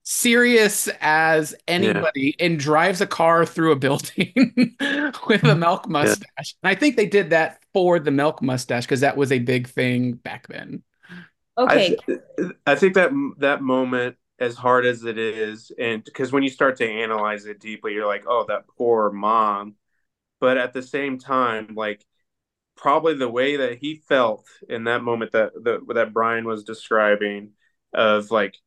Serious 0.08 0.88
as 1.02 1.56
anybody, 1.68 2.36
and 2.40 2.60
drives 2.60 3.02
a 3.02 3.08
car 3.08 3.44
through 3.44 3.72
a 3.72 3.76
building 3.76 4.76
with 5.28 5.44
a 5.44 5.56
milk 5.56 5.90
mustache. 5.90 6.56
And 6.62 6.70
I 6.70 6.76
think 6.76 6.96
they 6.96 7.08
did 7.08 7.32
that 7.32 7.60
for 7.74 8.00
the 8.00 8.12
milk 8.12 8.42
mustache 8.42 8.86
because 8.86 9.00
that 9.00 9.18
was 9.18 9.32
a 9.32 9.40
big 9.40 9.68
thing 9.68 10.14
back 10.14 10.48
then. 10.48 10.84
okay, 11.58 11.98
I, 12.08 12.12
th- 12.38 12.52
I 12.68 12.76
think 12.76 12.94
that 12.94 13.12
that 13.40 13.64
moment, 13.64 14.18
as 14.38 14.56
hard 14.56 14.86
as 14.86 15.04
it 15.06 15.18
is, 15.18 15.72
and 15.80 16.04
because 16.04 16.32
when 16.32 16.44
you 16.44 16.50
start 16.50 16.76
to 16.78 16.88
analyze 16.88 17.46
it 17.46 17.60
deeply, 17.60 17.94
you're 17.94 18.06
like, 18.06 18.26
oh, 18.28 18.46
that 18.48 18.68
poor 18.78 19.12
mom. 19.12 19.76
But 20.40 20.58
at 20.58 20.74
the 20.74 20.84
same 20.84 21.18
time, 21.18 21.74
like 21.76 22.06
probably 22.76 23.16
the 23.16 23.30
way 23.30 23.58
that 23.58 23.78
he 23.80 23.96
felt 23.96 24.48
in 24.70 24.86
that 24.86 25.02
moment 25.04 25.32
that 25.32 25.54
the, 25.56 25.82
that 25.94 26.14
Brian 26.14 26.46
was 26.46 26.64
describing, 26.64 27.52
of 27.94 28.32
like 28.32 28.58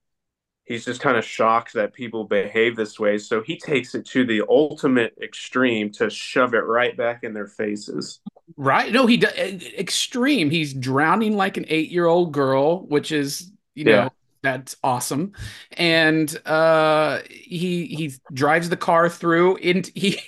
he's 0.68 0.84
just 0.84 1.00
kind 1.00 1.16
of 1.16 1.24
shocked 1.24 1.72
that 1.72 1.92
people 1.92 2.24
behave 2.24 2.76
this 2.76 3.00
way, 3.00 3.18
so 3.18 3.42
he 3.42 3.58
takes 3.58 3.94
it 3.94 4.06
to 4.06 4.24
the 4.24 4.42
ultimate 4.48 5.16
extreme 5.20 5.90
to 5.92 6.10
shove 6.10 6.54
it 6.54 6.58
right 6.58 6.96
back 6.96 7.24
in 7.24 7.32
their 7.32 7.46
faces. 7.46 8.20
Right? 8.56 8.92
No, 8.92 9.06
he 9.06 9.16
does 9.16 9.34
extreme. 9.34 10.50
He's 10.50 10.74
drowning 10.74 11.36
like 11.36 11.56
an 11.56 11.64
eight-year-old 11.68 12.32
girl, 12.32 12.86
which 12.86 13.12
is, 13.12 13.50
you 13.74 13.84
know, 13.84 14.10
that's 14.42 14.76
awesome. 14.84 15.32
And 15.72 16.40
uh 16.46 17.20
he 17.28 17.86
he 17.86 18.12
drives 18.32 18.68
the 18.68 18.76
car 18.76 19.08
through 19.08 19.56
and 19.56 19.90
he 19.94 20.20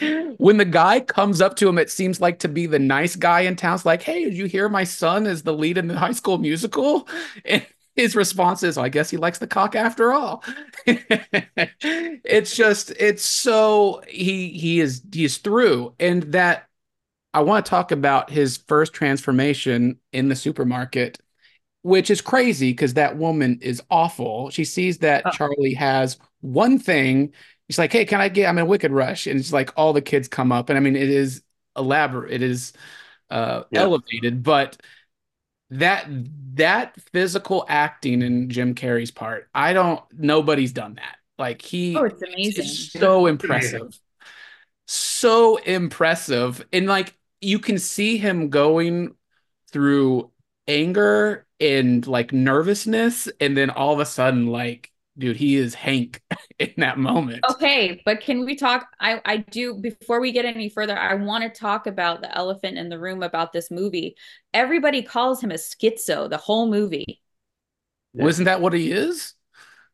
when 0.38 0.56
the 0.56 0.64
guy 0.64 1.00
comes 1.00 1.40
up 1.40 1.56
to 1.56 1.68
him, 1.68 1.78
it 1.78 1.90
seems 1.90 2.20
like 2.20 2.40
to 2.40 2.48
be 2.48 2.66
the 2.66 2.78
nice 2.78 3.16
guy 3.16 3.40
in 3.40 3.56
town. 3.56 3.74
It's 3.74 3.84
like, 3.86 4.02
hey, 4.02 4.24
did 4.24 4.34
you 4.34 4.46
hear 4.46 4.68
my 4.68 4.84
son 4.84 5.26
is 5.26 5.42
the 5.42 5.52
lead 5.52 5.78
in 5.78 5.88
the 5.88 5.98
high 5.98 6.12
school 6.12 6.38
musical? 6.38 7.08
And 7.44 7.64
his 7.96 8.16
response 8.16 8.62
is, 8.62 8.78
I 8.78 8.88
guess 8.88 9.10
he 9.10 9.16
likes 9.16 9.38
the 9.38 9.46
cock 9.46 9.74
after 9.74 10.12
all. 10.12 10.44
it's 10.86 12.56
just, 12.56 12.90
it's 12.92 13.22
so 13.24 14.02
he 14.08 14.48
he 14.50 14.80
is 14.80 15.02
he 15.12 15.24
is 15.24 15.38
through. 15.38 15.94
And 16.00 16.22
that 16.32 16.68
I 17.34 17.42
want 17.42 17.66
to 17.66 17.70
talk 17.70 17.92
about 17.92 18.30
his 18.30 18.58
first 18.68 18.92
transformation 18.92 19.98
in 20.12 20.28
the 20.28 20.36
supermarket, 20.36 21.18
which 21.82 22.10
is 22.10 22.20
crazy 22.20 22.72
because 22.72 22.94
that 22.94 23.16
woman 23.16 23.58
is 23.62 23.82
awful. 23.90 24.50
She 24.50 24.64
sees 24.64 24.98
that 24.98 25.24
Oh. 25.24 25.30
Charlie 25.30 25.74
has 25.74 26.18
one 26.40 26.78
thing. 26.78 27.32
She's 27.70 27.78
like, 27.78 27.92
"Hey, 27.92 28.04
can 28.04 28.20
I 28.20 28.28
get? 28.28 28.48
I'm 28.48 28.58
in 28.58 28.62
a 28.64 28.66
Wicked 28.66 28.92
Rush," 28.92 29.26
and 29.26 29.38
it's 29.40 29.52
like 29.52 29.72
all 29.76 29.92
the 29.92 30.02
kids 30.02 30.28
come 30.28 30.52
up, 30.52 30.68
and 30.70 30.76
I 30.78 30.80
mean, 30.80 30.96
it 30.96 31.10
is 31.10 31.42
elaborate, 31.76 32.32
it 32.32 32.42
is 32.42 32.72
uh, 33.30 33.64
Yeah. 33.70 33.88
elevated, 33.88 34.42
but 34.42 34.80
that 35.70 36.06
that 36.54 37.00
physical 37.12 37.64
acting 37.68 38.22
in 38.22 38.50
Jim 38.50 38.74
Carrey's 38.74 39.10
part, 39.10 39.48
I 39.54 39.72
don't. 39.72 40.00
Nobody's 40.12 40.72
done 40.72 40.94
that. 40.94 41.16
Like 41.38 41.62
he 41.62 41.96
oh, 41.96 42.04
it's 42.04 42.22
amazing. 42.22 42.64
so 42.64 43.26
impressive. 43.26 43.98
So 44.86 45.56
impressive. 45.56 46.64
And 46.72 46.86
like 46.86 47.16
you 47.40 47.58
can 47.58 47.78
see 47.78 48.18
him 48.18 48.50
going 48.50 49.14
through 49.70 50.30
anger 50.66 51.46
and 51.58 52.06
like 52.06 52.32
nervousness. 52.32 53.28
And 53.40 53.56
then 53.56 53.70
all 53.70 53.92
of 53.92 54.00
a 54.00 54.06
sudden, 54.06 54.46
like, 54.46 54.89
dude, 55.18 55.36
he 55.36 55.56
is 55.56 55.74
Hank 55.74 56.20
in 56.58 56.72
that 56.78 56.98
moment. 56.98 57.40
Okay, 57.50 58.00
but 58.04 58.20
can 58.20 58.44
we 58.44 58.56
talk? 58.56 58.86
I 58.98 59.20
I 59.24 59.36
do 59.38 59.74
before 59.74 60.20
we 60.20 60.32
get 60.32 60.44
any 60.44 60.68
further. 60.68 60.96
I 60.98 61.14
want 61.14 61.44
to 61.44 61.60
talk 61.60 61.86
about 61.86 62.20
the 62.20 62.36
elephant 62.36 62.78
in 62.78 62.88
the 62.88 62.98
room 62.98 63.22
about 63.22 63.52
this 63.52 63.70
movie. 63.70 64.16
Everybody 64.52 65.02
calls 65.02 65.40
him 65.42 65.50
a 65.50 65.54
schizo 65.54 66.28
the 66.28 66.36
whole 66.38 66.68
movie. 66.68 67.22
Wasn't 68.14 68.46
that 68.46 68.60
what 68.60 68.72
he 68.72 68.90
is? 68.90 69.34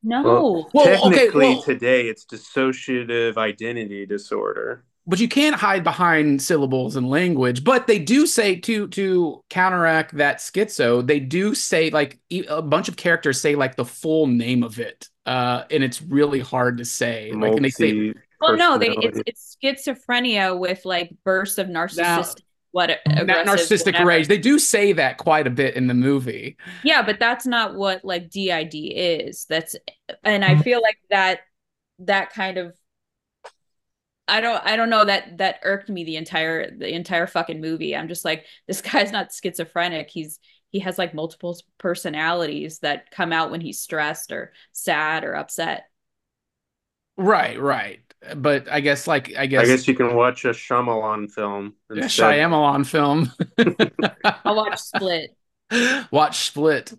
No, 0.02 0.22
Well, 0.22 0.70
Well, 0.72 1.06
okay, 1.09 1.16
Technically, 1.18 1.47
well- 1.55 1.62
today 1.62 2.09
it's 2.09 2.24
dissociative 2.24 3.36
identity 3.36 4.06
disorder. 4.06 4.84
But 5.07 5.20
you 5.20 5.28
can't 5.28 5.57
hide 5.57 5.85
behind 5.85 6.43
syllables 6.43 6.97
and 6.97 7.09
language 7.09 7.65
but 7.65 7.87
they 7.87 7.99
do 7.99 8.27
say 8.27 8.57
to 8.57 8.89
to 8.89 9.43
counteract 9.51 10.16
that 10.16 10.39
schizo 10.39 11.07
they 11.07 11.20
do 11.20 11.55
say 11.55 11.91
like 11.91 12.19
a 12.49 12.62
bunch 12.62 12.89
of 12.89 12.97
characters 12.97 13.41
say 13.41 13.55
like 13.55 13.77
the 13.77 13.85
full 13.85 14.27
name 14.27 14.62
of 14.62 14.78
it 14.78 15.09
uh 15.27 15.65
and 15.70 15.83
it's 15.83 16.03
really 16.03 16.41
hard 16.41 16.78
to 16.78 16.85
say 16.85 17.33
like 17.33 17.55
and 17.55 17.65
they 17.65 17.70
say 17.70 17.93
Multi 17.93 18.20
well, 18.39 18.57
no, 18.57 18.77
they 18.78 18.91
it's 19.01 19.20
it's 19.27 19.57
schizophrenia 19.62 20.59
with 20.59 20.85
like 20.85 21.15
bursts 21.24 21.59
of 21.59 21.69
narcissistic 21.69 22.43
what 22.73 22.89
that 22.89 23.47
narcissistic 23.47 23.87
whatever. 23.87 24.05
rage 24.05 24.28
they 24.28 24.37
do 24.37 24.59
say 24.59 24.93
that 24.93 25.16
quite 25.16 25.47
a 25.47 25.51
bit 25.51 25.74
in 25.74 25.87
the 25.87 25.95
movie 25.95 26.57
Yeah, 26.83 27.03
but 27.03 27.19
that's 27.19 27.47
not 27.47 27.74
what 27.74 28.05
like 28.05 28.31
DID 28.31 28.74
is. 28.74 29.47
That's 29.49 29.74
and 30.23 30.45
Mm-hmm. 30.45 30.61
I 30.61 30.62
feel 30.62 30.83
like 30.83 30.99
that 31.11 31.41
that 32.01 32.33
kind 32.33 32.59
of 32.59 32.74
I 34.28 34.40
don't 34.40 34.65
I 34.65 34.77
don't 34.77 34.90
know 34.90 35.05
that 35.05 35.39
that 35.39 35.61
irked 35.62 35.89
me 35.89 36.05
the 36.05 36.16
entire 36.16 36.70
the 36.70 36.93
entire 36.93 37.27
fucking 37.27 37.61
movie. 37.61 37.94
I'm 37.94 38.09
just 38.09 38.24
like 38.24 38.44
this 38.66 38.82
guy's 38.82 39.12
not 39.12 39.32
schizophrenic. 39.32 40.11
He's 40.11 40.40
he 40.70 40.81
has 40.81 40.98
like 40.98 41.15
multiple 41.15 41.57
personalities 41.78 42.81
that 42.81 43.11
come 43.11 43.32
out 43.32 43.51
when 43.51 43.61
he's 43.61 43.81
stressed 43.81 44.32
or 44.32 44.53
sad 44.73 45.24
or 45.24 45.35
upset. 45.35 45.85
Right, 47.16 47.59
right. 47.59 48.01
But 48.35 48.70
I 48.70 48.81
guess 48.81 49.07
like 49.07 49.35
I 49.36 49.47
guess 49.47 49.62
I 49.62 49.66
guess 49.66 49.89
you 49.89 49.94
can 49.94 50.15
watch 50.15 50.44
a 50.44 50.48
Shyamalan 50.48 51.31
film 51.31 51.74
a. 51.90 51.94
Shyamalan 51.94 52.85
film. 52.85 53.32
I'll 54.44 54.57
watch 54.57 54.81
Split. 54.81 55.36
Watch 56.12 56.47
Split. 56.47 56.93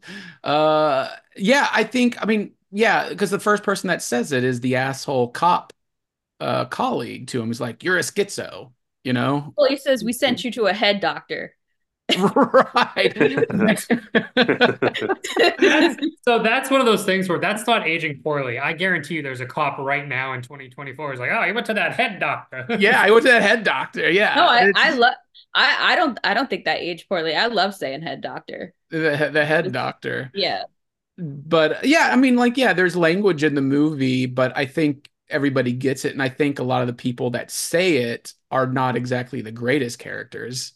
Uh 0.44 1.08
yeah, 1.38 1.70
I 1.72 1.86
think 1.86 2.22
I 2.22 2.26
mean, 2.26 2.52
yeah, 2.70 3.08
because 3.08 3.32
the 3.32 3.40
first 3.40 3.64
person 3.64 3.88
that 3.88 4.02
says 4.02 4.34
it 4.34 4.44
is 4.44 4.60
the 4.60 4.76
asshole 4.76 5.30
cop 5.30 5.72
uh 6.40 6.66
colleague 6.66 7.28
to 7.28 7.42
him. 7.42 7.48
He's 7.48 7.62
like, 7.62 7.84
You're 7.84 7.98
a 7.98 8.02
schizo, 8.02 8.72
you 9.04 9.14
know? 9.14 9.54
Well, 9.58 9.70
he 9.70 9.78
says 9.78 10.04
we 10.04 10.14
sent 10.14 10.44
you 10.44 10.52
to 10.52 10.66
a 10.66 10.74
head 10.74 11.00
doctor. 11.00 11.54
right. 12.18 13.14
so 16.24 16.40
that's 16.40 16.72
one 16.72 16.80
of 16.80 16.86
those 16.86 17.04
things 17.04 17.28
where 17.28 17.38
that's 17.38 17.68
not 17.68 17.86
aging 17.86 18.22
poorly. 18.24 18.60
I 18.60 18.72
guarantee 18.72 19.16
you 19.16 19.22
there's 19.22 19.42
a 19.42 19.46
cop 19.46 19.78
right 19.78 20.08
now 20.08 20.32
in 20.32 20.42
2024 20.42 21.12
who's 21.12 21.20
like, 21.20 21.32
oh, 21.32 21.44
he 21.44 21.52
went 21.52 21.66
to 21.66 21.74
that 21.74 21.96
head 21.96 22.22
doctor. 22.22 22.66
yeah, 22.80 23.02
I 23.02 23.12
went 23.12 23.26
to 23.26 23.32
that 23.32 23.42
head 23.42 23.66
doctor. 23.66 24.10
Yeah. 24.10 24.36
No, 24.36 24.46
I, 24.46 24.72
I 24.76 24.94
love 24.94 25.16
I, 25.54 25.94
I 25.94 25.96
don't 25.98 26.18
I 26.24 26.34
don't 26.34 26.50
think 26.50 26.64
that 26.64 26.80
aged 26.80 27.10
poorly. 27.10 27.36
I 27.36 27.48
love 27.48 27.76
saying 27.76 28.04
head 28.04 28.22
doctor. 28.22 28.74
the, 28.90 29.30
the 29.34 29.46
head 29.46 29.70
doctor. 29.74 30.32
Yeah. 30.34 30.64
but 31.18 31.86
yeah, 31.86 32.10
I 32.14 32.16
mean, 32.16 32.38
like, 32.38 32.56
yeah, 32.56 32.72
there's 32.72 32.96
language 32.96 33.44
in 33.44 33.54
the 33.54 33.62
movie, 33.62 34.28
but 34.28 34.56
I 34.56 34.66
think 34.66 35.10
everybody 35.30 35.74
gets 35.74 36.06
it. 36.06 36.14
And 36.14 36.22
I 36.22 36.30
think 36.30 36.60
a 36.60 36.64
lot 36.64 36.82
of 36.82 36.88
the 36.88 36.94
people 36.94 37.32
that 37.32 37.52
say 37.52 37.98
it 37.98 38.34
are 38.52 38.68
not 38.68 38.96
exactly 38.96 39.42
the 39.42 39.52
greatest 39.52 40.00
characters. 40.00 40.74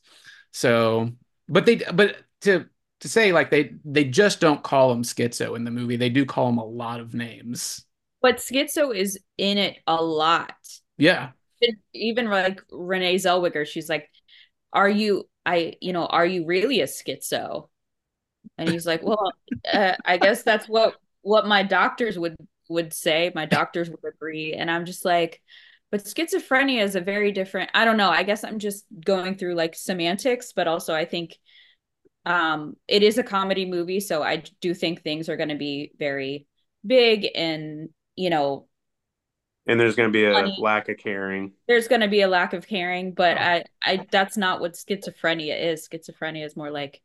So, 0.51 1.11
but 1.47 1.65
they, 1.65 1.81
but 1.93 2.17
to, 2.41 2.65
to 3.01 3.07
say 3.07 3.31
like 3.31 3.49
they, 3.49 3.73
they 3.85 4.03
just 4.05 4.39
don't 4.39 4.61
call 4.61 4.91
him 4.91 5.03
schizo 5.03 5.55
in 5.55 5.63
the 5.63 5.71
movie. 5.71 5.95
They 5.95 6.09
do 6.09 6.25
call 6.25 6.49
him 6.49 6.57
a 6.57 6.65
lot 6.65 6.99
of 6.99 7.13
names. 7.13 7.85
But 8.21 8.37
Schizo 8.37 8.95
is 8.95 9.19
in 9.37 9.57
it 9.57 9.77
a 9.87 10.01
lot. 10.01 10.53
Yeah. 10.97 11.31
Even 11.93 12.29
like 12.29 12.61
Renee 12.71 13.15
Zellweger, 13.15 13.65
she's 13.65 13.89
like, 13.89 14.09
Are 14.73 14.89
you 14.89 15.27
I 15.45 15.73
you 15.81 15.93
know, 15.93 16.05
are 16.05 16.25
you 16.25 16.45
really 16.45 16.81
a 16.81 16.85
schizo? 16.85 17.69
And 18.57 18.69
he's 18.69 18.85
like, 18.85 19.03
Well, 19.03 19.33
uh, 19.71 19.93
I 20.05 20.17
guess 20.17 20.43
that's 20.43 20.67
what 20.67 20.95
what 21.23 21.47
my 21.47 21.63
doctors 21.63 22.17
would 22.17 22.35
would 22.71 22.93
say. 22.93 23.31
My 23.35 23.45
doctors 23.45 23.89
would 23.89 24.03
agree. 24.05 24.53
And 24.53 24.69
I'm 24.71 24.85
just 24.85 25.05
like, 25.05 25.41
but 25.91 26.03
schizophrenia 26.03 26.81
is 26.83 26.95
a 26.95 27.01
very 27.01 27.31
different 27.31 27.71
I 27.73 27.85
don't 27.85 27.97
know. 27.97 28.09
I 28.09 28.23
guess 28.23 28.43
I'm 28.43 28.59
just 28.59 28.85
going 29.05 29.35
through 29.37 29.55
like 29.55 29.75
semantics, 29.75 30.53
but 30.53 30.67
also 30.67 30.93
I 30.95 31.05
think 31.05 31.37
um 32.25 32.75
it 32.87 33.03
is 33.03 33.17
a 33.17 33.23
comedy 33.23 33.65
movie, 33.65 33.99
so 33.99 34.21
I 34.23 34.43
do 34.61 34.73
think 34.73 35.01
things 35.01 35.29
are 35.29 35.37
going 35.37 35.49
to 35.49 35.55
be 35.55 35.91
very 35.97 36.47
big 36.85 37.27
and 37.35 37.89
you 38.15 38.29
know 38.29 38.67
and 39.67 39.79
there's 39.79 39.95
going 39.95 40.09
to 40.09 40.13
be 40.13 40.25
a 40.25 40.31
Funny. 40.33 40.55
lack 40.59 40.89
of 40.89 40.97
caring. 40.97 41.53
there's 41.67 41.87
going 41.87 42.01
to 42.01 42.07
be 42.07 42.21
a 42.21 42.27
lack 42.27 42.53
of 42.53 42.67
caring 42.67 43.13
but 43.13 43.37
i 43.37 43.63
i 43.83 44.05
that's 44.11 44.35
not 44.37 44.59
what 44.61 44.73
schizophrenia 44.73 45.59
is 45.71 45.87
schizophrenia 45.87 46.45
is 46.45 46.55
more 46.55 46.71
like 46.71 47.01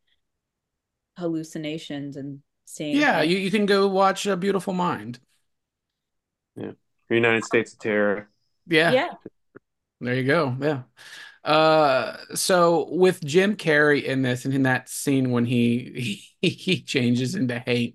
hallucinations 1.18 2.16
and 2.16 2.40
seeing 2.64 2.96
Yeah. 2.96 3.22
You, 3.22 3.38
you 3.38 3.50
can 3.50 3.66
go 3.66 3.88
watch 3.88 4.26
A 4.26 4.36
Beautiful 4.36 4.72
Mind. 4.72 5.20
United 7.08 7.44
States 7.44 7.72
of 7.72 7.78
Tara. 7.78 8.26
Yeah. 8.66 8.92
yeah 8.92 9.10
There 10.00 10.14
you 10.14 10.24
go. 10.24 10.56
Yeah. 10.60 10.82
Uh, 11.44 12.16
so 12.34 12.88
with 12.90 13.24
Jim 13.24 13.56
Carrey 13.56 14.02
in 14.02 14.22
this 14.22 14.44
and 14.44 14.54
in 14.54 14.64
that 14.64 14.88
scene 14.88 15.30
when 15.30 15.44
he 15.44 16.24
he, 16.42 16.48
he 16.48 16.82
changes 16.82 17.34
into 17.34 17.58
Hank, 17.58 17.94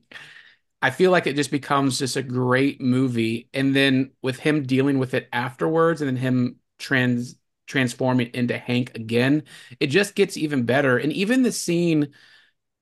I 0.82 0.90
feel 0.90 1.12
like 1.12 1.28
it 1.28 1.36
just 1.36 1.52
becomes 1.52 2.00
just 2.00 2.16
a 2.16 2.24
great 2.24 2.82
movie. 2.82 3.50
And 3.54 3.76
then 3.76 4.12
with 4.22 4.40
him 4.40 4.64
dealing 4.64 5.00
with 5.00 5.14
it 5.14 5.28
afterwards 5.34 6.02
and 6.02 6.08
then 6.08 6.16
him 6.16 6.58
trans 6.80 7.36
transforming 7.68 8.32
into 8.34 8.58
Hank 8.58 8.96
again, 8.96 9.44
it 9.80 9.88
just 9.88 10.16
gets 10.16 10.38
even 10.38 10.64
better. 10.64 10.98
And 10.98 11.12
even 11.14 11.44
the 11.44 11.52
scene 11.52 12.14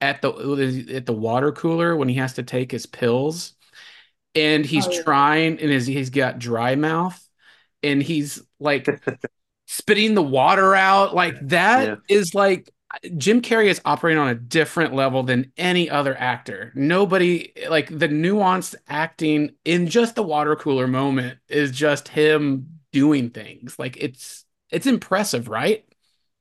at 0.02 0.22
the 0.22 0.86
at 0.94 1.06
the 1.06 1.14
water 1.14 1.52
cooler 1.52 1.96
when 1.96 2.10
he 2.10 2.16
has 2.16 2.34
to 2.34 2.44
take 2.44 2.72
his 2.72 2.86
pills 2.86 3.54
and 4.36 4.66
he's 4.66 4.88
Oh, 4.88 4.92
yeah. 4.92 5.02
trying 5.04 5.60
and 5.60 5.72
his, 5.72 5.86
he's 5.88 6.10
got 6.10 6.40
dry 6.40 6.76
mouth 6.76 7.20
and 7.84 8.02
he's 8.02 8.42
like 8.60 8.88
spitting 9.68 10.16
the 10.16 10.22
water 10.24 10.76
out 10.76 11.14
like 11.16 11.36
that 11.50 12.00
is 12.08 12.34
Yeah. 12.34 12.40
like 12.42 12.70
Jim 13.18 13.42
Carrey 13.44 13.68
is 13.68 13.80
operating 13.86 14.20
on 14.20 14.30
a 14.30 14.36
different 14.36 14.96
level 14.96 15.22
than 15.22 15.52
any 15.58 15.92
other 15.92 16.18
actor. 16.18 16.72
Nobody 16.74 17.54
like 17.70 17.88
the 17.88 18.08
nuanced 18.08 18.74
acting 18.88 19.52
in 19.64 19.88
just 19.88 20.16
the 20.16 20.24
water 20.24 20.56
cooler 20.56 20.88
moment 20.88 21.38
is 21.48 21.72
just 21.72 22.08
him 22.08 22.80
doing 22.92 23.30
things. 23.30 23.78
Like 23.78 23.96
it's 23.98 24.44
it's 24.72 24.88
impressive, 24.88 25.48
right? 25.50 25.86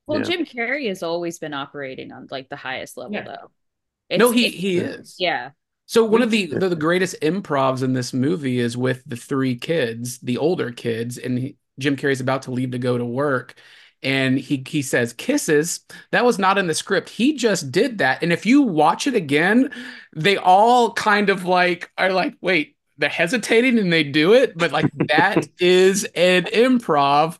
well 0.07 0.19
Yeah. 0.19 0.23
jim 0.23 0.45
carrey 0.45 0.87
has 0.87 1.03
always 1.03 1.37
been 1.39 1.53
operating 1.53 2.11
on 2.11 2.27
like 2.31 2.49
the 2.49 2.55
highest 2.55 2.97
level 2.97 3.13
Yeah. 3.13 3.25
though 3.25 3.51
no, 4.17 4.31
he 4.31 4.47
it's- 4.47 4.61
he 4.61 4.77
is. 4.79 5.15
yeah 5.19 5.51
So 5.89 6.05
one 6.05 6.21
of 6.21 6.29
the, 6.29 6.45
the 6.45 6.75
greatest 6.75 7.19
improvs 7.23 7.81
in 7.81 7.93
this 7.93 8.13
movie 8.13 8.59
is 8.59 8.77
with 8.77 9.01
the 9.07 9.15
three 9.15 9.55
kids, 9.55 10.19
the 10.19 10.37
older 10.37 10.71
kids, 10.71 11.17
and 11.17 11.39
he, 11.39 11.55
Jim 11.79 11.95
Carrey's 11.95 12.21
about 12.21 12.43
to 12.43 12.51
leave 12.51 12.69
to 12.71 12.77
go 12.77 12.95
to 12.95 13.03
work, 13.03 13.55
and 14.03 14.37
he 14.37 14.63
he 14.67 14.83
says 14.83 15.13
kisses. 15.13 15.79
That 16.11 16.23
was 16.23 16.37
not 16.37 16.59
in 16.59 16.67
the 16.67 16.75
script. 16.75 17.09
He 17.09 17.37
just 17.37 17.71
did 17.71 17.97
that, 17.97 18.21
and 18.21 18.31
if 18.31 18.45
you 18.45 18.61
watch 18.61 19.07
it 19.07 19.15
again, 19.15 19.71
they 20.15 20.37
all 20.37 20.93
kind 20.93 21.31
of 21.31 21.45
like 21.45 21.89
are 21.97 22.13
like, 22.13 22.35
wait, 22.39 22.75
they're 22.99 23.09
hesitating 23.09 23.79
and 23.79 23.91
they 23.91 24.03
do 24.03 24.33
it, 24.33 24.55
but 24.55 24.71
like 24.71 24.91
that 25.07 25.47
is 25.59 26.03
an 26.13 26.43
improv 26.43 27.39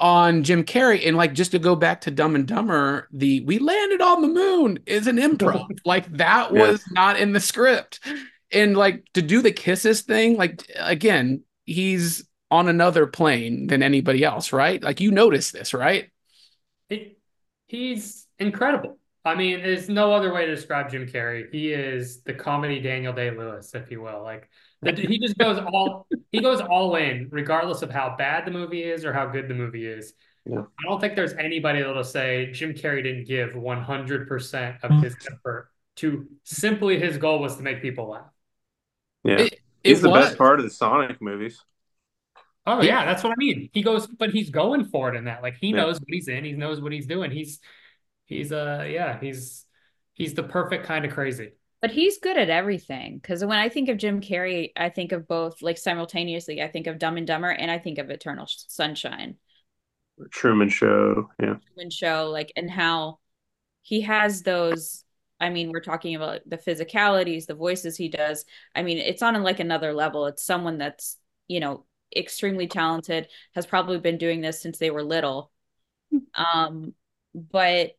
on 0.00 0.42
Jim 0.42 0.64
Carrey. 0.64 1.06
And 1.06 1.16
like 1.16 1.34
just 1.34 1.52
to 1.52 1.58
go 1.60 1.76
back 1.76 2.02
to 2.02 2.10
Dumb 2.10 2.34
and 2.34 2.46
Dumber, 2.46 3.08
the 3.12 3.42
we 3.42 3.58
landed 3.58 4.00
on 4.00 4.22
the 4.22 4.28
moon 4.28 4.78
is 4.86 5.06
an 5.06 5.18
improv. 5.18 5.66
like 5.84 6.10
that 6.16 6.52
Yeah. 6.52 6.60
was 6.60 6.82
not 6.90 7.20
in 7.20 7.32
the 7.32 7.40
script. 7.40 8.00
And 8.52 8.76
like 8.76 9.04
to 9.14 9.22
do 9.22 9.42
the 9.42 9.52
kisses 9.52 10.02
thing, 10.02 10.36
like 10.36 10.64
again, 10.76 11.44
he's 11.64 12.26
on 12.50 12.68
another 12.68 13.06
plane 13.06 13.68
than 13.68 13.82
anybody 13.82 14.24
else, 14.24 14.52
right? 14.52 14.82
Like 14.82 15.00
you 15.00 15.12
notice 15.12 15.52
this, 15.52 15.72
right? 15.72 16.10
He, 16.88 17.16
he's 17.66 18.26
incredible. 18.38 18.98
I 19.24 19.34
mean, 19.34 19.62
there's 19.62 19.88
no 19.88 20.12
other 20.12 20.32
way 20.32 20.46
to 20.46 20.54
describe 20.54 20.90
Jim 20.90 21.06
Carrey. 21.06 21.50
He 21.52 21.72
is 21.72 22.22
the 22.22 22.34
comedy 22.34 22.80
Daniel 22.80 23.12
Day 23.12 23.30
Lewis, 23.30 23.74
if 23.74 23.90
you 23.90 24.00
will. 24.00 24.22
Like 24.22 24.48
he 24.84 25.18
just 25.18 25.36
goes 25.36 25.58
all 25.58 26.06
he 26.32 26.40
goes 26.40 26.60
all 26.60 26.96
in, 26.96 27.28
regardless 27.30 27.82
of 27.82 27.90
how 27.90 28.16
bad 28.16 28.46
the 28.46 28.50
movie 28.50 28.82
is 28.82 29.04
or 29.04 29.12
how 29.12 29.26
good 29.26 29.48
the 29.48 29.54
movie 29.54 29.86
is. 29.86 30.14
Yeah. 30.46 30.64
I 30.78 30.88
don't 30.88 31.00
think 31.00 31.16
there's 31.16 31.34
anybody 31.34 31.82
that'll 31.82 32.02
say 32.04 32.50
Jim 32.52 32.72
Carrey 32.72 33.02
didn't 33.02 33.26
give 33.26 33.54
100% 33.54 34.82
of 34.82 35.02
his 35.02 35.14
effort 35.30 35.70
to 35.96 36.26
simply 36.44 36.98
his 36.98 37.18
goal 37.18 37.40
was 37.40 37.56
to 37.56 37.62
make 37.62 37.82
people 37.82 38.08
laugh. 38.10 38.30
Yeah. 39.24 39.40
It, 39.40 39.60
He's 39.84 39.98
it 39.98 40.02
the 40.02 40.10
was. 40.10 40.26
best 40.26 40.38
part 40.38 40.58
of 40.60 40.64
the 40.64 40.70
Sonic 40.70 41.20
movies. 41.22 41.62
Oh 42.66 42.82
Yeah. 42.82 43.00
yeah, 43.00 43.04
that's 43.06 43.22
what 43.24 43.32
I 43.32 43.36
mean. 43.36 43.70
He 43.72 43.82
goes, 43.82 44.06
but 44.06 44.30
he's 44.30 44.50
going 44.50 44.84
for 44.86 45.12
it 45.12 45.16
in 45.16 45.24
that. 45.24 45.42
Like 45.42 45.56
he 45.56 45.68
Yeah. 45.68 45.76
knows 45.76 45.98
what 46.00 46.08
he's 46.08 46.28
in. 46.28 46.44
He 46.44 46.52
knows 46.52 46.80
what 46.80 46.92
he's 46.92 47.06
doing. 47.06 47.30
He's 47.30 47.60
he's 48.26 48.52
uh 48.52 48.86
yeah, 48.88 49.18
he's 49.20 49.66
he's 50.14 50.34
the 50.34 50.42
perfect 50.42 50.86
kind 50.86 51.04
of 51.04 51.12
crazy. 51.12 51.52
But 51.80 51.90
he's 51.90 52.18
good 52.18 52.36
at 52.36 52.50
everything 52.50 53.18
because 53.18 53.44
when 53.44 53.58
i 53.58 53.68
think 53.68 53.88
of 53.88 53.96
jim 53.96 54.20
carrey 54.20 54.70
i 54.76 54.88
think 54.88 55.12
of 55.12 55.26
both 55.26 55.62
like 55.62 55.78
simultaneously 55.78 56.62
i 56.62 56.68
think 56.68 56.86
of 56.86 56.98
dumb 56.98 57.16
and 57.16 57.26
dumber 57.26 57.48
and 57.48 57.70
i 57.70 57.78
think 57.78 57.98
of 57.98 58.10
eternal 58.10 58.46
sunshine. 58.48 59.36
Truman 60.30 60.68
Show. 60.68 61.30
Yeah. 61.40 61.56
Truman 61.74 61.90
show 61.90 62.28
like 62.30 62.52
and 62.56 62.70
how 62.70 63.18
he 63.82 64.02
has 64.02 64.42
those 64.42 65.04
i 65.40 65.48
mean 65.48 65.70
we're 65.70 65.80
talking 65.80 66.14
about 66.14 66.40
the 66.46 66.58
physicalities 66.58 67.46
the 67.46 67.54
voices 67.54 67.96
he 67.96 68.08
does. 68.08 68.44
I 68.74 68.82
mean 68.82 68.98
it's 68.98 69.22
on 69.22 69.42
like 69.42 69.60
another 69.60 69.94
level. 69.94 70.26
It's 70.26 70.44
someone 70.44 70.78
that's 70.78 71.16
you 71.48 71.60
know 71.60 71.86
extremely 72.14 72.66
talented 72.66 73.28
has 73.54 73.66
probably 73.66 73.98
been 73.98 74.18
doing 74.18 74.40
this 74.40 74.60
since 74.60 74.78
they 74.78 74.90
were 74.90 75.02
little. 75.02 75.50
Um 76.34 76.94
but 77.34 77.92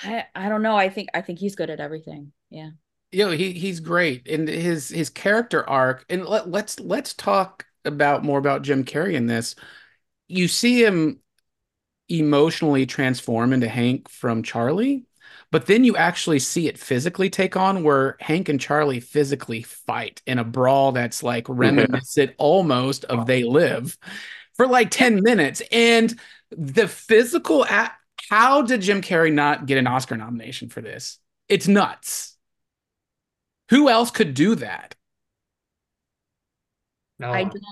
i 0.00 0.24
i 0.34 0.48
don't 0.48 0.62
know. 0.62 0.76
I 0.76 0.90
think 0.90 1.08
i 1.14 1.22
think 1.22 1.38
he's 1.38 1.56
good 1.56 1.70
at 1.70 1.80
everything. 1.80 2.32
Yeah 2.50 2.70
Yo, 3.10 3.30
he 3.30 3.52
he's 3.52 3.80
great, 3.80 4.28
and 4.28 4.46
his 4.46 4.88
his 4.88 5.10
character 5.10 5.68
arc. 5.68 6.04
And 6.10 6.26
let, 6.26 6.48
let's 6.48 6.78
let's 6.78 7.14
talk 7.14 7.66
about 7.84 8.24
more 8.24 8.38
about 8.38 8.62
Jim 8.62 8.84
Carrey 8.84 9.14
in 9.14 9.26
this. 9.26 9.54
You 10.28 10.46
see 10.46 10.84
him 10.84 11.20
emotionally 12.08 12.86
transform 12.86 13.52
into 13.52 13.68
Hank 13.68 14.08
from 14.08 14.42
Charlie, 14.42 15.06
but 15.50 15.66
then 15.66 15.84
you 15.84 15.96
actually 15.96 16.38
see 16.38 16.68
it 16.68 16.78
physically 16.78 17.30
take 17.30 17.56
on 17.56 17.82
where 17.82 18.16
Hank 18.20 18.48
and 18.48 18.60
Charlie 18.60 19.00
physically 19.00 19.62
fight 19.62 20.22
in 20.26 20.38
a 20.38 20.44
brawl 20.44 20.92
that's 20.92 21.22
like 21.22 21.46
reminiscent 21.48 22.32
almost 22.38 23.04
of 23.06 23.26
They 23.26 23.42
Live 23.44 23.96
for 24.54 24.66
like 24.66 24.90
10 24.90 25.22
minutes. 25.22 25.62
And 25.72 26.18
the 26.50 26.88
physical 26.88 27.64
act, 27.64 28.02
how 28.28 28.62
did 28.62 28.82
Jim 28.82 29.00
Carrey 29.00 29.32
not 29.32 29.66
get 29.66 29.78
an 29.78 29.86
Oscar 29.86 30.16
nomination 30.16 30.68
for 30.68 30.82
this? 30.82 31.18
It's 31.48 31.68
nuts. 31.68 32.36
Who 33.70 33.88
else 33.88 34.10
could 34.10 34.34
do 34.34 34.54
that? 34.56 34.94
No, 37.18 37.32
I 37.32 37.44
don't 37.44 37.64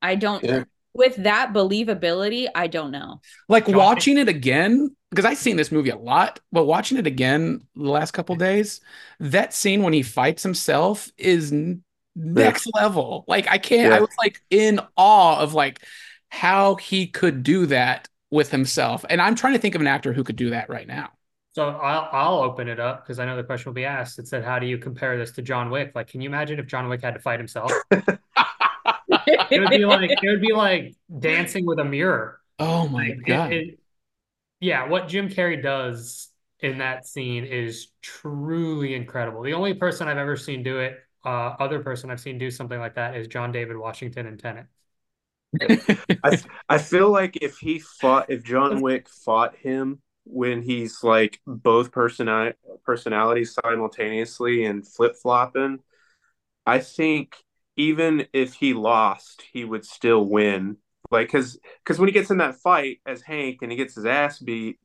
I 0.00 0.14
don't 0.14 0.42
Yeah. 0.44 0.64
with 0.94 1.16
that 1.16 1.52
believability, 1.52 2.48
I 2.54 2.66
don't 2.66 2.90
know. 2.90 3.20
Like 3.48 3.66
Josh- 3.66 3.76
watching 3.76 4.18
it 4.18 4.28
again, 4.28 4.94
because 5.10 5.24
I've 5.24 5.38
seen 5.38 5.56
this 5.56 5.72
movie 5.72 5.90
a 5.90 5.96
lot, 5.96 6.40
but 6.50 6.64
watching 6.64 6.98
it 6.98 7.06
again 7.06 7.62
the 7.74 7.90
last 7.90 8.12
couple 8.12 8.34
days, 8.36 8.80
that 9.20 9.54
scene 9.54 9.82
when 9.82 9.92
he 9.92 10.02
fights 10.02 10.42
himself 10.42 11.10
is 11.18 11.52
n- 11.52 11.82
next 12.14 12.68
level. 12.74 13.24
Like 13.28 13.48
I 13.48 13.58
can't, 13.58 13.92
I 13.92 14.00
was 14.00 14.10
like 14.18 14.40
in 14.50 14.80
awe 14.96 15.38
of 15.40 15.54
like 15.54 15.80
how 16.28 16.76
he 16.76 17.06
could 17.06 17.42
do 17.42 17.66
that 17.66 18.08
with 18.30 18.50
himself. 18.50 19.04
And 19.08 19.20
I'm 19.20 19.34
trying 19.34 19.52
to 19.54 19.58
think 19.58 19.74
of 19.74 19.80
an 19.80 19.86
actor 19.86 20.12
who 20.12 20.24
could 20.24 20.36
do 20.36 20.50
that 20.50 20.68
right 20.68 20.86
now. 20.86 21.10
So 21.54 21.68
I'll 21.68 22.08
I'll 22.12 22.38
open 22.42 22.68
it 22.68 22.80
up 22.80 23.04
because 23.04 23.18
I 23.18 23.26
know 23.26 23.36
the 23.36 23.44
question 23.44 23.70
will 23.70 23.74
be 23.74 23.84
asked. 23.84 24.18
It 24.18 24.26
said, 24.28 24.44
"How 24.44 24.58
do 24.58 24.66
you 24.66 24.78
compare 24.78 25.18
this 25.18 25.32
to 25.32 25.42
John 25.42 25.70
Wick?" 25.70 25.92
Like, 25.94 26.08
can 26.08 26.20
you 26.22 26.28
imagine 26.28 26.58
if 26.58 26.66
John 26.66 26.88
Wick 26.88 27.02
had 27.02 27.14
to 27.14 27.20
fight 27.20 27.40
himself? 27.40 27.82
It 29.50 29.60
would 29.60 29.72
be 29.72 29.84
like 29.84 30.18
it 30.20 30.28
would 30.28 30.40
be 30.40 30.52
like 30.52 30.94
dancing 31.18 31.66
with 31.66 31.78
a 31.78 31.84
mirror. 31.84 32.40
Oh 32.58 32.88
my 32.88 33.10
Like, 33.10 33.18
it- 33.26 33.46
God. 33.46 33.52
it- 33.52 33.80
yeah, 34.60 34.88
what 34.88 35.08
Jim 35.08 35.28
Carrey 35.30 35.62
does 35.62 36.30
in 36.60 36.78
that 36.78 37.06
scene 37.06 37.44
is 37.44 37.88
truly 38.02 38.94
incredible. 38.94 39.42
The 39.42 39.54
only 39.54 39.74
person 39.74 40.08
I've 40.08 40.18
ever 40.18 40.36
seen 40.36 40.62
do 40.64 40.80
it, 40.80 40.98
uh, 41.24 41.56
other 41.60 41.82
person 41.82 42.10
I've 42.10 42.20
seen 42.20 42.38
do 42.38 42.50
something 42.50 42.78
like 42.80 42.96
that 42.96 43.16
is 43.16 43.28
John 43.28 43.52
David 43.52 43.76
Washington 43.78 44.26
in 44.26 44.38
Tenet. 44.38 44.66
I 46.24 46.34
I 46.68 46.78
feel 46.78 47.10
like 47.10 47.36
if 47.42 47.58
he 47.58 47.78
fought, 47.78 48.30
if 48.30 48.42
John 48.44 48.80
Wick 48.80 49.08
fought 49.08 49.56
him 49.56 50.01
when 50.24 50.62
he's 50.62 51.02
like 51.02 51.40
both 51.46 51.92
personi 51.92 52.52
personalities 52.84 53.54
simultaneously 53.54 54.64
and 54.64 54.86
flip 54.86 55.16
flopping, 55.20 55.80
I 56.66 56.80
think 56.80 57.36
even 57.76 58.26
if 58.32 58.54
he 58.54 58.74
lost, 58.74 59.42
he 59.52 59.64
would 59.64 59.84
still 59.84 60.24
win. 60.24 60.78
Like, 61.10 61.30
cause, 61.30 61.58
cause 61.84 61.98
when 61.98 62.08
he 62.08 62.12
gets 62.12 62.30
in 62.30 62.38
that 62.38 62.56
fight 62.56 63.00
as 63.06 63.22
Hank 63.22 63.58
and 63.62 63.70
he 63.72 63.76
gets 63.78 63.94
his 63.94 64.06
ass 64.06 64.38
beat, 64.38 64.78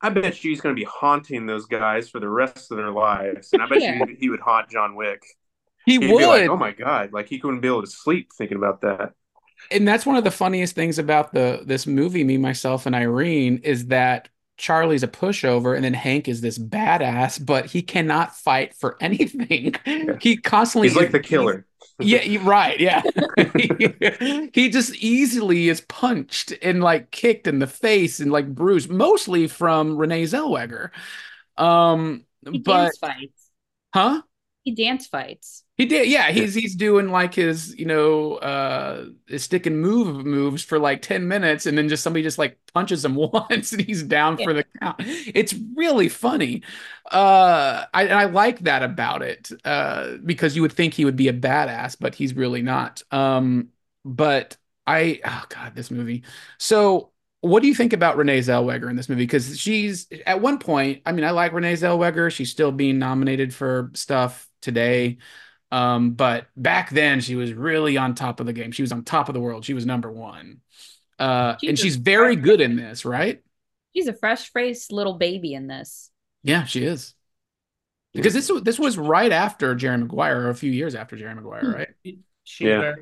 I 0.00 0.10
bet 0.10 0.44
you 0.44 0.50
he's 0.50 0.60
going 0.60 0.74
to 0.74 0.80
be 0.80 0.84
haunting 0.86 1.46
those 1.46 1.66
guys 1.66 2.08
for 2.10 2.20
the 2.20 2.28
rest 2.28 2.70
of 2.70 2.76
their 2.76 2.90
lives, 2.92 3.52
and 3.52 3.62
I 3.62 3.66
bet 3.66 3.82
Yeah. 3.82 4.06
you 4.06 4.16
he 4.18 4.28
would 4.30 4.40
haunt 4.40 4.68
John 4.70 4.94
Wick. 4.94 5.22
he 5.86 5.98
He'd 5.98 6.08
would. 6.08 6.18
be 6.18 6.26
like, 6.26 6.48
"Oh 6.48 6.56
my 6.56 6.72
god!" 6.72 7.12
Like 7.12 7.28
he 7.28 7.38
couldn't 7.38 7.60
be 7.60 7.68
able 7.68 7.82
to 7.82 7.90
sleep 7.90 8.30
thinking 8.36 8.58
about 8.58 8.82
that. 8.82 9.12
and 9.70 9.86
that's 9.86 10.06
one 10.06 10.16
of 10.16 10.24
the 10.24 10.30
funniest 10.30 10.74
things 10.74 10.98
about 10.98 11.32
the 11.32 11.62
this 11.64 11.86
movie, 11.86 12.24
me, 12.24 12.36
myself, 12.38 12.86
and 12.86 12.94
Irene, 12.94 13.58
is 13.58 13.86
that 13.86 14.28
Charlie's 14.56 15.02
a 15.02 15.08
pushover, 15.08 15.74
and 15.76 15.84
then 15.84 15.94
Hank 15.94 16.28
is 16.28 16.40
this 16.40 16.58
badass, 16.58 17.44
but 17.44 17.66
he 17.66 17.82
cannot 17.82 18.34
fight 18.34 18.74
for 18.74 18.96
anything. 19.00 19.74
He 20.20 20.36
constantly 20.38 20.88
He's 20.88 20.96
like 20.96 21.12
the 21.12 21.20
killer. 21.20 21.66
Yeah, 21.98 22.38
right. 22.42 22.78
Yeah. 22.78 23.02
he 24.52 24.68
just 24.70 24.94
easily 24.96 25.68
is 25.68 25.80
punched 25.82 26.52
and 26.62 26.82
like 26.82 27.10
kicked 27.10 27.46
in 27.46 27.58
the 27.58 27.66
face 27.66 28.20
and 28.20 28.30
like 28.30 28.54
bruised, 28.54 28.90
mostly 28.90 29.46
from 29.46 29.96
Renee 29.96 30.24
Zellweger. 30.24 30.90
Um, 31.56 32.24
He 32.50 32.58
but 32.58 32.82
dance 32.84 32.98
fights. 32.98 33.50
huh? 33.94 34.22
He 34.62 34.74
dance 34.74 35.06
fights. 35.06 35.64
He 35.76 35.84
did, 35.84 36.08
yeah. 36.08 36.30
He's 36.32 36.54
he's 36.54 36.74
doing 36.74 37.10
like 37.10 37.34
his, 37.34 37.78
you 37.78 37.84
know, 37.84 38.36
uh 38.36 39.06
his 39.28 39.42
stick 39.44 39.66
and 39.66 39.78
move 39.78 40.24
moves 40.24 40.62
for 40.64 40.78
like 40.78 41.02
10 41.02 41.28
minutes, 41.28 41.66
and 41.66 41.76
then 41.76 41.88
just 41.90 42.02
somebody 42.02 42.22
just 42.22 42.38
like 42.38 42.58
punches 42.72 43.04
him 43.04 43.14
once 43.14 43.72
and 43.72 43.82
he's 43.82 44.02
down 44.02 44.38
for 44.38 44.54
the 44.54 44.64
count. 44.80 44.96
It's 45.00 45.54
really 45.74 46.08
funny. 46.08 46.62
Uh 47.10 47.84
I 47.92 48.04
and 48.04 48.14
I 48.14 48.24
like 48.24 48.60
that 48.60 48.82
about 48.82 49.20
it. 49.22 49.50
Uh 49.66 50.16
because 50.24 50.56
you 50.56 50.62
would 50.62 50.72
think 50.72 50.94
he 50.94 51.04
would 51.04 51.16
be 51.16 51.28
a 51.28 51.32
badass, 51.34 51.96
but 52.00 52.14
he's 52.14 52.34
really 52.34 52.62
not. 52.62 53.02
Um, 53.10 53.68
but 54.04 54.56
I 54.86 55.20
oh 55.24 55.44
god, 55.50 55.74
this 55.74 55.90
movie. 55.90 56.24
So 56.58 57.12
what 57.42 57.60
do 57.60 57.68
you 57.68 57.74
think 57.74 57.92
about 57.92 58.16
Renee 58.16 58.38
Zellweger 58.40 58.88
in 58.88 58.96
this 58.96 59.08
movie? 59.10 59.24
Because 59.24 59.58
she's 59.60 60.08
at 60.26 60.40
one 60.40 60.58
point, 60.58 61.02
I 61.06 61.12
mean, 61.12 61.24
I 61.24 61.30
like 61.32 61.52
Renee 61.52 61.74
Zellweger. 61.74 62.30
She's 62.32 62.50
still 62.50 62.72
being 62.72 62.98
nominated 62.98 63.52
for 63.54 63.90
stuff 63.94 64.48
today. 64.62 65.18
Um, 65.72 66.12
but 66.12 66.46
back 66.56 66.90
then 66.90 67.20
she 67.20 67.34
was 67.34 67.52
really 67.52 67.96
on 67.96 68.14
top 68.14 68.40
of 68.40 68.46
the 68.46 68.52
game. 68.52 68.72
She 68.72 68.82
was 68.82 68.92
on 68.92 69.04
top 69.04 69.28
of 69.28 69.34
the 69.34 69.40
world. 69.40 69.64
She 69.64 69.74
was 69.74 69.84
number 69.86 70.10
one. 70.10 70.60
Uh, 71.18 71.56
and 71.66 71.78
she's 71.78 71.96
very 71.96 72.36
good 72.36 72.60
in 72.60 72.76
this, 72.76 73.04
right? 73.04 73.42
She's 73.94 74.06
a 74.06 74.12
fresh-faced 74.12 74.92
little 74.92 75.14
baby 75.14 75.54
in 75.54 75.66
this. 75.66 76.10
Yeah, 76.42 76.64
she 76.64 76.84
is. 76.84 77.14
Because 78.12 78.34
this 78.34 78.50
this 78.62 78.78
was 78.78 78.96
right 78.96 79.32
after 79.32 79.74
Jerry 79.74 79.98
Maguire, 79.98 80.42
or 80.42 80.50
a 80.50 80.54
few 80.54 80.70
years 80.70 80.94
after 80.94 81.16
Jerry 81.16 81.34
Maguire, 81.34 81.70
right? 81.70 81.88
She 82.44 82.64
Yeah. 82.66 82.94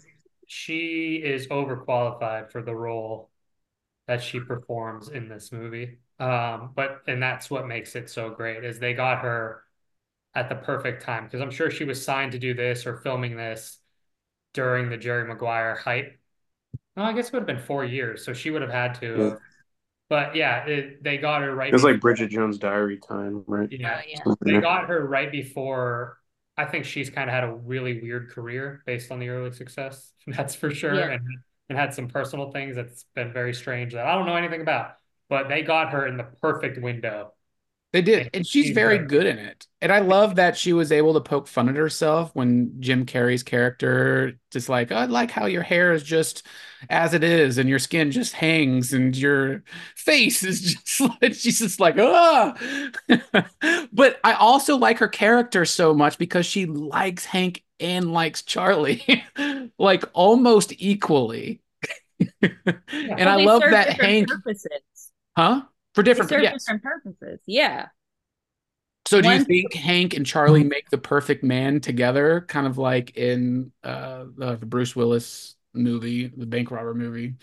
she 0.47 1.17
is 1.17 1.49
overqualified 1.49 2.51
for 2.51 2.63
the 2.63 2.75
role 2.75 3.31
that 4.07 4.23
she 4.23 4.41
performs 4.41 5.09
in 5.09 5.29
this 5.29 5.53
movie. 5.53 5.99
Um, 6.21 6.71
but 6.75 7.03
and 7.09 7.23
that's 7.23 7.51
what 7.51 7.67
makes 7.67 7.97
it 7.97 8.09
so 8.09 8.31
great 8.31 8.65
is 8.65 8.79
they 8.79 8.95
got 8.95 9.23
her 9.23 9.64
at 10.35 10.49
the 10.49 10.55
perfect 10.57 11.03
time 11.03 11.25
because 11.25 11.41
I'm 11.41 11.51
sure 11.51 11.71
she 11.71 11.85
was 11.85 12.05
signed 12.05 12.33
to 12.33 12.39
do 12.39 12.55
this 12.55 12.87
or 12.87 12.97
filming 12.99 13.37
this 13.37 13.79
during 14.53 14.91
the 14.91 14.97
Jerry 14.97 15.27
Maguire 15.27 15.75
hype. 15.77 16.19
Well, 16.97 17.07
I 17.07 17.13
guess 17.13 17.29
it 17.29 17.33
would 17.33 17.41
have 17.41 17.47
been 17.47 17.59
four 17.59 17.85
years, 17.85 18.25
so 18.25 18.33
she 18.33 18.51
would 18.51 18.63
have 18.63 18.71
had 18.71 18.95
to. 19.01 19.17
Yeah. 19.19 19.35
But 20.09 20.37
yeah, 20.37 20.65
it, 20.67 21.03
they 21.03 21.17
got 21.19 21.43
her 21.43 21.55
right. 21.55 21.69
It 21.69 21.73
was 21.73 21.83
like 21.83 21.97
before- 21.97 22.11
Bridget 22.11 22.29
Jones' 22.31 22.59
Diary 22.59 22.99
time, 22.99 23.43
right? 23.47 23.69
Yeah, 23.71 24.01
oh, 24.27 24.37
yeah. 24.47 24.55
they 24.55 24.61
got 24.61 24.89
her 24.89 25.07
right 25.07 25.31
before. 25.31 26.19
I 26.57 26.67
think 26.67 26.85
she's 26.85 27.11
kind 27.11 27.29
of 27.29 27.35
had 27.35 27.43
a 27.45 27.53
really 27.53 28.01
weird 28.01 28.31
career 28.31 28.83
based 28.87 29.11
on 29.11 29.19
the 29.19 29.29
early 29.29 29.53
success. 29.53 30.13
That's 30.27 30.55
for 30.55 30.71
sure, 30.71 30.95
Yeah. 30.95 31.13
and 31.13 31.27
and 31.69 31.79
had 31.79 31.95
some 31.95 32.09
personal 32.09 32.53
things 32.53 32.77
that's 32.77 33.07
been 33.15 33.33
very 33.33 33.55
strange 33.55 33.95
that 33.95 34.07
I 34.07 34.15
don't 34.15 34.27
know 34.27 34.37
anything 34.37 34.61
about. 34.61 34.97
But 35.31 35.49
they 35.49 35.63
got 35.63 35.93
her 35.93 36.07
in 36.07 36.17
the 36.19 36.25
perfect 36.43 36.81
window. 36.81 37.34
They 37.95 38.03
did, 38.03 38.19
And 38.27 38.31
and 38.35 38.47
she's 38.47 38.67
she's 38.67 38.75
very 38.75 38.97
very- 38.99 39.09
good 39.09 39.25
in 39.27 39.39
it. 39.39 39.67
And 39.81 39.93
I 39.93 40.01
love 40.01 40.35
that 40.37 40.57
she 40.59 40.73
was 40.73 40.91
able 40.93 41.15
to 41.15 41.21
poke 41.21 41.47
fun 41.47 41.69
at 41.69 41.77
herself 41.77 42.31
when 42.35 42.81
Jim 42.81 43.07
Carrey's 43.07 43.43
character 43.43 44.39
just 44.51 44.69
like, 44.69 44.93
I 44.93 45.05
like 45.07 45.31
how 45.31 45.47
your 45.47 45.63
hair 45.63 45.93
is 45.93 46.03
just 46.03 46.47
as 46.91 47.15
it 47.15 47.23
is, 47.25 47.57
and 47.59 47.69
your 47.69 47.79
skin 47.79 48.11
just 48.11 48.33
hangs, 48.35 48.93
and 48.93 49.17
your 49.17 49.63
face 49.97 50.43
is 50.43 50.61
just 50.85 51.01
like 51.23 51.35
she's 51.35 51.61
just 51.61 51.81
like, 51.81 51.97
ah. 51.99 52.55
but 53.93 54.21
I 54.25 54.33
also 54.35 54.77
like 54.77 54.99
her 54.99 55.09
character 55.09 55.65
so 55.65 55.95
much 55.95 56.19
because 56.19 56.47
she 56.47 56.67
likes 56.67 57.25
Hank 57.27 57.63
and 57.81 58.13
likes 58.13 58.43
Charlie, 58.43 59.25
like 59.79 60.05
almost 60.15 60.73
equally. 60.79 61.61
and 62.43 63.29
I 63.29 63.45
love 63.45 63.63
that 63.63 64.01
Hank, 64.01 64.29
purposes. 64.29 65.11
huh? 65.37 65.63
For 65.95 66.03
different, 66.03 66.31
yes. 66.31 66.65
different 66.65 66.83
purposes. 66.83 67.41
Yeah. 67.47 67.87
So 69.07 69.21
do 69.21 69.31
you 69.31 69.45
think 69.45 69.75
Hank 69.75 70.15
and 70.15 70.25
Charlie 70.25 70.65
make 70.65 70.89
the 70.91 70.99
perfect 70.99 71.45
man 71.45 71.81
together, 71.81 72.45
kind 72.49 72.67
of 72.67 72.79
like 72.79 73.17
in 73.17 73.71
uh, 73.83 74.25
the, 74.37 74.57
the 74.57 74.67
Bruce 74.67 74.97
Willis 74.97 75.55
movie, 75.75 76.29
the 76.29 76.47
bank 76.47 76.71
robber 76.71 76.95
movie? 76.95 77.35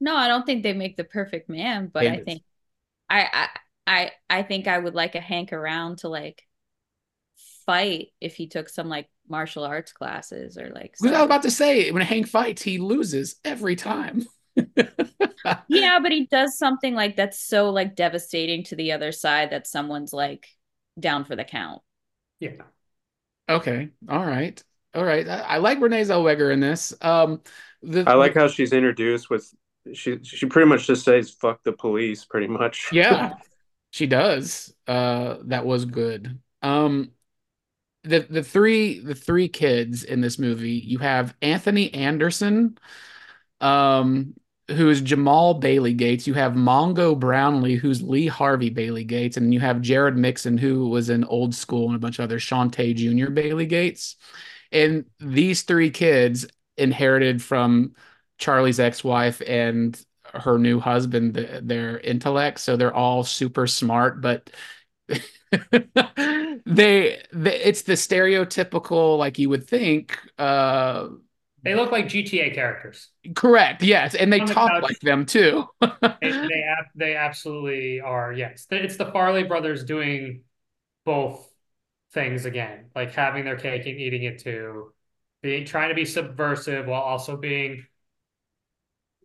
No, 0.00 0.16
I 0.16 0.26
don't 0.26 0.46
think 0.46 0.62
they 0.62 0.72
make 0.72 0.96
the 0.96 1.04
perfect 1.04 1.48
man, 1.48 1.90
but 1.92 2.06
I 2.06 2.18
think 2.18 2.42
I 3.10 3.28
I 3.32 3.48
I 3.86 4.12
I 4.30 4.42
think 4.42 4.66
I 4.66 4.78
would 4.78 4.94
like 4.94 5.14
a 5.14 5.20
Hank 5.20 5.52
around 5.52 5.98
to 5.98 6.08
like 6.08 6.42
fight 7.66 8.08
if 8.20 8.34
he 8.34 8.46
took 8.48 8.68
some 8.68 8.88
like 8.88 9.08
martial 9.28 9.64
arts 9.64 9.92
classes 9.92 10.56
or 10.58 10.70
like 10.74 10.92
Because 10.92 11.12
I 11.12 11.18
was 11.18 11.26
about 11.26 11.42
to 11.42 11.50
say, 11.50 11.90
when 11.90 12.02
Hank 12.02 12.26
fights, 12.26 12.62
he 12.62 12.78
loses 12.78 13.36
every 13.44 13.76
time. 13.76 14.24
Yeah, 15.68 15.98
but 16.00 16.12
he 16.12 16.26
does 16.26 16.58
something 16.58 16.94
like 16.94 17.16
that's 17.16 17.38
so 17.40 17.70
like 17.70 17.96
devastating 17.96 18.64
to 18.64 18.76
the 18.76 18.92
other 18.92 19.12
side 19.12 19.50
that 19.50 19.66
someone's 19.66 20.12
like 20.12 20.46
down 20.98 21.24
for 21.24 21.36
the 21.36 21.44
count. 21.44 21.82
Yeah, 22.40 22.62
Okay, 23.48 23.90
all 24.08 24.24
right, 24.24 24.62
all 24.94 25.04
right. 25.04 25.28
I, 25.28 25.38
I 25.40 25.56
like 25.58 25.80
Renee 25.80 26.02
Zellweger 26.02 26.52
in 26.52 26.60
this. 26.60 26.94
Um, 27.02 27.42
the, 27.82 28.08
I 28.08 28.14
like 28.14 28.34
how 28.34 28.48
she's 28.48 28.72
introduced 28.72 29.28
with 29.30 29.52
she 29.92 30.18
she 30.22 30.46
pretty 30.46 30.68
much 30.68 30.86
just 30.86 31.04
says 31.04 31.30
fuck 31.30 31.62
the 31.62 31.72
police 31.72 32.24
pretty 32.24 32.46
much. 32.48 32.92
Yeah, 33.02 33.34
she 33.90 34.06
does. 34.06 34.74
Uh, 34.86 35.38
that 35.46 35.66
was 35.66 35.84
good. 35.84 36.40
Um, 36.62 37.12
the 38.04 38.20
the 38.20 38.42
three 38.44 39.00
the 39.00 39.14
three 39.14 39.48
kids 39.48 40.04
in 40.04 40.20
this 40.20 40.38
movie, 40.38 40.72
you 40.72 40.98
have 40.98 41.36
Anthony 41.42 41.92
Anderson, 41.94 42.78
um, 43.60 44.34
who 44.68 44.88
is 44.88 45.00
Jamal 45.00 45.54
Bailey 45.54 45.92
Gates. 45.94 46.26
You 46.26 46.34
have 46.34 46.52
Mongo 46.54 47.18
Brownlee, 47.18 47.76
who's 47.76 48.02
Lee 48.02 48.26
Harvey 48.26 48.70
Bailey 48.70 49.04
Gates, 49.04 49.36
and 49.36 49.52
you 49.52 49.60
have 49.60 49.78
Jerod 49.78 50.16
Mixon, 50.16 50.56
who 50.58 50.88
was 50.88 51.10
in 51.10 51.24
Old 51.24 51.54
School 51.54 51.86
and 51.86 51.96
a 51.96 51.98
bunch 51.98 52.18
of 52.18 52.24
other 52.24 52.38
Shonté 52.38 52.94
Jr. 52.94 53.30
Bailey 53.30 53.66
Gates. 53.66 54.16
And 54.72 55.04
these 55.20 55.62
three 55.62 55.90
kids 55.90 56.46
inherited 56.76 57.42
from 57.42 57.94
Charlie's 58.38 58.80
ex-wife 58.80 59.40
and 59.46 60.00
her 60.32 60.58
new 60.58 60.80
husband 60.80 61.34
th- 61.34 61.60
their 61.62 61.98
intellect 62.00 62.58
so 62.58 62.76
they're 62.76 62.92
all 62.94 63.22
super 63.22 63.66
smart 63.68 64.20
but 64.20 64.50
they, 65.08 66.58
they 66.66 67.22
it's 67.32 67.82
the 67.82 67.92
stereotypical 67.92 69.18
like 69.18 69.38
you 69.38 69.48
would 69.48 69.68
think 69.68 70.18
uh 70.38 71.08
They 71.64 71.74
look 71.74 71.90
like 71.92 72.08
GTA 72.08 72.54
characters. 72.54 73.08
correct 73.34 73.82
yes 73.82 74.14
and 74.14 74.32
they 74.32 74.40
On 74.40 74.44
talk 74.44 74.74
couch. 74.74 74.82
like 74.82 74.98
them 75.00 75.24
too 75.24 75.64
They 76.20 76.40
they, 76.48 76.62
ab- 76.62 76.86
they 76.94 77.16
absolutely 77.16 78.00
are. 78.00 78.32
Yes, 78.32 78.66
it's 78.70 78.96
the 78.96 79.06
Farrelly 79.06 79.46
brothers 79.46 79.84
doing 79.84 80.44
both 81.04 81.50
things 82.12 82.46
again, 82.46 82.90
like 82.96 83.12
having 83.14 83.44
their 83.44 83.56
cake 83.58 83.86
and 83.86 83.98
eating 84.00 84.24
it 84.24 84.40
too, 84.40 84.94
being 85.42 85.66
trying 85.66 85.90
to 85.90 85.94
be 85.96 86.04
subversive 86.06 86.86
while 86.86 87.02
also 87.02 87.36
being 87.36 87.86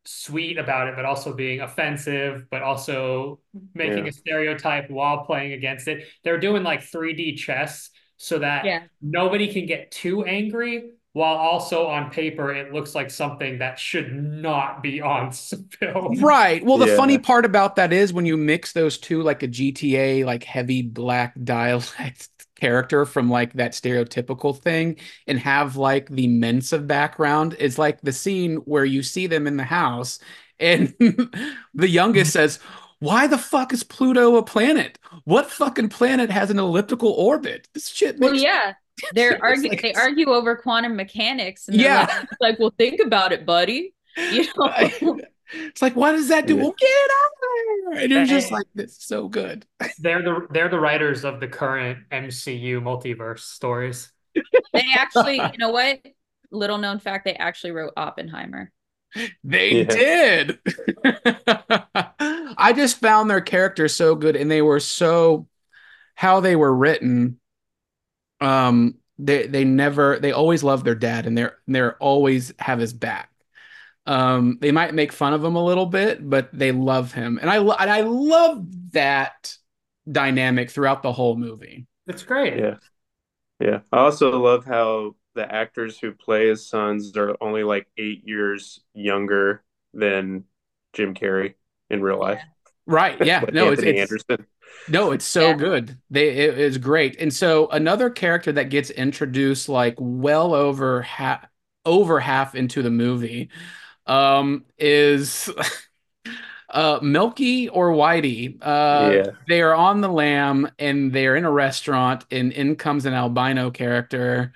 sweet 0.06 0.58
about 0.58 0.88
it, 0.88 0.96
but 0.96 1.06
also 1.06 1.34
being 1.34 1.62
offensive, 1.62 2.48
but 2.50 2.62
also 2.64 3.40
making 3.76 4.08
Yeah. 4.08 4.08
a 4.08 4.12
stereotype 4.12 4.90
while 4.90 5.26
playing 5.26 5.54
against 5.54 5.88
it. 5.88 6.08
They're 6.24 6.40
doing 6.40 6.64
like 6.64 6.82
3D 6.84 7.36
chess 7.36 7.90
so 8.18 8.40
that 8.40 8.72
Yeah. 8.72 8.88
nobody 9.02 9.52
can 9.54 9.66
get 9.66 9.92
too 9.92 10.24
angry. 10.24 10.92
While 11.14 11.36
also 11.38 11.88
on 11.88 12.12
paper, 12.12 12.54
it 12.54 12.72
looks 12.74 12.94
like 12.96 13.10
something 13.12 13.60
that 13.60 13.80
should 13.80 14.14
not 14.14 14.84
be 14.84 15.02
on 15.02 15.32
film. 15.80 16.22
Right. 16.22 16.64
Well, 16.66 16.80
the 16.80 16.88
Yeah. 16.88 16.88
funny 16.88 17.20
part 17.20 17.46
about 17.46 17.76
that 17.76 17.94
is 17.94 18.12
when 18.14 18.26
you 18.26 18.36
mix 18.36 18.74
those 18.74 18.98
two, 18.98 19.22
like 19.22 19.44
a 19.44 19.48
GTA, 19.48 20.24
like 20.24 20.44
heavy 20.44 20.82
black 20.82 21.36
dialect 21.44 22.30
character 22.60 23.06
from 23.06 23.30
like 23.30 23.54
that 23.54 23.74
stereotypical 23.74 24.58
thing, 24.60 24.98
and 25.28 25.40
have 25.40 25.76
like 25.78 26.10
the 26.10 26.28
Mensa 26.28 26.80
background, 26.80 27.56
it's 27.60 27.78
like 27.78 28.02
the 28.02 28.12
scene 28.12 28.58
where 28.58 28.86
you 28.86 29.04
see 29.04 29.28
them 29.28 29.46
in 29.46 29.56
the 29.58 29.64
house, 29.64 30.20
and 30.60 30.96
the 31.76 31.88
youngest 31.88 32.34
says, 32.34 32.58
Why 33.00 33.28
the 33.28 33.38
fuck 33.38 33.72
is 33.72 33.84
Pluto 33.84 34.36
a 34.38 34.44
planet? 34.44 34.98
What 35.26 35.52
fucking 35.52 35.90
planet 35.90 36.32
has 36.32 36.50
an 36.50 36.58
elliptical 36.60 37.12
orbit? 37.12 37.68
This 37.76 37.88
shit 37.88 38.20
Well, 38.20 38.34
yeah. 38.36 38.74
They're 39.14 39.34
It's 39.34 39.42
argu 39.42 39.70
like- 39.70 39.82
they 39.82 39.94
argue 39.94 40.30
over 40.30 40.56
quantum 40.56 40.96
mechanics 40.96 41.68
and 41.68 41.78
Yeah. 41.78 42.02
like, 42.02 42.28
like, 42.42 42.60
well, 42.60 42.74
think 42.78 43.00
about 43.02 43.32
it, 43.32 43.46
buddy. 43.46 43.94
You 44.18 44.44
know? 44.58 45.20
It's 45.52 45.82
like, 45.82 45.96
what 45.96 46.12
does 46.12 46.28
that 46.28 46.46
do? 46.46 46.56
Yeah. 46.56 46.62
Well, 46.64 46.76
get 46.78 46.90
out 46.90 47.32
of 47.32 47.94
there. 47.94 48.04
And 48.04 48.12
you're 48.12 48.26
just 48.26 48.52
like, 48.52 48.66
this 48.76 48.92
is 48.92 49.04
so 49.04 49.28
good. 49.30 49.66
They're 50.00 50.22
the 50.22 50.46
they're 50.52 50.70
the 50.70 50.80
writers 50.80 51.24
of 51.24 51.40
the 51.40 51.48
current 51.48 52.00
MCU 52.12 52.82
multiverse 52.82 53.40
stories. 53.40 54.12
They 54.74 54.86
actually, 54.96 55.38
you 55.38 55.58
know 55.58 55.70
what? 55.70 56.02
Little 56.52 56.78
known 56.78 57.00
fact, 57.00 57.26
they 57.26 57.34
actually 57.36 57.72
wrote 57.72 57.94
Oppenheimer. 57.98 58.72
They 59.44 59.72
Yeah. 59.78 59.84
did. 59.86 60.60
I 62.58 62.74
just 62.76 62.98
found 63.00 63.30
their 63.30 63.42
characters 63.42 63.96
so 63.96 64.16
good 64.16 64.36
and 64.36 64.52
they 64.52 64.62
were 64.62 64.80
so 64.80 65.48
how 66.16 66.40
they 66.42 66.56
were 66.56 66.76
written. 66.76 67.39
Um 68.42 68.96
they 69.18 69.48
they 69.48 69.66
never 69.66 70.20
they 70.20 70.32
always 70.32 70.64
love 70.64 70.84
their 70.84 70.96
dad 70.96 71.26
and 71.26 71.38
they're 71.38 71.58
they're 71.68 71.98
always 71.98 72.54
have 72.60 72.80
his 72.80 72.94
back. 72.94 73.30
Um 74.06 74.58
they 74.62 74.72
might 74.72 74.94
make 74.94 75.12
fun 75.12 75.34
of 75.34 75.44
him 75.44 75.56
a 75.56 75.64
little 75.64 75.86
bit, 75.86 76.28
but 76.28 76.50
they 76.54 76.72
love 76.72 77.14
him. 77.14 77.38
And 77.42 77.50
I 77.50 77.58
lo- 77.58 77.76
and 77.80 77.90
I 77.90 78.02
love 78.02 78.66
that 78.94 79.56
dynamic 80.10 80.72
throughout 80.72 81.04
the 81.04 81.12
whole 81.14 81.36
movie. 81.36 81.86
It's 82.08 82.24
great. 82.24 82.58
Yeah. 82.58 82.76
Yeah. 83.60 83.80
I 83.92 84.00
also 84.00 84.40
love 84.40 84.66
how 84.66 85.16
the 85.36 85.52
actors 85.54 86.00
who 86.00 86.12
play 86.12 86.48
his 86.48 86.68
sons 86.68 87.16
are 87.18 87.36
only 87.42 87.64
like 87.64 87.88
eight 87.98 88.28
years 88.28 88.80
younger 88.94 89.64
than 89.94 90.46
Jim 90.94 91.14
Carrey 91.14 91.56
in 91.90 92.02
real 92.02 92.20
life. 92.20 92.42
Right. 92.86 93.24
Yeah. 93.26 93.42
Like 93.46 93.54
no, 93.54 93.70
it's, 93.70 93.82
Anthony 93.82 94.00
it's 94.00 94.12
Anderson. 94.12 94.46
No, 94.88 95.12
it's 95.12 95.26
so 95.26 95.54
Yeah. 95.54 95.56
good. 95.56 96.00
They 96.10 96.30
it 96.30 96.58
is 96.58 96.78
great. 96.80 97.20
And 97.22 97.34
so 97.34 97.68
another 97.70 98.10
character 98.10 98.52
that 98.54 98.70
gets 98.70 98.90
introduced 98.90 99.70
like 99.70 99.96
well 100.00 100.54
over 100.56 101.02
half 101.04 101.46
over 101.86 102.20
half 102.20 102.56
into 102.56 102.82
the 102.82 102.90
movie 102.90 103.50
um 104.08 104.66
is 104.80 105.50
uh 106.70 107.00
Milky 107.02 107.70
or 107.70 107.92
Whitey. 107.94 108.58
Uh 108.62 109.18
Yeah. 109.18 109.32
they 109.48 109.62
are 109.62 109.74
on 109.76 110.02
the 110.02 110.10
lam 110.10 110.70
and 110.80 111.12
they're 111.14 111.36
in 111.36 111.46
a 111.46 111.52
restaurant 111.52 112.26
and 112.32 112.52
in 112.54 112.76
comes 112.76 113.06
an 113.06 113.14
albino 113.14 113.72
character. 113.72 114.54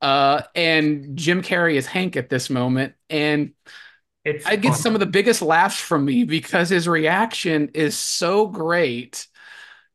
Uh 0.00 0.42
and 0.54 1.16
Jim 1.18 1.42
Carrey 1.42 1.74
is 1.76 1.86
Hank 1.86 2.16
at 2.16 2.30
this 2.30 2.50
moment 2.50 2.94
and 3.10 3.52
It's 4.24 4.48
I 4.48 4.56
get 4.56 4.74
fun. 4.74 4.76
some 4.76 4.94
of 4.94 5.00
the 5.00 5.06
biggest 5.06 5.42
laughs 5.42 5.78
from 5.80 6.04
me 6.04 6.24
because 6.24 6.70
his 6.70 6.88
reaction 6.88 7.70
is 7.74 7.96
so 7.98 8.46
great 8.46 9.26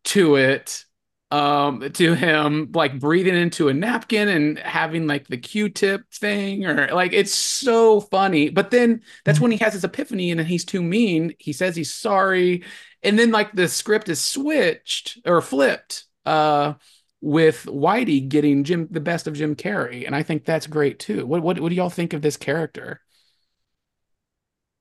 to 0.05 0.35
it. 0.35 0.85
Um, 1.31 1.91
to 1.93 2.13
him 2.13 2.69
like 2.75 2.99
breathing 2.99 3.33
into 3.33 3.67
a 3.67 3.73
napkin 3.73 4.27
and 4.29 4.59
having 4.59 5.07
like 5.07 5.27
the 5.27 5.37
Q-tip 5.37 6.03
thing, 6.13 6.63
or 6.63 6.89
like 6.93 7.11
it's 7.11 7.33
so 7.33 8.01
funny. 8.01 8.49
But 8.49 8.69
then 8.69 9.01
that's 9.25 9.39
when 9.39 9.49
he 9.49 9.57
has 9.57 9.73
his 9.73 9.83
epiphany 9.83 10.29
and 10.29 10.39
then 10.39 10.45
he's 10.45 10.63
too 10.63 10.83
mean. 10.83 11.33
He 11.39 11.51
says 11.51 11.75
he's 11.75 11.91
sorry, 11.91 12.63
and 13.01 13.17
then 13.17 13.31
like 13.31 13.51
the 13.53 13.67
script 13.67 14.09
is 14.09 14.21
switched 14.21 15.17
or 15.25 15.41
flipped 15.41 16.05
uh 16.25 16.75
with 17.21 17.65
Whitey 17.65 18.27
getting 18.27 18.63
Jim 18.63 18.87
the 18.91 18.99
best 18.99 19.25
of 19.27 19.33
Jim 19.33 19.55
Carrey, 19.55 20.05
and 20.05 20.15
I 20.15 20.21
think 20.23 20.45
that's 20.45 20.67
great 20.67 20.99
too. 20.99 21.25
What 21.25 21.41
what 21.41 21.59
what 21.59 21.69
do 21.69 21.75
y'all 21.75 21.89
think 21.89 22.13
of 22.13 22.21
this 22.21 22.37
character? 22.37 23.01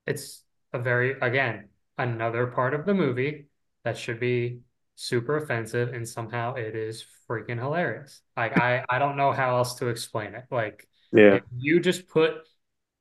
it's 0.06 0.44
a 0.72 0.78
very 0.78 1.18
again 1.20 1.68
another 1.98 2.46
part 2.48 2.74
of 2.74 2.86
the 2.86 2.94
movie 2.94 3.46
that 3.84 3.96
should 3.96 4.20
be 4.20 4.60
super 4.94 5.36
offensive 5.36 5.92
and 5.94 6.08
somehow 6.08 6.54
it 6.54 6.76
is 6.76 7.04
freaking 7.28 7.58
hilarious 7.58 8.20
like 8.36 8.56
i 8.56 8.84
i 8.90 8.98
don't 8.98 9.16
know 9.16 9.32
how 9.32 9.56
else 9.56 9.74
to 9.76 9.88
explain 9.88 10.34
it 10.34 10.44
like 10.50 10.86
Yeah. 11.12 11.40
you 11.56 11.80
just 11.80 12.06
put 12.08 12.34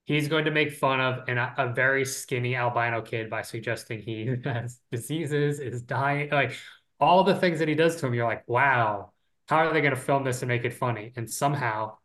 he's 0.05 0.27
going 0.27 0.45
to 0.45 0.51
make 0.51 0.73
fun 0.73 0.99
of 0.99 1.27
an, 1.29 1.37
a 1.37 1.73
very 1.73 2.05
skinny 2.05 2.55
albino 2.55 3.01
kid 3.01 3.29
by 3.29 3.41
suggesting 3.41 4.01
he 4.01 4.35
has 4.45 4.79
diseases 4.91 5.59
is 5.59 5.81
dying 5.81 6.29
like 6.31 6.53
all 6.99 7.23
the 7.23 7.35
things 7.35 7.59
that 7.59 7.67
he 7.67 7.75
does 7.75 7.95
to 7.97 8.07
him 8.07 8.13
you're 8.13 8.27
like 8.27 8.47
wow 8.47 9.11
how 9.47 9.57
are 9.57 9.73
they 9.73 9.81
going 9.81 9.93
to 9.95 9.99
film 9.99 10.23
this 10.23 10.41
and 10.41 10.49
make 10.49 10.63
it 10.63 10.73
funny 10.73 11.11
and 11.15 11.29
somehow 11.29 11.95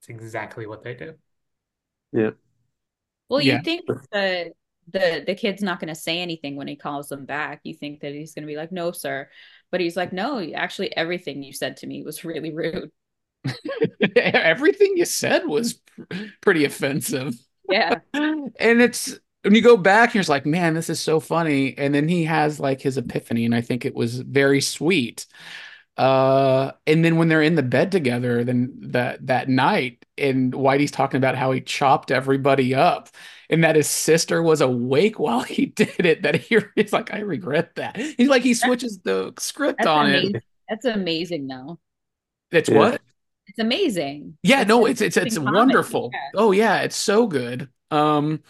it's 0.00 0.08
exactly 0.08 0.66
what 0.66 0.82
they 0.82 0.94
do 0.94 1.14
Yeah. 2.12 2.30
Well, 3.28 3.40
Yeah. 3.40 3.58
you 3.58 3.58
think 3.58 3.84
the 4.10 4.52
the 4.92 5.24
the 5.26 5.34
kid's 5.34 5.62
not 5.62 5.80
going 5.80 5.88
to 5.88 5.94
say 5.94 6.20
anything 6.20 6.56
when 6.56 6.68
he 6.68 6.76
calls 6.76 7.08
them 7.08 7.24
back. 7.26 7.60
You 7.64 7.74
think 7.74 8.00
that 8.00 8.12
he's 8.12 8.34
going 8.34 8.42
to 8.44 8.46
be 8.52 8.56
like, 8.56 8.72
"No, 8.72 8.92
sir," 8.92 9.28
but 9.70 9.80
he's 9.80 9.96
like, 9.96 10.12
"No, 10.12 10.40
actually, 10.54 10.94
everything 10.96 11.42
you 11.42 11.52
said 11.52 11.78
to 11.78 11.86
me 11.86 12.02
was 12.02 12.24
really 12.24 12.52
rude." 12.52 12.90
Everything 14.16 14.96
you 14.96 15.04
said 15.04 15.46
was 15.46 15.74
pr- 15.74 16.16
pretty 16.40 16.64
offensive. 16.64 17.34
Yeah, 17.68 18.00
And 18.14 18.80
it's 18.80 19.18
when 19.42 19.54
you 19.54 19.62
go 19.62 19.76
back, 19.76 20.14
you're 20.14 20.20
just 20.20 20.28
like, 20.28 20.46
man, 20.46 20.74
this 20.74 20.90
is 20.90 21.00
so 21.00 21.20
funny. 21.20 21.76
And 21.78 21.94
then 21.94 22.08
he 22.08 22.24
has 22.24 22.58
like 22.58 22.80
his 22.80 22.98
epiphany, 22.98 23.44
and 23.44 23.54
I 23.54 23.60
think 23.60 23.84
it 23.84 23.94
was 23.94 24.20
very 24.20 24.60
sweet. 24.60 25.26
Uh, 25.98 26.72
and 26.86 27.04
then 27.04 27.16
when 27.16 27.28
they're 27.28 27.42
in 27.42 27.56
the 27.56 27.62
bed 27.62 27.92
together, 27.92 28.44
then 28.44 28.72
that 28.92 29.26
that 29.26 29.48
night, 29.48 30.06
and 30.16 30.52
Whitey's 30.52 30.92
talking 30.92 31.18
about 31.18 31.36
how 31.36 31.52
he 31.52 31.60
chopped 31.60 32.10
everybody 32.12 32.74
up, 32.74 33.08
and 33.50 33.64
that 33.64 33.76
his 33.76 33.88
sister 33.88 34.42
was 34.42 34.60
awake 34.60 35.18
while 35.20 35.40
he 35.42 35.66
did 35.66 36.06
it. 36.06 36.22
That 36.22 36.36
he, 36.36 36.58
he's 36.76 36.92
like, 36.92 37.12
I 37.12 37.20
regret 37.20 37.74
that. 37.76 37.96
He's 37.96 38.28
like, 38.28 38.42
he 38.42 38.54
switches 38.54 39.00
the 39.00 39.34
script 39.38 39.78
that's 39.78 39.86
on 39.86 40.06
amazing. 40.06 40.32
it. 40.34 40.44
That's 40.68 40.84
amazing, 40.84 41.46
though. 41.48 41.78
It's 42.50 42.68
Yeah. 42.68 42.70
what? 42.70 43.00
It's 43.46 43.58
amazing. 43.58 44.38
Yeah, 44.42 44.62
It's 44.62 44.64
no, 44.64 44.86
an 44.86 44.92
it's 44.92 45.00
it's 45.00 45.16
it's 45.16 45.38
wonderful. 45.38 46.10
yeah. 46.12 46.30
Oh 46.34 46.52
yeah, 46.52 46.80
it's 46.82 46.96
so 46.96 47.26
good. 47.26 47.68
Um, 47.90 48.42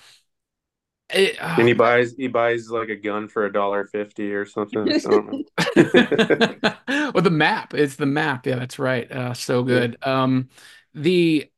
it, 1.11 1.37
And 1.57 1.67
he 1.67 1.75
buys 1.75 2.15
he 2.17 2.29
buys 2.29 2.71
like 2.71 2.89
a 2.89 2.97
gun 2.97 3.29
for 3.29 3.47
a 3.47 3.53
dollar 3.53 3.87
fifty 3.87 4.33
or 4.33 4.45
something. 4.45 5.01
I 5.05 5.11
don't 5.11 5.27
know. 5.27 5.43
well, 6.89 7.23
the 7.23 7.31
map. 7.31 7.75
It's 7.75 7.97
the 7.97 8.07
map. 8.07 8.47
Yeah, 8.47 8.57
that's 8.57 8.79
right. 8.79 9.11
Uh, 9.11 9.35
so 9.35 9.63
good. 9.63 9.97
Um, 10.03 10.49
the 10.95 11.51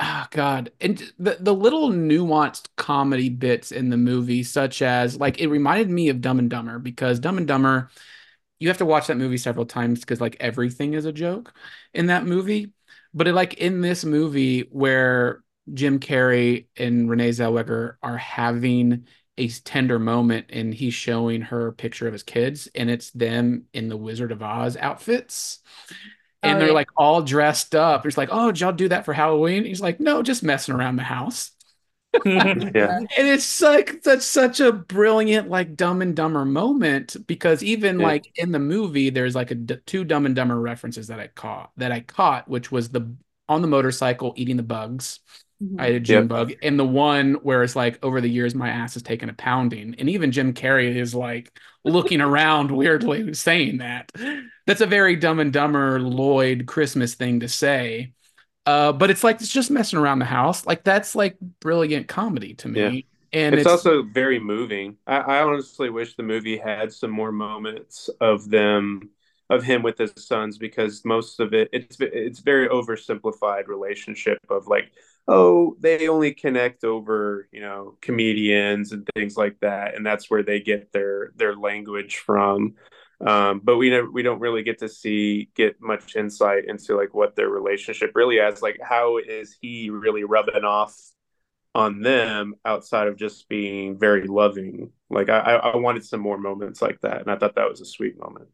oh 0.00 0.26
God, 0.30 0.72
and 0.80 0.98
the 1.18 1.38
the 1.40 1.54
little 1.54 1.90
nuanced 1.90 2.68
comedy 2.76 3.28
bits 3.28 3.72
in 3.72 3.90
the 3.90 3.96
movie, 3.96 4.42
such 4.42 4.82
as 4.82 5.18
like 5.18 5.38
it 5.40 5.48
reminded 5.48 5.90
me 5.90 6.08
of 6.08 6.20
Dumb 6.20 6.38
and 6.38 6.50
Dumber 6.50 6.78
because 6.78 7.20
Dumb 7.20 7.38
and 7.38 7.46
Dumber, 7.46 7.90
you 8.58 8.68
have 8.68 8.78
to 8.78 8.86
watch 8.86 9.06
that 9.08 9.16
movie 9.16 9.38
several 9.38 9.66
times 9.66 10.00
because 10.00 10.20
like 10.20 10.36
everything 10.40 10.94
is 10.94 11.04
a 11.04 11.12
joke 11.12 11.54
in 11.94 12.06
that 12.06 12.26
movie. 12.26 12.72
But 13.14 13.28
it, 13.28 13.32
like 13.34 13.54
in 13.54 13.80
this 13.80 14.04
movie 14.04 14.62
where 14.70 15.42
Jim 15.74 16.00
Carrey 16.00 16.66
and 16.76 17.08
Renee 17.10 17.30
Zellweger 17.30 17.96
are 18.02 18.16
having 18.16 19.06
a 19.36 19.48
tender 19.48 19.98
moment 19.98 20.46
and 20.50 20.74
he's 20.74 20.94
showing 20.94 21.42
her 21.42 21.68
a 21.68 21.72
picture 21.72 22.06
of 22.08 22.12
his 22.12 22.24
kids 22.24 22.68
and 22.74 22.90
it's 22.90 23.10
them 23.12 23.64
in 23.72 23.88
the 23.88 23.96
Wizard 23.96 24.32
of 24.32 24.42
Oz 24.42 24.76
outfits. 24.76 25.60
And 26.42 26.60
Oh, 26.60 26.60
they're 26.60 26.72
yeah. 26.72 26.74
like 26.74 26.90
all 26.96 27.22
dressed 27.22 27.74
up. 27.74 28.06
It's 28.06 28.18
like, 28.18 28.28
oh, 28.32 28.52
did 28.52 28.60
y'all 28.60 28.72
do 28.72 28.88
that 28.90 29.04
for 29.04 29.12
Halloween? 29.14 29.64
He's 29.64 29.80
like, 29.80 30.00
no, 30.00 30.22
just 30.22 30.42
messing 30.42 30.74
around 30.74 30.96
the 30.96 31.02
house. 31.04 31.52
Yeah. 32.74 33.00
and 33.18 33.28
it's 33.28 33.60
like 33.60 34.02
that's 34.02 34.24
such 34.26 34.60
a 34.60 34.72
brilliant 34.72 35.48
like 35.48 35.76
dumb 35.76 36.02
and 36.02 36.16
dumber 36.16 36.44
moment 36.44 37.16
because 37.26 37.62
even 37.62 37.98
Yeah. 37.98 38.02
like 38.02 38.30
in 38.36 38.52
the 38.52 38.58
movie 38.58 39.10
there's 39.10 39.34
like 39.34 39.50
a 39.50 39.54
d- 39.54 39.76
two 39.86 40.04
dumb 40.04 40.26
and 40.26 40.34
dumber 40.34 40.58
references 40.60 41.08
that 41.08 41.20
i 41.20 41.26
caught 41.28 41.70
that 41.76 41.92
i 41.92 42.00
caught 42.00 42.48
which 42.48 42.72
was 42.72 42.88
the 42.90 43.14
on 43.48 43.62
the 43.62 43.68
motorcycle 43.68 44.32
eating 44.36 44.56
the 44.56 44.62
bugs 44.62 45.20
i 45.78 45.86
had 45.86 45.94
a 45.94 46.00
june 46.00 46.22
Yep. 46.22 46.28
bug 46.28 46.52
and 46.62 46.78
the 46.78 46.84
one 46.84 47.34
where 47.34 47.62
it's 47.62 47.76
like 47.76 47.98
over 48.04 48.20
the 48.20 48.30
years 48.30 48.54
my 48.54 48.68
ass 48.68 48.94
has 48.94 49.02
taken 49.02 49.28
a 49.28 49.34
pounding 49.34 49.94
and 49.98 50.08
even 50.08 50.32
jim 50.32 50.54
carrey 50.54 50.94
is 50.94 51.14
like 51.14 51.58
looking 51.84 52.20
around 52.20 52.70
weirdly 52.70 53.34
saying 53.34 53.78
that 53.78 54.12
that's 54.66 54.80
a 54.80 54.86
very 54.86 55.16
dumb 55.16 55.40
and 55.40 55.52
dumber 55.52 56.00
lloyd 56.00 56.66
christmas 56.66 57.14
thing 57.14 57.40
to 57.40 57.48
say 57.48 58.12
uh, 58.68 58.92
but 58.92 59.08
it's 59.08 59.24
like 59.24 59.36
it's 59.36 59.48
just 59.48 59.70
messing 59.70 59.98
around 59.98 60.18
the 60.18 60.26
house. 60.26 60.66
Like 60.66 60.84
that's 60.84 61.14
like 61.14 61.38
brilliant 61.40 62.06
comedy 62.06 62.52
to 62.56 62.68
me. 62.68 62.80
Yeah. 63.32 63.40
And 63.40 63.54
it's, 63.54 63.62
it's, 63.62 63.70
also 63.70 64.02
very 64.02 64.38
moving. 64.38 64.98
I, 65.06 65.16
I 65.16 65.42
honestly 65.42 65.88
wish 65.88 66.16
the 66.16 66.22
movie 66.22 66.58
had 66.58 66.92
some 66.92 67.10
more 67.10 67.32
moments 67.32 68.10
of 68.20 68.50
them 68.50 69.08
of 69.48 69.64
him 69.64 69.82
with 69.82 69.96
his 69.96 70.12
sons 70.18 70.58
because 70.58 71.02
most 71.06 71.40
of 71.40 71.54
it 71.54 71.70
it's 71.72 71.96
it's 72.00 72.40
very 72.40 72.68
oversimplified 72.68 73.68
relationship 73.68 74.38
of 74.50 74.66
like 74.66 74.92
oh 75.28 75.76
they 75.80 76.08
only 76.08 76.32
connect 76.32 76.84
over 76.84 77.48
you 77.52 77.60
know 77.60 77.96
comedians 78.00 78.92
and 78.92 79.06
things 79.14 79.36
like 79.36 79.58
that 79.60 79.94
and 79.94 80.04
that's 80.04 80.30
where 80.30 80.42
they 80.42 80.60
get 80.60 80.92
their 80.92 81.32
their 81.36 81.54
language 81.54 82.16
from 82.16 82.74
um, 83.20 83.60
but 83.64 83.78
we 83.78 83.90
never, 83.90 84.08
we 84.08 84.22
don't 84.22 84.38
really 84.38 84.62
get 84.62 84.78
to 84.78 84.88
see 84.88 85.50
get 85.54 85.80
much 85.80 86.16
insight 86.16 86.64
into 86.66 86.96
like 86.96 87.14
what 87.14 87.36
their 87.36 87.48
relationship 87.48 88.12
really 88.14 88.36
is 88.36 88.62
like 88.62 88.78
how 88.82 89.18
is 89.18 89.56
he 89.60 89.90
really 89.90 90.24
rubbing 90.24 90.64
off 90.64 90.94
on 91.74 92.00
them 92.02 92.54
outside 92.64 93.08
of 93.08 93.16
just 93.16 93.48
being 93.48 93.98
very 93.98 94.26
loving. 94.26 94.90
Like 95.10 95.28
I, 95.28 95.54
I 95.54 95.76
wanted 95.76 96.04
some 96.04 96.20
more 96.20 96.38
moments 96.38 96.82
like 96.82 97.00
that, 97.02 97.20
and 97.20 97.30
I 97.30 97.36
thought 97.36 97.54
that 97.54 97.70
was 97.70 97.80
a 97.80 97.86
sweet 97.86 98.18
moment. 98.18 98.48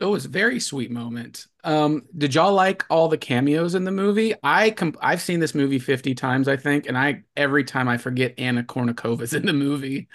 It 0.00 0.06
was 0.06 0.24
a 0.24 0.28
very 0.28 0.58
sweet 0.60 0.90
moment. 0.90 1.46
Um, 1.62 2.04
did 2.16 2.34
y'all 2.34 2.54
like 2.54 2.84
all 2.88 3.08
the 3.08 3.18
cameos 3.18 3.74
in 3.74 3.84
the 3.84 3.90
movie? 3.90 4.34
I 4.42 4.70
com- 4.70 4.96
I've 5.00 5.20
seen 5.20 5.40
this 5.40 5.54
movie 5.54 5.78
50 5.78 6.14
times, 6.14 6.48
I 6.48 6.56
think, 6.56 6.86
and 6.86 6.96
I 6.96 7.24
every 7.36 7.64
time 7.64 7.88
I 7.88 7.98
forget 7.98 8.34
Anna 8.38 8.62
Kournikovas 8.62 9.34
in 9.36 9.44
the 9.44 9.52
movie. 9.52 10.08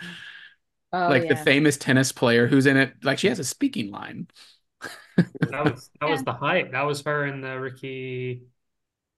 Oh, 0.91 1.07
like 1.09 1.27
the 1.27 1.35
famous 1.35 1.77
tennis 1.77 2.11
player 2.11 2.47
who's 2.47 2.65
in 2.65 2.77
it, 2.77 2.93
like 3.03 3.19
she 3.19 3.27
has 3.27 3.39
a 3.39 3.43
speaking 3.43 3.91
line. 3.91 4.27
That 5.17 5.63
was 5.63 5.89
that 6.01 6.09
was 6.09 6.23
the 6.23 6.33
hype. 6.33 6.71
That 6.71 6.83
was 6.83 7.01
her 7.03 7.25
and 7.25 7.43
the 7.43 7.59
Ricky. 7.59 8.43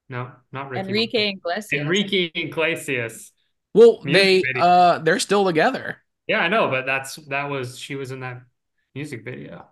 No, 0.10 0.32
not 0.52 0.70
Ricky. 0.70 0.90
Enrique 0.90 1.30
Iglesias. 1.30 1.82
Enrique 1.82 2.32
Iglesias. 2.34 3.32
Well, 3.74 4.02
Music 4.04 4.24
they 4.24 4.42
video. 4.42 4.64
uh 4.64 5.00
they're 5.00 5.20
still 5.20 5.46
together. 5.46 6.04
Yeah, 6.28 6.40
I 6.40 6.50
know, 6.50 6.70
but 6.70 6.86
that's 6.86 7.16
that 7.28 7.50
was 7.50 7.78
she 7.78 7.96
was 7.96 8.12
in 8.12 8.22
that 8.22 8.42
music 8.96 9.24
video. 9.24 9.68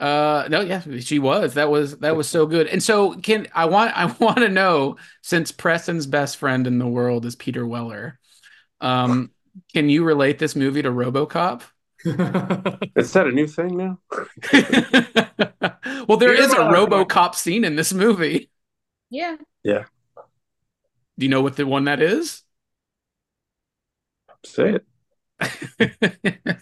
Uh 0.00 0.46
no, 0.48 0.60
yeah, 0.60 0.80
she 1.00 1.18
was. 1.18 1.54
That 1.54 1.70
was 1.70 1.98
that 1.98 2.16
was 2.16 2.28
so 2.28 2.46
good. 2.46 2.68
And 2.68 2.82
so 2.82 3.14
can 3.14 3.48
I 3.54 3.66
want 3.66 3.96
I 3.96 4.06
want 4.20 4.38
to 4.38 4.48
know 4.48 4.96
since 5.22 5.50
Preston's 5.52 6.06
best 6.06 6.36
friend 6.36 6.66
in 6.66 6.78
the 6.78 6.86
world 6.86 7.24
is 7.26 7.36
Peter 7.36 7.66
Weller. 7.66 8.18
Um 8.80 9.32
can 9.74 9.88
you 9.88 10.04
relate 10.04 10.38
this 10.38 10.54
movie 10.54 10.82
to 10.82 10.90
RoboCop? 10.90 11.62
Is 12.04 13.12
that 13.12 13.26
a 13.26 13.32
new 13.32 13.48
thing 13.48 13.76
now? 13.76 13.98
well, 16.06 16.16
there 16.16 16.32
is 16.32 16.52
a 16.52 16.58
RoboCop 16.58 17.34
scene 17.34 17.64
in 17.64 17.74
this 17.74 17.92
movie. 17.92 18.50
Yeah. 19.10 19.36
Yeah. 19.64 19.86
Do 21.18 21.26
you 21.26 21.28
know 21.28 21.42
what 21.42 21.56
the 21.56 21.66
one 21.66 21.84
that 21.84 22.00
is? 22.00 22.42
Say 24.44 24.78
it. 25.80 26.60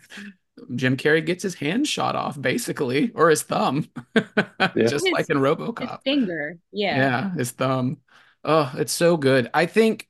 Jim 0.74 0.96
Carrey 0.96 1.24
gets 1.24 1.42
his 1.42 1.54
hand 1.54 1.86
shot 1.86 2.16
off, 2.16 2.40
basically, 2.40 3.10
or 3.14 3.30
his 3.30 3.42
thumb, 3.42 3.88
just 4.86 5.06
His- 5.06 5.12
like 5.12 5.28
in 5.30 5.38
His 5.78 5.90
RoboCop. 5.90 6.00
finger. 6.04 6.58
Yeah. 6.72 6.96
Yeah, 6.96 7.34
his 7.34 7.52
thumb. 7.52 7.98
Oh, 8.44 8.72
it's 8.76 8.92
so 8.92 9.16
good. 9.16 9.50
I 9.54 9.66
think, 9.66 10.08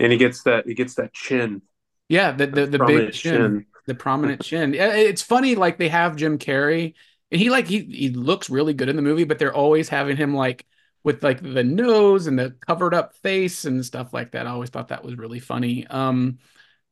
And 0.00 0.12
he 0.12 0.18
gets 0.18 0.42
that 0.42 0.66
he 0.66 0.74
gets 0.74 0.94
that 0.96 1.12
chin, 1.12 1.62
yeah, 2.08 2.32
the 2.32 2.46
the, 2.46 2.66
the 2.66 2.78
big 2.78 2.78
prominent 2.78 3.14
chin, 3.14 3.66
the 3.86 3.94
prominent 3.94 4.42
chin. 4.42 4.74
It's 4.74 5.22
funny, 5.22 5.54
like 5.54 5.78
they 5.78 5.88
have 5.88 6.16
Jim 6.16 6.38
Carrey, 6.38 6.94
and 7.30 7.40
he 7.40 7.50
like 7.50 7.66
he 7.66 7.80
he 7.84 8.10
looks 8.10 8.50
really 8.50 8.74
good 8.74 8.88
in 8.88 8.96
the 8.96 9.02
movie, 9.02 9.24
but 9.24 9.38
they're 9.38 9.54
always 9.54 9.88
having 9.88 10.16
him 10.16 10.34
like 10.34 10.66
with 11.04 11.22
like 11.22 11.40
the 11.42 11.64
nose 11.64 12.26
and 12.26 12.38
the 12.38 12.50
covered 12.66 12.94
up 12.94 13.14
face 13.16 13.64
and 13.64 13.84
stuff 13.84 14.12
like 14.12 14.32
that. 14.32 14.46
I 14.46 14.50
always 14.50 14.70
thought 14.70 14.88
that 14.88 15.04
was 15.04 15.16
really 15.16 15.40
funny. 15.40 15.86
Um, 15.86 16.38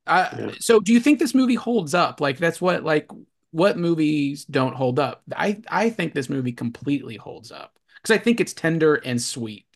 I, 0.07 0.37
Yeah. 0.39 0.55
so 0.61 0.81
do 0.81 0.93
you 0.93 1.01
think 1.01 1.19
this 1.19 1.35
movie 1.35 1.55
holds 1.55 1.95
up? 1.95 2.21
Like 2.21 2.39
that's 2.39 2.61
what 2.61 2.85
like 2.85 3.09
what 3.51 3.79
movies 3.79 4.45
don't 4.45 4.75
hold 4.75 4.99
up? 4.99 5.23
I 5.35 5.63
I 5.69 5.91
think 5.91 6.13
this 6.13 6.29
movie 6.29 6.53
completely 6.53 7.17
holds 7.17 7.53
up 7.53 7.79
because 7.97 8.15
I 8.15 8.19
think 8.19 8.41
it's 8.41 8.53
tender 8.53 8.97
and 8.97 9.21
sweet. 9.21 9.67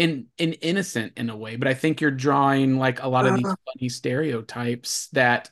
And, 0.00 0.26
and 0.38 0.56
innocent 0.60 1.14
in 1.16 1.28
a 1.28 1.36
way, 1.36 1.56
but 1.56 1.66
I 1.66 1.74
think 1.74 2.00
you're 2.00 2.12
drawing 2.12 2.78
like 2.78 3.02
a 3.02 3.08
lot 3.08 3.26
of 3.26 3.34
these 3.34 3.46
uh-huh. 3.46 3.56
funny 3.74 3.88
stereotypes 3.88 5.08
that 5.08 5.50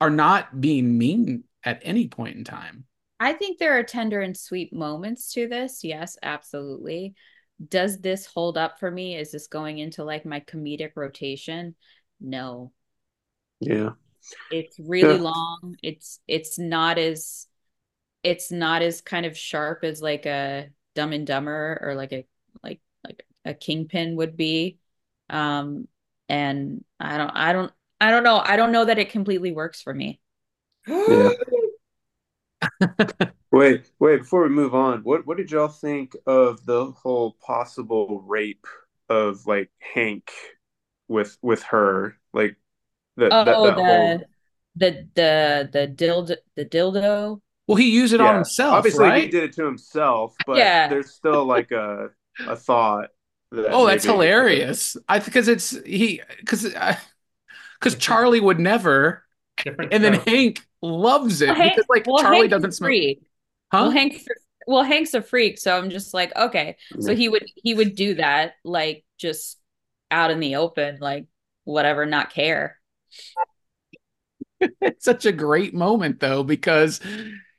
are 0.00 0.10
not 0.10 0.60
being 0.60 0.96
mean 0.96 1.42
at 1.64 1.80
any 1.82 2.06
point 2.06 2.36
in 2.36 2.44
time. 2.44 2.84
I 3.18 3.32
think 3.32 3.58
there 3.58 3.76
are 3.76 3.82
tender 3.82 4.20
and 4.20 4.36
sweet 4.36 4.72
moments 4.72 5.32
to 5.32 5.48
this. 5.48 5.82
Yes, 5.82 6.16
absolutely. 6.22 7.14
Does 7.68 7.98
this 7.98 8.26
hold 8.26 8.58
up 8.58 8.78
for 8.78 8.90
me? 8.90 9.16
Is 9.16 9.32
this 9.32 9.48
going 9.48 9.78
into 9.78 10.04
like 10.04 10.24
my 10.24 10.38
comedic 10.40 10.92
rotation? 10.94 11.74
No. 12.20 12.72
yeah. 13.60 13.90
It's 14.50 14.78
really 14.78 15.16
Yeah. 15.16 15.18
long. 15.18 15.76
It's 15.82 16.20
it's 16.28 16.58
not 16.58 16.98
as 16.98 17.46
it's 18.24 18.52
not 18.52 18.82
as 18.82 19.00
kind 19.02 19.26
of 19.26 19.38
sharp 19.38 19.84
as 19.84 20.02
like 20.02 20.26
a 20.26 20.70
Dumb 20.94 21.12
and 21.12 21.26
Dumber 21.26 21.80
or 21.82 21.94
like 21.96 22.12
a 22.12 22.26
like 22.62 22.80
like 23.04 23.26
a 23.44 23.54
Kingpin 23.54 24.16
would 24.16 24.36
be. 24.36 24.78
Um 25.30 25.88
and 26.28 26.84
I 27.00 27.18
don't 27.18 27.30
I 27.30 27.52
don't 27.54 27.72
I 28.00 28.10
don't 28.12 28.24
know. 28.24 28.38
I 28.44 28.56
don't 28.56 28.72
know 28.72 28.86
that 28.86 28.98
it 29.00 29.10
completely 29.10 29.52
works 29.52 29.82
for 29.82 29.94
me. 29.94 30.20
Yeah. 31.06 31.30
Wait, 33.50 33.90
wait, 34.00 34.18
before 34.18 34.42
we 34.42 34.48
move 34.48 34.74
on, 34.74 35.00
what 35.02 35.26
what 35.26 35.36
did 35.36 35.50
y'all 35.50 35.68
think 35.68 36.16
of 36.26 36.64
the 36.66 36.90
whole 36.92 37.32
possible 37.40 38.20
rape 38.26 38.66
of 39.08 39.46
like 39.46 39.70
Hank 39.78 40.30
with 41.08 41.38
with 41.42 41.62
her? 41.64 42.18
Like 42.32 42.56
that 43.16 43.36
Oh, 43.36 43.44
that, 43.44 43.62
that 43.62 43.74
the 43.76 43.82
whole 43.84 44.28
the 44.76 45.08
the 45.14 45.68
the 45.72 45.86
dildo 45.88 46.36
the 46.56 46.64
dildo. 46.64 47.40
Well, 47.66 47.76
he 47.76 47.90
used 47.90 48.12
it 48.12 48.20
on 48.20 48.34
himself, 48.34 48.76
Obviously 48.78 48.94
right? 48.94 49.24
he 49.24 49.28
did 49.28 49.44
it 49.44 49.52
to 49.54 49.64
himself, 49.64 50.36
but 50.44 50.70
Yeah. 50.70 50.88
there's 50.88 51.12
still 51.12 51.44
like 51.46 51.70
a 51.72 52.10
a 52.46 52.56
thought 52.56 53.10
that 53.52 53.64
Oh, 53.70 53.86
that's 53.86 54.04
hilarious. 54.04 54.96
I 55.08 55.18
because 55.20 55.48
it's 55.48 55.70
he 55.84 56.20
because 56.40 56.64
because 56.64 57.96
Charlie 57.98 58.40
would 58.40 58.60
never, 58.60 59.24
Different 59.64 59.92
and 59.92 60.04
then. 60.04 60.14
Hank 60.14 60.66
loves 60.82 61.42
it 61.42 61.48
Well, 61.48 61.56
Hank- 61.56 61.74
because 61.74 61.86
like 61.88 62.06
well, 62.06 62.22
Charlie 62.22 62.48
Hank's 62.48 62.62
a 62.62 62.68
doesn't 62.68 62.72
smoke. 62.72 62.96
freak. 63.02 63.22
Huh? 63.72 63.90
Well, 63.90 63.90
Hank's 63.90 64.24
well, 64.66 64.82
Hank's 64.82 65.14
a 65.14 65.22
freak, 65.22 65.58
so 65.58 65.76
I'm 65.76 65.90
just 65.90 66.14
like, 66.14 66.34
okay. 66.36 66.76
So 66.98 67.14
he 67.14 67.28
would 67.28 67.44
he 67.56 67.74
would 67.74 67.94
do 67.96 68.14
that 68.14 68.54
like 68.64 69.04
just 69.18 69.58
out 70.14 70.30
in 70.30 70.40
the 70.40 70.56
open, 70.56 70.98
like 71.00 71.26
whatever, 71.64 72.06
not 72.06 72.32
care. 72.32 72.78
It's 74.80 75.04
such 75.04 75.26
a 75.26 75.32
great 75.32 75.74
moment 75.74 76.20
though 76.20 76.42
because 76.42 77.00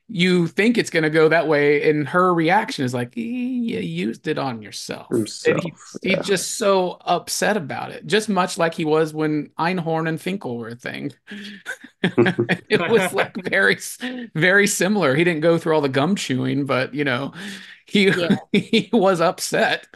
you 0.08 0.46
think 0.46 0.78
it's 0.78 0.90
gonna 0.90 1.10
go 1.10 1.28
that 1.28 1.48
way, 1.48 1.88
and 1.90 2.08
her 2.08 2.32
reaction 2.32 2.84
is 2.84 2.94
like, 2.94 3.08
"Eh, 3.16 3.20
"You 3.20 3.80
used 3.80 4.26
it 4.28 4.38
on 4.38 4.62
yourself." 4.62 5.08
and 5.10 5.18
Himself, 5.20 5.60
he, 5.62 5.72
yeah. 6.10 6.16
he's 6.18 6.26
just 6.26 6.58
so 6.58 6.92
upset 7.04 7.56
about 7.56 7.90
it, 7.92 8.06
just 8.06 8.28
much 8.28 8.56
like 8.58 8.74
he 8.74 8.84
was 8.84 9.12
when 9.12 9.50
Einhorn 9.58 10.08
and 10.08 10.20
Finkel 10.20 10.56
were 10.58 10.68
a 10.68 10.74
thing. 10.76 11.12
it 12.02 12.90
was 12.90 13.12
like 13.12 13.36
very, 13.50 13.78
very 14.34 14.66
similar. 14.66 15.14
He 15.14 15.24
didn't 15.24 15.42
go 15.42 15.58
through 15.58 15.74
all 15.74 15.80
the 15.80 15.88
gum 15.88 16.14
chewing, 16.16 16.66
but 16.66 16.94
you 16.94 17.04
know, 17.04 17.32
he 17.86 18.08
Yeah. 18.10 18.36
he 18.52 18.88
was 18.92 19.20
upset. 19.20 19.86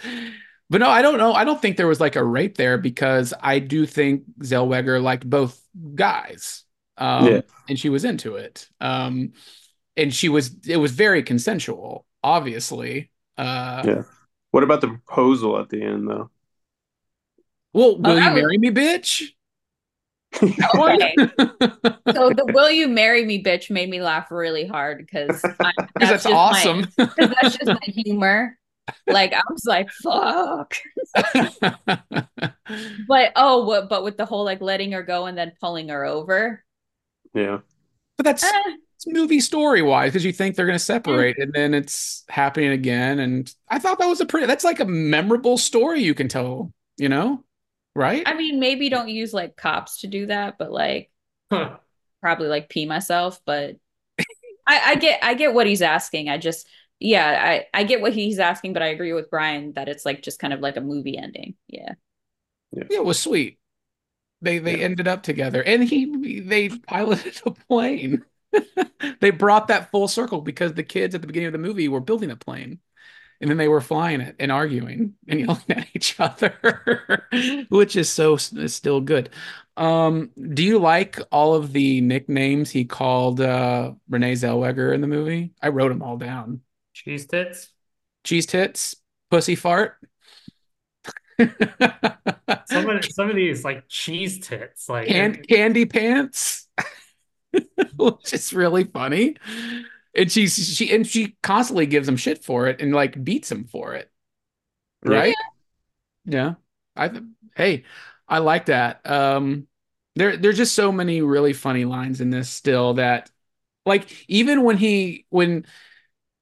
But 0.70 0.78
no, 0.78 0.88
I 0.88 1.02
don't 1.02 1.18
know. 1.18 1.32
I 1.34 1.44
don't 1.44 1.60
think 1.60 1.76
there 1.76 1.88
was 1.88 2.00
like 2.00 2.14
a 2.16 2.24
rape 2.24 2.56
there 2.56 2.78
because 2.78 3.34
I 3.40 3.58
do 3.58 3.86
think 3.86 4.22
Zellweger 4.40 5.02
liked 5.02 5.28
both 5.28 5.60
guys. 5.96 6.64
Um, 6.96 7.26
Yeah. 7.26 7.40
and 7.68 7.78
she 7.78 7.88
was 7.88 8.04
into 8.04 8.36
it. 8.36 8.68
Um, 8.80 9.32
and 9.96 10.14
she 10.14 10.28
was 10.28 10.54
it 10.68 10.76
was 10.76 10.92
very 10.92 11.22
consensual, 11.24 12.06
obviously. 12.22 13.10
Uh 13.36 13.82
Yeah. 13.84 14.02
What 14.52 14.62
about 14.62 14.80
the 14.80 14.88
proposal 14.88 15.58
at 15.58 15.68
the 15.68 15.82
end 15.82 16.08
though? 16.08 16.30
well, 17.72 17.96
will 17.98 18.14
that 18.14 18.34
you 18.36 18.40
marry 18.42 18.58
me, 18.58 18.70
bitch? 18.70 19.30
Okay. 20.42 21.14
so 22.14 22.30
the 22.30 22.48
"Will 22.54 22.70
you 22.70 22.86
marry 22.86 23.24
me, 23.24 23.42
bitch" 23.42 23.68
made 23.70 23.90
me 23.90 24.00
laugh 24.00 24.30
really 24.30 24.64
hard 24.66 24.98
because 24.98 25.42
Because 25.42 25.74
that's, 25.98 26.22
that's 26.22 26.26
awesome. 26.26 26.86
My, 26.96 27.06
'cause 27.06 27.34
that's 27.42 27.56
just 27.58 27.66
my 27.66 27.80
humor. 27.82 28.56
Like 29.08 29.32
I 29.32 29.42
was 29.50 29.64
like, 29.66 29.90
"Fuck." 29.90 30.76
But 33.08 33.32
oh, 33.36 33.64
what? 33.64 33.88
But 33.88 34.04
with 34.04 34.16
the 34.16 34.26
whole 34.26 34.44
like 34.44 34.60
letting 34.60 34.92
her 34.92 35.02
go 35.02 35.26
and 35.26 35.36
then 35.36 35.52
pulling 35.60 35.88
her 35.88 36.04
over. 36.04 36.64
Yeah. 37.34 37.58
But 38.16 38.24
that's 38.24 38.44
Eh, 38.44 38.76
it's 38.96 39.06
movie 39.06 39.40
story 39.40 39.82
wise 39.82 40.12
because 40.12 40.24
you 40.24 40.32
think 40.32 40.56
they're 40.56 40.66
going 40.66 40.78
to 40.78 40.84
Mm. 41.06 41.24
separate 41.24 41.38
and 41.38 41.52
then 41.52 41.74
it's 41.74 42.24
happening 42.28 42.70
again. 42.70 43.18
And 43.18 43.52
I 43.68 43.78
thought 43.78 43.98
that 43.98 44.08
was 44.08 44.20
a 44.20 44.26
pretty, 44.26 44.46
that's 44.46 44.64
like 44.64 44.80
a 44.80 44.84
memorable 44.84 45.56
story 45.58 46.02
you 46.02 46.14
can 46.14 46.28
tell, 46.28 46.72
you 46.98 47.08
know? 47.08 47.44
Right? 47.94 48.26
I 48.26 48.34
mean, 48.34 48.60
maybe 48.60 48.88
don't 48.88 49.08
use 49.08 49.32
like 49.32 49.56
cops 49.56 50.00
to 50.00 50.06
do 50.06 50.26
that, 50.26 50.58
but 50.58 50.70
like 50.70 51.10
probably 52.20 52.48
like 52.48 52.68
pee 52.68 52.86
myself. 52.86 53.40
But 53.44 53.76
I, 54.66 54.92
I 54.92 54.94
get, 54.96 55.20
I 55.24 55.34
get 55.34 55.54
what 55.54 55.66
he's 55.66 55.82
asking. 55.82 56.28
I 56.28 56.38
just, 56.38 56.66
yeah, 57.00 57.62
I, 57.74 57.80
I 57.80 57.84
get 57.84 58.00
what 58.02 58.12
he's 58.12 58.38
asking, 58.38 58.74
but 58.74 58.82
I 58.82 58.88
agree 58.88 59.12
with 59.12 59.30
Brian 59.30 59.72
that 59.74 59.88
it's 59.88 60.04
like 60.06 60.22
just 60.22 60.38
kind 60.38 60.52
of 60.52 60.60
like 60.60 60.76
a 60.76 60.80
movie 60.82 61.18
ending. 61.18 61.56
Yeah. 61.68 61.94
Yeah, 62.72 62.84
it 62.98 63.04
was 63.04 63.20
sweet. 63.20 63.58
They 64.42 64.58
they 64.58 64.78
Yeah. 64.78 64.84
ended 64.84 65.08
up 65.08 65.24
together, 65.24 65.62
and 65.64 65.84
he 65.84 66.40
they 66.40 66.70
piloted 66.70 67.40
a 67.46 67.52
plane. 67.52 68.24
They 69.20 69.30
brought 69.30 69.68
that 69.68 69.90
full 69.90 70.08
circle 70.08 70.40
because 70.42 70.74
the 70.74 70.82
kids 70.84 71.14
at 71.14 71.20
the 71.22 71.26
beginning 71.28 71.48
of 71.48 71.52
the 71.52 71.58
movie 71.58 71.88
were 71.88 72.00
building 72.00 72.30
a 72.30 72.36
plane, 72.36 72.80
and 73.40 73.50
then 73.50 73.58
they 73.58 73.68
were 73.68 73.80
flying 73.82 74.20
it 74.22 74.36
and 74.40 74.52
arguing 74.52 75.14
and 75.28 75.40
yelling 75.42 75.62
at 75.70 75.88
each 75.94 76.20
other, 76.20 77.28
which 77.70 77.96
is 77.96 78.10
so 78.10 78.34
is 78.36 78.74
still 78.74 79.00
good. 79.02 79.30
Um, 79.76 80.30
do 80.54 80.62
you 80.64 80.78
like 80.80 81.20
all 81.32 81.54
of 81.54 81.72
the 81.72 82.00
nicknames 82.02 82.70
he 82.70 82.84
called 82.86 83.40
uh, 83.40 83.94
Renee 84.10 84.34
Zellweger 84.34 84.94
in 84.94 85.00
the 85.02 85.08
movie? 85.08 85.52
I 85.62 85.68
wrote 85.70 85.90
them 85.90 86.02
all 86.02 86.18
down. 86.18 86.62
Cheese 87.04 87.26
tits. 87.26 87.72
Cheese 88.24 88.44
tits, 88.44 88.96
pussy 89.30 89.54
fart. 89.54 89.96
Some 91.38 92.90
of 92.90 93.04
some 93.06 93.30
of 93.30 93.36
these 93.36 93.64
like 93.64 93.84
cheese 93.88 94.46
tits, 94.46 94.88
like 94.88 95.08
Can- 95.08 95.42
candy 95.42 95.86
pants, 95.86 96.68
which 97.96 98.34
is 98.34 98.52
really 98.52 98.84
funny. 98.84 99.36
And 100.14 100.30
she's 100.30 100.76
she 100.76 100.94
and 100.94 101.06
she 101.06 101.36
constantly 101.42 101.86
gives 101.86 102.06
him 102.06 102.18
shit 102.18 102.44
for 102.44 102.66
it 102.66 102.82
and 102.82 102.94
like 102.94 103.24
beats 103.24 103.50
him 103.50 103.64
for 103.64 103.94
it. 103.94 104.10
Right? 105.02 105.34
Yeah. 106.26 106.54
I 106.94 107.10
hey, 107.56 107.84
I 108.28 108.38
like 108.38 108.66
that. 108.66 109.08
Um 109.10 109.66
there 110.16 110.36
there's 110.36 110.58
just 110.58 110.74
so 110.74 110.92
many 110.92 111.22
really 111.22 111.54
funny 111.54 111.86
lines 111.86 112.20
in 112.20 112.28
this 112.28 112.50
still 112.50 112.94
that 112.94 113.30
like 113.86 114.06
even 114.28 114.62
when 114.62 114.76
he 114.76 115.24
when 115.30 115.64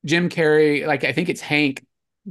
Jim 0.04 0.28
Carrey, 0.28 0.86
like 0.86 1.04
I 1.04 1.12
think 1.12 1.28
it's 1.28 1.40
Hank 1.40 1.84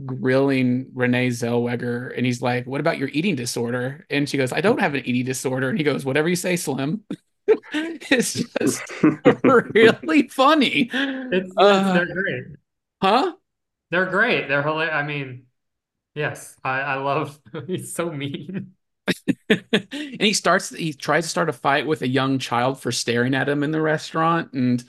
grilling 0.06 0.91
Renee 0.94 1.30
Zellweger, 1.30 2.15
and 2.15 2.26
he's 2.26 2.41
like, 2.41 2.65
"What 2.68 2.81
about 2.81 2.98
your 2.98 3.10
eating 3.10 3.35
disorder?" 3.35 4.06
And 4.10 4.30
she 4.30 4.38
goes, 4.38 4.53
"I 4.53 4.61
don't 4.61 4.80
have 4.80 4.95
an 4.95 5.06
eating 5.06 5.26
disorder." 5.26 5.69
And 5.69 5.77
he 5.77 5.84
goes, 5.84 6.06
"Whatever 6.06 6.30
you 6.30 6.35
say, 6.35 6.56
Slim." 6.56 7.03
it's 7.73 8.34
just 8.60 8.84
really 9.44 10.27
funny. 10.30 10.89
It's, 10.94 11.53
Uh, 11.57 11.94
they're 11.94 12.14
great. 12.14 12.44
huh? 13.02 13.34
They're 13.91 14.06
great. 14.06 14.48
They're 14.48 14.64
hilarious. 14.64 14.94
I 14.95 15.03
mean, 15.03 15.45
yes, 16.15 16.57
I 16.64 16.81
I 16.81 16.95
love. 16.95 17.39
He's 17.68 17.94
so 17.95 18.11
mean. 18.11 18.73
and 19.49 20.22
he 20.22 20.34
starts 20.34 20.69
he 20.69 20.94
tries 20.94 21.23
to 21.26 21.30
start 21.30 21.49
a 21.49 21.53
fight 21.53 21.88
with 21.88 22.02
a 22.02 22.07
young 22.07 22.39
child 22.39 22.80
for 22.81 22.91
staring 22.91 23.34
at 23.35 23.48
him 23.49 23.64
in 23.64 23.72
the 23.72 23.81
restaurant 23.81 24.52
and 24.53 24.84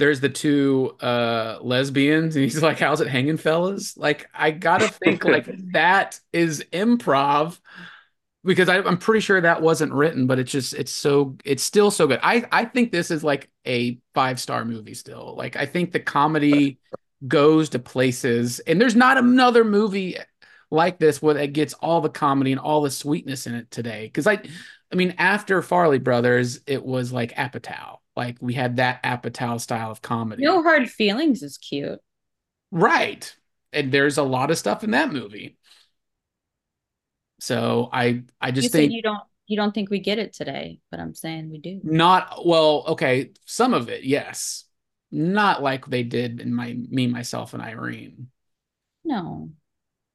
there's 0.00 0.20
the 0.20 0.28
two 0.28 0.96
uh 1.00 1.58
lesbians 1.60 2.34
and 2.34 2.44
he's 2.44 2.62
like 2.62 2.78
how's 2.78 3.00
it 3.00 3.08
hanging 3.08 3.36
fellas 3.36 3.96
like 3.96 4.28
i 4.34 4.50
gotta 4.50 4.88
think 4.88 5.24
like 5.24 5.48
that 5.72 6.18
is 6.32 6.64
improv 6.72 7.58
because 8.44 8.68
I, 8.68 8.78
i'm 8.78 8.98
pretty 8.98 9.20
sure 9.20 9.40
that 9.40 9.62
wasn't 9.62 9.92
written 9.92 10.26
but 10.26 10.38
it's 10.38 10.50
just 10.50 10.74
it's 10.74 10.92
so 10.92 11.36
it's 11.44 11.62
still 11.62 11.90
so 11.90 12.06
good 12.06 12.20
i 12.22 12.44
i 12.50 12.64
think 12.64 12.90
this 12.90 13.10
is 13.10 13.22
like 13.22 13.50
a 13.66 13.98
five 14.14 14.40
star 14.40 14.64
movie 14.64 14.94
still 14.94 15.34
like 15.36 15.56
i 15.56 15.66
think 15.66 15.92
the 15.92 16.00
comedy 16.00 16.78
goes 17.28 17.68
to 17.70 17.78
places 17.78 18.60
and 18.60 18.80
there's 18.80 18.96
not 18.96 19.18
another 19.18 19.62
movie 19.62 20.16
like 20.70 20.98
this 20.98 21.20
where 21.20 21.36
it 21.36 21.52
gets 21.52 21.74
all 21.74 22.00
the 22.00 22.08
comedy 22.08 22.52
and 22.52 22.60
all 22.60 22.82
the 22.82 22.90
sweetness 22.90 23.46
in 23.46 23.54
it 23.54 23.70
today. 23.70 24.04
Because 24.04 24.26
I, 24.26 24.40
I 24.92 24.96
mean, 24.96 25.14
after 25.18 25.60
Farrelly 25.62 26.02
Brothers, 26.02 26.60
it 26.66 26.84
was 26.84 27.12
like 27.12 27.34
Apatow. 27.34 27.98
Like 28.16 28.36
we 28.40 28.54
had 28.54 28.76
that 28.76 29.02
Apatow 29.02 29.60
style 29.60 29.90
of 29.90 30.02
comedy, 30.02 30.42
No 30.44 30.62
hard 30.62 30.90
feelings 30.90 31.42
is 31.42 31.58
cute. 31.58 32.00
right? 32.70 33.34
And 33.72 33.92
there's 33.92 34.18
a 34.18 34.22
lot 34.22 34.50
of 34.50 34.58
stuff 34.58 34.82
in 34.84 34.90
that 34.92 35.12
movie. 35.12 35.56
So 37.40 37.88
I, 37.92 38.24
I 38.40 38.50
just 38.50 38.70
said 38.72 38.78
think 38.78 38.92
you 38.92 39.02
don't 39.02 39.20
you 39.46 39.56
don't 39.56 39.72
think 39.74 39.90
we 39.90 39.98
get 40.00 40.18
it 40.18 40.32
today, 40.32 40.80
but 40.90 41.00
I'm 41.00 41.14
saying 41.14 41.50
we 41.50 41.58
do. 41.58 41.80
not 41.82 42.46
well. 42.46 42.84
Okay, 42.88 43.30
some 43.46 43.74
of 43.74 43.88
it, 43.88 44.04
yes, 44.04 44.64
not 45.10 45.62
like 45.62 45.86
they 45.86 46.02
did 46.02 46.40
in 46.40 46.54
my 46.54 46.74
me, 46.74 47.06
myself, 47.06 47.54
and 47.54 47.62
Irene. 47.62 48.28
No. 49.04 49.50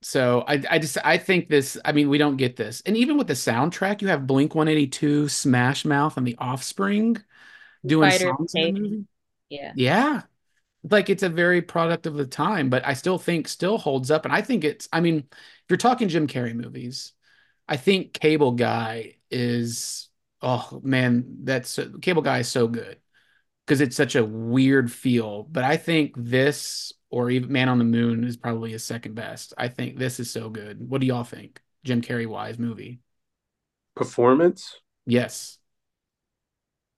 So 0.01 0.43
I 0.47 0.63
I 0.69 0.79
just 0.79 0.97
I 1.03 1.17
think 1.17 1.49
this 1.49 1.77
I 1.83 1.91
mean 1.91 2.09
we 2.09 2.17
don't 2.17 2.37
get 2.37 2.55
this. 2.55 2.81
And 2.85 2.95
even 2.95 3.17
with 3.17 3.27
the 3.27 3.33
soundtrack, 3.33 4.01
you 4.01 4.07
have 4.09 4.27
Blink 4.27 4.53
182, 4.53 5.27
Smash 5.29 5.83
Mouth, 5.85 6.17
and 6.17 6.27
The 6.27 6.37
Offspring 6.37 7.17
doing 7.85 8.09
Fighter 8.09 8.33
songs 8.37 8.51
in 8.55 8.73
the 8.73 8.79
movie. 8.79 9.05
Yeah. 9.49 9.73
Yeah. 9.75 10.21
Like 10.89 11.09
it's 11.09 11.23
a 11.23 11.29
very 11.29 11.61
product 11.61 12.05
of 12.05 12.15
the 12.15 12.27
time, 12.27 12.69
but 12.69 12.85
I 12.85 12.93
still 12.93 13.17
think 13.17 13.47
still 13.47 13.77
holds 13.77 14.11
up. 14.11 14.25
And 14.25 14.33
I 14.33 14.41
think 14.41 14.63
it's 14.63 14.87
I 14.93 15.01
mean, 15.01 15.17
if 15.31 15.65
you're 15.69 15.77
talking 15.77 16.09
Jim 16.09 16.27
Carrey 16.27 16.53
movies, 16.53 17.13
I 17.67 17.77
think 17.77 18.13
Cable 18.13 18.51
Guy 18.51 19.15
is 19.31 20.09
oh 20.41 20.79
man, 20.83 21.39
that's 21.43 21.79
Cable 22.01 22.21
Guy 22.21 22.39
is 22.39 22.47
so 22.47 22.67
good 22.67 22.97
because 23.65 23.81
it's 23.81 23.95
such 23.95 24.15
a 24.15 24.23
weird 24.23 24.91
feel. 24.91 25.43
But 25.43 25.63
I 25.63 25.77
think 25.77 26.13
this 26.15 26.93
or 27.09 27.29
even 27.29 27.51
Man 27.51 27.69
on 27.69 27.79
the 27.79 27.83
Moon 27.83 28.23
is 28.23 28.37
probably 28.37 28.71
his 28.71 28.83
second 28.83 29.15
best. 29.15 29.53
I 29.57 29.69
think 29.69 29.97
this 29.97 30.19
is 30.19 30.29
so 30.29 30.49
good. 30.49 30.77
What 30.79 31.01
do 31.01 31.07
y'all 31.07 31.23
think? 31.23 31.61
Jim 31.83 32.01
Carrey 32.01 32.27
wise 32.27 32.59
movie? 32.59 32.99
Performance. 33.95 34.79
Yes. 35.05 35.57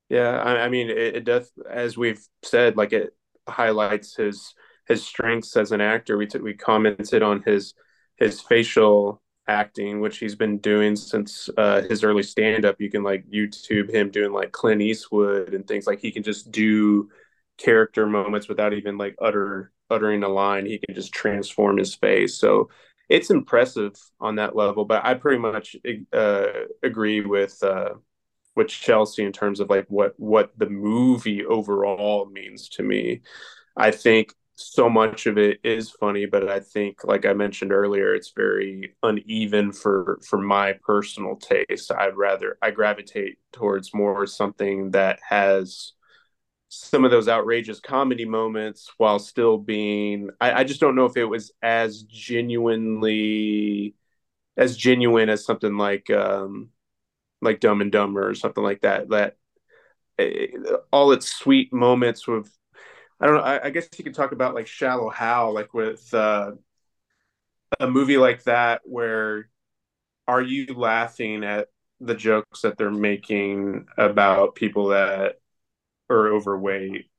Yeah, 0.10 0.30
I, 0.38 0.66
I 0.66 0.70
mean, 0.70 0.90
it, 0.90 0.98
it 1.18 1.24
does, 1.26 1.52
as 1.70 1.98
we've 1.98 2.22
said, 2.44 2.78
like 2.78 2.94
it 2.94 3.14
highlights 3.48 4.16
his 4.16 4.54
his 4.88 5.06
strengths 5.06 5.58
as 5.58 5.72
an 5.74 5.82
actor. 5.82 6.18
We 6.18 6.28
t- 6.28 6.40
we 6.40 6.54
commented 6.54 7.22
on 7.24 7.44
his 7.46 7.74
his 8.18 8.40
facial 8.42 9.22
acting, 9.48 10.00
which 10.00 10.18
he's 10.18 10.36
been 10.36 10.60
doing 10.60 10.96
since 10.96 11.50
uh, 11.58 11.82
his 11.82 12.04
early 12.04 12.24
stand 12.24 12.64
up. 12.66 12.78
You 12.80 12.90
can 12.90 13.04
like 13.04 13.26
YouTube 13.30 13.94
him 13.94 14.10
doing 14.10 14.32
like 14.32 14.52
Clint 14.54 14.82
Eastwood 14.82 15.54
and 15.54 15.68
things 15.68 15.88
like 15.88 16.00
he 16.00 16.12
can 16.12 16.24
just 16.24 16.52
do 16.52 17.10
character 17.58 18.06
moments 18.06 18.48
without 18.48 18.74
even 18.74 18.98
like 18.98 19.16
utter 19.22 19.72
uttering 19.90 20.24
a 20.24 20.30
line. 20.30 20.66
He 20.66 20.78
can 20.80 20.96
just 20.96 21.14
transform 21.14 21.78
his 21.78 21.96
face. 21.96 22.36
So 22.40 22.70
it's 23.10 23.30
impressive 23.30 23.94
on 24.22 24.36
that 24.36 24.56
level. 24.56 24.86
But 24.86 25.06
I 25.06 25.16
pretty 25.16 25.40
much 25.40 25.76
uh, 26.14 26.48
agree 26.82 27.20
with. 27.22 27.62
Uh, 27.62 27.96
with 28.58 28.68
Chelsea 28.70 29.24
in 29.24 29.32
terms 29.32 29.60
of 29.62 29.70
like 29.70 29.86
what 29.90 30.14
what 30.20 30.52
the 30.58 30.70
movie 30.70 31.46
overall 31.46 32.26
means 32.28 32.70
to 32.70 32.84
me. 32.84 33.22
I 33.78 33.92
think 33.92 34.34
so 34.56 34.90
much 34.90 35.28
of 35.28 35.38
it 35.38 35.60
is 35.64 35.92
funny, 35.92 36.26
but 36.26 36.50
I 36.50 36.60
think 36.62 37.04
like 37.06 37.26
I 37.26 37.34
mentioned 37.34 37.72
earlier, 37.72 38.16
it's 38.16 38.32
very 38.36 38.96
uneven 39.04 39.72
for 39.72 40.20
for 40.28 40.40
my 40.40 40.74
personal 40.86 41.38
taste. 41.38 41.92
I'd 41.92 42.18
rather 42.18 42.58
I 42.62 42.72
gravitate 42.72 43.38
towards 43.54 43.94
more 43.94 44.26
something 44.28 44.92
that 44.92 45.20
has 45.28 45.94
some 46.70 47.06
of 47.06 47.12
those 47.12 47.28
outrageous 47.30 47.80
comedy 47.80 48.26
moments 48.26 48.92
while 48.98 49.20
still 49.20 49.58
being 49.58 50.30
I, 50.42 50.62
I 50.62 50.64
just 50.66 50.82
don't 50.82 50.96
know 50.96 51.06
if 51.06 51.18
it 51.18 51.26
was 51.26 51.52
as 51.62 52.04
genuinely 52.04 53.96
as 54.58 54.78
genuine 54.78 55.30
as 55.30 55.46
something 55.46 55.78
like 55.78 56.10
um 56.10 56.70
like 57.42 57.60
Dumb 57.60 57.82
and 57.82 57.92
Dumber 57.92 58.28
or 58.28 58.36
something 58.36 58.64
like 58.64 58.82
that. 58.82 59.10
That 59.10 59.36
uh, 60.20 60.78
all 60.92 61.12
its 61.12 61.30
sweet 61.30 61.74
moments 61.74 62.28
with, 62.28 62.52
I 63.20 63.28
don't 63.28 63.36
know. 63.36 63.42
I, 63.42 63.66
I, 63.66 63.70
guess 63.70 63.88
you 63.98 64.04
could 64.04 64.16
talk 64.16 64.32
about 64.32 64.56
like 64.56 64.68
Shallow 64.68 65.10
Hal, 65.10 65.54
like 65.54 65.74
with 65.74 66.14
uh, 66.14 66.52
a 67.80 67.88
movie 67.88 68.18
like 68.18 68.44
that, 68.44 68.82
where 68.84 69.50
are 70.28 70.42
you 70.42 70.74
laughing 70.74 71.44
at 71.44 71.68
the 72.00 72.16
jokes 72.16 72.62
that 72.62 72.78
they're 72.78 72.92
making 72.92 73.88
about 73.98 74.56
people 74.56 74.88
that 74.88 75.40
are 76.10 76.28
overweight? 76.30 77.10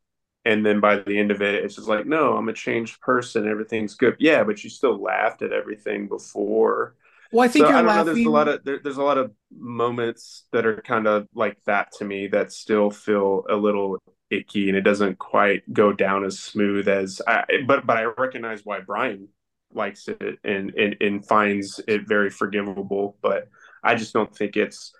And 0.45 0.65
then 0.65 0.81
by 0.81 0.97
the 0.97 1.19
end 1.19 1.31
of 1.31 1.43
it, 1.43 1.57
it's 1.57 1.74
just 1.74 1.89
like, 1.89 2.07
no, 2.07 2.36
I'm 2.36 2.49
a 2.49 2.55
changed 2.55 3.01
person. 3.01 3.47
Everything's 3.47 3.95
good. 3.95 4.16
Yeah, 4.19 4.45
but 4.45 4.62
you 4.65 4.70
still 4.70 5.01
laughed 5.01 5.43
at 5.43 5.53
everything 5.53 6.09
before. 6.09 6.95
Well, 7.31 7.45
I 7.45 7.49
think 7.49 7.67
so, 7.67 7.69
you're 7.69 7.79
I 7.79 7.83
don't 7.83 7.95
laughing. 7.95 8.07
know. 8.07 8.15
There's 8.15 8.25
a 8.25 8.31
lot 8.31 8.49
of 8.49 8.65
there, 8.65 8.81
there's 8.83 8.97
a 8.97 9.03
lot 9.03 9.19
of 9.19 9.33
moments 9.51 10.45
that 10.53 10.67
are 10.67 10.81
kind 10.81 11.07
of 11.07 11.27
like 11.35 11.59
that 11.67 11.93
to 11.99 12.05
me 12.05 12.29
that 12.29 12.53
still 12.53 12.91
feel 12.91 13.45
a 13.51 13.57
little 13.57 13.99
icky, 14.31 14.69
and 14.69 14.77
it 14.77 14.83
doesn't 14.83 15.19
quite 15.19 15.71
go 15.73 15.93
down 15.93 16.25
as 16.25 16.39
smooth 16.39 16.89
as. 16.89 17.21
I, 17.27 17.45
but 17.67 17.87
but 17.87 17.97
I 17.99 18.05
recognize 18.05 18.65
why 18.65 18.81
Brian 18.81 19.29
likes 19.73 20.09
it 20.09 20.39
and 20.45 20.75
and, 20.75 20.97
and 21.01 21.27
finds 21.27 21.81
it 21.87 22.09
very 22.09 22.31
forgivable. 22.31 23.17
But 23.23 23.49
I 23.85 23.95
just 23.95 24.13
don't 24.15 24.35
think 24.35 24.57
it's 24.57 24.93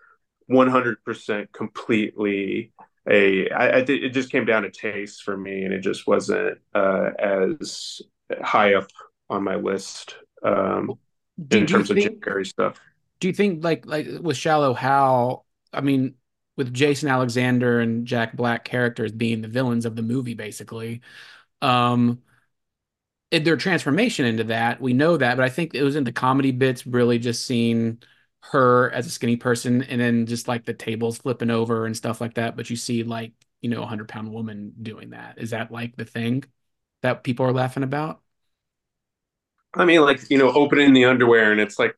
100% 0.47 1.53
completely 1.53 2.73
a. 3.09 3.49
I, 3.51 3.69
I 3.69 3.79
it 3.89 4.11
just 4.11 4.31
came 4.31 4.45
down 4.45 4.63
to 4.65 4.71
taste 4.71 5.23
for 5.23 5.37
me, 5.37 5.65
and 5.65 5.73
it 5.73 5.81
just 5.81 6.07
wasn't 6.07 6.59
uh, 6.75 7.11
as 7.19 8.03
high 8.43 8.75
up 8.75 8.89
on 9.31 9.45
my 9.45 9.57
list 9.57 10.17
um, 10.43 10.99
In 11.51 11.67
terms 11.67 11.91
of 11.91 11.99
Jim 11.99 12.21
Carrey 12.21 12.47
stuff. 12.47 12.81
do 13.21 13.29
you 13.29 13.35
think 13.35 13.65
like 13.65 13.87
like 13.87 14.07
with 14.21 14.37
Shallow 14.37 14.75
Hal? 14.75 15.45
I 15.73 15.81
mean 15.81 16.15
with 16.57 16.73
Jason 16.75 17.09
Alexander 17.09 17.81
and 17.81 18.07
Jack 18.07 18.37
Black 18.37 18.65
characters 18.65 19.13
being 19.13 19.43
the 19.43 19.49
villains 19.49 19.87
of 19.87 19.97
the 19.97 20.03
movie 20.03 20.35
basically 20.35 21.01
um 21.63 22.23
it- 23.31 23.45
their 23.45 23.57
transformation 23.57 24.25
into 24.27 24.45
that 24.45 24.81
we 24.81 24.93
know 24.93 25.17
that 25.17 25.37
but 25.37 25.45
I 25.45 25.49
think 25.49 25.75
it 25.75 25.83
was 25.83 25.97
in 25.97 26.05
the 26.05 26.13
comedy 26.13 26.51
bits 26.53 26.87
really 26.87 27.19
just 27.19 27.45
seeing 27.47 28.03
her 28.45 28.91
as 28.91 29.07
a 29.07 29.11
skinny 29.11 29.37
person 29.37 29.83
and 29.83 30.01
then 30.01 30.27
just 30.27 30.49
like 30.49 30.65
the 30.65 30.73
tables 30.75 31.19
flipping 31.19 31.51
over 31.51 31.87
and 31.87 31.97
stuff 31.97 32.21
like 32.21 32.35
that 32.35 32.57
but 32.57 32.71
you 32.71 32.77
see 32.77 33.03
like 33.03 33.33
you 33.61 33.69
know 33.71 33.83
a 33.83 33.87
hundred 33.87 34.09
pound 34.09 34.33
woman 34.33 34.73
doing 34.81 35.11
that 35.11 35.39
is 35.39 35.51
that 35.51 35.71
like 35.71 35.97
the 35.97 36.05
thing 36.05 36.45
that 37.03 37.25
people 37.25 37.45
are 37.47 37.53
laughing 37.53 37.83
about 37.83 38.23
I 39.75 39.85
mean, 39.85 40.01
like 40.01 40.29
you 40.31 40.39
know, 40.39 40.53
opening 40.53 40.93
the 40.93 41.05
underwear 41.05 41.53
and 41.53 41.61
it's 41.61 41.79
like 41.79 41.97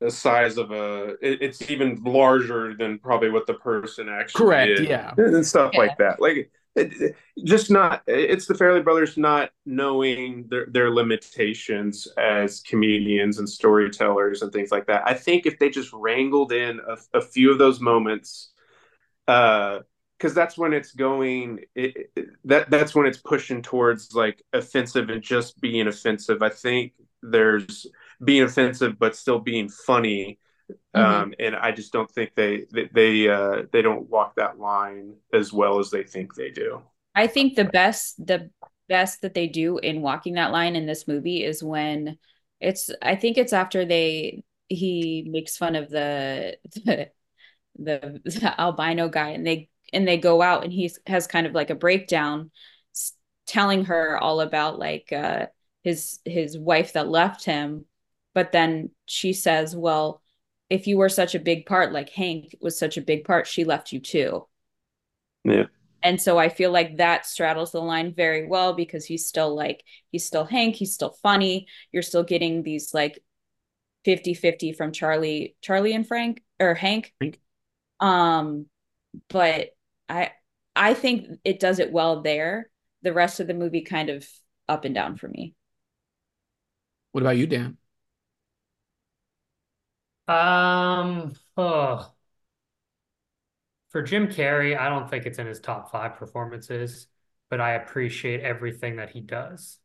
the 0.00 0.10
size 0.10 0.58
of 0.58 0.70
a. 0.72 1.16
It, 1.22 1.42
it's 1.42 1.70
even 1.70 2.02
larger 2.04 2.74
than 2.74 2.98
probably 2.98 3.30
what 3.30 3.46
the 3.46 3.54
person 3.54 4.08
actually 4.08 4.46
correct 4.46 4.78
is, 4.80 4.88
yeah 4.88 5.14
and 5.16 5.46
stuff 5.46 5.72
Yeah. 5.74 5.78
like 5.80 5.98
that. 5.98 6.20
Like, 6.20 6.52
it, 6.76 6.92
it- 7.02 7.16
just 7.44 7.70
not. 7.70 8.02
It's 8.06 8.46
the 8.46 8.54
Farrelly 8.54 8.84
Brothers 8.84 9.16
not 9.16 9.50
knowing 9.66 10.46
their 10.50 10.66
their 10.66 10.90
limitations 10.90 12.06
as 12.18 12.60
comedians 12.60 13.38
and 13.38 13.48
storytellers 13.48 14.42
and 14.42 14.52
things 14.52 14.70
like 14.70 14.86
that. 14.86 15.02
I 15.06 15.14
think 15.14 15.46
if 15.46 15.58
they 15.58 15.70
just 15.70 15.92
wrangled 15.92 16.52
in 16.52 16.80
a, 16.86 16.96
a 17.18 17.20
few 17.22 17.50
of 17.52 17.58
those 17.58 17.80
moments, 17.80 18.52
uh, 19.28 19.80
because 20.20 20.34
that's 20.34 20.58
when 20.58 20.72
it's 20.74 20.92
going. 20.92 21.60
It, 21.74 22.10
it- 22.16 22.26
that 22.44 22.70
that's 22.70 22.94
when 22.94 23.06
it's 23.06 23.18
pushing 23.18 23.62
towards 23.62 24.14
like 24.14 24.42
offensive 24.52 25.10
and 25.10 25.22
just 25.22 25.60
being 25.60 25.88
offensive. 25.88 26.42
I 26.42 26.50
think 26.50 26.92
there's 27.22 27.86
being 28.24 28.42
offensive 28.42 28.98
but 28.98 29.16
still 29.16 29.38
being 29.38 29.68
funny 29.68 30.38
um, 30.94 31.34
and 31.38 31.54
I 31.54 31.72
just 31.72 31.92
don't 31.92 32.10
think 32.10 32.34
they 32.34 32.66
they 32.72 32.88
they, 32.92 33.28
uh, 33.28 33.62
they 33.72 33.82
don't 33.82 34.08
walk 34.10 34.34
that 34.36 34.58
line 34.58 35.14
as 35.32 35.52
well 35.52 35.78
as 35.78 35.90
they 35.90 36.02
think 36.02 36.34
they 36.34 36.50
do. 36.50 36.82
I 37.14 37.26
think 37.26 37.56
the 37.56 37.64
best 37.64 38.24
the 38.24 38.50
best 38.88 39.22
that 39.22 39.34
they 39.34 39.46
do 39.46 39.78
in 39.78 40.02
walking 40.02 40.34
that 40.34 40.52
line 40.52 40.76
in 40.76 40.86
this 40.86 41.06
movie 41.06 41.44
is 41.44 41.62
when 41.62 42.18
it's 42.60 42.90
I 43.02 43.16
think 43.16 43.38
it's 43.38 43.52
after 43.52 43.84
they 43.84 44.44
he 44.68 45.26
makes 45.28 45.56
fun 45.56 45.76
of 45.76 45.90
the 45.90 46.58
the, 46.74 47.10
the, 47.78 48.20
the 48.24 48.60
albino 48.60 49.08
guy 49.08 49.30
and 49.30 49.46
they 49.46 49.69
and 49.92 50.06
they 50.06 50.16
go 50.18 50.42
out 50.42 50.64
and 50.64 50.72
he 50.72 50.90
has 51.06 51.26
kind 51.26 51.46
of 51.46 51.52
like 51.54 51.70
a 51.70 51.74
breakdown 51.74 52.50
telling 53.46 53.86
her 53.86 54.16
all 54.18 54.40
about 54.40 54.78
like 54.78 55.12
uh 55.12 55.46
his 55.82 56.20
his 56.24 56.58
wife 56.58 56.92
that 56.92 57.08
left 57.08 57.44
him 57.44 57.84
but 58.34 58.52
then 58.52 58.90
she 59.06 59.32
says 59.32 59.74
well 59.74 60.22
if 60.68 60.86
you 60.86 60.96
were 60.96 61.08
such 61.08 61.34
a 61.34 61.40
big 61.40 61.66
part 61.66 61.92
like 61.92 62.10
Hank 62.10 62.54
was 62.60 62.78
such 62.78 62.96
a 62.96 63.02
big 63.02 63.24
part 63.24 63.46
she 63.46 63.64
left 63.64 63.92
you 63.92 64.00
too 64.00 64.46
Yeah, 65.44 65.64
and 66.02 66.20
so 66.20 66.38
I 66.38 66.48
feel 66.48 66.70
like 66.70 66.96
that 66.96 67.26
straddles 67.26 67.72
the 67.72 67.80
line 67.80 68.14
very 68.14 68.46
well 68.46 68.72
because 68.72 69.04
he's 69.04 69.26
still 69.26 69.54
like, 69.54 69.84
he's 70.10 70.24
still 70.24 70.44
Hank, 70.44 70.76
he's 70.76 70.94
still 70.94 71.14
funny. 71.22 71.66
You're 71.92 72.02
still 72.02 72.22
getting 72.22 72.62
these 72.62 72.94
like 72.94 73.22
50 74.04 74.34
50 74.34 74.72
from 74.72 74.92
Charlie, 74.92 75.56
Charlie 75.60 75.92
and 75.92 76.06
Frank 76.06 76.42
or 76.58 76.74
Hank. 76.74 77.12
Hank. 77.20 77.38
Um, 78.00 78.66
but 79.28 79.70
I, 80.10 80.32
I 80.76 80.94
think 80.94 81.28
it 81.44 81.60
does 81.60 81.78
it 81.78 81.92
well 81.92 82.22
there. 82.22 82.70
The 83.02 83.12
rest 83.14 83.40
of 83.40 83.46
the 83.46 83.54
movie 83.54 83.82
kind 83.82 84.10
of 84.10 84.28
up 84.68 84.84
and 84.84 84.94
down 84.94 85.16
for 85.16 85.28
me. 85.28 85.54
what 87.12 87.22
about 87.22 87.36
you 87.36 87.46
Dan 87.46 87.76
Um, 90.28 91.34
oh, 91.56 92.14
for 93.90 94.02
Jim 94.02 94.28
Carrey, 94.28 94.78
I 94.78 94.88
don't 94.88 95.08
think 95.10 95.26
it's 95.26 95.38
in 95.38 95.46
his 95.46 95.60
top 95.60 95.90
five 95.90 96.14
performances, 96.16 97.08
but 97.48 97.60
I 97.60 97.72
appreciate 97.72 98.40
everything 98.40 98.96
that 98.96 99.10
he 99.10 99.20
does. 99.20 99.78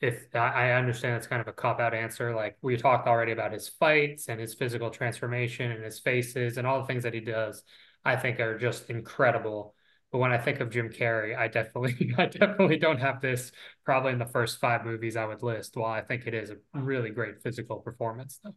If 0.00 0.34
I 0.34 0.70
I 0.70 0.72
understand 0.74 1.16
it's 1.16 1.26
kind 1.26 1.40
of 1.42 1.48
a 1.48 1.52
cop-out 1.52 1.94
answer, 1.94 2.34
like 2.34 2.58
we 2.62 2.76
talked 2.76 3.08
already 3.08 3.32
about 3.32 3.52
his 3.52 3.68
fights 3.68 4.28
and 4.28 4.40
his 4.40 4.54
physical 4.54 4.90
transformation 4.90 5.70
and 5.72 5.84
his 5.84 6.00
faces 6.00 6.58
and 6.58 6.66
all 6.66 6.80
the 6.80 6.86
things 6.86 7.04
that 7.04 7.14
he 7.14 7.20
does, 7.20 7.64
I 8.04 8.16
think 8.16 8.40
are 8.40 8.58
just 8.58 8.90
incredible. 8.90 9.74
But 10.12 10.18
when 10.18 10.32
I 10.32 10.38
think 10.38 10.60
of 10.60 10.70
Jim 10.70 10.90
Carrey, 10.90 11.36
I 11.36 11.48
definitely, 11.48 12.14
I 12.18 12.26
definitely 12.26 12.76
don't 12.76 13.00
have 13.00 13.20
this 13.20 13.50
probably 13.84 14.12
in 14.12 14.18
the 14.18 14.26
first 14.26 14.60
five 14.60 14.84
movies 14.84 15.16
I 15.16 15.24
would 15.24 15.42
list. 15.42 15.76
While 15.76 15.92
I 15.92 16.02
think 16.02 16.26
it 16.26 16.34
is 16.34 16.50
a 16.50 16.56
really 16.74 17.10
great 17.10 17.42
physical 17.42 17.78
performance, 17.78 18.40
though. 18.42 18.54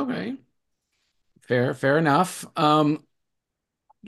Okay. 0.00 0.36
Fair, 1.42 1.74
fair 1.74 1.98
enough. 1.98 2.46
Um, 2.56 3.04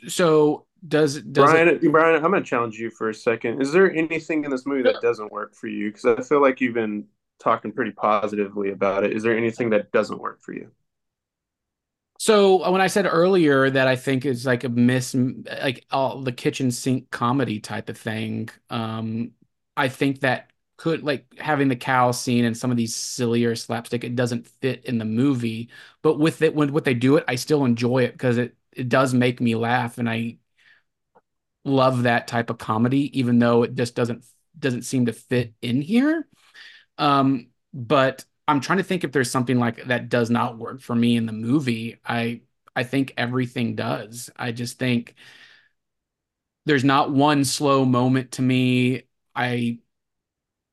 so 0.08 0.66
does 0.86 1.20
does 1.22 1.50
Brian, 1.50 1.68
it 1.68 1.92
Brian, 1.92 2.16
I'm 2.16 2.30
gonna 2.30 2.42
challenge 2.42 2.78
you 2.78 2.90
for 2.90 3.10
a 3.10 3.14
second. 3.14 3.60
Is 3.60 3.72
there 3.72 3.92
anything 3.92 4.44
in 4.44 4.50
this 4.50 4.66
movie 4.66 4.82
that 4.82 5.00
doesn't 5.00 5.32
work 5.32 5.54
for 5.54 5.68
you? 5.68 5.92
Because 5.92 6.04
I 6.18 6.22
feel 6.22 6.40
like 6.40 6.60
you've 6.60 6.74
been 6.74 7.06
talking 7.38 7.72
pretty 7.72 7.92
positively 7.92 8.70
about 8.70 9.04
it. 9.04 9.12
Is 9.12 9.22
there 9.22 9.36
anything 9.36 9.70
that 9.70 9.92
doesn't 9.92 10.18
work 10.18 10.42
for 10.42 10.52
you? 10.52 10.70
So 12.26 12.64
uh, 12.64 12.70
when 12.72 12.80
I 12.80 12.88
said 12.88 13.06
earlier 13.06 13.70
that 13.70 13.86
I 13.86 13.94
think 13.94 14.24
is 14.26 14.44
like 14.44 14.64
a 14.64 14.68
miss 14.68 15.14
like 15.14 15.86
all 15.92 16.22
the 16.22 16.32
kitchen 16.32 16.72
sink 16.72 17.08
comedy 17.12 17.60
type 17.60 17.88
of 17.88 17.96
thing, 17.96 18.48
um, 18.68 19.30
I 19.76 19.88
think 19.88 20.20
that 20.20 20.50
could 20.76 21.04
like 21.04 21.26
having 21.38 21.68
the 21.68 21.76
cow 21.76 22.10
scene 22.10 22.44
and 22.44 22.56
some 22.56 22.72
of 22.72 22.76
these 22.76 22.96
sillier 22.96 23.54
slapstick, 23.54 24.02
it 24.02 24.16
doesn't 24.16 24.48
fit 24.48 24.84
in 24.86 24.98
the 24.98 25.04
movie. 25.04 25.70
But 26.02 26.18
with 26.18 26.42
it 26.42 26.52
when 26.52 26.72
what 26.72 26.84
they 26.84 26.94
do 26.94 27.16
it, 27.16 27.24
I 27.28 27.36
still 27.36 27.64
enjoy 27.64 28.02
it 28.04 28.12
because 28.12 28.38
it 28.38 28.56
it 28.72 28.88
does 28.88 29.14
make 29.14 29.40
me 29.40 29.54
laugh 29.54 29.98
and 29.98 30.10
I 30.10 30.38
love 31.64 32.02
that 32.04 32.26
type 32.26 32.50
of 32.50 32.58
comedy, 32.58 33.16
even 33.18 33.38
though 33.38 33.62
it 33.62 33.74
just 33.76 33.94
doesn't 33.94 34.24
doesn't 34.58 34.82
seem 34.82 35.06
to 35.06 35.12
fit 35.12 35.54
in 35.62 35.80
here. 35.80 36.26
Um, 36.98 37.48
but 37.72 38.24
I'm 38.48 38.60
trying 38.60 38.78
to 38.78 38.84
think 38.84 39.04
if 39.04 39.12
there's 39.12 39.30
something 39.30 39.58
like 39.58 39.84
that 39.86 40.08
does 40.08 40.30
not 40.30 40.58
work 40.58 40.80
for 40.80 40.94
me 40.94 41.16
in 41.16 41.26
the 41.26 41.32
movie. 41.32 41.98
I 42.04 42.42
I 42.76 42.84
think 42.84 43.14
everything 43.16 43.74
does. 43.74 44.30
I 44.36 44.52
just 44.52 44.78
think 44.78 45.14
there's 46.64 46.84
not 46.84 47.12
one 47.12 47.44
slow 47.44 47.84
moment 47.84 48.32
to 48.32 48.42
me. 48.42 49.02
I 49.34 49.78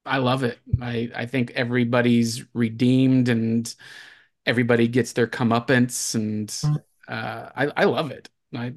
I 0.05 0.17
love 0.19 0.43
it. 0.43 0.59
I 0.81 1.11
I 1.15 1.25
think 1.27 1.51
everybody's 1.51 2.43
redeemed 2.53 3.29
and 3.29 3.73
everybody 4.45 4.87
gets 4.87 5.13
their 5.13 5.27
comeuppance 5.27 6.15
and 6.15 6.53
uh 7.09 7.49
I 7.55 7.83
I 7.83 7.85
love 7.85 8.11
it. 8.11 8.29
I 8.55 8.75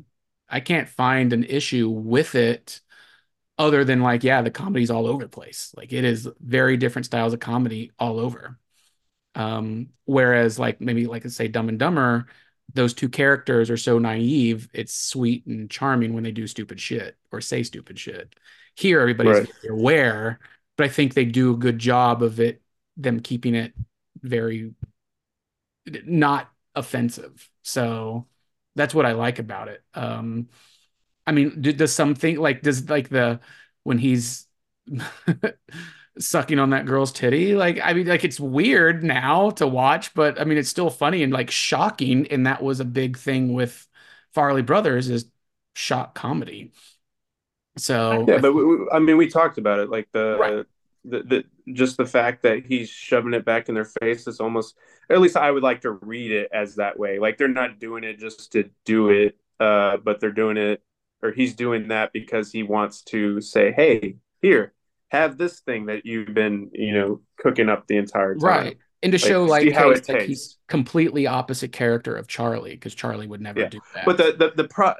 I 0.49 0.61
can't 0.61 0.89
find 0.89 1.33
an 1.33 1.45
issue 1.45 1.89
with 1.91 2.35
it 2.37 2.81
other 3.59 3.85
than 3.85 4.03
like 4.03 4.25
yeah, 4.25 4.43
the 4.43 4.51
comedy's 4.53 4.91
all 4.93 5.07
over 5.07 5.25
the 5.25 5.31
place. 5.31 5.73
Like 5.77 5.93
it 5.95 6.05
is 6.05 6.29
very 6.41 6.77
different 6.79 7.07
styles 7.07 7.35
of 7.35 7.41
comedy 7.41 7.93
all 7.99 8.21
over. 8.21 8.59
Um, 9.37 9.91
whereas 10.07 10.59
like 10.59 10.81
maybe 10.81 11.07
like 11.07 11.27
I 11.27 11.31
say 11.31 11.49
Dumb 11.49 11.71
and 11.71 11.79
Dumber, 11.79 12.27
those 12.75 12.95
two 12.95 13.11
characters 13.11 13.71
are 13.71 13.79
so 13.79 13.99
naive, 14.01 14.69
it's 14.75 14.95
sweet 14.95 15.47
and 15.47 15.71
charming 15.71 16.15
when 16.15 16.25
they 16.25 16.33
do 16.33 16.49
stupid 16.49 16.81
shit 16.81 17.17
or 17.33 17.41
say 17.43 17.63
stupid 17.65 17.99
shit. 18.01 18.35
Here, 18.77 19.01
everybody's 19.01 19.43
Right. 19.43 19.49
aware, 19.71 20.41
but 20.77 20.87
I 20.87 20.91
think 20.91 21.15
they 21.15 21.27
do 21.27 21.55
a 21.55 21.59
good 21.59 21.79
job 21.79 22.23
of 22.23 22.41
it, 22.41 22.63
them 22.99 23.21
keeping 23.21 23.55
it 23.55 23.75
very 24.23 24.75
not 26.05 26.51
offensive. 26.75 27.49
So 27.63 28.27
that's 28.75 28.95
what 28.95 29.07
I 29.07 29.13
like 29.13 29.39
about 29.39 29.69
it. 29.69 29.83
Um, 29.95 30.49
I 31.27 31.33
mean, 31.33 31.61
do, 31.61 31.73
does 31.73 31.95
something 31.95 32.39
like 32.39 32.63
does 32.63 32.89
like 32.91 33.09
the 33.11 33.41
when 33.85 33.99
he's 33.99 34.47
sucking 36.19 36.59
on 36.59 36.71
that 36.71 36.87
girl's 36.87 37.13
titty. 37.13 37.55
Like, 37.55 37.81
I 37.83 37.93
mean, 37.93 38.07
like 38.07 38.25
it's 38.25 38.41
weird 38.41 39.05
now 39.05 39.51
to 39.51 39.67
watch, 39.67 40.15
but 40.15 40.41
I 40.41 40.45
mean, 40.45 40.59
it's 40.59 40.69
still 40.69 40.91
funny 40.91 41.23
and 41.23 41.33
like 41.33 41.51
shocking. 41.51 42.27
And 42.29 42.47
that 42.47 42.63
was 42.63 42.81
a 42.81 42.85
big 42.85 43.19
thing 43.19 43.53
with 43.53 43.87
Farrelly 44.35 44.65
Brothers 44.65 45.09
is 45.11 45.27
shock 45.75 46.15
comedy. 46.15 46.73
So 47.77 48.27
Yeah, 48.29 48.39
but 48.39 48.53
we, 48.53 48.65
we- 48.65 48.89
I 48.93 48.99
mean, 48.99 49.17
we 49.17 49.29
talked 49.29 49.59
about 49.59 49.79
it. 49.81 49.91
Like 49.91 50.09
the, 50.13 50.37
Right. 50.39 50.67
the 51.05 51.23
the 51.23 51.73
just 51.73 51.97
the 51.97 52.07
fact 52.07 52.43
that 52.43 52.65
he's 52.67 52.89
shoving 52.91 53.35
it 53.35 53.45
back 53.45 53.69
in 53.69 53.75
their 53.75 53.85
face 54.03 54.27
is 54.27 54.41
almost. 54.41 54.77
At 55.09 55.21
least 55.21 55.37
I 55.37 55.51
would 55.51 55.63
like 55.63 55.83
to 55.83 55.93
read 55.93 56.33
it 56.33 56.49
as 56.53 56.77
that 56.77 56.99
way. 56.99 57.19
Like 57.19 57.39
they're 57.39 57.47
not 57.49 57.79
doing 57.79 58.03
it 58.05 58.19
just 58.19 58.53
to 58.53 58.69
do 58.85 59.11
it, 59.11 59.37
uh, 59.61 59.99
but 59.99 60.19
they're 60.21 60.33
doing 60.33 60.57
it, 60.57 60.83
or 61.23 61.31
he's 61.31 61.55
doing 61.55 61.89
that 61.89 62.13
because 62.13 62.51
he 62.51 62.63
wants 62.65 63.03
to 63.05 63.41
say, 63.41 63.71
"Hey, 63.73 64.17
here, 64.43 64.73
have 65.11 65.39
this 65.39 65.61
thing 65.61 65.87
that 65.87 66.05
you've 66.07 66.35
been, 66.35 66.71
you 66.73 66.95
know, 66.95 67.21
cooking 67.39 67.69
up 67.69 67.87
the 67.87 67.97
entire 67.97 68.35
time." 68.37 68.43
right. 68.43 68.77
and 69.03 69.13
to 69.13 69.19
Like, 69.21 69.29
show 69.29 69.45
like, 69.45 69.63
see 69.63 69.71
how 69.71 69.91
it 69.91 70.09
like 70.09 70.23
he's 70.23 70.59
completely 70.69 71.27
opposite 71.27 71.73
character 71.73 72.17
of 72.17 72.29
Charlie 72.29 72.73
because 72.73 72.95
Charlie 72.95 73.27
would 73.27 73.41
never 73.41 73.61
Yeah. 73.61 73.69
do 73.69 73.81
that. 73.95 74.05
But 74.07 74.17
the 74.17 74.33
the 74.39 74.63
the 74.63 74.69
pro 74.69 74.95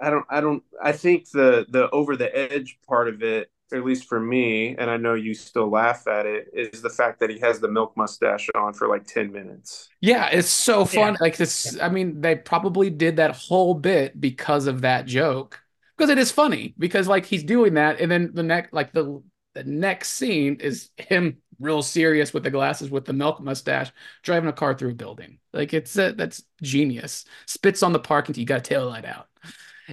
I 0.00 0.10
don't 0.10 0.24
I 0.30 0.40
don't 0.40 0.62
I 0.82 0.92
think 0.92 1.30
the 1.30 1.66
the 1.68 1.90
over 1.90 2.16
the 2.16 2.34
edge 2.36 2.78
part 2.86 3.08
of 3.08 3.22
it, 3.22 3.50
at 3.72 3.84
least 3.84 4.06
for 4.08 4.20
me, 4.20 4.76
and 4.76 4.90
I 4.90 4.96
know 4.96 5.14
you 5.14 5.34
still 5.34 5.68
laugh 5.70 6.06
at 6.06 6.26
it, 6.26 6.48
is 6.52 6.82
the 6.82 6.90
fact 6.90 7.20
that 7.20 7.30
he 7.30 7.38
has 7.40 7.60
the 7.60 7.68
milk 7.68 7.96
mustache 7.96 8.48
on 8.54 8.74
for 8.74 8.88
like 8.88 9.06
10 9.06 9.32
minutes. 9.32 9.88
Yeah, 10.00 10.28
it's 10.30 10.48
so 10.48 10.84
fun. 10.84 11.14
Yeah. 11.14 11.18
Like 11.20 11.36
this, 11.36 11.78
I 11.80 11.88
mean, 11.88 12.20
they 12.20 12.34
probably 12.36 12.90
did 12.90 13.16
that 13.16 13.36
whole 13.36 13.74
bit 13.74 14.20
because 14.20 14.66
of 14.66 14.80
that 14.82 15.06
joke. 15.06 15.60
Because 15.96 16.10
it 16.10 16.18
is 16.18 16.32
funny. 16.32 16.74
Because 16.78 17.06
like 17.06 17.26
he's 17.26 17.44
doing 17.44 17.74
that, 17.74 18.00
and 18.00 18.10
then 18.10 18.32
the 18.34 18.42
next 18.42 18.72
like 18.72 18.92
the 18.92 19.22
the 19.54 19.64
next 19.64 20.10
scene 20.10 20.56
is 20.56 20.90
him 20.96 21.38
real 21.60 21.82
serious 21.82 22.34
with 22.34 22.42
the 22.42 22.50
glasses 22.50 22.90
with 22.90 23.04
the 23.04 23.12
milk 23.12 23.40
mustache 23.40 23.92
driving 24.22 24.48
a 24.48 24.52
car 24.52 24.74
through 24.74 24.90
a 24.90 24.94
building. 24.94 25.38
Like 25.52 25.72
it's 25.72 25.96
uh, 25.96 26.12
that's 26.16 26.42
genius. 26.62 27.24
Spits 27.46 27.82
on 27.82 27.92
the 27.92 27.98
parking, 27.98 28.34
you 28.34 28.44
got 28.44 28.58
a 28.58 28.62
tail 28.62 28.88
light 28.88 29.04
out. 29.04 29.28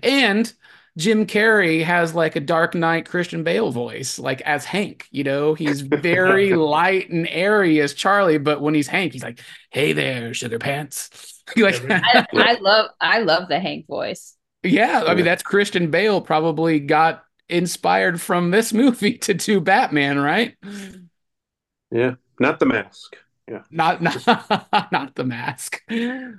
And 0.04 0.52
Jim 0.98 1.26
Carrey 1.26 1.84
has 1.84 2.14
like 2.14 2.36
a 2.36 2.42
Dark 2.42 2.76
Knight 2.76 3.08
Christian 3.08 3.44
Bale 3.44 3.72
voice, 3.72 4.20
like 4.20 4.42
as 4.42 4.66
Hank. 4.66 5.08
You 5.12 5.24
know, 5.24 5.54
he's 5.54 5.82
very 5.82 6.54
light 6.56 7.10
and 7.10 7.28
airy 7.30 7.80
as 7.82 7.94
Charlie, 7.94 8.38
but 8.38 8.62
when 8.62 8.74
he's 8.74 8.88
Hank, 8.88 9.14
he's 9.14 9.24
like, 9.24 9.42
"Hey 9.70 9.94
there, 9.94 10.34
sugar 10.34 10.60
pants." 10.60 11.42
like, 11.58 11.82
I, 11.90 12.26
I 12.34 12.58
love 12.60 12.92
I 13.00 13.20
love 13.20 13.48
the 13.48 13.60
Hank 13.60 13.88
voice. 13.88 14.36
yeah, 14.64 15.04
I 15.06 15.16
mean 15.16 15.26
that's 15.26 15.44
Christian 15.44 15.92
Bale 15.92 16.22
probably 16.22 16.80
got 16.80 17.24
inspired 17.50 18.22
from 18.22 18.52
this 18.52 18.74
movie 18.74 19.18
to 19.20 19.34
do 19.34 19.60
Batman, 19.60 20.20
right? 20.20 20.56
Yeah. 21.92 22.16
Not 22.40 22.60
the 22.60 22.66
mask. 22.66 23.18
Yeah. 23.48 23.64
Not 23.72 24.02
not 24.02 24.28
not 24.92 25.16
the 25.16 25.24
mask. 25.24 25.82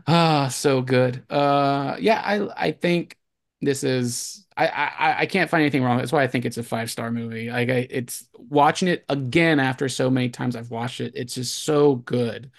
Ah, 0.06 0.48
so 0.48 0.80
good. 0.80 1.24
Uh, 1.28 1.96
yeah, 1.98 2.22
I 2.24 2.68
I 2.68 2.72
think 2.72 3.16
this 3.60 3.82
is 3.84 4.46
I 4.56 4.68
I 4.68 5.20
I 5.20 5.26
can't 5.26 5.50
find 5.50 5.60
anything 5.60 5.82
wrong. 5.82 5.98
That's 5.98 6.12
why 6.12 6.22
I 6.22 6.28
think 6.28 6.44
it's 6.44 6.56
a 6.56 6.62
five 6.62 6.90
star 6.90 7.10
movie. 7.10 7.50
Like 7.50 7.68
I, 7.68 7.86
it's 7.90 8.26
watching 8.38 8.88
it 8.88 9.04
again 9.08 9.58
after 9.58 9.88
so 9.88 10.08
many 10.08 10.28
times 10.28 10.54
I've 10.54 10.70
watched 10.70 11.00
it. 11.00 11.12
It's 11.16 11.34
just 11.34 11.64
so 11.64 11.96
good. 11.96 12.50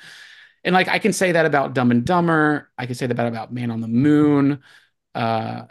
And 0.63 0.73
like 0.73 0.89
I 0.89 0.99
can 0.99 1.13
say 1.13 1.31
that 1.31 1.45
about 1.45 1.73
Dumb 1.73 1.91
and 1.91 2.05
Dumber. 2.05 2.69
I 2.77 2.85
can 2.85 2.95
say 2.95 3.07
that 3.07 3.19
about 3.19 3.53
Man 3.53 3.71
on 3.71 3.81
the 3.81 3.87
Moon. 3.87 4.61
Uh, 5.15 5.63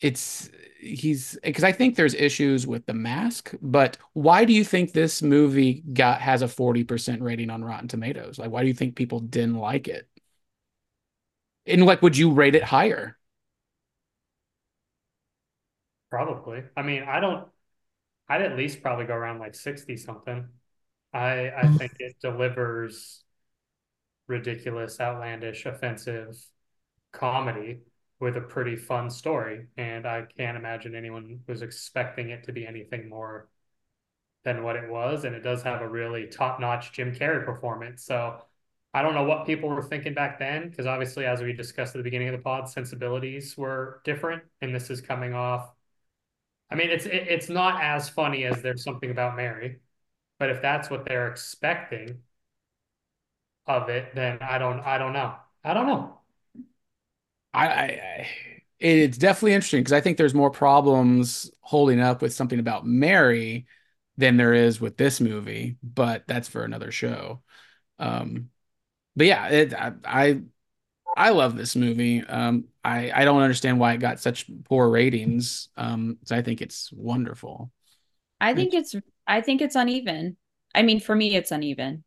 it's 0.00 0.50
he's 0.84 1.38
because 1.42 1.64
I 1.64 1.72
think 1.72 1.96
there's 1.96 2.14
issues 2.14 2.66
with 2.66 2.86
the 2.86 2.94
mask, 2.94 3.54
but 3.62 3.96
why 4.12 4.44
do 4.44 4.52
you 4.52 4.64
think 4.64 4.92
this 4.92 5.22
movie 5.22 5.82
got 5.92 6.20
has 6.20 6.42
a 6.42 6.48
40% 6.48 7.22
rating 7.22 7.50
on 7.50 7.64
Rotten 7.64 7.88
Tomatoes? 7.88 8.38
Like, 8.38 8.50
why 8.50 8.62
do 8.62 8.68
you 8.68 8.74
think 8.74 8.96
people 8.96 9.20
didn't 9.20 9.56
like 9.56 9.88
it? 9.88 10.08
And 11.66 11.84
like, 11.86 12.02
would 12.02 12.16
you 12.16 12.32
rate 12.32 12.54
it 12.54 12.62
higher? 12.64 13.18
Probably. 16.10 16.62
I 16.76 16.82
mean, 16.82 17.02
I 17.04 17.20
don't, 17.20 17.48
I'd 18.28 18.42
at 18.42 18.56
least 18.56 18.82
probably 18.82 19.06
go 19.06 19.14
around 19.14 19.40
like 19.40 19.54
60 19.54 19.96
something. 19.96 20.48
I 21.12 21.50
I 21.50 21.68
think 21.78 21.94
it 22.00 22.16
delivers 22.22 23.24
ridiculous, 24.26 25.00
outlandish, 25.00 25.66
offensive 25.66 26.36
comedy 27.12 27.80
with 28.20 28.36
a 28.36 28.40
pretty 28.40 28.76
fun 28.76 29.10
story. 29.10 29.66
And 29.76 30.06
I 30.06 30.26
can't 30.36 30.56
imagine 30.56 30.94
anyone 30.94 31.40
was 31.46 31.62
expecting 31.62 32.30
it 32.30 32.44
to 32.44 32.52
be 32.52 32.66
anything 32.66 33.08
more 33.08 33.48
than 34.44 34.62
what 34.62 34.76
it 34.76 34.88
was. 34.90 35.24
And 35.24 35.34
it 35.34 35.42
does 35.42 35.62
have 35.62 35.82
a 35.82 35.88
really 35.88 36.26
top-notch 36.26 36.92
Jim 36.92 37.14
Carrey 37.14 37.44
performance. 37.44 38.04
So 38.04 38.42
I 38.92 39.02
don't 39.02 39.14
know 39.14 39.24
what 39.24 39.44
people 39.44 39.68
were 39.68 39.82
thinking 39.82 40.14
back 40.14 40.38
then, 40.38 40.68
because 40.70 40.86
obviously, 40.86 41.26
as 41.26 41.42
we 41.42 41.52
discussed 41.52 41.96
at 41.96 41.98
the 41.98 42.04
beginning 42.04 42.28
of 42.28 42.36
the 42.36 42.42
pod, 42.42 42.68
sensibilities 42.68 43.56
were 43.56 44.00
different, 44.04 44.44
and 44.60 44.72
this 44.72 44.88
is 44.88 45.00
coming 45.00 45.34
off. 45.34 45.72
I 46.70 46.76
mean, 46.76 46.90
it's 46.90 47.06
it, 47.06 47.26
it's 47.28 47.48
not 47.48 47.82
as 47.82 48.08
funny 48.08 48.44
as 48.44 48.62
There's 48.62 48.84
Something 48.84 49.10
About 49.10 49.34
Mary, 49.36 49.80
but 50.38 50.50
if 50.50 50.62
that's 50.62 50.90
what 50.90 51.04
they're 51.04 51.28
expecting 51.28 52.18
of 53.66 53.88
it, 53.88 54.14
then 54.14 54.38
I 54.40 54.58
don't 54.58 54.80
I 54.80 54.98
don't 54.98 55.12
know. 55.12 55.34
I 55.64 55.74
don't 55.74 55.86
know. 55.86 56.20
I, 57.54 57.66
I, 57.68 58.28
it's 58.80 59.18
definitely 59.18 59.54
interesting 59.54 59.80
because 59.80 59.92
I 59.92 60.00
think 60.00 60.18
there's 60.18 60.34
more 60.34 60.50
problems 60.50 61.50
holding 61.60 62.00
up 62.00 62.22
with 62.22 62.34
something 62.34 62.58
about 62.58 62.86
Mary 62.86 63.66
than 64.16 64.36
there 64.36 64.54
is 64.54 64.80
with 64.80 64.96
this 64.96 65.20
movie, 65.20 65.76
but 65.82 66.24
that's 66.26 66.48
for 66.48 66.64
another 66.64 66.90
show. 66.90 67.42
Um, 67.98 68.50
but 69.16 69.26
yeah, 69.26 69.48
it, 69.48 69.74
I, 69.74 69.92
I 70.04 70.42
I 71.16 71.30
love 71.30 71.56
this 71.56 71.76
movie. 71.76 72.22
Um, 72.22 72.66
I 72.84 73.12
I 73.12 73.24
don't 73.24 73.42
understand 73.42 73.80
why 73.80 73.94
it 73.94 73.98
got 73.98 74.20
such 74.20 74.46
poor 74.64 74.88
ratings. 74.90 75.68
Um, 75.76 76.18
so 76.24 76.36
I 76.36 76.42
think 76.42 76.62
it's 76.62 76.92
wonderful. 76.92 77.72
I 78.40 78.54
think 78.54 78.74
it's 78.74 78.94
I 79.26 79.40
think 79.40 79.62
it's 79.62 79.76
uneven. 79.76 80.36
I 80.74 80.82
mean, 80.82 81.00
for 81.00 81.14
me, 81.14 81.34
it's 81.36 81.50
uneven. 81.52 82.04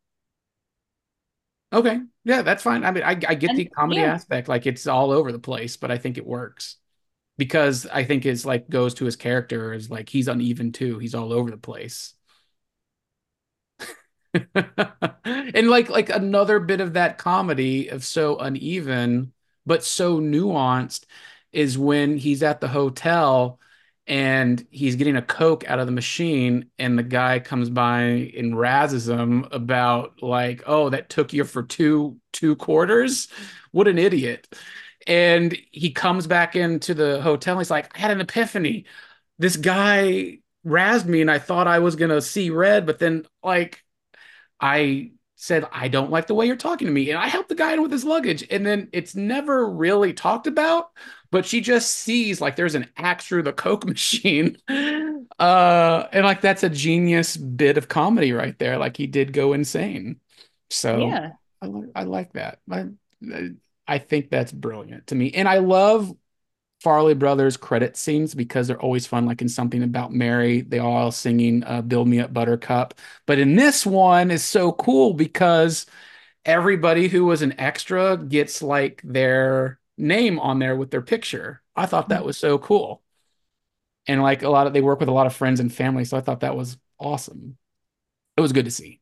Okay, 1.71 1.99
yeah, 2.23 2.43
that's 2.43 2.63
fine. 2.63 2.85
I 2.85 2.91
mean, 2.91 3.03
I 3.03 3.09
I 3.09 3.35
get 3.35 3.55
the 3.55 3.65
comedy 3.65 3.99
yeah. 4.01 4.13
aspect, 4.13 4.47
like 4.47 4.65
it's 4.65 4.87
all 4.87 5.11
over 5.11 5.31
the 5.31 5.39
place, 5.39 5.75
but 5.75 5.91
I 5.91 5.97
think 5.97 6.17
it 6.17 6.25
works 6.25 6.77
because 7.37 7.85
I 7.87 8.03
think 8.05 8.25
it's 8.25 8.45
like 8.45 8.69
goes 8.69 8.93
to 8.95 9.05
his 9.05 9.17
character 9.17 9.73
is 9.73 9.89
like 9.89 10.09
he's 10.09 10.27
uneven 10.29 10.71
too. 10.71 10.99
He's 10.99 11.15
all 11.15 11.33
over 11.33 11.51
the 11.51 11.57
place. 11.57 12.13
and 15.23 15.69
like 15.69 15.89
like 15.89 16.09
another 16.09 16.59
bit 16.59 16.81
of 16.81 16.93
that 16.93 17.17
comedy 17.17 17.87
of 17.87 18.03
so 18.03 18.37
uneven 18.37 19.33
but 19.65 19.83
so 19.83 20.19
nuanced 20.19 21.05
is 21.51 21.77
when 21.77 22.17
he's 22.17 22.43
at 22.43 22.59
the 22.61 22.67
hotel 22.67 23.59
and 24.07 24.65
he's 24.71 24.95
getting 24.95 25.17
a 25.17 25.21
coke 25.21 25.67
out 25.69 25.79
of 25.79 25.85
the 25.85 25.91
machine 25.91 26.69
and 26.79 26.97
the 26.97 27.03
guy 27.03 27.39
comes 27.39 27.69
by 27.69 28.01
and 28.37 28.53
razzes 28.53 29.09
him 29.09 29.45
about 29.51 30.21
like 30.23 30.63
oh 30.65 30.89
that 30.89 31.09
took 31.09 31.33
you 31.33 31.43
for 31.43 31.63
two 31.63 32.17
two 32.31 32.55
quarters 32.55 33.27
what 33.71 33.87
an 33.87 33.97
idiot 33.97 34.47
and 35.05 35.57
he 35.71 35.91
comes 35.91 36.27
back 36.27 36.55
into 36.55 36.93
the 36.93 37.21
hotel 37.21 37.57
he's 37.57 37.71
like 37.71 37.95
i 37.95 37.99
had 37.99 38.11
an 38.11 38.21
epiphany 38.21 38.85
this 39.39 39.57
guy 39.57 40.37
razzed 40.65 41.05
me 41.05 41.21
and 41.21 41.31
i 41.31 41.39
thought 41.39 41.67
i 41.67 41.79
was 41.79 41.95
gonna 41.95 42.21
see 42.21 42.49
red 42.49 42.85
but 42.85 42.99
then 42.99 43.25
like 43.43 43.83
I 44.59 45.11
said, 45.35 45.65
I 45.71 45.87
don't 45.87 46.09
like 46.11 46.27
the 46.27 46.33
way 46.33 46.47
you're 46.47 46.55
talking 46.55 46.87
to 46.87 46.91
me. 46.91 47.11
And 47.11 47.19
I 47.19 47.27
helped 47.27 47.49
the 47.49 47.55
guy 47.55 47.73
in 47.73 47.81
with 47.81 47.91
his 47.91 48.03
luggage. 48.03 48.43
And 48.49 48.65
then 48.65 48.89
it's 48.91 49.15
never 49.15 49.69
really 49.69 50.11
talked 50.11 50.47
about, 50.47 50.89
but 51.31 51.45
she 51.45 51.61
just 51.61 51.91
sees 51.91 52.41
like 52.41 52.55
there's 52.55 52.75
an 52.75 52.87
axe 52.97 53.27
through 53.27 53.43
the 53.43 53.53
Coke 53.53 53.85
machine. 53.87 54.57
Uh, 55.39 56.07
and 56.11 56.25
like 56.25 56.41
that's 56.41 56.63
a 56.63 56.69
genius 56.69 57.37
bit 57.37 57.77
of 57.77 57.87
comedy 57.87 58.31
right 58.33 58.57
there. 58.59 58.77
Like 58.77 58.97
he 58.97 59.07
did 59.07 59.33
go 59.33 59.53
insane. 59.53 60.19
So 60.69 60.99
Yeah. 60.99 61.31
I, 61.61 61.69
I 61.95 62.03
like 62.03 62.33
that. 62.33 62.59
I, 62.71 62.89
I 63.87 63.97
think 63.99 64.29
that's 64.29 64.51
brilliant 64.51 65.07
to 65.07 65.15
me. 65.15 65.31
And 65.31 65.47
I 65.47 65.59
love 65.59 66.13
Farrelly 66.83 67.17
Brothers 67.17 67.57
credit 67.57 67.97
scenes 67.97 68.35
because 68.35 68.67
they're 68.67 68.81
always 68.81 69.07
fun. 69.07 69.25
Like 69.25 69.41
in 69.41 69.49
something 69.49 69.83
about 69.83 70.13
Mary, 70.13 70.61
they 70.61 70.79
all 70.79 71.11
singing 71.11 71.63
uh, 71.65 71.81
"Build 71.81 72.07
Me 72.07 72.19
Up, 72.19 72.33
Buttercup." 72.33 72.95
But 73.25 73.39
in 73.39 73.55
this 73.55 73.85
one 73.85 74.31
is 74.31 74.43
so 74.43 74.73
cool 74.73 75.13
because 75.13 75.85
everybody 76.45 77.07
who 77.09 77.25
was 77.25 77.41
an 77.41 77.59
extra 77.59 78.17
gets 78.17 78.61
like 78.61 79.01
their 79.03 79.79
name 79.97 80.39
on 80.39 80.59
there 80.59 80.75
with 80.75 80.91
their 80.91 81.01
picture. 81.01 81.61
I 81.75 81.85
thought 81.85 82.09
that 82.09 82.25
was 82.25 82.37
so 82.37 82.57
cool. 82.57 83.01
And 84.07 84.21
like 84.21 84.43
a 84.43 84.49
lot 84.49 84.67
of 84.67 84.73
they 84.73 84.81
work 84.81 84.99
with 84.99 85.09
a 85.09 85.13
lot 85.13 85.27
of 85.27 85.35
friends 85.35 85.59
and 85.59 85.73
family, 85.73 86.05
so 86.05 86.17
I 86.17 86.21
thought 86.21 86.41
that 86.41 86.55
was 86.55 86.77
awesome. 86.99 87.57
It 88.37 88.41
was 88.41 88.53
good 88.53 88.65
to 88.65 88.71
see. 88.71 89.01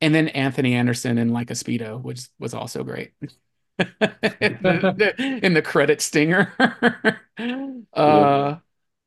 And 0.00 0.14
then 0.14 0.28
Anthony 0.28 0.74
Anderson 0.74 1.18
in 1.18 1.32
like 1.32 1.50
a 1.50 1.54
speedo, 1.54 2.00
which 2.00 2.28
was 2.38 2.54
also 2.54 2.84
great. 2.84 3.12
in, 3.78 3.88
the, 4.60 5.40
in 5.42 5.54
the 5.54 5.62
credit 5.62 6.00
stinger. 6.00 6.52
uh, 7.94 8.56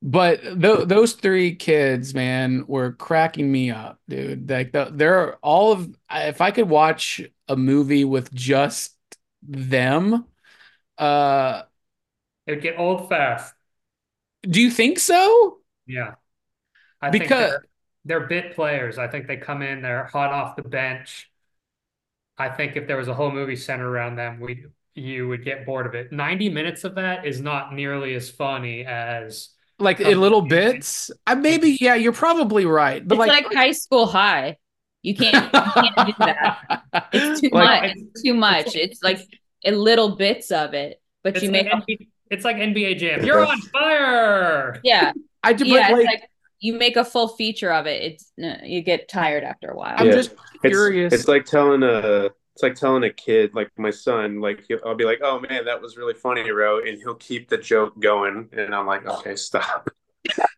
but 0.02 0.41
th- 0.41 0.88
those 0.88 1.14
three 1.14 1.56
kids, 1.56 2.14
man, 2.14 2.65
were 2.68 2.91
cracking 2.94 3.52
me 3.52 3.72
up, 3.72 3.99
dude. 4.07 4.49
Like 4.49 4.72
the, 4.72 4.90
they're 4.91 5.36
all 5.38 5.72
of. 5.72 5.95
If 6.11 6.41
I 6.41 6.52
could 6.52 6.69
watch 6.69 7.22
a 7.48 7.56
movie 7.56 8.06
with 8.06 8.34
just 8.34 8.95
them, 9.41 10.26
uh, 10.98 11.64
It 12.48 12.52
would 12.53 12.61
get 12.64 12.80
old 12.80 13.10
fast. 13.10 13.53
do 14.49 14.61
you 14.61 14.72
think 14.72 14.99
so? 14.99 15.60
Yeah. 15.86 16.15
I 17.02 17.11
think 17.14 17.36
Because 17.36 17.38
they're, 17.38 17.65
they're 18.06 18.28
bit 18.28 18.56
players. 18.56 18.98
I 18.98 19.07
think 19.07 19.28
they 19.28 19.38
come 19.38 19.61
in, 19.64 19.82
they're 19.82 20.06
hot 20.06 20.32
off 20.34 20.57
the 20.57 20.64
bench. 20.64 21.32
I 22.38 22.49
think 22.49 22.76
if 22.76 22.88
there 22.88 22.98
was 22.98 23.07
a 23.07 23.14
whole 23.14 23.32
movie 23.32 23.56
centered 23.56 23.90
around 23.90 24.15
them, 24.15 24.40
we 24.40 24.65
you 24.94 25.28
would 25.28 25.44
get 25.44 25.65
bored 25.65 25.86
of 25.88 25.95
it. 25.95 26.11
90 26.11 26.49
minutes 26.49 26.84
of 26.84 26.95
that 26.95 27.26
is 27.26 27.41
not 27.41 27.74
nearly 27.74 28.14
as 28.15 28.30
funny 28.30 28.86
as 28.86 29.49
like 29.80 29.99
in 29.99 30.19
little 30.19 30.41
bits, 30.41 31.11
I 31.26 31.36
maybe 31.36 31.78
yeah, 31.80 31.95
you're 31.95 32.14
probably 32.14 32.65
right. 32.65 33.06
But 33.07 33.18
It's 33.18 33.26
like, 33.28 33.38
like 33.44 33.52
high 33.53 33.72
school 33.72 34.06
high. 34.07 34.57
You 35.02 35.15
can't 35.15 35.41
you 35.61 35.72
can't 35.80 35.95
do 36.06 36.14
that. 36.26 36.41
It's 37.11 37.32
too 37.40 37.49
Like, 37.52 37.72
much. 37.74 37.91
It's 37.94 38.22
too 38.24 38.34
much. 38.34 38.76
It's 38.76 39.02
like 39.03 39.28
a 39.68 39.72
little 39.72 40.15
bits 40.15 40.52
of 40.52 40.73
it, 40.73 41.02
but 41.23 41.35
It's 41.35 41.44
you 41.44 41.52
make 41.52 41.68
a, 41.68 41.72
NBA, 41.72 42.07
it's 42.31 42.45
like 42.45 42.57
NBA 42.57 42.98
Jam. 42.98 43.26
You're 43.26 43.45
on 43.45 43.60
fire. 43.61 44.80
yeah 44.84 45.14
I 45.44 45.53
do, 45.53 45.65
yeah. 45.65 45.89
like, 45.89 46.06
like 46.06 46.30
you 46.60 46.73
make 46.73 46.98
a 46.98 47.06
full 47.06 47.27
feature 47.27 47.72
of 47.72 47.85
it. 47.85 48.03
It's 48.03 48.31
uh, 48.44 48.65
you 48.65 48.81
get 48.81 49.07
tired 49.07 49.44
after 49.44 49.69
a 49.69 49.76
while. 49.76 49.95
I'm 49.98 50.11
just 50.11 50.31
curious. 50.61 51.14
it's 51.14 51.27
like 51.27 51.45
telling 51.45 51.84
a 51.84 52.30
it's 52.57 52.64
like 52.64 52.73
telling 52.73 53.03
a 53.03 53.11
kid 53.11 53.53
like 53.53 53.69
my 53.77 53.91
son 53.91 54.41
like 54.41 54.65
he'll, 54.68 54.80
I'll 54.84 54.95
be 54.95 55.06
like 55.06 55.19
oh 55.22 55.39
man 55.39 55.65
that 55.65 55.80
was 55.80 55.95
really 55.95 56.15
funny 56.15 56.49
Ro 56.49 56.80
and 56.80 56.98
he'll 56.98 57.14
keep 57.14 57.49
the 57.49 57.57
joke 57.57 57.99
going 57.99 58.49
and 58.52 58.73
I'm 58.73 58.88
like 58.88 59.06
okay 59.06 59.35
stop 59.35 59.91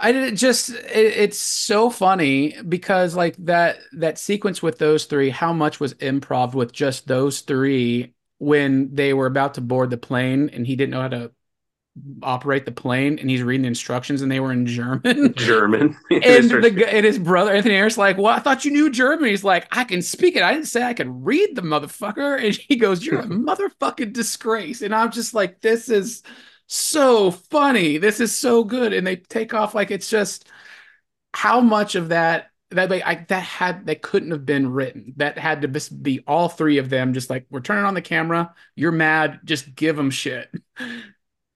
I 0.00 0.12
did 0.12 0.36
just 0.36 0.70
it, 0.70 0.78
it's 0.92 1.38
so 1.38 1.90
funny 1.90 2.56
because 2.62 3.14
like 3.14 3.36
that 3.38 3.78
that 3.92 4.18
sequence 4.18 4.62
with 4.62 4.78
those 4.78 5.04
three, 5.04 5.30
how 5.30 5.52
much 5.52 5.78
was 5.78 5.94
improv 5.94 6.54
with 6.54 6.72
just 6.72 7.06
those 7.06 7.40
three 7.40 8.14
when 8.38 8.94
they 8.94 9.12
were 9.12 9.26
about 9.26 9.54
to 9.54 9.60
board 9.60 9.90
the 9.90 9.98
plane 9.98 10.48
and 10.50 10.66
he 10.66 10.74
didn't 10.74 10.90
know 10.90 11.02
how 11.02 11.08
to 11.08 11.30
operate 12.22 12.64
the 12.64 12.72
plane 12.72 13.18
and 13.18 13.28
he's 13.28 13.42
reading 13.42 13.62
the 13.62 13.68
instructions 13.68 14.22
and 14.22 14.30
they 14.30 14.40
were 14.40 14.52
in 14.52 14.64
German. 14.64 15.34
German 15.36 15.96
and 16.10 16.50
the 16.50 16.86
and 16.88 17.04
his 17.04 17.18
brother 17.18 17.52
Anthony 17.52 17.74
Harris 17.74 17.98
like, 17.98 18.16
well, 18.16 18.34
I 18.34 18.38
thought 18.38 18.64
you 18.64 18.70
knew 18.70 18.90
German. 18.90 19.28
He's 19.28 19.44
like, 19.44 19.66
I 19.70 19.84
can 19.84 20.02
speak 20.02 20.36
it. 20.36 20.42
I 20.42 20.52
didn't 20.52 20.68
say 20.68 20.82
I 20.82 20.94
could 20.94 21.24
read 21.24 21.56
the 21.56 21.62
motherfucker. 21.62 22.42
And 22.42 22.54
he 22.54 22.76
goes, 22.76 23.04
You're 23.04 23.20
a 23.20 23.24
motherfucking 23.26 24.12
disgrace. 24.12 24.82
And 24.82 24.94
I'm 24.94 25.10
just 25.10 25.34
like, 25.34 25.60
this 25.60 25.88
is 25.88 26.22
so 26.70 27.30
funny. 27.30 27.98
This 27.98 28.20
is 28.20 28.36
so 28.36 28.64
good. 28.64 28.92
And 28.92 29.06
they 29.06 29.16
take 29.16 29.54
off 29.54 29.74
like 29.74 29.90
it's 29.90 30.08
just 30.10 30.48
how 31.34 31.60
much 31.60 31.94
of 31.94 32.08
that 32.10 32.50
that 32.70 32.90
like 32.90 33.02
I, 33.04 33.26
that 33.28 33.42
had 33.42 33.86
that 33.86 34.02
couldn't 34.02 34.30
have 34.30 34.46
been 34.46 34.70
written. 34.70 35.14
That 35.16 35.38
had 35.38 35.62
to 35.62 35.68
just 35.68 36.02
be 36.02 36.22
all 36.26 36.48
three 36.48 36.78
of 36.78 36.88
them. 36.88 37.12
Just 37.12 37.30
like 37.30 37.46
we're 37.50 37.60
turning 37.60 37.84
on 37.84 37.94
the 37.94 38.02
camera. 38.02 38.54
You're 38.76 38.92
mad. 38.92 39.40
Just 39.44 39.74
give 39.74 39.96
them 39.96 40.10
shit. 40.10 40.54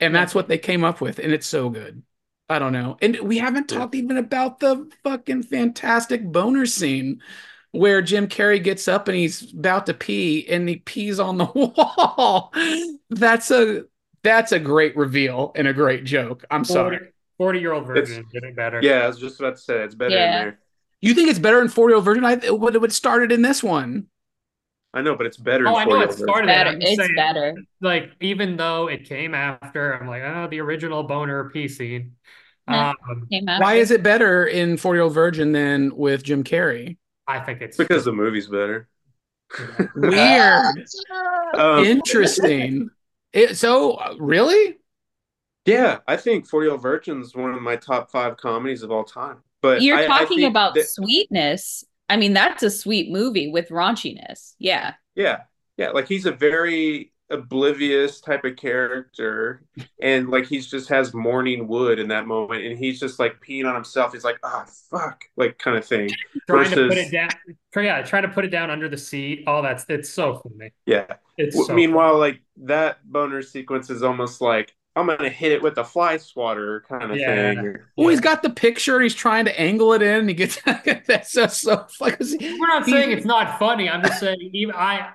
And 0.01 0.15
that's 0.15 0.35
what 0.35 0.49
they 0.49 0.59
came 0.59 0.85
up 0.85 1.01
with, 1.01 1.19
and 1.20 1.32
it's 1.32 1.47
so 1.47 1.70
good. 1.70 2.03
I 2.49 2.59
don't 2.59 2.73
know. 2.73 2.97
And 3.01 3.19
we 3.20 3.39
haven't 3.39 3.69
talked 3.69 3.95
even 3.95 4.16
about 4.19 4.61
the 4.61 4.91
fucking 5.03 5.45
fantastic 5.45 6.31
boner 6.31 6.66
scene 6.66 7.23
where 7.70 8.03
Jim 8.03 8.28
Carrey 8.28 8.62
gets 8.62 8.86
up 8.86 9.09
and 9.09 9.16
he's 9.16 9.53
about 9.53 9.86
to 9.86 9.95
pee 9.95 10.47
and 10.49 10.69
he 10.69 10.77
pees 10.77 11.19
on 11.19 11.39
the 11.39 11.47
wall. 11.55 12.53
That's 13.09 13.51
a 13.51 13.85
that's 14.25 14.51
a 14.53 14.59
great 14.59 14.97
reveal 14.97 15.53
and 15.55 15.69
a 15.69 15.73
great 15.73 16.05
joke. 16.05 16.45
I'm 16.51 16.65
sorry. 16.65 16.99
40 17.39 17.61
year 17.61 17.73
old 17.73 17.87
virgin 17.87 18.25
did 18.33 18.45
it 18.45 18.57
better. 18.57 18.81
yeah 18.83 19.05
I 19.05 19.07
was 19.09 19.19
just 19.19 19.39
about 19.41 19.57
to 19.57 19.63
say 19.63 19.83
it's 19.83 19.95
better 19.95 20.15
Yeah. 20.15 20.37
in 20.39 20.45
there 20.45 20.59
You 21.01 21.15
think 21.15 21.29
it's 21.29 21.39
better 21.39 21.61
in 21.61 21.69
40 21.69 21.91
year 21.93 21.97
old 21.97 22.05
virgin? 22.05 22.25
I 22.25 22.33
it 22.35 22.59
would 22.59 22.75
have 22.75 22.93
started 22.93 23.31
in 23.33 23.43
this 23.43 23.63
one. 23.63 24.07
I 24.93 25.03
know 25.03 25.17
but 25.17 25.27
it's 25.27 25.37
better 25.37 25.67
Oh, 25.67 25.71
in 25.71 25.77
I 25.77 25.85
know 25.85 25.91
40 26.01 26.05
it 26.05 26.13
started. 26.17 26.47
better. 26.47 26.77
It's 26.81 26.97
saying, 26.97 27.11
better. 27.17 27.55
Like 27.81 28.13
even 28.21 28.57
though 28.57 28.89
it 28.89 29.05
came 29.09 29.35
after, 29.35 29.93
I'm 30.01 30.07
like, 30.09 30.23
oh, 30.23 30.47
the 30.49 30.61
original 30.61 31.03
boner 31.03 31.51
P 31.51 31.67
scene. 31.69 32.13
Nah. 32.69 32.95
Um, 33.11 33.29
Why 33.59 33.75
is 33.75 33.91
it 33.91 34.03
better 34.03 34.47
in 34.47 34.77
40 34.77 34.97
year 34.97 35.03
old 35.03 35.13
virgin 35.15 35.53
than 35.53 35.95
with 35.97 36.23
Jim 36.23 36.45
Carrey? 36.45 36.97
I 37.27 37.41
think 37.41 37.61
it's 37.61 37.79
It's 37.79 37.89
because 37.89 38.05
the 38.05 38.13
movie's 38.13 38.47
better 38.47 38.89
Weird. 39.97 40.87
um, 41.55 41.85
Interesting. 41.85 42.91
It, 43.35 43.56
so 43.59 43.93
uh, 43.94 44.15
really? 44.19 44.77
yeah 45.66 45.98
I 46.06 46.16
think 46.16 46.47
40 46.47 46.65
Year 46.65 46.73
Old 46.73 46.82
Virgin's 46.82 47.35
one 47.35 47.52
of 47.55 47.61
my 47.62 47.77
top 47.77 48.11
five 48.11 48.36
comedies 48.36 48.82
of 48.82 48.90
all 48.90 49.05
time 49.05 49.39
but 49.61 49.82
You're 49.82 49.97
I- 49.98 50.05
I 50.05 50.06
talking 50.06 50.39
think 50.39 50.51
about 50.51 50.74
that- 50.74 50.89
sweetness. 50.89 51.85
I 52.11 52.19
mean, 52.19 52.35
that's 52.35 52.62
a 52.62 52.69
sweet 52.70 53.11
movie 53.11 53.48
with 53.48 53.70
raunchiness. 53.70 54.55
Yeah. 54.59 54.93
Yeah, 55.15 55.44
yeah, 55.78 55.89
like 55.93 56.06
he's 56.06 56.27
a 56.27 56.32
very 56.32 57.12
oblivious 57.31 58.21
type 58.21 58.45
of 58.45 58.57
character, 58.57 59.63
and 60.01 60.29
like 60.31 60.47
he's 60.47 60.71
just 60.71 60.89
has 60.89 61.15
morning 61.15 61.67
wood 61.69 61.99
in 61.99 62.09
that 62.09 62.27
moment, 62.27 62.65
and 62.65 62.79
he's 62.79 63.01
just 63.01 63.19
like 63.19 63.41
peeing 63.41 63.67
on 63.69 63.75
himself. 63.75 64.13
He's 64.13 64.25
like, 64.25 64.39
ah, 64.43 64.65
fuck, 64.91 65.25
like 65.37 65.59
kind 65.59 65.77
of 65.77 65.85
thing. 65.85 66.11
trying 66.49 66.71
to 66.71 66.89
put 66.89 66.99
it 66.99 67.11
down. 67.11 67.29
Yeah, 67.77 68.03
trying 68.03 68.23
to 68.23 68.29
put 68.29 68.45
it 68.45 68.51
down 68.51 68.71
under 68.71 68.89
the 68.89 68.99
seat. 68.99 69.45
Oh, 69.47 69.63
that's 69.63 69.85
it's 69.89 70.11
so 70.11 70.35
funny. 70.37 70.73
Yeah. 70.87 71.07
It's 71.37 71.55
W- 71.57 71.67
so 71.67 71.75
Meanwhile, 71.75 72.19
like 72.19 72.41
that 72.59 72.99
boner 73.11 73.43
sequence 73.43 73.91
is 73.91 74.03
almost 74.03 74.41
like 74.41 74.75
I'm 74.95 75.09
gonna 75.09 75.29
hit 75.29 75.51
it 75.51 75.61
with 75.63 75.77
a 75.79 75.85
fly 75.85 76.19
swatter 76.19 76.85
kind 76.89 77.11
of 77.11 77.17
Yeah. 77.17 77.55
thing. 77.55 77.77
Well, 77.97 78.09
he's 78.11 78.21
got 78.21 78.43
the 78.43 78.51
picture. 78.51 79.01
He's 79.01 79.15
trying 79.15 79.47
to 79.47 79.61
angle 79.61 79.93
it 79.95 80.03
in. 80.03 80.21
And 80.21 80.29
he 80.29 80.35
gets 80.37 80.61
that's 81.07 81.33
so 81.33 81.49
so 81.49 81.85
fucking. 81.99 82.39
We're 82.61 82.67
not 82.69 82.85
saying 82.87 83.11
it's 83.11 83.27
not 83.27 83.59
funny. 83.59 83.89
I'm 83.91 84.03
just 84.05 84.21
saying 84.21 84.39
even 84.53 84.75
I 84.77 85.11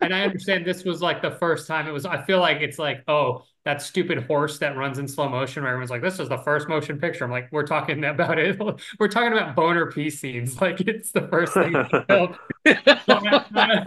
and 0.00 0.14
I 0.14 0.22
understand 0.22 0.64
this 0.64 0.84
was 0.84 1.02
like 1.02 1.22
the 1.22 1.32
first 1.32 1.66
time 1.66 1.86
it 1.86 1.92
was 1.92 2.06
I 2.06 2.22
feel 2.22 2.40
like 2.40 2.58
it's 2.60 2.78
like, 2.78 3.02
oh, 3.08 3.44
that 3.66 3.82
stupid 3.82 4.24
horse 4.26 4.58
that 4.58 4.76
runs 4.76 4.98
in 5.00 5.08
slow 5.08 5.28
motion 5.28 5.64
where 5.64 5.72
everyone's 5.72 5.90
like, 5.90 6.00
this 6.00 6.20
is 6.20 6.28
the 6.28 6.38
first 6.38 6.68
motion 6.68 7.00
picture. 7.00 7.24
I'm 7.24 7.32
like, 7.32 7.48
we're 7.50 7.66
talking 7.66 8.04
about 8.04 8.38
it. 8.38 8.60
We're 9.00 9.08
talking 9.08 9.32
about 9.32 9.56
boner 9.56 9.90
pee 9.90 10.08
scenes. 10.08 10.56
Like 10.66 10.80
it's 10.80 11.12
the 11.12 11.28
first 11.28 11.52
thing. 11.54 11.74
I, 12.66 13.84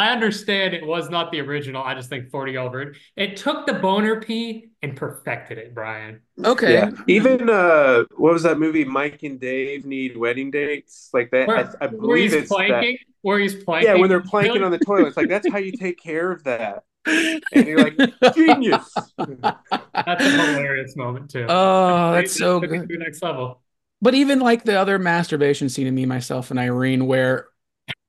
I 0.00 0.10
understand 0.10 0.74
it 0.74 0.84
was 0.84 1.08
not 1.08 1.30
the 1.32 1.40
original. 1.40 1.82
I 1.82 1.94
just 1.94 2.08
think 2.08 2.30
40 2.30 2.56
over. 2.56 2.94
It 3.16 3.36
took 3.36 3.66
the 3.66 3.74
boner 3.74 4.20
pee 4.20 4.70
and 4.82 4.96
perfected 4.96 5.58
it, 5.58 5.74
Brian. 5.74 6.20
Okay. 6.44 6.74
Yeah. 6.74 6.90
Even 7.06 7.48
uh, 7.48 8.04
what 8.16 8.32
was 8.32 8.42
that 8.44 8.58
movie? 8.58 8.84
Mike 8.84 9.22
and 9.22 9.38
Dave 9.38 9.84
need 9.86 10.16
wedding 10.16 10.50
dates. 10.50 11.10
Like 11.12 11.30
that. 11.30 11.48
Where, 11.48 11.58
I, 11.80 11.84
I 11.84 11.86
believe 11.88 12.32
he's 12.32 12.42
it's 12.42 12.50
that. 12.50 12.84
Planking, 13.22 13.28
where 13.30 13.38
he's 13.38 13.64
planking. 13.64 13.88
Yeah, 13.94 14.00
when 14.00 14.08
they're 14.08 14.20
planking 14.20 14.62
on 14.62 14.70
the 14.70 14.78
toilet, 14.78 15.08
it's 15.08 15.16
like 15.16 15.28
that's 15.28 15.50
how 15.50 15.58
you 15.58 15.72
take 15.72 16.00
care 16.00 16.30
of 16.30 16.44
that. 16.44 16.84
And 17.06 17.66
you're 17.66 17.78
like, 17.78 17.96
genius. 18.34 18.92
That's 19.16 20.24
a 20.24 20.30
hilarious 20.30 20.96
moment 20.96 21.30
too. 21.30 21.46
Oh, 21.48 22.12
that's 22.12 22.34
They 22.34 22.38
so 22.40 22.60
took 22.60 22.70
good. 22.70 22.88
to 22.88 22.98
the 22.98 22.98
next 22.98 23.22
level. 23.22 23.62
But 24.00 24.14
even 24.14 24.40
like 24.40 24.64
the 24.64 24.78
other 24.78 24.98
masturbation 24.98 25.68
scene 25.68 25.86
of 25.86 25.94
me, 25.94 26.06
myself, 26.06 26.50
and 26.50 26.60
Irene, 26.60 27.06
where 27.06 27.48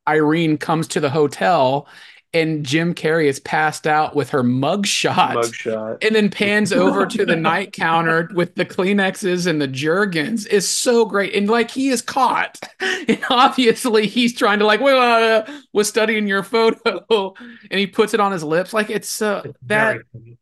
Irene 0.08 0.58
comes 0.58 0.88
to 0.90 1.00
the 1.00 1.10
hotel 1.10 1.88
and 2.34 2.66
Jim 2.66 2.94
Carrey 2.94 3.26
is 3.26 3.40
passed 3.40 3.88
out 3.88 4.16
with 4.16 4.30
her 4.30 4.44
mug 4.44 4.86
shot. 4.86 5.36
Mugshot. 5.36 6.04
and 6.04 6.16
then 6.16 6.30
pans 6.30 6.72
over 6.72 7.06
to 7.08 7.26
the 7.26 7.36
night 7.36 7.74
counter 7.74 8.30
with 8.34 8.56
the 8.56 8.66
Kleenexes 8.66 9.48
and 9.48 9.62
the 9.62 9.68
Jergens 9.68 10.46
is 10.46 10.68
so 10.68 11.06
great. 11.06 11.34
And 11.36 11.50
like 11.50 11.72
he 11.72 11.90
is 11.90 12.02
caught. 12.02 12.60
And 13.10 13.20
obviously 13.32 14.06
he's 14.08 14.36
trying 14.36 14.60
to 14.60 14.66
like, 14.66 14.82
well, 14.82 15.00
uh, 15.48 15.52
was 15.74 15.88
studying 15.90 16.28
your 16.28 16.44
photo 16.44 17.34
and 17.72 17.80
he 17.80 17.88
puts 17.88 18.14
it 18.14 18.20
on 18.20 18.32
his 18.32 18.44
lips. 18.44 18.72
Like 18.74 18.90
it's 18.92 19.22
uh, 19.22 19.42
It's 19.46 19.58
that, 19.68 19.94
very 19.94 20.38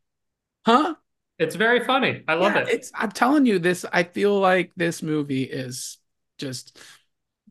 huh? 0.66 0.94
It's 1.38 1.54
very 1.54 1.84
funny. 1.84 2.24
I 2.26 2.34
love 2.34 2.54
Yeah, 2.54 2.62
it. 2.62 2.68
It's, 2.68 2.90
I'm 2.94 3.12
telling 3.12 3.46
you 3.46 3.58
this, 3.58 3.84
I 3.90 4.02
feel 4.02 4.38
like 4.38 4.72
this 4.76 5.02
movie 5.02 5.44
is 5.44 5.98
just 6.38 6.78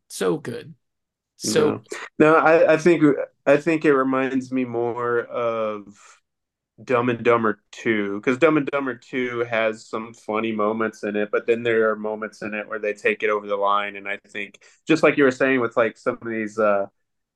so 0.08 0.36
good. 0.36 0.74
So 1.38 1.82
no, 2.18 2.34
no 2.34 2.36
I, 2.36 2.74
I 2.74 2.76
think 2.76 3.02
I 3.46 3.56
think 3.56 3.84
it 3.84 3.94
reminds 3.94 4.50
me 4.52 4.64
more 4.64 5.20
of 5.20 5.96
Dumb 6.82 7.08
and 7.08 7.24
Dumber 7.24 7.60
2 7.72 8.20
because 8.20 8.38
Dumb 8.38 8.56
and 8.56 8.66
Dumber 8.66 8.94
2 8.94 9.40
has 9.40 9.86
some 9.88 10.14
funny 10.14 10.52
moments 10.52 11.02
in 11.02 11.16
it, 11.16 11.30
but 11.32 11.46
then 11.46 11.62
there 11.64 11.90
are 11.90 11.96
moments 11.96 12.42
in 12.42 12.54
it 12.54 12.68
where 12.68 12.78
they 12.78 12.92
take 12.92 13.22
it 13.22 13.30
over 13.30 13.46
the 13.46 13.56
line. 13.56 13.96
And 13.96 14.08
I 14.08 14.18
think, 14.28 14.60
just 14.86 15.02
like 15.02 15.16
you 15.16 15.24
were 15.24 15.30
saying, 15.32 15.60
with 15.60 15.76
like 15.76 15.96
some 15.98 16.18
of 16.20 16.28
these 16.28 16.58
uh, 16.58 16.86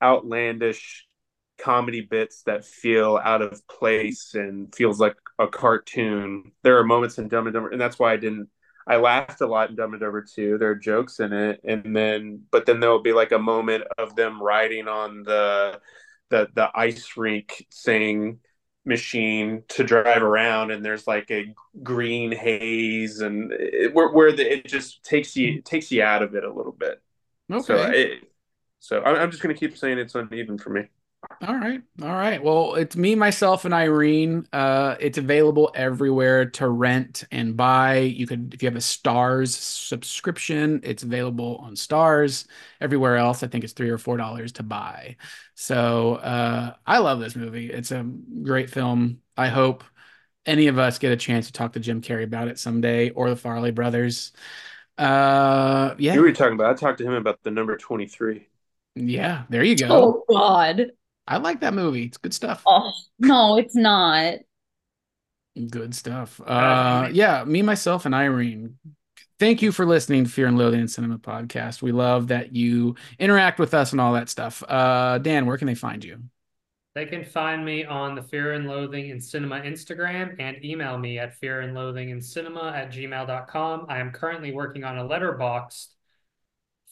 outlandish 0.03 1.07
comedy 1.59 2.03
bits 2.03 2.43
that 2.45 2.65
feel 2.65 3.21
out 3.23 3.43
of 3.43 3.67
place 3.69 4.35
and 4.35 4.73
feels 4.75 5.01
like 5.01 5.17
a 5.39 5.49
cartoon, 5.49 6.53
there 6.63 6.79
are 6.79 6.85
moments 6.85 7.19
in 7.19 7.29
Dumb 7.29 7.47
and 7.47 7.55
Dumber, 7.55 7.71
and 7.71 7.81
that's 7.81 7.99
why 7.99 8.13
I 8.13 8.17
didn't. 8.17 8.49
I 8.87 8.97
laughed 8.97 9.41
a 9.41 9.47
lot 9.47 9.71
in 9.71 9.77
Dumb 9.77 9.93
and 9.93 10.01
Dumber 10.01 10.23
2. 10.23 10.59
There 10.59 10.71
are 10.71 10.75
jokes 10.75 11.21
in 11.21 11.33
it, 11.33 11.61
and 11.65 11.95
then 11.95 12.43
but 12.51 12.67
then 12.67 12.81
there 12.81 12.91
will 12.91 13.03
be 13.03 13.13
like 13.13 13.33
a 13.33 13.39
moment 13.39 13.85
of 13.99 14.17
them 14.17 14.43
riding 14.43 14.89
on 14.89 15.23
the 15.23 15.81
the 16.31 16.49
the 16.55 16.71
ice 16.75 17.17
rink 17.17 17.67
thing 17.73 18.41
machine 18.85 19.63
to 19.69 19.85
drive 19.85 20.23
around 20.23 20.73
and 20.73 20.85
there's 20.85 21.07
like 21.07 21.31
a 21.31 21.55
green 21.85 22.33
haze 22.33 23.21
and 23.21 23.53
it, 23.53 23.95
where, 23.95 24.09
where 24.09 24.33
the, 24.33 24.55
it 24.55 24.67
just 24.67 25.05
takes 25.05 25.37
you 25.37 25.59
it 25.59 25.65
takes 25.65 25.93
you 25.93 26.03
out 26.03 26.21
of 26.21 26.35
it 26.35 26.43
a 26.43 26.53
little 26.53 26.73
bit 26.73 27.01
okay. 27.49 27.63
so 27.63 27.77
it, 27.77 28.33
so 28.81 29.01
I'm, 29.05 29.15
I'm 29.15 29.31
just 29.31 29.41
gonna 29.41 29.55
keep 29.55 29.77
saying 29.77 29.99
it's 29.99 30.17
uneven 30.17 30.59
for 30.59 30.71
me 30.71 30.89
All 31.41 31.57
right. 31.57 31.81
All 32.01 32.09
right. 32.13 32.43
Well, 32.43 32.75
it's 32.75 32.95
me, 32.97 33.17
myself, 33.17 33.65
and 33.65 33.75
Irene. 33.75 34.47
Uh, 34.53 34.97
it's 35.01 35.19
available 35.19 35.73
everywhere 35.75 36.47
to 36.51 36.69
rent 36.69 37.25
and 37.33 37.57
buy. 37.57 37.99
You 37.99 38.27
could, 38.29 38.55
if 38.55 38.63
you 38.63 38.67
have 38.69 38.77
a 38.77 38.79
Starz 38.81 39.49
subscription, 39.49 40.81
it's 40.85 41.03
available 41.03 41.57
on 41.57 41.75
Starz. 41.75 42.47
Everywhere 42.81 43.17
else, 43.17 43.43
I 43.43 43.49
think 43.49 43.65
it's 43.65 43.73
three 43.73 43.91
or 43.91 43.99
four 43.99 44.17
dollars 44.17 44.53
to 44.53 44.63
buy. 44.63 45.17
So 45.57 46.15
uh, 46.17 46.75
I 46.87 46.99
love 46.99 47.19
this 47.19 47.35
movie. 47.35 47.71
It's 47.71 47.91
a 47.91 48.05
great 48.43 48.71
film. 48.71 49.21
I 49.37 49.49
hope 49.49 49.83
any 50.47 50.69
of 50.69 50.79
us 50.79 50.99
get 50.99 51.13
a 51.13 51.17
chance 51.17 51.47
to 51.47 51.53
talk 51.53 51.73
to 51.75 51.81
Jim 51.81 52.03
Carrey 52.03 52.25
about 52.25 52.49
it 52.49 52.59
someday 52.59 53.11
or 53.11 53.31
the 53.31 53.37
Farrelly 53.37 53.75
brothers. 53.75 54.33
Uh, 54.99 55.95
yeah, 55.99 56.15
You 56.15 56.23
were 56.23 56.33
talking 56.33 56.55
about. 56.55 56.71
I 56.71 56.75
talked 56.75 56.99
to 56.99 57.07
him 57.07 57.15
about 57.15 57.43
the 57.43 57.51
number 57.51 57.77
twenty-three. 57.77 58.49
yeah. 58.95 59.45
There 59.49 59.63
you 59.63 59.77
go. 59.77 59.89
Oh 59.89 60.25
God. 60.29 60.93
I 61.27 61.39
like 61.39 61.61
that 61.61 61.75
movie. 61.75 62.05
It's 62.05 62.19
good 62.19 62.35
stuff. 62.35 62.63
Oh 62.67 62.93
no, 63.19 63.59
it's 63.59 63.77
not. 63.77 64.39
Good 65.71 65.95
stuff. 65.95 66.41
Uh, 66.45 67.11
yeah, 67.13 67.45
me, 67.45 67.63
myself, 67.63 68.07
and 68.07 68.15
Irene. 68.15 68.79
Thank 69.39 69.61
you 69.61 69.73
for 69.73 69.85
listening 69.85 70.25
to 70.25 70.31
Fear 70.31 70.47
and 70.47 70.57
Loathing 70.59 70.81
in 70.81 70.89
Cinema 70.89 71.19
podcast. 71.19 71.83
We 71.83 71.93
love 71.93 72.29
that 72.29 72.55
you 72.55 72.95
interact 73.19 73.59
with 73.59 73.75
us 73.75 73.93
and 73.93 74.01
all 74.01 74.13
that 74.15 74.29
stuff. 74.29 74.63
Uh, 74.67 75.19
Dan, 75.19 75.47
where 75.47 75.59
can 75.59 75.67
they 75.67 75.75
find 75.75 76.05
you? 76.05 76.23
They 76.95 77.07
can 77.07 77.25
find 77.25 77.65
me 77.65 77.85
on 77.85 78.15
the 78.15 78.23
Fear 78.23 78.53
and 78.53 78.67
Loathing 78.67 79.09
in 79.09 79.21
Cinema 79.21 79.61
Instagram 79.61 80.37
and 80.39 80.65
email 80.65 80.97
me 80.99 81.19
at 81.19 81.35
fear 81.35 81.63
and 81.63 81.75
loathing 81.75 82.11
in 82.11 82.21
cinema 82.21 82.73
at 82.75 82.93
gmail.com. 82.93 83.87
I 83.89 83.99
am 83.99 84.13
currently 84.13 84.53
working 84.53 84.85
on 84.85 84.99
a 84.99 85.05
Letterboxd 85.05 85.89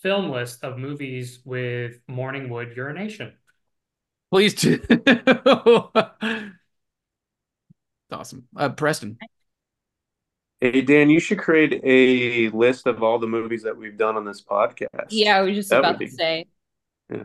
film 0.03 0.31
list 0.31 0.65
of 0.65 0.79
movies 0.79 1.41
with 1.45 2.01
Morningwood 2.09 2.75
urination. 2.75 3.33
Please 4.31 4.55
do. 4.55 4.81
awesome. 8.13 8.45
Uh, 8.57 8.69
Preston. 8.71 9.19
Hey 10.61 10.83
Dan, 10.83 11.09
you 11.09 11.21
should 11.21 11.39
create 11.39 11.81
a 11.83 12.51
list 12.55 12.87
of 12.87 13.03
all 13.03 13.19
the 13.19 13.27
movies 13.27 13.63
that 13.63 13.77
we've 13.77 13.97
done 13.97 14.17
on 14.17 14.25
this 14.27 14.43
podcast. 14.43 15.07
Yeah, 15.09 15.37
I 15.39 15.41
was 15.41 15.55
just 15.57 15.71
That 15.71 15.79
about 15.79 15.93
to 15.93 15.99
be- 15.99 16.09
say. 16.09 16.47
Yeah. 17.11 17.25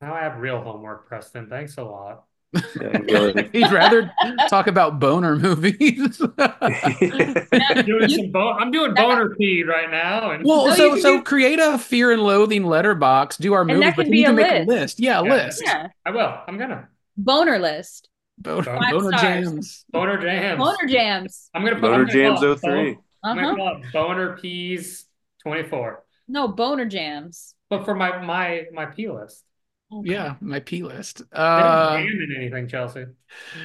Now 0.00 0.14
I 0.14 0.20
have 0.20 0.38
real 0.38 0.60
homework, 0.60 1.06
Preston. 1.06 1.48
Thanks 1.48 1.76
a 1.78 1.84
lot. 1.84 2.24
Yeah, 2.54 2.98
really. 2.98 3.48
He'd 3.52 3.70
rather 3.72 4.10
talk 4.48 4.66
about 4.66 4.98
boner 5.00 5.36
movies. 5.36 6.20
I'm 6.38 7.84
doing, 7.84 8.08
some 8.08 8.30
bo- 8.32 8.52
I'm 8.52 8.70
doing 8.70 8.94
boner 8.94 9.34
feed 9.36 9.64
right 9.64 9.90
now. 9.90 10.30
And 10.30 10.44
well, 10.44 10.66
No, 10.68 10.74
so 10.74 10.96
so 10.96 11.16
do- 11.18 11.22
create 11.24 11.58
a 11.58 11.78
fear 11.78 12.12
and 12.12 12.22
loathing 12.22 12.64
letterbox, 12.64 13.36
do 13.36 13.52
our 13.52 13.62
And 13.62 13.70
movies, 13.72 13.84
that 13.84 13.96
but 13.96 14.06
you 14.06 14.12
be 14.12 14.24
can 14.24 14.32
a 14.32 14.36
make 14.36 14.52
list. 14.52 14.68
a 14.68 14.72
list. 14.80 15.00
Yeah, 15.00 15.20
a 15.20 15.24
Yeah. 15.24 15.30
list. 15.34 15.62
Yeah. 15.64 15.86
I 16.06 16.10
will. 16.10 16.38
I'm 16.46 16.56
gonna. 16.58 16.88
Boner 17.16 17.58
list. 17.58 18.08
Boner, 18.38 18.62
Five 18.64 18.92
boner 18.92 19.08
stars. 19.18 19.22
jams. 19.22 19.84
Boner 19.90 20.18
jams. 20.18 20.58
Boner 20.58 20.86
jams. 20.88 21.50
I'm 21.54 21.62
gonna 21.64 21.76
put 21.76 21.82
Boner 21.82 21.94
I'm 21.94 22.06
gonna 22.06 22.12
Jams 22.12 22.40
call 22.40 22.52
it 22.52 22.60
03. 22.60 22.94
bon- 22.94 23.02
I'm 23.24 23.36
gonna 23.36 23.48
Uh-huh. 23.62 23.80
call 23.92 24.08
Boner 24.08 24.36
Peas 24.36 25.06
24. 25.42 26.04
No, 26.28 26.48
boner 26.48 26.84
jams. 26.86 27.54
But 27.70 27.84
for 27.84 27.94
my 27.94 28.22
my 28.22 28.64
my 28.72 28.86
P 28.86 29.08
list. 29.10 29.42
Okay. 29.92 30.10
Yeah, 30.10 30.34
my 30.40 30.60
P 30.60 30.82
list. 30.82 31.18
They 31.18 31.24
don't 31.36 31.40
Uh, 31.40 31.96
in 31.98 32.34
anything, 32.36 32.68
Chelsea. 32.68 33.06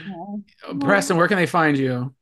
Oh. 0.10 0.44
Preston, 0.80 1.18
where 1.18 1.28
can 1.28 1.38
they 1.38 1.48
find 1.48 1.78
you? 1.78 2.14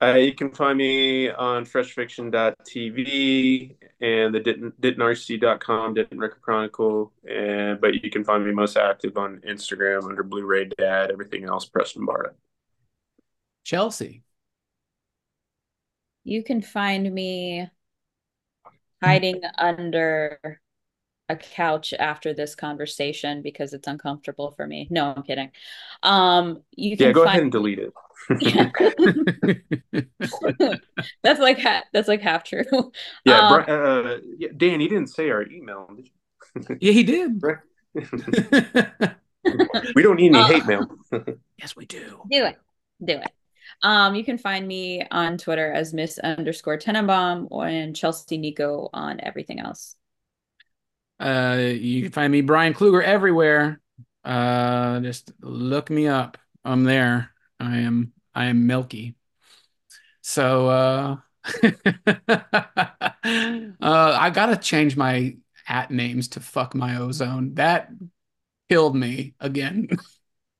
Uh, 0.00 0.14
you 0.14 0.32
can 0.32 0.52
find 0.52 0.78
me 0.78 1.28
on 1.28 1.64
freshfiction.tv 1.64 3.76
and 4.00 4.32
the 4.32 4.38
Denton, 4.38 4.72
dentonrc.com, 4.80 5.94
Denton 5.94 6.20
Record 6.20 6.40
Chronicle. 6.40 7.12
And, 7.28 7.80
but 7.80 8.04
you 8.04 8.10
can 8.10 8.22
find 8.22 8.44
me 8.44 8.52
most 8.52 8.76
active 8.76 9.16
on 9.16 9.40
Instagram 9.48 10.04
under 10.04 10.22
Blu-ray 10.22 10.66
Dad, 10.78 11.10
everything 11.10 11.46
else, 11.46 11.64
Preston 11.64 12.06
Barta. 12.06 12.30
Chelsea. 13.64 14.22
You 16.22 16.44
can 16.44 16.62
find 16.62 17.12
me 17.12 17.68
hiding 19.02 19.40
under 19.56 20.60
a 21.28 21.36
couch 21.36 21.92
after 21.98 22.32
this 22.34 22.54
conversation 22.54 23.42
because 23.42 23.72
it's 23.72 23.86
uncomfortable 23.88 24.50
for 24.52 24.66
me. 24.66 24.86
No, 24.90 25.12
I'm 25.16 25.22
kidding. 25.22 25.50
Um, 26.02 26.62
you 26.76 26.96
can 26.96 27.06
Yeah, 27.08 27.12
go 27.12 27.24
find 27.24 27.30
ahead 27.30 27.42
and 27.42 27.52
delete 27.52 27.78
it. 27.78 27.92
that's 31.22 31.40
like 31.40 31.58
ha- 31.60 31.84
that's 31.92 32.08
like 32.08 32.20
half 32.20 32.44
true. 32.44 32.64
Yeah, 33.24 33.38
Um, 33.40 33.64
Bri- 33.64 33.74
uh, 33.74 34.18
yeah, 34.38 34.48
Dan, 34.56 34.80
you 34.80 34.88
didn't 34.88 35.08
say 35.08 35.30
our 35.30 35.42
email. 35.48 35.88
did 35.96 36.78
yeah, 36.80 36.92
he 36.92 37.02
did. 37.04 37.42
you? 37.42 37.58
we 39.94 40.02
don't 40.02 40.16
need 40.16 40.34
any 40.34 40.38
Uh, 40.38 40.46
hate 40.46 40.66
mail. 40.66 40.86
yes, 41.58 41.76
we 41.76 41.86
do. 41.86 42.22
Do 42.30 42.44
it. 42.44 42.56
Do 43.04 43.12
it. 43.18 43.30
Um, 43.82 44.14
you 44.14 44.24
can 44.24 44.38
find 44.38 44.66
me 44.66 45.06
on 45.10 45.38
Twitter 45.38 45.72
as 45.72 45.94
Miss 45.94 46.18
underscore 46.18 46.78
Tenenbaum 46.78 47.48
and 47.64 47.94
Chelsea 47.94 48.38
Nico 48.38 48.90
on 48.92 49.20
everything 49.22 49.60
else. 49.60 49.94
Uh, 51.20 51.58
you 51.58 52.02
can 52.02 52.12
find 52.12 52.32
me, 52.32 52.40
Brian 52.40 52.74
Kluger, 52.74 53.02
everywhere. 53.02 53.80
Uh, 54.24 55.00
just 55.00 55.32
look 55.40 55.90
me 55.90 56.06
up. 56.06 56.38
I'm 56.64 56.84
there. 56.84 57.32
I 57.58 57.78
am. 57.78 58.12
I 58.34 58.46
am 58.46 58.66
Milky. 58.66 59.14
So, 60.20 60.68
uh, 60.68 61.16
uh, 61.62 63.02
I 63.82 64.30
gotta 64.30 64.56
change 64.56 64.96
my 64.96 65.36
at 65.66 65.90
names 65.90 66.28
to 66.28 66.40
fuck 66.40 66.74
my 66.74 66.98
ozone. 66.98 67.54
That 67.54 67.90
killed 68.68 68.96
me 68.96 69.34
again. 69.40 69.88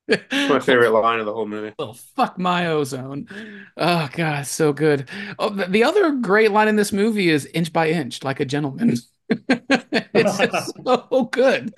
my 0.09 0.61
favorite 0.61 0.91
line 0.91 1.21
of 1.21 1.27
the 1.27 1.33
whole 1.33 1.47
movie. 1.47 1.75
Well, 1.79 1.95
fuck 2.17 2.39
my 2.39 2.69
ozone. 2.69 3.29
Oh 3.77 4.09
god, 4.13 4.47
so 4.47 4.73
good. 4.73 5.09
Oh, 5.39 5.51
the, 5.51 5.67
the 5.67 5.85
other 5.85 6.13
great 6.13 6.51
line 6.51 6.69
in 6.69 6.77
this 6.77 6.93
movie 6.93 7.29
is 7.29 7.47
inch 7.47 7.73
by 7.73 7.91
inch, 7.91 8.25
like 8.25 8.41
a 8.41 8.45
gentleman. 8.45 8.97
it's 9.49 10.39
just 10.39 10.73
so 10.85 11.29
good. 11.31 11.75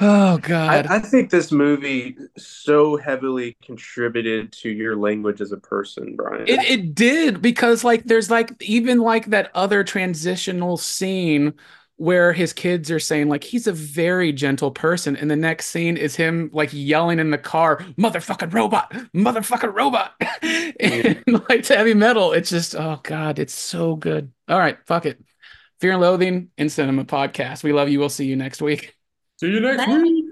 Oh 0.00 0.38
god. 0.38 0.86
I, 0.86 0.96
I 0.96 0.98
think 1.00 1.30
this 1.30 1.50
movie 1.50 2.16
so 2.36 2.96
heavily 2.96 3.56
contributed 3.62 4.52
to 4.52 4.70
your 4.70 4.96
language 4.96 5.40
as 5.40 5.52
a 5.52 5.56
person, 5.56 6.16
Brian. 6.16 6.44
It 6.46 6.60
it 6.62 6.94
did 6.94 7.42
because 7.42 7.82
like 7.84 8.04
there's 8.04 8.30
like 8.30 8.52
even 8.62 9.00
like 9.00 9.26
that 9.26 9.50
other 9.54 9.82
transitional 9.84 10.76
scene 10.76 11.54
where 11.96 12.32
his 12.32 12.54
kids 12.54 12.90
are 12.90 12.98
saying 12.98 13.28
like 13.28 13.44
he's 13.44 13.66
a 13.66 13.72
very 13.74 14.32
gentle 14.32 14.70
person 14.70 15.14
and 15.16 15.30
the 15.30 15.36
next 15.36 15.66
scene 15.66 15.98
is 15.98 16.16
him 16.16 16.48
like 16.54 16.70
yelling 16.72 17.18
in 17.18 17.30
the 17.30 17.36
car 17.36 17.76
motherfucking 17.98 18.54
robot 18.54 18.90
motherfucking 19.14 19.74
robot 19.74 20.14
and 20.80 21.22
like 21.50 21.62
to 21.62 21.76
heavy 21.76 21.92
metal 21.92 22.32
it's 22.32 22.48
just 22.48 22.74
oh 22.74 22.98
god 23.02 23.38
it's 23.38 23.52
so 23.52 23.96
good 23.96 24.32
all 24.48 24.58
right 24.58 24.78
fuck 24.86 25.04
it 25.04 25.20
fear 25.80 25.92
and 25.92 26.00
loathing 26.00 26.50
in 26.58 26.68
cinema 26.68 27.04
podcast 27.04 27.62
we 27.62 27.72
love 27.72 27.88
you 27.88 27.98
we'll 27.98 28.08
see 28.08 28.26
you 28.26 28.36
next 28.36 28.60
week 28.62 28.94
See 29.40 29.48
you 29.50 29.60
next 29.60 29.86
Bye. 29.86 29.98
week. 30.02 30.26